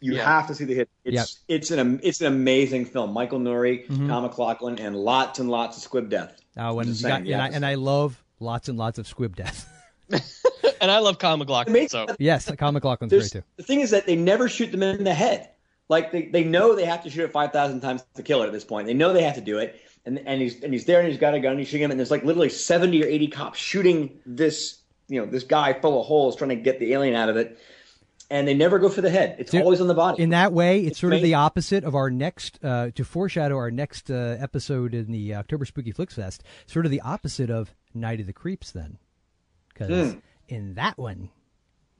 You 0.00 0.14
Yeah. 0.14 0.24
have 0.24 0.48
to 0.48 0.54
see 0.56 0.64
the 0.64 0.74
hit. 0.74 0.88
It's 1.04 1.14
Yep. 1.14 1.26
it's 1.58 1.70
an 1.70 2.00
it's 2.02 2.20
an 2.20 2.26
amazing 2.26 2.86
film. 2.86 3.12
Michael 3.12 3.38
Nouri, 3.38 3.86
Mhm. 3.86 4.08
Tom 4.08 4.24
McLaughlin, 4.24 4.78
and 4.80 4.96
lots 4.96 5.38
and 5.38 5.48
lots 5.48 5.76
of 5.76 5.82
squib 5.84 6.08
death. 6.10 6.40
Oh, 6.56 6.80
and, 6.80 6.88
Just 6.88 7.02
you 7.02 7.08
got- 7.08 7.22
saying, 7.22 7.32
and, 7.32 7.42
I, 7.42 7.48
and 7.48 7.64
I 7.64 7.74
love 7.76 8.22
lots 8.40 8.68
and 8.68 8.76
lots 8.76 8.98
of 8.98 9.06
squib 9.06 9.36
death. 9.36 9.68
and 10.80 10.90
I 10.90 10.98
love 10.98 11.18
Kyle 11.18 11.36
MacLachlan. 11.36 11.88
So 11.88 12.06
yes, 12.18 12.50
Kyle 12.58 12.72
MacLachlan's 12.72 13.10
There's- 13.10 13.30
great 13.30 13.42
too. 13.42 13.46
The 13.56 13.62
thing 13.62 13.80
is 13.80 13.90
that 13.90 14.04
they 14.06 14.16
never 14.16 14.48
shoot 14.48 14.72
them 14.72 14.82
in 14.82 15.04
the 15.04 15.14
head. 15.14 15.50
Like 15.92 16.10
they, 16.10 16.22
they 16.26 16.42
know 16.44 16.74
they 16.74 16.86
have 16.86 17.02
to 17.04 17.10
shoot 17.10 17.24
it 17.24 17.32
five 17.32 17.52
thousand 17.52 17.80
times 17.82 18.02
to 18.14 18.22
kill 18.22 18.42
it 18.42 18.46
at 18.46 18.52
this 18.52 18.64
point. 18.64 18.86
They 18.86 18.94
know 18.94 19.12
they 19.12 19.22
have 19.22 19.34
to 19.36 19.40
do 19.52 19.58
it, 19.58 19.80
and 20.06 20.18
and 20.26 20.40
he's 20.42 20.62
and 20.64 20.72
he's 20.72 20.86
there 20.86 21.00
and 21.00 21.08
he's 21.08 21.18
got 21.20 21.34
a 21.34 21.40
gun. 21.40 21.52
And 21.52 21.60
he's 21.60 21.68
shooting 21.68 21.84
him, 21.84 21.90
and 21.90 22.00
there's 22.00 22.10
like 22.10 22.24
literally 22.24 22.48
seventy 22.48 23.02
or 23.04 23.06
eighty 23.06 23.28
cops 23.28 23.58
shooting 23.58 24.18
this 24.26 24.78
you 25.08 25.20
know 25.20 25.26
this 25.26 25.44
guy 25.44 25.72
full 25.74 26.00
of 26.00 26.06
holes 26.06 26.34
trying 26.36 26.50
to 26.50 26.56
get 26.56 26.78
the 26.80 26.92
alien 26.94 27.14
out 27.14 27.28
of 27.28 27.36
it, 27.36 27.58
and 28.30 28.48
they 28.48 28.54
never 28.54 28.78
go 28.78 28.88
for 28.88 29.02
the 29.02 29.10
head. 29.10 29.36
It's 29.38 29.52
always 29.54 29.80
on 29.82 29.86
the 29.88 29.94
body. 29.94 30.22
In 30.22 30.30
that 30.30 30.52
way, 30.52 30.80
it's, 30.80 30.92
It's 30.92 31.00
sort 31.00 31.12
of 31.12 31.22
the 31.22 31.34
opposite 31.34 31.84
of 31.84 31.94
our 31.94 32.10
next, 32.10 32.58
uh, 32.64 32.90
to 32.94 33.04
foreshadow 33.04 33.56
our 33.56 33.70
next 33.70 34.10
uh, 34.10 34.36
episode 34.40 34.94
in 34.94 35.12
the 35.12 35.34
October 35.34 35.64
Spooky 35.66 35.92
Flicks 35.92 36.14
Fest, 36.14 36.42
sort 36.66 36.86
of 36.86 36.90
the 36.90 37.02
opposite 37.02 37.50
of 37.50 37.74
Night 37.92 38.20
of 38.20 38.26
the 38.26 38.32
Creeps, 38.32 38.70
then. 38.70 38.96
Because 39.68 40.12
Hmm. 40.14 40.18
in 40.48 40.74
that 40.74 40.96
one, 40.96 41.28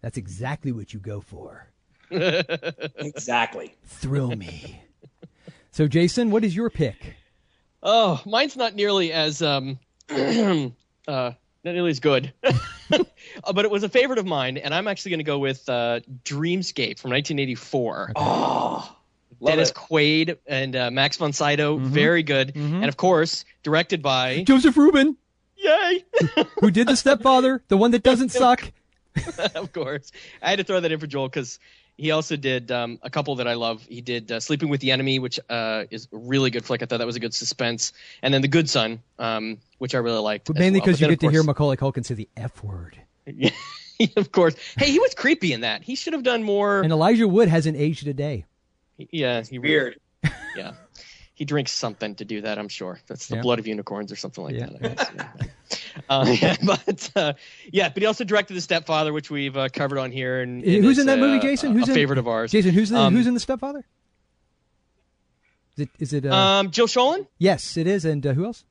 that's 0.00 0.16
exactly 0.16 0.72
what 0.72 0.94
you 0.94 1.00
go 1.00 1.20
for. 1.20 1.68
exactly. 2.98 3.74
Thrill 3.86 4.34
me. 4.36 4.82
so, 5.70 5.86
Jason, 5.88 6.30
what 6.30 6.44
is 6.44 6.54
your 6.54 6.70
pick? 6.70 7.16
Oh, 7.82 8.20
mine's 8.26 8.56
not 8.56 8.74
nearly 8.74 9.12
as 9.12 9.42
um, 9.42 9.78
uh, 10.10 10.70
not 11.08 11.34
nearly 11.64 11.90
as 11.90 12.00
good, 12.00 12.32
Uh, 13.44 13.52
but 13.54 13.64
it 13.64 13.70
was 13.70 13.82
a 13.84 13.88
favorite 13.88 14.18
of 14.18 14.26
mine, 14.26 14.58
and 14.58 14.74
I'm 14.74 14.86
actually 14.86 15.12
going 15.12 15.20
to 15.20 15.24
go 15.24 15.38
with 15.38 15.66
uh, 15.68 16.00
Dreamscape 16.24 16.98
from 16.98 17.10
1984. 17.12 18.12
Oh, 18.16 18.96
Dennis 19.42 19.70
it. 19.70 19.74
Quaid 19.74 20.36
and 20.46 20.76
uh, 20.76 20.90
Max 20.90 21.16
von 21.16 21.32
Sydow, 21.32 21.78
Mm-hmm. 21.78 21.86
very 21.86 22.22
good, 22.22 22.54
and 22.54 22.84
of 22.84 22.98
course 22.98 23.46
directed 23.62 24.02
by 24.02 24.42
Joseph 24.44 24.76
Ruben, 24.76 25.16
Yay! 25.56 26.04
who 26.60 26.70
did 26.70 26.86
The 26.88 26.96
Stepfather, 26.96 27.62
the 27.68 27.76
one 27.78 27.92
that 27.92 28.02
doesn't 28.02 28.28
suck. 28.30 28.70
of 29.54 29.72
course. 29.72 30.12
I 30.42 30.50
had 30.50 30.58
to 30.58 30.64
throw 30.64 30.80
that 30.80 30.92
in 30.92 30.98
for 31.00 31.06
Joel 31.06 31.28
because 31.28 31.58
he 31.98 32.10
also 32.10 32.36
did 32.36 32.70
um, 32.70 32.98
a 33.02 33.10
couple 33.10 33.34
that 33.36 33.46
I 33.46 33.54
love. 33.54 33.82
He 33.88 34.00
did 34.00 34.32
uh, 34.32 34.40
Sleeping 34.40 34.68
with 34.68 34.80
the 34.80 34.90
Enemy, 34.90 35.18
which 35.18 35.38
uh, 35.48 35.84
is 35.90 36.08
a 36.12 36.16
really 36.16 36.50
good 36.50 36.64
flick. 36.64 36.82
I 36.82 36.86
thought 36.86 36.98
that 36.98 37.06
was 37.06 37.16
a 37.16 37.20
good 37.20 37.34
suspense, 37.34 37.92
and 38.22 38.32
then 38.32 38.42
The 38.42 38.48
Good 38.48 38.68
Son, 38.68 39.00
um, 39.18 39.58
which 39.78 39.94
I 39.94 39.98
really 39.98 40.20
liked. 40.20 40.46
But 40.46 40.56
mainly 40.56 40.80
because 40.80 40.94
But 40.96 41.00
you 41.00 41.06
then, 41.06 41.12
get 41.12 41.20
to 41.20 41.30
hear 41.30 41.40
course- 41.40 41.46
Macaulay 41.46 41.76
Culkin 41.76 42.04
say 42.04 42.14
the 42.14 42.28
F 42.36 42.62
word. 42.64 42.98
Yeah, 43.26 43.50
of 44.16 44.32
course. 44.32 44.54
Hey, 44.76 44.90
he 44.90 44.98
was 44.98 45.14
creepy 45.14 45.52
in 45.52 45.60
that. 45.60 45.82
He 45.82 45.94
should 45.94 46.12
have 46.12 46.22
done 46.24 46.42
more. 46.42 46.80
And 46.80 46.92
Elijah 46.92 47.28
Wood 47.28 47.48
hasn't 47.48 47.76
aged 47.76 48.06
a 48.08 48.14
day. 48.14 48.46
Yeah, 48.96 49.42
he 49.42 49.58
Weird. 49.58 49.98
Yeah, 50.56 50.72
he 51.42 51.44
drinks 51.44 51.72
something 51.72 52.14
to 52.14 52.24
do 52.24 52.40
that. 52.42 52.56
I'm 52.56 52.68
sure 52.68 53.00
that's 53.08 53.26
the 53.26 53.34
Yeah. 53.34 53.42
blood 53.42 53.58
of 53.58 53.66
unicorns 53.66 54.12
or 54.12 54.16
something 54.16 54.44
like 54.44 54.54
Yeah. 54.54 54.66
that. 54.66 54.76
I 54.76 54.94
guess. 54.94 55.10
Yeah. 55.16 55.98
Uh, 56.08 56.36
yeah, 56.40 56.56
but 56.64 57.10
uh, 57.16 57.32
yeah, 57.72 57.88
but 57.88 58.00
he 58.00 58.06
also 58.06 58.22
directed 58.22 58.54
The 58.54 58.60
Stepfather, 58.60 59.12
which 59.12 59.28
we've 59.28 59.56
uh, 59.56 59.68
covered 59.68 59.98
on 59.98 60.12
here. 60.12 60.40
And, 60.40 60.62
who's 60.62 61.00
in 61.00 61.06
that 61.06 61.18
movie, 61.18 61.38
uh, 61.38 61.42
Jason? 61.42 61.72
Who's 61.72 61.88
a 61.88 61.90
in, 61.90 61.94
favorite 61.96 62.20
of 62.20 62.28
ours? 62.28 62.52
Jason, 62.52 62.70
who's 62.72 62.90
the, 62.90 62.98
Um, 62.98 63.12
who's 63.16 63.26
in 63.26 63.34
the 63.34 63.40
Stepfather? 63.40 63.84
Is 65.76 65.82
it? 65.82 65.88
Is 65.98 66.12
it? 66.12 66.26
Uh, 66.26 66.36
Um, 66.36 66.70
Joe 66.70 66.84
Schoelen. 66.86 67.26
yes, 67.38 67.76
it 67.76 67.88
is. 67.88 68.04
And 68.04 68.24
uh, 68.24 68.34
who 68.34 68.44
else? 68.44 68.62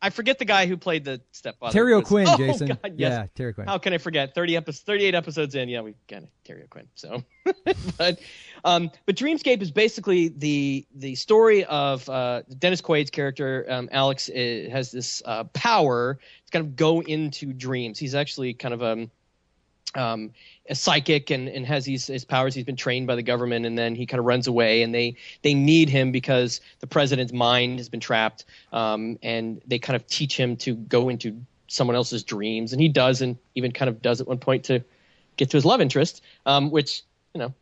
I 0.00 0.10
forget 0.10 0.38
the 0.38 0.44
guy 0.44 0.66
who 0.66 0.76
played 0.76 1.04
the 1.04 1.20
stepfather. 1.32 1.72
Terry 1.72 1.92
O'Quinn, 1.92 2.28
oh, 2.28 2.36
Jason. 2.36 2.68
God, 2.68 2.94
yes. 2.96 3.12
Yeah, 3.12 3.26
Terry 3.34 3.50
O'Quinn. 3.50 3.66
How 3.66 3.78
can 3.78 3.92
I 3.92 3.98
forget? 3.98 4.34
Thirty 4.34 4.56
episodes, 4.56 4.82
thirty-eight 4.84 5.14
episodes 5.14 5.54
in. 5.54 5.68
Yeah, 5.68 5.80
we 5.80 5.94
got. 6.08 6.22
Terry 6.44 6.62
O'Quinn. 6.62 6.86
So, 6.94 7.22
but, 7.98 8.18
um, 8.64 8.90
but 9.06 9.16
Dreamscape 9.16 9.60
is 9.60 9.70
basically 9.70 10.28
the 10.28 10.86
the 10.94 11.14
story 11.14 11.64
of 11.64 12.08
uh, 12.08 12.42
Dennis 12.58 12.80
Quaid's 12.80 13.10
character. 13.10 13.66
Um, 13.68 13.88
Alex 13.92 14.30
uh 14.30 14.68
has 14.70 14.90
this 14.90 15.22
uh, 15.24 15.44
power 15.44 16.18
to 16.46 16.50
kind 16.50 16.64
of 16.64 16.76
go 16.76 17.02
into 17.02 17.52
dreams. 17.52 17.98
He's 17.98 18.14
actually 18.14 18.54
kind 18.54 18.72
of 18.72 18.82
um, 18.82 19.10
um, 19.98 20.30
a 20.70 20.74
psychic 20.74 21.30
and, 21.30 21.48
and 21.48 21.66
has 21.66 21.84
these 21.84 22.06
his 22.06 22.24
powers. 22.24 22.54
He's 22.54 22.64
been 22.64 22.76
trained 22.76 23.06
by 23.06 23.16
the 23.16 23.22
government, 23.22 23.66
and 23.66 23.76
then 23.76 23.94
he 23.94 24.06
kind 24.06 24.18
of 24.18 24.26
runs 24.26 24.46
away. 24.46 24.82
And 24.82 24.94
they 24.94 25.16
they 25.42 25.54
need 25.54 25.88
him 25.88 26.12
because 26.12 26.60
the 26.80 26.86
president's 26.86 27.32
mind 27.32 27.78
has 27.78 27.88
been 27.88 28.00
trapped. 28.00 28.44
Um, 28.72 29.18
and 29.22 29.60
they 29.66 29.78
kind 29.78 29.96
of 29.96 30.06
teach 30.06 30.38
him 30.38 30.56
to 30.58 30.74
go 30.74 31.08
into 31.08 31.40
someone 31.66 31.96
else's 31.96 32.22
dreams, 32.22 32.72
and 32.72 32.80
he 32.80 32.88
does, 32.88 33.20
and 33.20 33.36
even 33.54 33.72
kind 33.72 33.88
of 33.88 34.00
does 34.00 34.20
at 34.20 34.28
one 34.28 34.38
point 34.38 34.64
to 34.64 34.82
get 35.36 35.50
to 35.50 35.56
his 35.56 35.64
love 35.64 35.80
interest, 35.80 36.22
um, 36.46 36.70
which 36.70 37.02
you 37.34 37.40
know, 37.40 37.54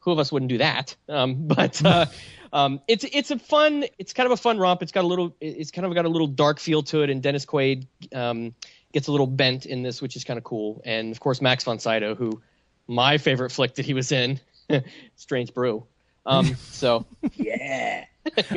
who 0.00 0.12
of 0.12 0.18
us 0.18 0.32
wouldn't 0.32 0.48
do 0.48 0.58
that? 0.58 0.96
Um, 1.08 1.34
but 1.46 1.84
uh, 1.84 2.06
um, 2.52 2.80
it's 2.88 3.04
it's 3.04 3.30
a 3.30 3.38
fun, 3.38 3.84
it's 3.98 4.12
kind 4.12 4.26
of 4.26 4.32
a 4.32 4.36
fun 4.36 4.58
romp. 4.58 4.82
It's 4.82 4.92
got 4.92 5.04
a 5.04 5.06
little, 5.06 5.34
it's 5.40 5.70
kind 5.70 5.86
of 5.86 5.94
got 5.94 6.04
a 6.04 6.08
little 6.08 6.26
dark 6.26 6.58
feel 6.58 6.82
to 6.84 7.02
it, 7.02 7.10
and 7.10 7.22
Dennis 7.22 7.44
Quaid 7.44 7.86
um, 8.14 8.54
gets 8.92 9.08
a 9.08 9.10
little 9.10 9.26
bent 9.26 9.66
in 9.66 9.82
this, 9.82 10.00
which 10.02 10.16
is 10.16 10.24
kind 10.24 10.38
of 10.38 10.44
cool. 10.44 10.82
And 10.84 11.12
of 11.12 11.20
course, 11.20 11.40
Max 11.40 11.64
von 11.64 11.78
Sydow, 11.78 12.14
who 12.14 12.40
my 12.86 13.18
favorite 13.18 13.50
flick 13.50 13.74
that 13.76 13.86
he 13.86 13.94
was 13.94 14.12
in, 14.12 14.40
Strange 15.16 15.54
Brew. 15.54 15.84
Um, 16.26 16.54
so 16.70 17.04
Yeah. 17.34 18.04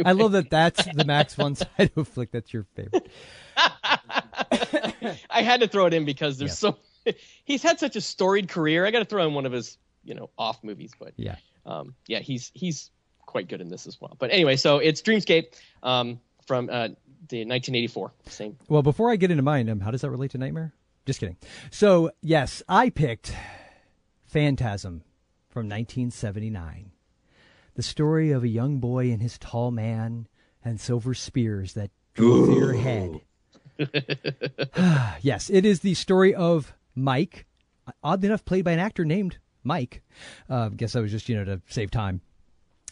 I 0.05 0.11
love 0.11 0.33
that. 0.33 0.49
That's 0.51 0.85
the 0.93 1.05
Max 1.05 1.33
von 1.35 1.55
Sydow 1.55 2.03
flick. 2.03 2.31
That's 2.31 2.53
your 2.53 2.65
favorite. 2.75 3.09
I 5.29 5.41
had 5.41 5.61
to 5.61 5.67
throw 5.67 5.85
it 5.85 5.93
in 5.93 6.05
because 6.05 6.37
there's 6.37 6.57
so 6.57 6.77
he's 7.43 7.63
had 7.63 7.79
such 7.79 7.95
a 7.95 8.01
storied 8.01 8.47
career. 8.49 8.85
I 8.85 8.91
got 8.91 8.99
to 8.99 9.05
throw 9.05 9.25
in 9.27 9.33
one 9.33 9.45
of 9.45 9.51
his 9.51 9.77
you 10.03 10.13
know 10.13 10.29
off 10.37 10.63
movies, 10.63 10.91
but 10.99 11.13
Yeah. 11.17 11.35
um, 11.65 11.95
yeah, 12.07 12.19
he's 12.19 12.51
he's 12.53 12.91
quite 13.25 13.47
good 13.47 13.61
in 13.61 13.69
this 13.69 13.87
as 13.87 13.99
well. 13.99 14.15
But 14.19 14.31
anyway, 14.31 14.55
so 14.55 14.77
it's 14.79 15.01
Dreamscape 15.01 15.55
um, 15.83 16.19
from 16.45 16.69
uh, 16.69 16.89
the 17.29 17.41
1984. 17.45 18.13
Same. 18.27 18.57
Well, 18.67 18.83
before 18.83 19.11
I 19.11 19.15
get 19.15 19.31
into 19.31 19.43
mine, 19.43 19.69
um, 19.69 19.79
how 19.79 19.91
does 19.91 20.01
that 20.01 20.09
relate 20.09 20.31
to 20.31 20.37
Nightmare? 20.37 20.73
Just 21.05 21.19
kidding. 21.19 21.37
So, 21.71 22.11
yes, 22.21 22.63
I 22.67 22.89
picked 22.89 23.35
Phantasm 24.25 25.03
from 25.49 25.69
1979. 25.69 26.91
The 27.75 27.83
story 27.83 28.31
of 28.31 28.43
a 28.43 28.47
young 28.47 28.79
boy 28.79 29.11
and 29.11 29.21
his 29.21 29.37
tall 29.37 29.71
man 29.71 30.27
and 30.63 30.79
silver 30.79 31.13
spears 31.13 31.73
that 31.73 31.91
go 32.15 32.45
through 32.45 32.59
your 32.59 32.73
head. 32.73 33.21
yes, 35.21 35.49
it 35.49 35.65
is 35.65 35.81
the 35.81 35.93
story 35.93 36.33
of 36.33 36.73
Mike, 36.95 37.45
oddly 38.03 38.27
enough, 38.27 38.45
played 38.45 38.65
by 38.65 38.71
an 38.71 38.79
actor 38.79 39.05
named 39.05 39.37
Mike. 39.63 40.01
Uh, 40.49 40.69
guess 40.69 40.95
I 40.95 41.01
was 41.01 41.11
just, 41.11 41.27
you 41.29 41.35
know, 41.35 41.43
to 41.43 41.61
save 41.67 41.91
time. 41.91 42.21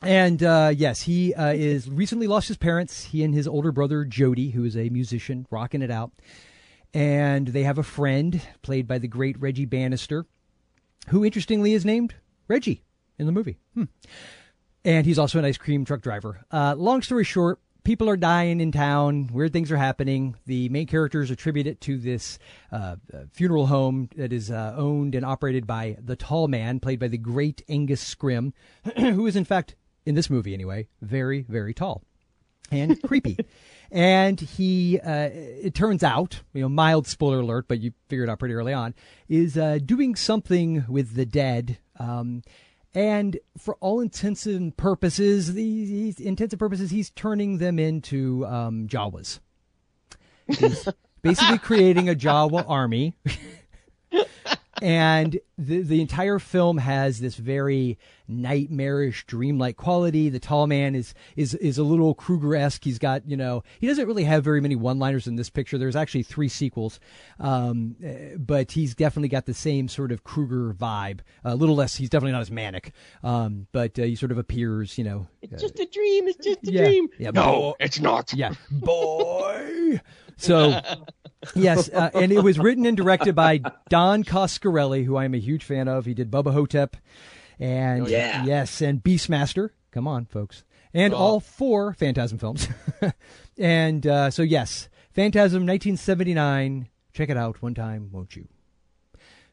And 0.03 0.43
uh, 0.43 0.73
yes, 0.75 1.01
he 1.01 1.33
uh, 1.33 1.53
is 1.53 1.89
recently 1.89 2.27
lost 2.27 2.49
his 2.49 2.57
parents. 2.57 3.05
He 3.05 3.23
and 3.23 3.33
his 3.33 3.47
older 3.47 3.71
brother 3.71 4.03
Jody, 4.03 4.49
who 4.49 4.65
is 4.65 4.75
a 4.75 4.89
musician, 4.89 5.47
rocking 5.49 5.81
it 5.81 5.89
out. 5.89 6.11
And 6.93 7.47
they 7.47 7.63
have 7.63 7.77
a 7.77 7.83
friend 7.83 8.41
played 8.61 8.85
by 8.85 8.97
the 8.97 9.07
great 9.07 9.39
Reggie 9.39 9.65
Bannister, 9.65 10.25
who 11.07 11.23
interestingly 11.23 11.73
is 11.73 11.85
named 11.85 12.15
Reggie 12.49 12.83
in 13.17 13.25
the 13.25 13.31
movie. 13.31 13.57
Hmm. 13.75 13.85
And 14.83 15.05
he's 15.05 15.17
also 15.17 15.39
an 15.39 15.45
ice 15.45 15.57
cream 15.57 15.85
truck 15.85 16.01
driver. 16.01 16.45
Uh, 16.51 16.75
long 16.77 17.01
story 17.01 17.23
short, 17.23 17.61
people 17.85 18.09
are 18.09 18.17
dying 18.17 18.59
in 18.59 18.73
town. 18.73 19.29
Weird 19.31 19.53
things 19.53 19.71
are 19.71 19.77
happening. 19.77 20.35
The 20.45 20.67
main 20.67 20.87
characters 20.87 21.31
attribute 21.31 21.65
it 21.65 21.79
to 21.81 21.97
this 21.97 22.39
uh, 22.73 22.97
uh, 23.13 23.19
funeral 23.31 23.67
home 23.67 24.09
that 24.17 24.33
is 24.33 24.51
uh, 24.51 24.75
owned 24.75 25.15
and 25.15 25.25
operated 25.25 25.65
by 25.65 25.97
the 26.03 26.17
tall 26.17 26.49
man, 26.49 26.81
played 26.81 26.99
by 26.99 27.07
the 27.07 27.17
great 27.17 27.61
Angus 27.69 28.03
Scrimm, 28.03 28.51
who 28.97 29.25
is, 29.25 29.37
in 29.37 29.45
fact, 29.45 29.75
in 30.05 30.15
this 30.15 30.29
movie 30.29 30.53
anyway, 30.53 30.87
very, 31.01 31.45
very 31.47 31.73
tall 31.73 32.03
and 32.71 33.01
creepy. 33.03 33.37
And 33.91 34.39
he, 34.39 34.99
uh, 34.99 35.29
it 35.31 35.75
turns 35.75 36.03
out, 36.03 36.41
you 36.53 36.61
know, 36.61 36.69
mild 36.69 37.07
spoiler 37.07 37.41
alert, 37.41 37.67
but 37.67 37.79
you 37.79 37.93
figured 38.09 38.29
out 38.29 38.39
pretty 38.39 38.55
early 38.55 38.73
on, 38.73 38.95
is 39.29 39.57
uh, 39.57 39.79
doing 39.83 40.15
something 40.15 40.85
with 40.87 41.13
the 41.15 41.25
dead. 41.25 41.77
Um, 41.99 42.41
and 42.95 43.39
for 43.57 43.75
all 43.75 44.01
intents 44.01 44.45
and 44.45 44.75
purposes, 44.75 45.53
these, 45.53 45.89
these 45.89 46.19
intents 46.19 46.53
and 46.53 46.59
purposes, 46.59 46.91
he's 46.91 47.11
turning 47.11 47.57
them 47.57 47.79
into 47.79 48.45
um, 48.45 48.87
Jawas. 48.87 49.39
He's 50.47 50.87
basically 51.21 51.57
creating 51.59 52.09
a 52.09 52.15
Jawa 52.15 52.65
army. 52.67 53.15
and 54.83 55.39
the 55.57 55.81
the 55.81 56.01
entire 56.01 56.39
film 56.39 56.77
has 56.77 57.21
this 57.21 57.35
very 57.35 57.97
nightmarish, 58.27 59.25
dreamlike 59.25 59.77
quality. 59.77 60.27
The 60.27 60.39
tall 60.39 60.67
man 60.67 60.93
is 60.93 61.13
is 61.37 61.53
is 61.55 61.77
a 61.77 61.83
little 61.83 62.13
Krueger 62.13 62.53
esque. 62.55 62.83
He's 62.83 62.99
got 62.99 63.27
you 63.27 63.37
know 63.37 63.63
he 63.79 63.87
doesn't 63.87 64.05
really 64.05 64.25
have 64.25 64.43
very 64.43 64.59
many 64.59 64.75
one 64.75 64.99
liners 64.99 65.25
in 65.25 65.37
this 65.37 65.49
picture. 65.49 65.77
There's 65.77 65.95
actually 65.95 66.23
three 66.23 66.49
sequels, 66.49 66.99
um, 67.39 67.95
eh, 68.03 68.35
but 68.37 68.73
he's 68.73 68.93
definitely 68.93 69.29
got 69.29 69.45
the 69.45 69.53
same 69.53 69.87
sort 69.87 70.11
of 70.11 70.25
Krueger 70.25 70.73
vibe. 70.73 71.21
A 71.45 71.55
little 71.55 71.75
less. 71.75 71.95
He's 71.95 72.09
definitely 72.09 72.33
not 72.33 72.41
as 72.41 72.51
manic, 72.51 72.91
um, 73.23 73.67
but 73.71 73.97
uh, 73.97 74.03
he 74.03 74.15
sort 74.17 74.33
of 74.33 74.37
appears. 74.37 74.97
You 74.97 75.05
know, 75.05 75.27
It's 75.41 75.61
just 75.61 75.79
a 75.79 75.85
dream. 75.85 76.27
It's 76.27 76.43
just 76.45 76.67
a 76.67 76.71
yeah, 76.73 76.83
dream. 76.85 77.07
yeah, 77.17 77.31
no, 77.31 77.43
boy. 77.43 77.73
it's 77.79 78.01
not. 78.01 78.33
Yeah, 78.33 78.53
boy. 78.71 80.01
So, 80.35 80.81
yes, 81.55 81.89
uh, 81.89 82.09
and 82.13 82.31
it 82.31 82.41
was 82.43 82.57
written 82.59 82.85
and 82.85 82.95
directed 82.97 83.35
by 83.35 83.61
Don 83.89 84.23
Coscarelli, 84.23 85.05
who 85.05 85.17
I'm 85.17 85.33
a 85.33 85.39
huge 85.39 85.63
fan 85.63 85.87
of. 85.87 86.05
He 86.05 86.13
did 86.13 86.29
Bubba 86.31 86.53
Ho-Tep, 86.53 86.95
and 87.59 88.03
Oh, 88.03 88.07
yeah. 88.07 88.43
yes, 88.45 88.81
and 88.81 89.01
Beastmaster. 89.03 89.69
Come 89.91 90.07
on, 90.07 90.25
folks, 90.25 90.63
and 90.93 91.13
Oh. 91.13 91.17
all 91.17 91.39
four 91.39 91.93
Phantasm 91.93 92.37
films. 92.37 92.67
and 93.57 94.05
uh, 94.07 94.31
so, 94.31 94.41
yes, 94.41 94.89
Phantasm, 95.11 95.65
1979. 95.65 96.87
Check 97.13 97.29
it 97.29 97.37
out 97.37 97.61
one 97.61 97.75
time, 97.75 98.09
won't 98.11 98.35
you? 98.35 98.47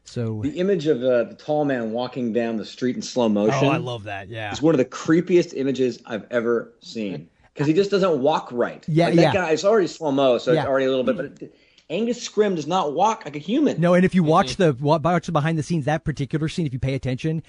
So, 0.03 0.41
The 0.41 0.59
image 0.59 0.87
of 0.87 0.97
uh, 1.03 1.25
the 1.25 1.35
tall 1.35 1.63
man 1.63 1.91
walking 1.91 2.33
down 2.33 2.57
the 2.57 2.65
street 2.65 2.95
in 2.95 3.01
slow 3.03 3.29
motion. 3.29 3.67
oh, 3.67 3.69
I 3.69 3.77
love 3.77 4.03
that. 4.05 4.29
Yeah, 4.29 4.49
It's 4.49 4.61
one 4.61 4.73
of 4.73 4.79
the 4.79 4.85
creepiest 4.85 5.53
images 5.55 5.99
I've 6.07 6.25
ever 6.31 6.73
seen 6.81 7.29
because 7.53 7.67
he 7.67 7.73
just 7.73 7.91
doesn't 7.91 8.19
walk 8.19 8.49
right. 8.51 8.83
Yeah, 8.87 9.05
like 9.07 9.15
that 9.17 9.21
yeah. 9.21 9.33
guy 9.33 9.51
is 9.51 9.63
already 9.63 9.85
slow 9.87 10.11
mo, 10.11 10.39
so 10.39 10.51
Yeah. 10.53 10.61
it's 10.61 10.67
already 10.67 10.87
a 10.87 10.89
little 10.89 11.03
bit. 11.03 11.15
But 11.17 11.25
it, 11.43 11.55
Angus 11.91 12.27
Scrimm 12.27 12.55
does 12.55 12.65
not 12.67 12.93
walk 12.93 13.25
like 13.25 13.35
a 13.35 13.39
human. 13.39 13.79
No, 13.81 13.93
and 13.93 14.03
if 14.05 14.15
you 14.15 14.21
Mm-hmm. 14.23 14.29
watch 14.31 14.55
the 14.55 14.73
watch 14.79 15.25
the 15.27 15.31
behind 15.31 15.57
the 15.59 15.63
scenes, 15.63 15.85
that 15.85 16.03
particular 16.03 16.47
scene, 16.49 16.65
if 16.65 16.73
you 16.73 16.79
pay 16.79 16.93
attention, 16.95 17.43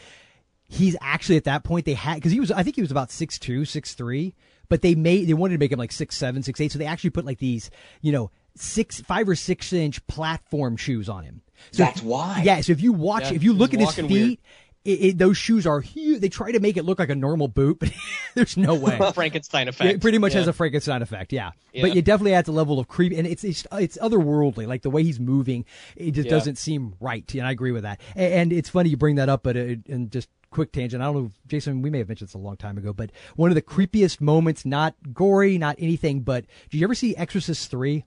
he's 0.69 0.97
actually 1.01 1.37
at 1.37 1.45
that 1.45 1.65
point 1.65 1.85
they 1.87 1.95
had 1.95 2.17
because 2.17 2.33
he 2.33 2.41
was 2.41 2.51
I 2.51 2.63
think 2.63 2.77
he 2.77 2.83
was 2.83 2.91
about 2.91 3.11
six 3.11 3.39
two, 3.39 3.65
six 3.65 3.95
three, 3.95 4.35
but 4.69 4.83
they 4.83 4.95
made 4.95 5.29
they 5.29 5.35
wanted 5.35 5.55
to 5.55 5.59
make 5.59 5.73
him 5.73 5.79
like 5.79 5.93
six 5.93 6.17
seven, 6.17 6.43
six 6.43 6.61
eight, 6.61 6.73
so 6.73 6.79
they 6.79 6.87
actually 6.87 7.11
put 7.11 7.25
like 7.25 7.39
these 7.39 7.71
you 8.01 8.13
know 8.13 8.31
six 8.55 9.01
five 9.01 9.29
or 9.29 9.35
six 9.37 9.73
inch 9.73 10.07
platform 10.07 10.77
shoes 10.77 11.09
on 11.09 11.25
him. 11.25 11.43
So 11.71 11.85
That's 11.85 12.03
why. 12.03 12.43
Yeah, 12.45 12.61
so 12.61 12.73
if 12.73 12.81
you 12.83 12.93
watch, 12.93 13.23
Yeah, 13.31 13.35
if 13.37 13.43
you 13.45 13.53
look 13.53 13.73
at 13.73 13.81
his 13.81 13.95
feet. 13.95 14.11
weird. 14.11 14.39
It, 14.85 14.91
it, 14.91 15.19
those 15.19 15.37
shoes 15.37 15.65
are 15.67 15.81
huge. 15.81 16.21
They 16.21 16.29
try 16.29 16.51
to 16.51 16.59
make 16.59 16.77
it 16.77 16.85
look 16.85 16.99
like 16.99 17.09
a 17.11 17.15
normal 17.15 17.47
boot, 17.49 17.79
but 17.81 17.91
there's 18.35 18.57
no 18.57 18.75
way. 18.75 18.99
Frankenstein 19.15 19.69
effect. 19.69 19.95
It 19.95 20.01
pretty 20.01 20.19
much 20.19 20.33
Yeah. 20.33 20.41
has 20.41 20.49
a 20.49 20.53
Frankenstein 20.53 21.03
effect, 21.03 21.33
yeah. 21.33 21.53
Yeah. 21.73 21.83
But 21.83 21.97
it 21.97 22.05
definitely 22.05 22.35
adds 22.35 22.49
a 22.49 22.53
level 22.53 22.79
of 22.81 22.89
creep, 22.89 23.13
and 23.17 23.27
it's 23.27 23.45
it's 23.45 23.65
it's 23.73 23.97
otherworldly. 23.99 24.67
Like 24.67 24.83
the 24.83 24.91
way 24.91 25.05
he's 25.05 25.21
moving, 25.21 25.65
it 25.97 26.13
just 26.13 26.27
Yeah. 26.27 26.31
doesn't 26.33 26.59
seem 26.59 26.95
right. 27.01 27.33
And 27.35 27.47
I 27.47 27.53
agree 27.53 27.71
with 27.71 27.85
that. 27.85 28.01
And, 28.17 28.33
and 28.35 28.53
it's 28.53 28.69
funny 28.69 28.89
you 28.91 28.97
bring 28.97 29.15
that 29.17 29.29
up, 29.29 29.45
but 29.45 29.57
it, 29.57 29.87
and 29.89 30.11
just 30.11 30.29
quick 30.51 30.73
tangent. 30.73 31.01
I 31.03 31.07
don't 31.07 31.15
know, 31.15 31.31
Jason. 31.47 31.81
We 31.81 31.89
may 31.89 31.99
have 31.99 32.09
mentioned 32.09 32.29
this 32.29 32.35
a 32.35 32.39
long 32.39 32.57
time 32.57 32.77
ago, 32.77 32.93
but 32.93 33.11
one 33.37 33.51
of 33.51 33.55
the 33.55 33.63
creepiest 33.63 34.21
moments, 34.21 34.65
not 34.67 34.95
gory, 35.15 35.59
not 35.59 35.77
anything, 35.79 36.21
but 36.21 36.45
did 36.71 36.79
you 36.81 36.85
ever 36.87 36.95
see 36.97 37.15
Exorcist 37.17 37.71
three? 37.71 38.05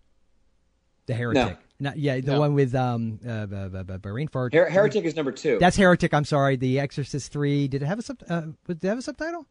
The 1.06 1.14
Heretic. 1.14 1.58
Not 1.80 1.98
yeah, 1.98 2.20
the 2.22 2.32
No. 2.34 2.40
one 2.40 2.54
with 2.54 2.74
um 2.74 3.20
uh, 3.28 3.46
b- 3.46 3.68
b- 3.70 3.84
b- 3.84 3.98
brain. 3.98 4.30
Her- 4.34 4.50
Heretic 4.70 5.04
is 5.04 5.16
number 5.16 5.32
two. 5.32 5.58
That's 5.60 5.76
Heretic. 5.76 6.14
I'm 6.14 6.24
sorry. 6.26 6.56
The 6.56 6.80
Exorcist 6.80 7.32
three. 7.32 7.68
Did 7.68 7.82
it 7.82 7.86
have 7.86 8.00
a 8.00 8.02
sub? 8.02 8.18
Uh, 8.30 8.42
did 8.68 8.84
it 8.84 8.88
have 8.88 8.98
a 8.98 9.02
subtitle? 9.02 9.46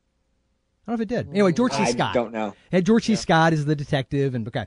I 0.87 0.91
don't 0.93 0.93
know 0.93 0.95
if 0.95 1.01
it 1.01 1.09
did. 1.09 1.29
Anyway, 1.31 1.53
George 1.53 1.73
C. 1.73 1.85
Scott. 1.87 2.11
I 2.11 2.15
don't 2.15 2.33
know. 2.33 2.55
Yeah, 2.73 2.81
George 2.81 3.05
C. 3.07 3.15
Scott 3.17 3.53
is 3.53 3.65
the 3.67 3.75
detective, 3.77 4.35
and 4.35 4.47
okay, 4.49 4.67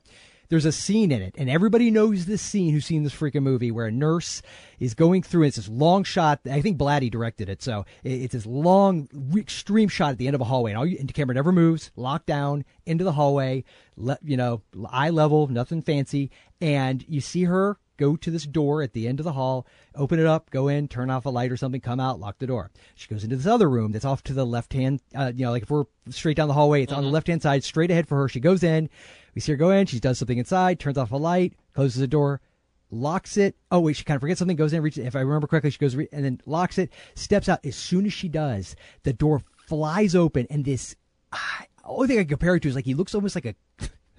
there's 0.49 0.65
a 0.65 0.71
scene 0.71 1.11
in 1.11 1.21
it, 1.21 1.35
and 1.37 1.49
everybody 1.49 1.91
knows 1.91 2.25
this 2.25 2.41
scene 2.41 2.73
who's 2.73 2.85
seen 2.85 3.03
this 3.03 3.13
freaking 3.13 3.43
movie 3.43 3.71
where 3.71 3.87
a 3.87 3.91
nurse 3.91 4.41
is 4.79 4.93
going 4.93 5.23
through. 5.23 5.43
And 5.43 5.47
it's 5.47 5.57
this 5.57 5.69
long 5.69 6.03
shot. 6.03 6.39
I 6.49 6.61
think 6.61 6.77
Blatty 6.77 7.11
directed 7.11 7.49
it, 7.49 7.61
so 7.61 7.85
it's 8.03 8.33
this 8.33 8.45
long, 8.45 9.09
extreme 9.35 9.89
shot 9.89 10.11
at 10.11 10.17
the 10.17 10.27
end 10.27 10.35
of 10.35 10.41
a 10.41 10.45
hallway, 10.45 10.71
and 10.71 10.77
all 10.77 10.85
you, 10.85 10.97
and 10.99 11.09
the 11.09 11.13
camera 11.13 11.35
never 11.35 11.51
moves, 11.51 11.91
locked 11.95 12.27
down 12.27 12.65
into 12.85 13.03
the 13.03 13.13
hallway, 13.13 13.63
le, 13.95 14.17
you 14.23 14.37
know, 14.37 14.61
eye 14.89 15.09
level, 15.09 15.47
nothing 15.47 15.81
fancy, 15.81 16.31
and 16.61 17.05
you 17.07 17.21
see 17.21 17.43
her 17.43 17.77
go 17.97 18.15
to 18.15 18.29
this 18.29 18.45
door 18.45 18.83
at 18.83 18.93
the 18.93 19.07
end 19.07 19.19
of 19.19 19.23
the 19.23 19.33
hall, 19.33 19.65
open 19.95 20.19
it 20.19 20.25
up, 20.25 20.51
go 20.51 20.67
in, 20.67 20.87
turn 20.87 21.09
off 21.09 21.25
a 21.25 21.29
light 21.29 21.51
or 21.51 21.57
something, 21.57 21.81
come 21.81 21.99
out, 21.99 22.19
lock 22.19 22.37
the 22.37 22.45
door. 22.47 22.69
She 22.93 23.07
goes 23.07 23.23
into 23.23 23.35
this 23.35 23.47
other 23.47 23.67
room 23.69 23.91
that's 23.91 24.05
off 24.05 24.23
to 24.25 24.33
the 24.33 24.45
left 24.45 24.73
hand, 24.73 25.01
uh, 25.15 25.31
you 25.35 25.45
know, 25.45 25.51
like 25.51 25.63
if 25.63 25.71
we're 25.71 25.85
straight 26.09 26.37
down 26.37 26.47
the 26.47 26.53
hallway, 26.53 26.83
it's 26.83 26.93
on 26.93 27.03
the 27.03 27.09
left 27.09 27.27
hand 27.27 27.41
side, 27.41 27.63
straight 27.63 27.89
ahead 27.89 28.07
for 28.07 28.17
her. 28.17 28.29
She 28.29 28.39
goes 28.39 28.63
in, 28.63 28.89
we 29.37 29.41
see 29.41 29.51
her 29.51 29.55
go 29.55 29.69
in, 29.69 29.85
she 29.85 29.99
does 29.99 30.17
something 30.17 30.39
inside, 30.39 30.79
turns 30.79 30.97
off 30.97 31.11
a 31.11 31.15
light, 31.15 31.53
closes 31.75 31.99
the 31.99 32.07
door, 32.07 32.41
locks 32.89 33.37
it. 33.37 33.55
Oh 33.69 33.81
wait, 33.81 33.95
she 33.95 34.03
kind 34.03 34.15
of 34.15 34.21
forgets 34.21 34.39
something, 34.39 34.57
goes 34.57 34.73
in, 34.73 34.81
reaches. 34.81 35.05
If 35.05 35.15
I 35.15 35.19
remember 35.19 35.45
correctly, 35.45 35.69
she 35.69 35.77
goes 35.77 35.95
re- 35.95 36.09
and 36.11 36.25
then 36.25 36.41
locks 36.47 36.79
it, 36.79 36.91
steps 37.13 37.47
out. 37.47 37.63
As 37.63 37.75
soon 37.75 38.07
as 38.07 38.13
she 38.13 38.29
does, 38.29 38.75
the 39.03 39.13
door 39.13 39.43
flies 39.67 40.15
open, 40.15 40.47
and 40.49 40.65
this. 40.65 40.95
ah, 41.33 41.65
only 41.85 42.07
thing 42.07 42.17
I 42.17 42.23
can 42.23 42.29
compare 42.29 42.55
it 42.55 42.61
to 42.63 42.67
is 42.67 42.73
like 42.73 42.85
he 42.85 42.95
looks 42.95 43.13
almost 43.13 43.35
like 43.35 43.45
a. 43.45 43.55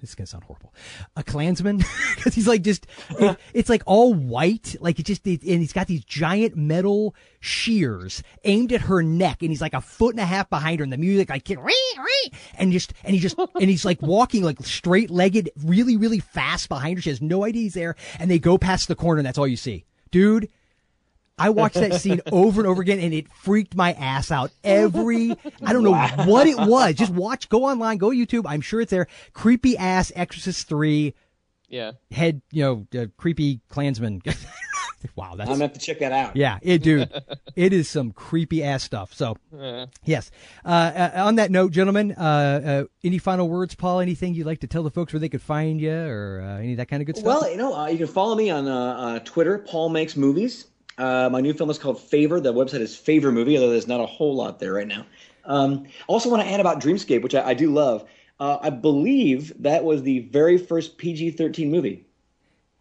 This 0.01 0.11
is 0.11 0.15
gonna 0.15 0.27
sound 0.27 0.45
horrible. 0.45 0.73
A 1.17 1.23
Klansman, 1.23 1.77
because 2.15 2.33
he's 2.33 2.47
like 2.47 2.61
just, 2.61 2.87
it- 3.09 3.37
it's 3.53 3.69
like 3.69 3.83
all 3.85 4.13
white, 4.13 4.75
like 4.79 4.99
it 4.99 5.05
just, 5.05 5.25
it, 5.27 5.41
and 5.43 5.59
he's 5.59 5.73
got 5.73 5.87
these 5.87 6.03
giant 6.05 6.55
metal 6.55 7.13
shears 7.41 8.23
aimed 8.45 8.71
at 8.71 8.81
her 8.81 9.01
neck, 9.03 9.41
and 9.41 9.51
he's 9.51 9.61
like 9.61 9.73
a 9.73 9.81
foot 9.81 10.13
and 10.15 10.21
a 10.21 10.25
half 10.25 10.49
behind 10.49 10.79
her, 10.79 10.83
and 10.83 10.93
the 10.93 10.97
music 10.97 11.29
like, 11.29 11.49
and 12.57 12.71
just, 12.71 12.93
and 13.03 13.13
he 13.13 13.19
just, 13.19 13.37
and 13.37 13.69
he's 13.69 13.85
like 13.85 14.01
walking 14.01 14.43
like 14.43 14.59
straight 14.61 15.09
legged, 15.09 15.49
really, 15.63 15.97
really 15.97 16.19
fast 16.19 16.69
behind 16.69 16.97
her. 16.97 17.01
She 17.01 17.09
has 17.09 17.21
no 17.21 17.43
idea 17.43 17.63
he's 17.63 17.73
there, 17.73 17.95
and 18.19 18.29
they 18.31 18.39
go 18.39 18.57
past 18.57 18.87
the 18.87 18.95
corner, 18.95 19.19
and 19.19 19.25
that's 19.25 19.37
all 19.37 19.47
you 19.47 19.57
see, 19.57 19.85
dude. 20.11 20.49
I 21.39 21.49
watched 21.49 21.75
that 21.75 21.93
scene 21.95 22.21
over 22.31 22.61
and 22.61 22.67
over 22.67 22.81
again, 22.81 22.99
and 22.99 23.13
it 23.13 23.31
freaked 23.31 23.75
my 23.75 23.93
ass 23.93 24.31
out. 24.31 24.51
Every 24.63 25.31
I 25.63 25.73
don't 25.73 25.83
know 25.83 25.95
what 26.25 26.47
it 26.47 26.57
was. 26.57 26.95
Just 26.95 27.11
watch, 27.13 27.49
go 27.49 27.65
online, 27.65 27.97
go 27.97 28.09
YouTube. 28.09 28.43
I'm 28.47 28.61
sure 28.61 28.81
it's 28.81 28.91
there. 28.91 29.07
Creepy 29.33 29.77
ass 29.77 30.11
Exorcist 30.15 30.67
three 30.67 31.13
Yeah. 31.69 31.91
head, 32.11 32.41
you 32.51 32.63
know, 32.93 33.01
uh, 33.01 33.05
creepy 33.17 33.61
Klansman. 33.69 34.21
wow, 35.15 35.35
that's 35.35 35.49
I'm 35.49 35.55
gonna 35.55 35.65
have 35.65 35.73
to 35.73 35.79
check 35.79 35.99
that 35.99 36.11
out. 36.11 36.35
yeah, 36.35 36.59
it 36.61 36.83
dude, 36.83 37.09
it 37.55 37.71
is 37.71 37.87
some 37.89 38.11
creepy 38.11 38.63
ass 38.63 38.83
stuff. 38.83 39.13
So 39.13 39.37
Uh, 39.57 39.85
yes. 40.03 40.29
Uh, 40.65 40.67
uh, 41.15 41.23
on 41.25 41.35
that 41.35 41.51
note, 41.51 41.71
gentlemen, 41.71 42.11
uh, 42.17 42.21
uh, 42.21 42.83
any 43.03 43.17
final 43.17 43.47
words, 43.47 43.75
Paul? 43.75 43.99
Anything 44.01 44.33
you'd 44.33 44.45
like 44.47 44.59
to 44.59 44.67
tell 44.67 44.83
the 44.83 44.89
folks 44.91 45.13
where 45.13 45.19
they 45.19 45.29
could 45.29 45.41
find 45.41 45.79
you, 45.79 45.93
or 45.93 46.41
uh, 46.43 46.57
any 46.59 46.71
of 46.71 46.77
that 46.77 46.87
kind 46.89 47.01
of 47.01 47.07
good 47.07 47.15
stuff? 47.17 47.41
Well, 47.41 47.49
you 47.51 47.57
know, 47.57 47.73
uh, 47.75 47.87
you 47.87 47.97
can 47.97 48.07
follow 48.07 48.35
me 48.35 48.49
on 48.49 48.67
uh, 48.67 48.75
uh, 48.75 49.19
Twitter, 49.19 49.59
Paul 49.59 49.89
Makes 49.89 50.17
Movies. 50.17 50.65
Uh, 50.99 51.29
my 51.31 51.41
new 51.41 51.53
film 51.53 51.69
is 51.69 51.77
called 51.79 51.99
Favor. 51.99 52.39
The 52.39 52.53
website 52.53 52.81
is 52.81 52.95
Favor 52.95 53.31
Movie, 53.31 53.55
although 53.57 53.71
there's 53.71 53.87
not 53.87 54.01
a 54.01 54.05
whole 54.05 54.35
lot 54.35 54.59
there 54.59 54.73
right 54.73 54.87
now. 54.87 55.05
Um, 55.45 55.85
also, 56.07 56.29
want 56.29 56.43
to 56.43 56.49
add 56.49 56.59
about 56.59 56.81
Dreamscape, 56.81 57.21
which 57.23 57.33
I, 57.33 57.49
I 57.49 57.53
do 57.53 57.71
love. 57.71 58.05
Uh, 58.39 58.57
I 58.61 58.69
believe 58.69 59.53
that 59.63 59.83
was 59.83 60.03
the 60.03 60.19
very 60.19 60.57
first 60.57 60.97
PG-13 60.97 61.69
movie. 61.69 62.05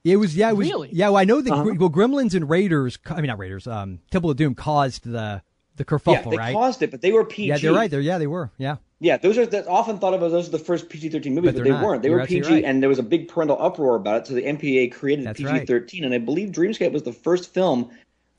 It 0.05 0.17
was 0.17 0.37
yeah, 0.37 0.51
it 0.51 0.57
was 0.57 0.69
Really? 0.69 0.89
yeah. 0.93 1.09
Well, 1.09 1.17
I 1.19 1.25
know 1.25 1.41
that 1.41 1.53
Uh-huh. 1.53 1.75
well, 1.79 1.91
Gremlins 1.91 2.35
and 2.35 2.49
Raiders. 2.49 2.99
I 3.07 3.17
mean, 3.17 3.27
not 3.27 3.39
Raiders. 3.39 3.67
Um, 3.67 3.99
Temple 4.11 4.31
of 4.31 4.37
Doom 4.37 4.55
caused 4.55 5.05
the 5.05 5.43
the 5.77 5.85
kerfuffle, 5.85 6.13
yeah, 6.25 6.31
they 6.31 6.37
right? 6.37 6.53
caused 6.55 6.83
it, 6.83 6.91
but 6.91 7.03
they 7.03 7.13
were 7.13 7.25
PG. 7.25 7.49
yeah, 7.49 7.59
they're 7.59 7.73
right. 7.73 7.89
They're 7.91 8.01
yeah, 8.01 8.19
they 8.19 8.27
were. 8.27 8.51
Yeah, 8.59 8.77
Yeah, 9.01 9.17
those 9.17 9.39
are 9.39 9.47
that's 9.47 9.69
often 9.69 9.99
thought 9.99 10.13
of 10.15 10.23
as 10.25 10.33
those 10.33 10.49
are 10.49 10.53
the 10.53 10.59
first 10.59 10.89
PG-13 10.89 11.27
movies, 11.33 11.35
But 11.37 11.43
but, 11.43 11.55
they're 11.65 11.73
not. 11.73 11.85
weren't. 11.85 12.03
They 12.03 12.09
You're 12.09 12.19
were 12.19 12.27
PG, 12.27 12.51
right. 12.51 12.65
and 12.65 12.83
there 12.83 12.89
was 12.89 12.99
a 12.99 13.03
big 13.05 13.29
parental 13.29 13.57
uproar 13.63 13.95
about 13.95 14.23
it. 14.23 14.27
So 14.27 14.35
the 14.35 14.43
MPA 14.43 14.91
created 14.93 15.27
That's. 15.27 15.39
PG-13, 15.39 16.05
and 16.05 16.13
I 16.15 16.19
believe 16.19 16.49
Dreamscape 16.51 16.91
was 16.93 17.05
the 17.05 17.13
first 17.13 17.55
film 17.55 17.91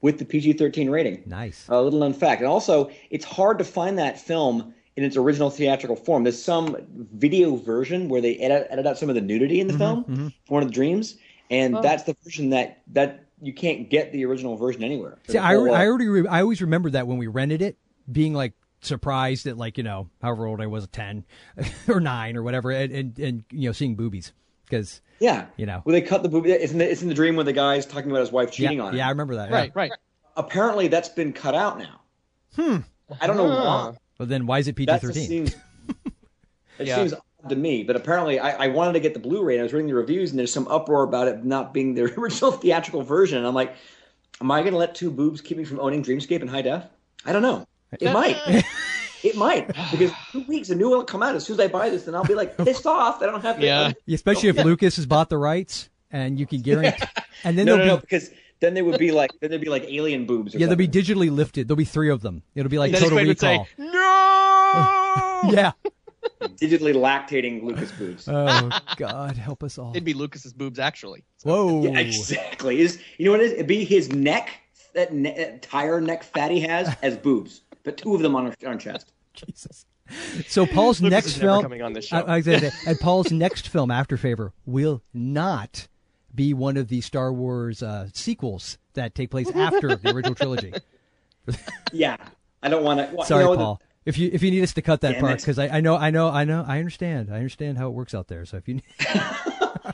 with 0.01 0.17
the 0.17 0.25
PG-13 0.25 0.89
rating. 0.89 1.23
nice. 1.25 1.65
A 1.69 1.81
little 1.81 1.99
known 1.99 2.13
fact. 2.13 2.41
And 2.41 2.49
also, 2.49 2.89
it's 3.09 3.25
hard 3.25 3.57
to 3.57 3.63
find 3.63 3.97
that 3.97 4.19
film 4.19 4.73
in 4.95 5.03
its 5.03 5.17
original 5.17 5.49
theatrical 5.49 5.95
form. 5.95 6.23
There's 6.23 6.41
some 6.41 6.75
video 7.13 7.55
version 7.55 8.09
where 8.09 8.21
they 8.21 8.35
edit, 8.37 8.67
edit 8.69 8.85
out 8.85 8.97
some 8.97 9.09
of 9.09 9.15
the 9.15 9.21
nudity 9.21 9.59
in 9.59 9.67
Mm-hmm, 9.67 9.77
the 9.77 9.79
film 9.79 10.33
for 10.45 10.53
one 10.53 10.63
of 10.63 10.69
the 10.69 10.73
dreams, 10.73 11.17
and 11.49 11.75
that's 11.81 12.03
the 12.03 12.15
version 12.23 12.49
that 12.51 12.81
that 12.87 13.25
you 13.41 13.53
can't 13.53 13.89
get 13.89 14.11
the 14.11 14.25
original 14.25 14.57
version 14.57 14.83
anywhere. 14.83 15.19
So 15.27 15.33
See, 15.33 15.39
I, 15.39 15.55
whole, 15.55 15.73
I 15.73 15.87
already 15.87 16.07
re- 16.07 16.27
I 16.27 16.41
always 16.41 16.61
remember 16.61 16.89
that 16.91 17.07
when 17.07 17.17
we 17.17 17.27
rented 17.27 17.61
it, 17.61 17.77
being 18.11 18.33
like 18.33 18.53
surprised 18.81 19.47
at 19.47 19.57
like 19.57 19.77
you 19.77 19.83
know 19.83 20.09
however 20.21 20.45
old 20.45 20.61
I 20.61 20.67
was, 20.67 20.87
ten 20.87 21.25
or 21.87 21.99
nine 21.99 22.35
or 22.35 22.43
whatever, 22.43 22.71
and 22.71 22.91
and, 22.91 23.19
and 23.19 23.43
you 23.51 23.69
know 23.69 23.73
seeing 23.73 23.95
boobies 23.95 24.33
because 24.69 25.01
yeah, 25.19 25.45
you 25.57 25.65
know. 25.65 25.81
Well, 25.85 25.93
they 25.93 26.01
cut 26.01 26.23
the 26.23 26.29
movie. 26.29 26.51
It's 26.51 26.71
in 26.71 26.77
the, 26.77 26.89
it's 26.89 27.01
in 27.01 27.09
the 27.09 27.13
dream 27.15 27.35
when 27.35 27.45
the 27.45 27.53
guy's 27.53 27.85
talking 27.85 28.09
about 28.11 28.21
his 28.21 28.31
wife 28.31 28.51
cheating 28.51 28.77
yeah, 28.77 28.83
on 28.83 28.93
him. 28.93 28.97
yeah, 28.99 29.07
I 29.07 29.09
remember 29.09 29.35
that. 29.35 29.51
right, 29.51 29.71
yeah. 29.75 29.81
right. 29.81 29.91
Apparently, 30.37 30.87
that's 30.87 31.09
been 31.09 31.33
cut 31.33 31.55
out 31.55 31.77
now. 31.77 31.99
Hmm. 32.55 32.77
I 33.19 33.27
don't 33.27 33.37
know 33.37 33.45
why. 33.47 33.93
Well, 34.17 34.27
then 34.27 34.45
why 34.45 34.59
is 34.59 34.67
it 34.67 34.75
PG 34.75 34.85
That 34.85 35.01
just 35.01 35.13
thirteen? 35.13 35.49
It 36.79 36.87
Yeah. 36.87 36.95
seems 36.95 37.13
odd 37.13 37.49
to 37.49 37.55
me, 37.57 37.83
but 37.83 37.97
apparently 37.97 38.39
I, 38.39 38.65
I 38.65 38.67
wanted 38.69 38.93
to 38.93 39.01
get 39.01 39.13
the 39.13 39.19
Blu-ray. 39.19 39.55
and 39.55 39.59
I 39.59 39.63
was 39.63 39.73
reading 39.73 39.87
the 39.87 39.95
reviews, 39.95 40.29
and 40.29 40.39
there's 40.39 40.53
some 40.53 40.65
uproar 40.69 41.03
about 41.03 41.27
it 41.27 41.43
not 41.43 41.73
being 41.73 41.93
the 41.93 42.03
original 42.17 42.51
theatrical 42.53 43.01
version. 43.01 43.37
And 43.39 43.45
I'm 43.47 43.53
like, 43.53 43.75
am 44.39 44.49
I 44.49 44.61
going 44.61 44.71
to 44.71 44.77
let 44.77 44.95
two 44.95 45.11
boobs 45.11 45.41
keep 45.41 45.57
me 45.57 45.65
from 45.65 45.81
owning 45.81 46.01
Dreamscape 46.03 46.41
in 46.41 46.47
high 46.47 46.61
def? 46.61 46.85
I 47.25 47.33
don't 47.33 47.41
know. 47.41 47.67
It 47.99 48.13
might. 48.13 48.37
it 49.23 49.35
might 49.35 49.67
because 49.91 50.11
two 50.31 50.43
weeks 50.47 50.69
a 50.69 50.75
new 50.75 50.89
one 50.89 50.99
will 50.99 51.05
come 51.05 51.23
out. 51.23 51.35
As 51.35 51.45
soon 51.45 51.55
as 51.55 51.59
I 51.59 51.67
buy 51.67 51.89
this, 51.89 52.03
then 52.05 52.15
I'll 52.15 52.23
be 52.23 52.35
like 52.35 52.57
pissed 52.57 52.85
off. 52.85 53.19
that 53.19 53.29
I 53.29 53.31
don't 53.31 53.41
have. 53.41 53.61
Yeah. 53.61 53.93
The, 54.05 54.13
Especially 54.13 54.49
oh, 54.49 54.53
if 54.55 54.65
Lucas 54.65 54.95
has 54.97 55.05
bought 55.05 55.29
the 55.29 55.37
rights 55.37 55.89
and 56.11 56.39
you 56.39 56.45
can 56.45 56.61
guarantee, 56.61 57.03
and 57.43 57.57
then 57.57 57.65
no, 57.65 57.73
no, 57.73 57.83
there'll 57.83 57.95
no, 57.95 57.97
be. 57.97 58.01
because 58.01 58.31
then 58.59 58.73
they 58.73 58.81
would 58.81 58.99
be 58.99 59.11
like 59.11 59.31
then 59.39 59.49
there'd 59.49 59.61
be 59.61 59.69
like 59.69 59.83
alien 59.85 60.25
boobs. 60.25 60.55
Or 60.55 60.59
Yeah, 60.59 60.67
they'll 60.67 60.75
be 60.75 60.87
digitally 60.87 61.31
lifted. 61.31 61.67
There'll 61.67 61.77
be 61.77 61.85
three 61.85 62.09
of 62.09 62.21
them. 62.21 62.43
It'll 62.55 62.69
be 62.69 62.79
like 62.79 62.91
Dennis 62.91 63.09
Total 63.09 63.17
Quaid 63.19 63.27
would 63.27 63.39
say, 63.39 63.65
Recall. 63.77 63.91
"No!" 63.93 65.41
yeah. 65.51 65.71
digitally 66.41 66.93
lactating 66.93 67.63
Lucas 67.63 67.91
boobs. 67.91 68.27
Oh 68.27 68.69
God, 68.97 69.37
help 69.37 69.63
us 69.63 69.77
all. 69.77 69.91
It'd 69.91 70.03
be 70.03 70.13
Lucas's 70.13 70.53
boobs, 70.53 70.79
actually. 70.79 71.23
Whoa. 71.43 71.83
Yeah, 71.83 71.99
exactly. 71.99 72.81
Is 72.81 73.01
you 73.17 73.25
know 73.25 73.31
what 73.31 73.39
it 73.41 73.45
is? 73.45 73.51
It'd 73.53 73.67
be 73.67 73.85
his 73.85 74.09
neck, 74.11 74.49
that, 74.93 75.13
ne- 75.13 75.35
that 75.35 75.61
tire 75.61 76.01
neck 76.01 76.23
fat 76.23 76.51
he 76.51 76.59
has, 76.61 76.93
as 77.01 77.15
boobs, 77.17 77.61
but 77.83 77.97
two 77.97 78.15
of 78.15 78.21
them 78.21 78.35
on 78.35 78.47
her, 78.47 78.69
on 78.69 78.79
chest. 78.79 79.11
Jesus. 79.33 79.85
So 80.47 80.65
Paul's 80.65 81.01
Lucas 81.01 81.25
next 81.25 81.37
film, 81.37 81.61
coming 81.61 81.81
on 81.83 81.93
this 81.93 82.05
show. 82.07 82.17
I- 82.17 82.33
I 82.33 82.35
was 82.37 82.45
say, 82.45 82.71
and 82.87 82.99
Paul's 82.99 83.31
next 83.31 83.67
film, 83.69 83.91
After 83.91 84.17
Favor, 84.17 84.53
will 84.65 85.03
not 85.13 85.87
be 86.33 86.53
one 86.53 86.77
of 86.77 86.87
the 86.87 87.01
Star 87.01 87.31
Wars 87.31 87.83
uh, 87.83 88.07
sequels 88.13 88.77
that 88.93 89.13
take 89.13 89.29
place 89.31 89.49
after 89.51 89.95
the 89.95 90.11
original 90.13 90.35
trilogy. 90.35 90.73
Yeah, 91.91 92.17
I 92.61 92.69
don't 92.69 92.83
want 92.83 92.99
to. 92.99 93.25
Sorry, 93.25 93.43
you 93.43 93.49
know, 93.51 93.57
Paul. 93.57 93.81
If 94.05 94.17
you 94.19 94.29
if 94.31 94.43
you 94.43 94.51
need 94.51 94.61
us 94.61 94.73
to 94.73 94.81
cut 94.83 95.01
that 95.01 95.13
Damn 95.13 95.21
part, 95.21 95.37
because 95.39 95.57
I, 95.57 95.67
I 95.77 95.81
know 95.81 95.95
I 95.95 96.11
know 96.11 96.29
I 96.29 96.43
know 96.43 96.63
I 96.67 96.77
understand 96.77 97.29
I 97.31 97.35
understand 97.37 97.77
how 97.79 97.87
it 97.87 97.91
works 97.93 98.13
out 98.13 98.27
there. 98.27 98.45
So 98.45 98.57
if 98.57 98.67
you 98.67 98.81
I, 98.99 99.41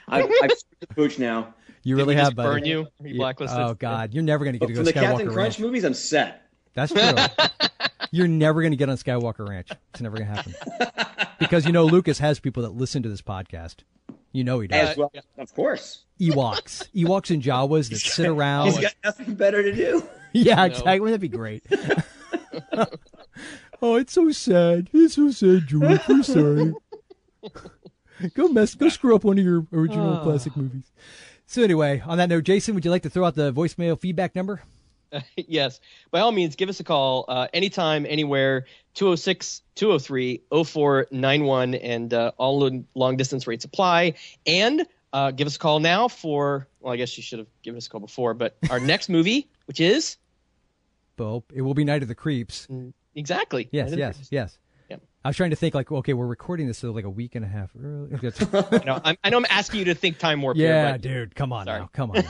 I've 0.09 0.51
screwed 0.51 0.79
the 0.81 0.87
pooch 0.87 1.17
now. 1.19 1.53
you 1.83 1.95
Did 1.95 2.01
really 2.01 2.15
we 2.15 2.19
have 2.19 2.27
just 2.27 2.35
buddy. 2.35 2.49
burn 2.49 2.65
you? 2.65 2.81
Are 2.81 3.07
you 3.07 3.13
Yeah. 3.13 3.17
blacklisted? 3.17 3.59
Oh 3.59 3.73
God, 3.73 4.13
you're 4.13 4.23
never 4.23 4.43
going 4.43 4.53
to 4.53 4.59
get 4.59 4.67
But 4.67 4.73
to 4.73 4.75
from 4.75 4.83
go 4.83 4.85
the 4.85 4.93
to 4.93 4.99
Captain 4.99 5.27
Crunch 5.27 5.37
Ranch. 5.37 5.59
movies, 5.59 5.83
I'm 5.85 5.93
set. 5.93 6.44
That's 6.75 6.91
true. 6.91 7.47
You're 8.11 8.27
never 8.27 8.61
going 8.61 8.71
to 8.71 8.77
get 8.77 8.89
on 8.89 8.97
Skywalker 8.97 9.47
Ranch. 9.47 9.69
It's 9.91 10.01
never 10.01 10.17
going 10.17 10.29
to 10.29 10.35
happen. 10.35 10.53
Because 11.39 11.65
you 11.65 11.71
know 11.71 11.85
Lucas 11.85 12.19
has 12.19 12.39
people 12.39 12.63
that 12.63 12.69
listen 12.69 13.03
to 13.03 13.09
this 13.09 13.21
podcast. 13.21 13.77
You 14.31 14.43
know 14.43 14.59
he 14.59 14.67
does. 14.67 14.89
As 14.89 14.97
well, 14.97 15.11
of 15.37 15.53
course. 15.53 16.03
Ewoks, 16.19 16.89
Ewoks 16.93 17.33
and 17.33 17.41
Jawas 17.41 17.89
that 17.89 17.99
sit 17.99 18.27
around. 18.27 18.67
He's 18.67 18.79
got 18.79 18.93
nothing 19.03 19.35
better 19.35 19.63
to 19.63 19.73
do. 19.73 20.07
yeah, 20.33 20.65
exactly. 20.65 20.99
Wouldn't 20.99 21.15
that 21.15 21.19
be 21.19 21.29
great? 21.29 21.63
oh, 23.81 23.95
it's 23.95 24.13
so 24.13 24.29
sad. 24.31 24.89
It's 24.93 25.15
so 25.15 25.31
sad, 25.31 25.67
George. 25.67 25.99
We're 26.07 26.23
sorry. 26.23 26.73
go 28.33 28.47
mess. 28.49 28.75
Go 28.75 28.89
screw 28.89 29.15
up 29.15 29.23
one 29.23 29.39
of 29.39 29.45
your 29.45 29.65
original 29.71 30.15
ah. 30.15 30.23
classic 30.23 30.55
movies. 30.55 30.91
So 31.45 31.63
anyway, 31.63 32.01
on 32.05 32.17
that 32.17 32.29
note, 32.29 32.43
Jason, 32.43 32.75
would 32.75 32.83
you 32.83 32.91
like 32.91 33.03
to 33.03 33.09
throw 33.09 33.25
out 33.25 33.35
the 33.35 33.53
voicemail 33.53 33.99
feedback 33.99 34.35
number? 34.35 34.61
yes. 35.35 35.79
By 36.11 36.19
all 36.19 36.31
means, 36.31 36.55
give 36.55 36.69
us 36.69 36.79
a 36.79 36.83
call 36.83 37.25
uh, 37.27 37.47
anytime, 37.53 38.05
anywhere, 38.07 38.65
206 38.95 39.61
203 39.75 40.41
0491, 40.51 41.75
and 41.75 42.13
uh, 42.13 42.31
all 42.37 42.83
long 42.95 43.17
distance 43.17 43.47
rates 43.47 43.65
apply. 43.65 44.13
And 44.45 44.85
uh, 45.13 45.31
give 45.31 45.47
us 45.47 45.55
a 45.55 45.59
call 45.59 45.79
now 45.79 46.07
for, 46.07 46.67
well, 46.79 46.93
I 46.93 46.97
guess 46.97 47.17
you 47.17 47.23
should 47.23 47.39
have 47.39 47.47
given 47.63 47.77
us 47.77 47.87
a 47.87 47.89
call 47.89 48.01
before, 48.01 48.33
but 48.33 48.57
our 48.69 48.79
next 48.79 49.09
movie, 49.09 49.47
which 49.65 49.79
is 49.79 50.17
Bo, 51.15 51.43
it 51.53 51.61
will 51.61 51.73
be 51.73 51.85
Night 51.85 52.01
of 52.01 52.09
the 52.09 52.15
Creeps. 52.15 52.67
exactly. 53.15 53.69
Yes, 53.71 53.85
Night 53.85 53.87
of 53.87 53.91
the 53.91 53.97
yes, 53.99 54.27
yes. 54.31 54.57
I 55.25 55.29
was 55.29 55.37
trying 55.37 55.49
to 55.49 55.55
think 55.55 55.73
like, 55.73 55.91
okay, 55.91 56.13
we're 56.13 56.27
recording 56.27 56.67
this 56.67 56.77
so 56.77 56.91
like 56.91 57.03
a 57.03 57.09
week 57.09 57.33
and 57.33 57.43
a 57.43 57.47
half 57.47 57.71
early. 57.83 58.11
I 58.53 58.83
know, 58.85 59.01
I'm, 59.03 59.17
I 59.23 59.31
know 59.31 59.37
I'm 59.37 59.47
asking 59.49 59.79
you 59.79 59.85
to 59.85 59.95
think 59.95 60.19
time 60.19 60.39
warp 60.39 60.55
here, 60.55 60.69
yeah, 60.69 60.91
but 60.91 61.01
dude, 61.01 61.33
come 61.33 61.51
on 61.51 61.65
Sorry. 61.65 61.79
now, 61.79 61.89
come 61.93 62.11
on. 62.11 62.17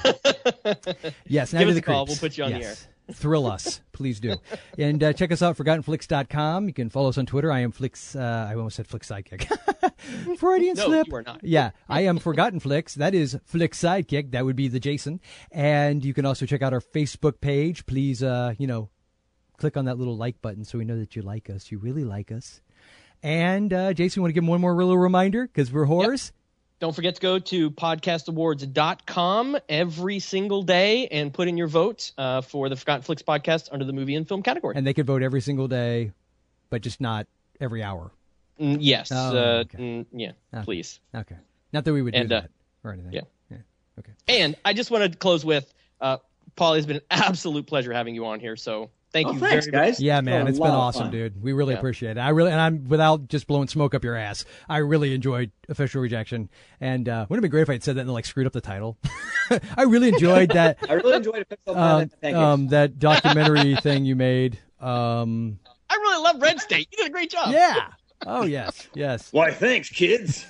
yes, 1.27 1.51
now 1.51 1.59
Give 1.59 1.67
us 1.67 1.73
the 1.73 1.79
a 1.79 1.81
call. 1.81 2.05
We'll 2.05 2.15
put 2.15 2.37
you 2.37 2.45
on 2.45 2.53
the 2.53 2.59
Yes. 2.59 2.87
Thrill 3.11 3.47
us, 3.47 3.81
please 3.91 4.21
do, 4.21 4.37
and 4.79 5.03
uh, 5.03 5.13
check 5.13 5.31
us 5.33 5.41
out 5.43 5.57
ForgottenFlix.com. 5.57 6.67
You 6.67 6.73
can 6.73 6.89
follow 6.89 7.09
us 7.09 7.17
on 7.17 7.25
Twitter. 7.25 7.51
I 7.51 7.59
am 7.59 7.71
Flix. 7.71 8.15
Uh, 8.15 8.47
I 8.49 8.55
almost 8.55 8.77
said 8.77 8.87
Flix 8.87 9.09
Sidekick. 9.09 9.45
Freudian 10.39 10.75
No, 10.75 10.85
slip. 10.85 11.07
you 11.07 11.15
are 11.15 11.21
not. 11.21 11.43
Yeah, 11.43 11.71
I 11.89 12.01
am 12.01 12.17
Forgotten 12.17 12.61
Flix. 12.61 12.95
That 12.95 13.13
is 13.13 13.37
Flix 13.43 13.79
Sidekick. 13.79 14.31
That 14.31 14.45
would 14.45 14.55
be 14.55 14.69
the 14.69 14.79
Jason. 14.79 15.19
And 15.51 16.03
you 16.03 16.15
can 16.15 16.25
also 16.25 16.45
check 16.47 16.61
out 16.63 16.73
our 16.73 16.81
Facebook 16.81 17.41
page. 17.41 17.85
Please, 17.85 18.23
uh, 18.23 18.55
you 18.57 18.65
know, 18.65 18.89
click 19.57 19.77
on 19.77 19.85
that 19.85 19.97
little 19.99 20.17
like 20.17 20.41
button 20.41 20.63
so 20.63 20.77
we 20.77 20.85
know 20.85 20.97
that 20.97 21.15
you 21.15 21.21
like 21.21 21.49
us. 21.51 21.71
You 21.71 21.77
really 21.77 22.05
like 22.05 22.31
us. 22.31 22.61
And 23.25 23.73
uh, 23.73 23.91
Jason, 23.93 24.19
you 24.19 24.21
want 24.21 24.29
to 24.29 24.33
give 24.39 24.47
one 24.47 24.61
more 24.61 24.75
little 24.75 24.99
reminder 24.99 25.47
because 25.47 25.71
we're 25.71 25.87
whores. 25.87 26.31
Don't 26.79 26.93
forget 26.95 27.15
to 27.15 27.21
go 27.21 27.39
to 27.39 27.71
podcastawards.com 27.71 29.57
every 29.67 30.19
single 30.19 30.61
day 30.61 31.07
and 31.07 31.33
put 31.33 31.47
in 31.47 31.57
your 31.57 31.65
vote 31.67 32.11
uh, 32.19 32.41
for 32.41 32.69
the 32.69 32.75
Forgotten 32.75 33.01
Flix 33.01 33.23
podcast 33.23 33.69
under 33.71 33.83
the 33.83 33.93
movie 33.93 34.13
and 34.13 34.27
film 34.27 34.43
category. 34.43 34.75
And 34.77 34.85
they 34.85 34.93
could 34.93 35.07
vote 35.07 35.23
every 35.23 35.41
single 35.41 35.67
day, 35.67 36.11
but 36.69 36.83
just 36.83 37.01
not 37.01 37.25
every 37.59 37.81
hour. 37.81 38.11
Mm, 38.61 38.77
yes. 38.81 39.11
Oh, 39.11 39.15
uh, 39.15 39.63
okay. 39.63 39.77
mm, 39.79 40.05
yeah, 40.11 40.33
Okay. 40.53 40.63
please. 40.63 40.99
Okay. 41.15 41.37
Not 41.73 41.83
that 41.85 41.93
we 41.93 42.03
would 42.03 42.13
do 42.13 42.19
And, 42.19 42.31
uh, 42.31 42.41
that 42.41 42.51
or 42.83 42.93
anything. 42.93 43.11
yeah. 43.13 43.21
Yeah. 43.49 43.57
Okay. 43.97 44.11
And 44.27 44.55
I 44.63 44.73
just 44.73 44.91
want 44.91 45.11
to 45.11 45.17
close 45.17 45.43
with 45.43 45.73
uh, 45.99 46.17
Paulie, 46.55 46.77
it's 46.77 46.85
been 46.85 46.97
an 46.97 47.01
absolute 47.09 47.65
pleasure 47.65 47.91
having 47.91 48.13
you 48.13 48.27
on 48.27 48.39
here. 48.39 48.55
So 48.55 48.91
thank 49.15 49.27
Oh, 49.29 49.31
you 49.31 49.39
thanks, 49.39 49.65
very 49.67 49.85
guys. 49.87 49.99
Yeah, 50.01 50.19
man, 50.21 50.41
been 50.41 50.47
it's 50.49 50.59
been 50.59 50.67
lot 50.69 50.77
awesome, 50.87 51.03
fun. 51.03 51.11
dude. 51.11 51.41
We 51.41 51.53
really 51.53 51.73
Yeah. 51.73 51.79
appreciate 51.79 52.17
it. 52.17 52.19
I 52.19 52.29
really, 52.29 52.51
and 52.51 52.59
I'm 52.59 52.87
without 52.89 53.27
just 53.29 53.47
blowing 53.47 53.67
smoke 53.69 53.95
up 53.95 54.03
your 54.03 54.15
ass. 54.17 54.43
I 54.67 54.77
really 54.79 55.13
enjoyed 55.15 55.51
official 55.69 56.01
rejection, 56.01 56.49
and 56.81 57.07
uh, 57.07 57.25
wouldn't 57.29 57.43
it 57.43 57.47
be 57.47 57.51
great 57.51 57.61
if 57.61 57.69
I 57.69 57.73
had 57.73 57.83
said 57.83 57.95
that 57.95 58.01
and 58.01 58.11
like 58.13 58.25
screwed 58.25 58.45
up 58.45 58.53
the 58.53 58.61
title? 58.61 58.97
I 59.77 59.83
really 59.83 60.09
enjoyed 60.09 60.49
that. 60.51 60.77
I 60.89 60.93
really 60.93 61.15
enjoyed 61.15 61.47
it. 61.49 61.59
So 61.65 61.75
um, 61.75 62.09
um, 62.35 62.67
that 62.67 62.99
documentary 62.99 63.75
thing 63.81 64.03
you 64.05 64.15
made. 64.17 64.59
Um, 64.81 65.59
I 65.89 65.95
really 65.95 66.21
love 66.23 66.41
Red 66.41 66.59
State. 66.59 66.89
You 66.91 66.97
did 66.97 67.07
a 67.07 67.11
great 67.11 67.31
job. 67.31 67.51
yeah. 67.53 67.87
Oh 68.27 68.43
yes, 68.43 68.87
yes. 68.93 69.31
Why, 69.31 69.51
thanks, 69.51 69.89
kids. 69.89 70.45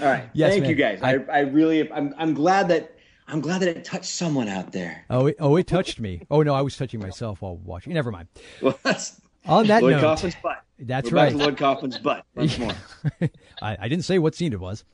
All 0.00 0.08
right. 0.08 0.28
Yes, 0.32 0.50
Thank 0.52 0.62
man. 0.62 0.70
you 0.70 0.76
guys. 0.76 1.00
I, 1.02 1.18
I 1.32 1.40
really, 1.40 1.90
I'm, 1.92 2.14
I'm 2.18 2.34
glad 2.34 2.68
that, 2.68 2.96
I'm 3.26 3.40
glad 3.40 3.62
that 3.62 3.68
it 3.68 3.84
touched 3.84 4.04
someone 4.06 4.48
out 4.48 4.72
there. 4.72 5.04
Oh, 5.08 5.26
it, 5.26 5.36
oh, 5.40 5.56
it 5.56 5.66
touched 5.66 5.98
me. 5.98 6.22
Oh 6.30 6.42
no, 6.42 6.54
I 6.54 6.60
was 6.60 6.76
touching 6.76 7.00
myself 7.00 7.40
while 7.42 7.56
watching. 7.56 7.94
Never 7.94 8.10
mind. 8.10 8.28
Well, 8.60 8.78
that's 8.82 9.20
On 9.46 9.66
that 9.66 9.82
Lloyd 9.82 9.92
note, 9.92 10.00
Kaufman's 10.00 10.34
butt. 10.42 10.62
that's 10.78 11.10
We're 11.10 11.16
right. 11.16 11.34
Lloyd 11.34 11.56
Kaufman's 11.56 11.98
butt 11.98 12.24
once 12.34 12.58
more. 12.58 12.72
I, 13.62 13.76
I 13.80 13.88
didn't 13.88 14.04
say 14.04 14.18
what 14.18 14.34
scene 14.34 14.52
it 14.52 14.60
was. 14.60 14.84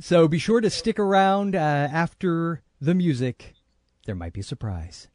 so 0.00 0.26
be 0.26 0.38
sure 0.38 0.60
to 0.60 0.70
stick 0.70 0.98
around 0.98 1.54
uh, 1.54 1.58
after 1.58 2.62
the 2.80 2.94
music. 2.94 3.54
There 4.06 4.14
might 4.14 4.32
be 4.32 4.40
a 4.40 4.44
surprise. 4.44 5.08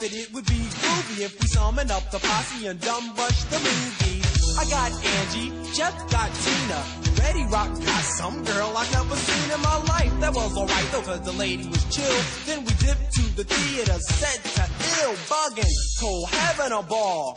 That 0.00 0.14
it 0.14 0.32
would 0.32 0.46
be 0.46 0.56
groovy 0.80 1.24
if 1.24 1.38
we 1.40 1.46
summoned 1.46 1.90
up 1.90 2.10
the 2.10 2.18
posse 2.18 2.66
and 2.66 2.80
dumb 2.80 3.14
rush 3.16 3.44
the 3.52 3.58
movie. 3.58 4.22
I 4.56 4.64
got 4.64 4.90
Angie, 4.92 5.52
Jeff 5.76 5.94
got 6.10 6.32
Tina, 6.40 6.80
Betty 7.16 7.44
Rock 7.52 7.68
got 7.68 8.04
some 8.16 8.42
girl 8.44 8.72
I've 8.76 8.90
never 8.92 9.14
seen 9.14 9.52
in 9.52 9.60
my 9.60 9.76
life. 9.92 10.12
That 10.20 10.32
was 10.34 10.56
alright 10.56 10.88
though, 10.90 11.02
cause 11.02 11.20
the 11.20 11.32
lady 11.32 11.68
was 11.68 11.84
chill. 11.94 12.20
Then 12.46 12.64
we 12.64 12.72
dipped 12.80 13.12
to 13.12 13.36
the 13.36 13.44
theater, 13.44 13.98
set 14.00 14.40
to 14.56 14.64
ill, 15.04 15.14
bugging, 15.28 15.74
cold, 16.00 16.30
having 16.30 16.72
a 16.72 16.82
ball. 16.82 17.36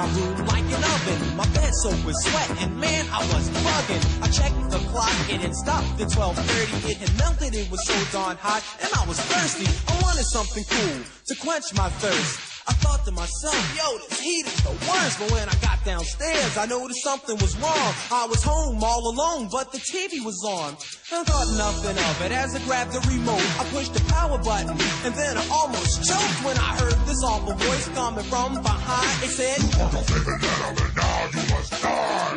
My 0.00 0.06
room 0.16 0.46
like 0.46 0.64
an 0.64 0.82
oven. 0.94 1.36
My 1.36 1.46
bed 1.52 1.72
soaked 1.82 2.04
with 2.06 2.16
sweat, 2.24 2.50
and 2.62 2.80
man, 2.80 3.04
I 3.12 3.20
was 3.32 3.50
bugging. 3.64 4.02
I 4.22 4.28
checked 4.28 4.70
the 4.70 4.78
clock, 4.90 5.12
it 5.28 5.54
stopped 5.54 6.00
at 6.00 6.08
12:30. 6.08 6.90
It 6.90 6.96
had 6.96 7.12
melted, 7.18 7.54
it 7.54 7.70
was 7.70 7.82
so 7.86 7.96
darn 8.12 8.36
hot, 8.36 8.62
and 8.82 8.90
I 9.00 9.02
was 9.06 9.18
thirsty. 9.20 9.68
I 9.92 9.94
wanted 10.02 10.24
something 10.24 10.64
cool 10.64 10.98
to 11.28 11.34
quench 11.44 11.74
my 11.74 11.90
thirst. 12.00 12.49
I 12.70 12.72
thought 12.74 13.04
to 13.04 13.10
myself, 13.10 13.58
yo, 13.74 13.98
this 13.98 14.20
heat 14.20 14.46
is 14.46 14.62
the 14.62 14.70
worst. 14.86 15.18
But 15.18 15.32
when 15.32 15.48
I 15.48 15.56
got 15.58 15.82
downstairs, 15.84 16.56
I 16.56 16.66
noticed 16.66 17.02
something 17.02 17.34
was 17.42 17.58
wrong. 17.58 17.90
I 18.14 18.26
was 18.30 18.44
home 18.44 18.78
all 18.84 19.10
alone, 19.10 19.48
but 19.50 19.72
the 19.72 19.78
TV 19.78 20.22
was 20.24 20.38
on. 20.46 20.78
I 21.10 21.24
thought 21.26 21.50
nothing 21.58 21.98
of 21.98 22.22
it 22.22 22.30
as 22.30 22.54
I 22.54 22.62
grabbed 22.70 22.92
the 22.92 23.02
remote. 23.10 23.42
I 23.58 23.66
pushed 23.74 23.94
the 23.94 24.04
power 24.14 24.38
button, 24.38 24.70
and 25.02 25.12
then 25.18 25.36
I 25.36 25.44
almost 25.50 26.06
choked 26.06 26.38
when 26.46 26.56
I 26.58 26.78
heard 26.78 26.94
this 27.10 27.18
awful 27.24 27.54
voice 27.58 27.88
coming 27.88 28.24
from 28.30 28.62
behind. 28.62 29.18
It 29.26 29.34
said, 29.34 29.58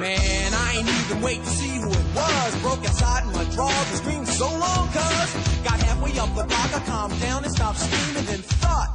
Man, 0.01 0.53
I 0.53 0.81
ain't 0.81 0.89
even 0.89 1.21
wait 1.21 1.43
to 1.43 1.49
see 1.49 1.77
who 1.77 1.91
it 1.91 2.02
was. 2.15 2.61
Broke 2.61 2.85
outside 2.85 3.23
in 3.27 3.33
my 3.33 3.45
drawers 3.55 3.87
screamed 3.97 4.27
so 4.27 4.47
long, 4.47 4.87
cuz. 4.93 5.29
Got 5.63 5.79
halfway 5.81 6.17
up 6.19 6.29
the 6.35 6.43
block, 6.43 6.69
I 6.73 6.81
calmed 6.85 7.19
down 7.19 7.43
and 7.43 7.53
stopped 7.53 7.79
screaming, 7.79 8.25
then 8.25 8.41
thought, 8.61 8.91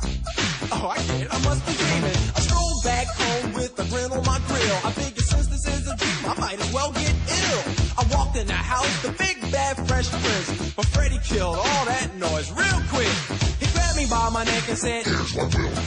Oh, 0.70 0.88
I 0.88 0.96
get 1.08 1.22
it, 1.22 1.28
I 1.32 1.38
must 1.44 1.64
be 1.66 1.72
dreaming. 1.72 2.18
I 2.36 2.40
strolled 2.40 2.82
back 2.84 3.06
home 3.08 3.54
with 3.54 3.72
a 3.78 3.84
grin 3.88 4.12
on 4.12 4.24
my 4.24 4.38
grill. 4.48 4.78
I 4.84 4.90
figured 4.92 5.24
since 5.24 5.46
this 5.48 5.66
is 5.66 5.88
a 5.88 5.96
dream, 5.96 6.22
I 6.28 6.34
might 6.38 6.60
as 6.60 6.72
well 6.72 6.92
get 6.92 7.14
ill. 7.14 7.62
I 7.96 8.04
walked 8.12 8.36
in 8.36 8.46
the 8.46 8.52
house, 8.52 9.02
the 9.02 9.12
big 9.12 9.40
bad 9.50 9.76
fresh 9.88 10.10
prince. 10.10 10.74
But 10.74 10.86
Freddy 10.86 11.18
killed 11.24 11.56
all 11.56 11.84
that 11.86 12.14
noise 12.16 12.52
real 12.52 12.80
quick. 12.92 13.14
He 13.60 13.66
grabbed 13.72 13.96
me 13.96 14.06
by 14.06 14.28
my 14.30 14.44
neck 14.44 14.68
and 14.68 14.78
said, 14.78 15.06
Here's 15.06 15.34
what 15.34 15.48
we'll 15.54 15.68
do. 15.72 15.80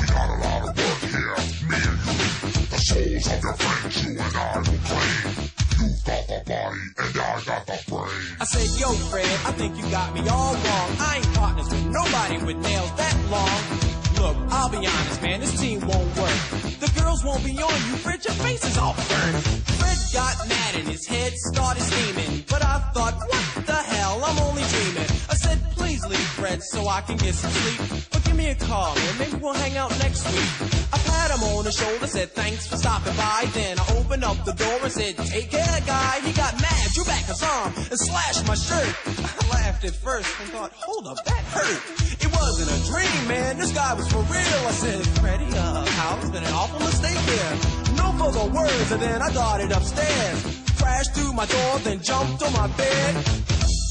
We 0.00 0.06
got 0.06 0.28
a 0.28 0.38
lot 0.42 0.60
of 0.68 0.72
work 0.76 1.00
here. 1.14 1.36
Me 1.70 1.78
and 1.78 1.98
you, 2.02 2.66
the 2.74 2.78
souls 2.78 3.26
of 3.32 3.42
your 3.42 3.54
friends, 3.54 4.04
you 4.04 4.10
and 4.18 4.36
I 4.36 4.58
will 4.58 4.82
claim. 4.82 5.47
Body 6.48 6.80
and 6.96 7.18
I 7.18 7.42
got 7.44 7.66
the 7.66 7.78
brain. 7.88 8.36
I 8.40 8.44
said, 8.44 8.80
yo, 8.80 8.90
Fred, 9.10 9.26
I 9.44 9.52
think 9.52 9.76
you 9.76 9.82
got 9.90 10.14
me 10.14 10.20
all 10.28 10.54
wrong. 10.54 10.96
I 10.98 11.16
ain't 11.18 11.34
partners 11.34 11.68
with 11.68 11.84
nobody 11.86 12.38
with 12.42 12.56
nails 12.56 12.90
that 12.96 13.16
long. 13.28 13.60
Look, 14.16 14.36
I'll 14.50 14.70
be 14.70 14.78
honest, 14.78 15.22
man, 15.22 15.40
this 15.40 15.60
team 15.60 15.80
won't 15.80 16.16
work. 16.16 16.40
The 16.80 16.90
girls 17.00 17.22
won't 17.22 17.44
be 17.44 17.52
on 17.60 17.74
you, 17.86 17.96
Fred, 18.00 18.24
your 18.24 18.34
face 18.34 18.64
is 18.64 18.78
all 18.78 18.94
burnt. 18.94 19.77
Got 20.12 20.48
mad 20.48 20.74
and 20.76 20.88
his 20.88 21.06
head 21.06 21.32
started 21.36 21.82
steaming. 21.82 22.44
But 22.48 22.64
I 22.64 22.78
thought, 22.94 23.14
what 23.14 23.66
the 23.66 23.74
hell, 23.74 24.22
I'm 24.24 24.38
only 24.48 24.62
dreaming. 24.62 25.08
I 25.28 25.34
said, 25.34 25.58
please 25.76 26.04
leave, 26.06 26.30
Fred, 26.40 26.62
so 26.62 26.88
I 26.88 27.00
can 27.02 27.16
get 27.18 27.34
some 27.34 27.50
sleep. 27.50 28.08
But 28.10 28.24
give 28.24 28.36
me 28.36 28.50
a 28.50 28.54
call, 28.54 28.94
man, 28.94 29.18
maybe 29.18 29.36
we'll 29.36 29.52
hang 29.54 29.76
out 29.76 29.90
next 29.98 30.24
week. 30.32 30.50
I 30.92 30.98
pat 30.98 31.30
him 31.30 31.42
on 31.52 31.64
the 31.64 31.72
shoulder, 31.72 32.06
said, 32.06 32.30
thanks 32.32 32.66
for 32.66 32.76
stopping 32.76 33.14
by. 33.16 33.48
Then 33.52 33.78
I 33.78 33.84
opened 33.98 34.24
up 34.24 34.44
the 34.44 34.52
door 34.52 34.78
and 34.82 34.92
said, 34.92 35.16
take 35.18 35.50
care, 35.50 35.80
guy. 35.86 36.20
He 36.24 36.32
got 36.32 36.54
mad, 36.60 36.90
drew 36.94 37.04
back 37.04 37.24
his 37.24 37.42
arm, 37.42 37.74
and 37.76 37.98
slashed 37.98 38.46
my 38.48 38.54
shirt. 38.54 38.94
I 39.06 39.48
laughed 39.52 39.84
at 39.84 39.94
first 39.94 40.30
and 40.40 40.48
thought, 40.50 40.72
hold 40.72 41.06
up, 41.06 41.22
that 41.24 41.44
hurt. 41.52 41.82
It 42.24 42.30
wasn't 42.32 42.70
a 42.72 42.78
dream, 42.90 43.28
man, 43.28 43.58
this 43.58 43.72
guy 43.72 43.92
was 43.94 44.08
for 44.08 44.22
real. 44.22 44.60
I 44.66 44.72
said, 44.72 45.06
Freddy, 45.20 45.48
uh, 45.52 45.84
How's 45.86 46.30
been 46.30 46.44
an 46.44 46.52
awful 46.54 46.80
mistake 46.80 47.18
here. 47.18 47.87
No 47.98 48.12
further 48.18 48.46
words, 48.50 48.92
and 48.92 49.02
then 49.02 49.20
I 49.20 49.30
darted 49.32 49.72
upstairs. 49.72 50.38
Crashed 50.78 51.14
through 51.14 51.32
my 51.32 51.46
door, 51.46 51.78
then 51.80 52.00
jumped 52.00 52.42
on 52.42 52.52
my 52.52 52.68
bed. 52.76 53.14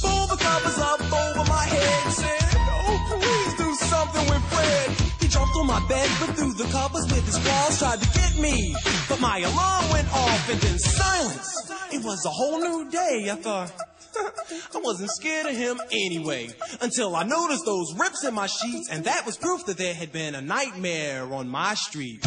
Pulled 0.02 0.30
the 0.30 0.38
covers 0.40 0.80
up 0.80 1.02
over 1.02 1.44
my 1.50 1.66
head, 1.66 2.12
said, 2.14 2.56
oh, 2.56 2.98
please 3.12 3.54
do 3.58 3.70
something 3.76 4.26
with 4.32 4.44
Fred. 4.54 4.90
He 5.20 5.28
jumped 5.28 5.56
on 5.58 5.68
my 5.68 5.86
bed, 5.88 6.10
but 6.20 6.36
through 6.36 6.54
the 6.54 6.70
covers 6.72 7.06
with 7.12 7.26
his 7.26 7.38
claws, 7.38 7.80
tried 7.80 8.02
to 8.02 8.10
get 8.18 8.38
me. 8.40 8.76
But 9.10 9.20
my 9.20 9.40
alarm 9.40 9.90
went 9.92 10.08
off, 10.14 10.50
and 10.50 10.60
then 10.62 10.80
silence. 10.80 11.72
It 11.92 12.04
was 12.04 12.26
a 12.26 12.30
whole 12.30 12.60
new 12.60 12.90
day. 12.90 13.30
I 13.32 13.36
thought, 13.36 13.72
I 14.76 14.80
wasn't 14.80 15.12
scared 15.12 15.48
of 15.48 15.56
him 15.56 15.80
anyway. 15.92 16.50
Until 16.82 17.16
I 17.16 17.24
noticed 17.24 17.66
those 17.66 17.94
rips 17.98 18.24
in 18.24 18.34
my 18.34 18.48
sheets, 18.48 18.90
and 18.90 19.04
that 19.06 19.26
was 19.26 19.38
proof 19.38 19.66
that 19.66 19.78
there 19.78 19.94
had 19.94 20.12
been 20.12 20.36
a 20.36 20.42
nightmare 20.42 21.34
on 21.34 21.50
my 21.50 21.74
street. 21.74 22.26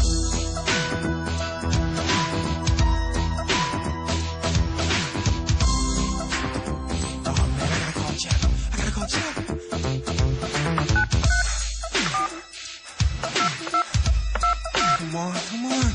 Come 15.10 15.18
on, 15.26 15.34
come 15.34 15.66
on. 15.66 15.90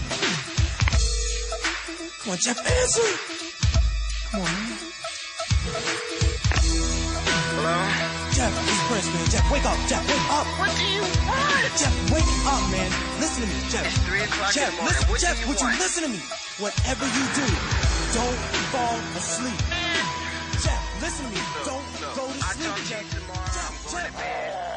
Come 2.20 2.36
on, 2.36 2.38
Jeff 2.44 2.60
Bezos. 2.60 3.16
Come 4.28 4.42
on, 4.44 4.52
man. 4.52 4.76
Hello? 7.56 7.80
Jeff, 8.36 8.52
it's 8.52 8.84
Prince, 8.92 9.08
man. 9.16 9.24
Jeff, 9.32 9.48
wake 9.56 9.64
up. 9.64 9.80
Jeff, 9.88 10.04
wake 10.04 10.28
up. 10.36 10.44
What 10.60 10.68
do 10.76 10.84
you 10.84 11.00
want? 11.00 11.64
Jeff, 11.80 11.96
wake 12.12 12.28
up, 12.44 12.60
man. 12.76 12.92
Listen 13.24 13.48
to 13.48 13.48
me, 13.48 13.56
Jeff. 13.72 13.88
It's 13.88 14.04
3 14.04 14.20
o'clock 14.20 14.52
Jeff, 14.52 14.68
in 14.68 14.76
the 14.76 14.84
morning. 14.84 15.08
What 15.08 15.20
Jeff, 15.24 15.40
you 15.40 15.48
would 15.48 15.60
want? 15.64 15.72
you 15.72 15.80
listen 15.80 16.04
to 16.04 16.12
me? 16.12 16.20
Whatever 16.60 17.06
you 17.08 17.24
do, 17.40 17.48
don't 18.20 18.40
fall 18.76 19.00
asleep. 19.16 19.60
Jeff, 20.60 20.82
listen 21.00 21.24
to 21.24 21.32
me. 21.32 21.40
No, 21.40 21.72
don't 21.72 21.88
no. 22.04 22.20
go 22.20 22.28
to 22.28 22.36
sleep. 22.36 22.52
I'll 22.52 22.60
talk 22.68 22.84
to 22.84 23.00
you 23.00 23.08
tomorrow. 23.16 23.48
Jeff, 23.48 23.64
I'm 23.64 23.80
going 23.80 23.96
Jeff. 23.96 24.12
to 24.12 24.20
bed. 24.20 24.75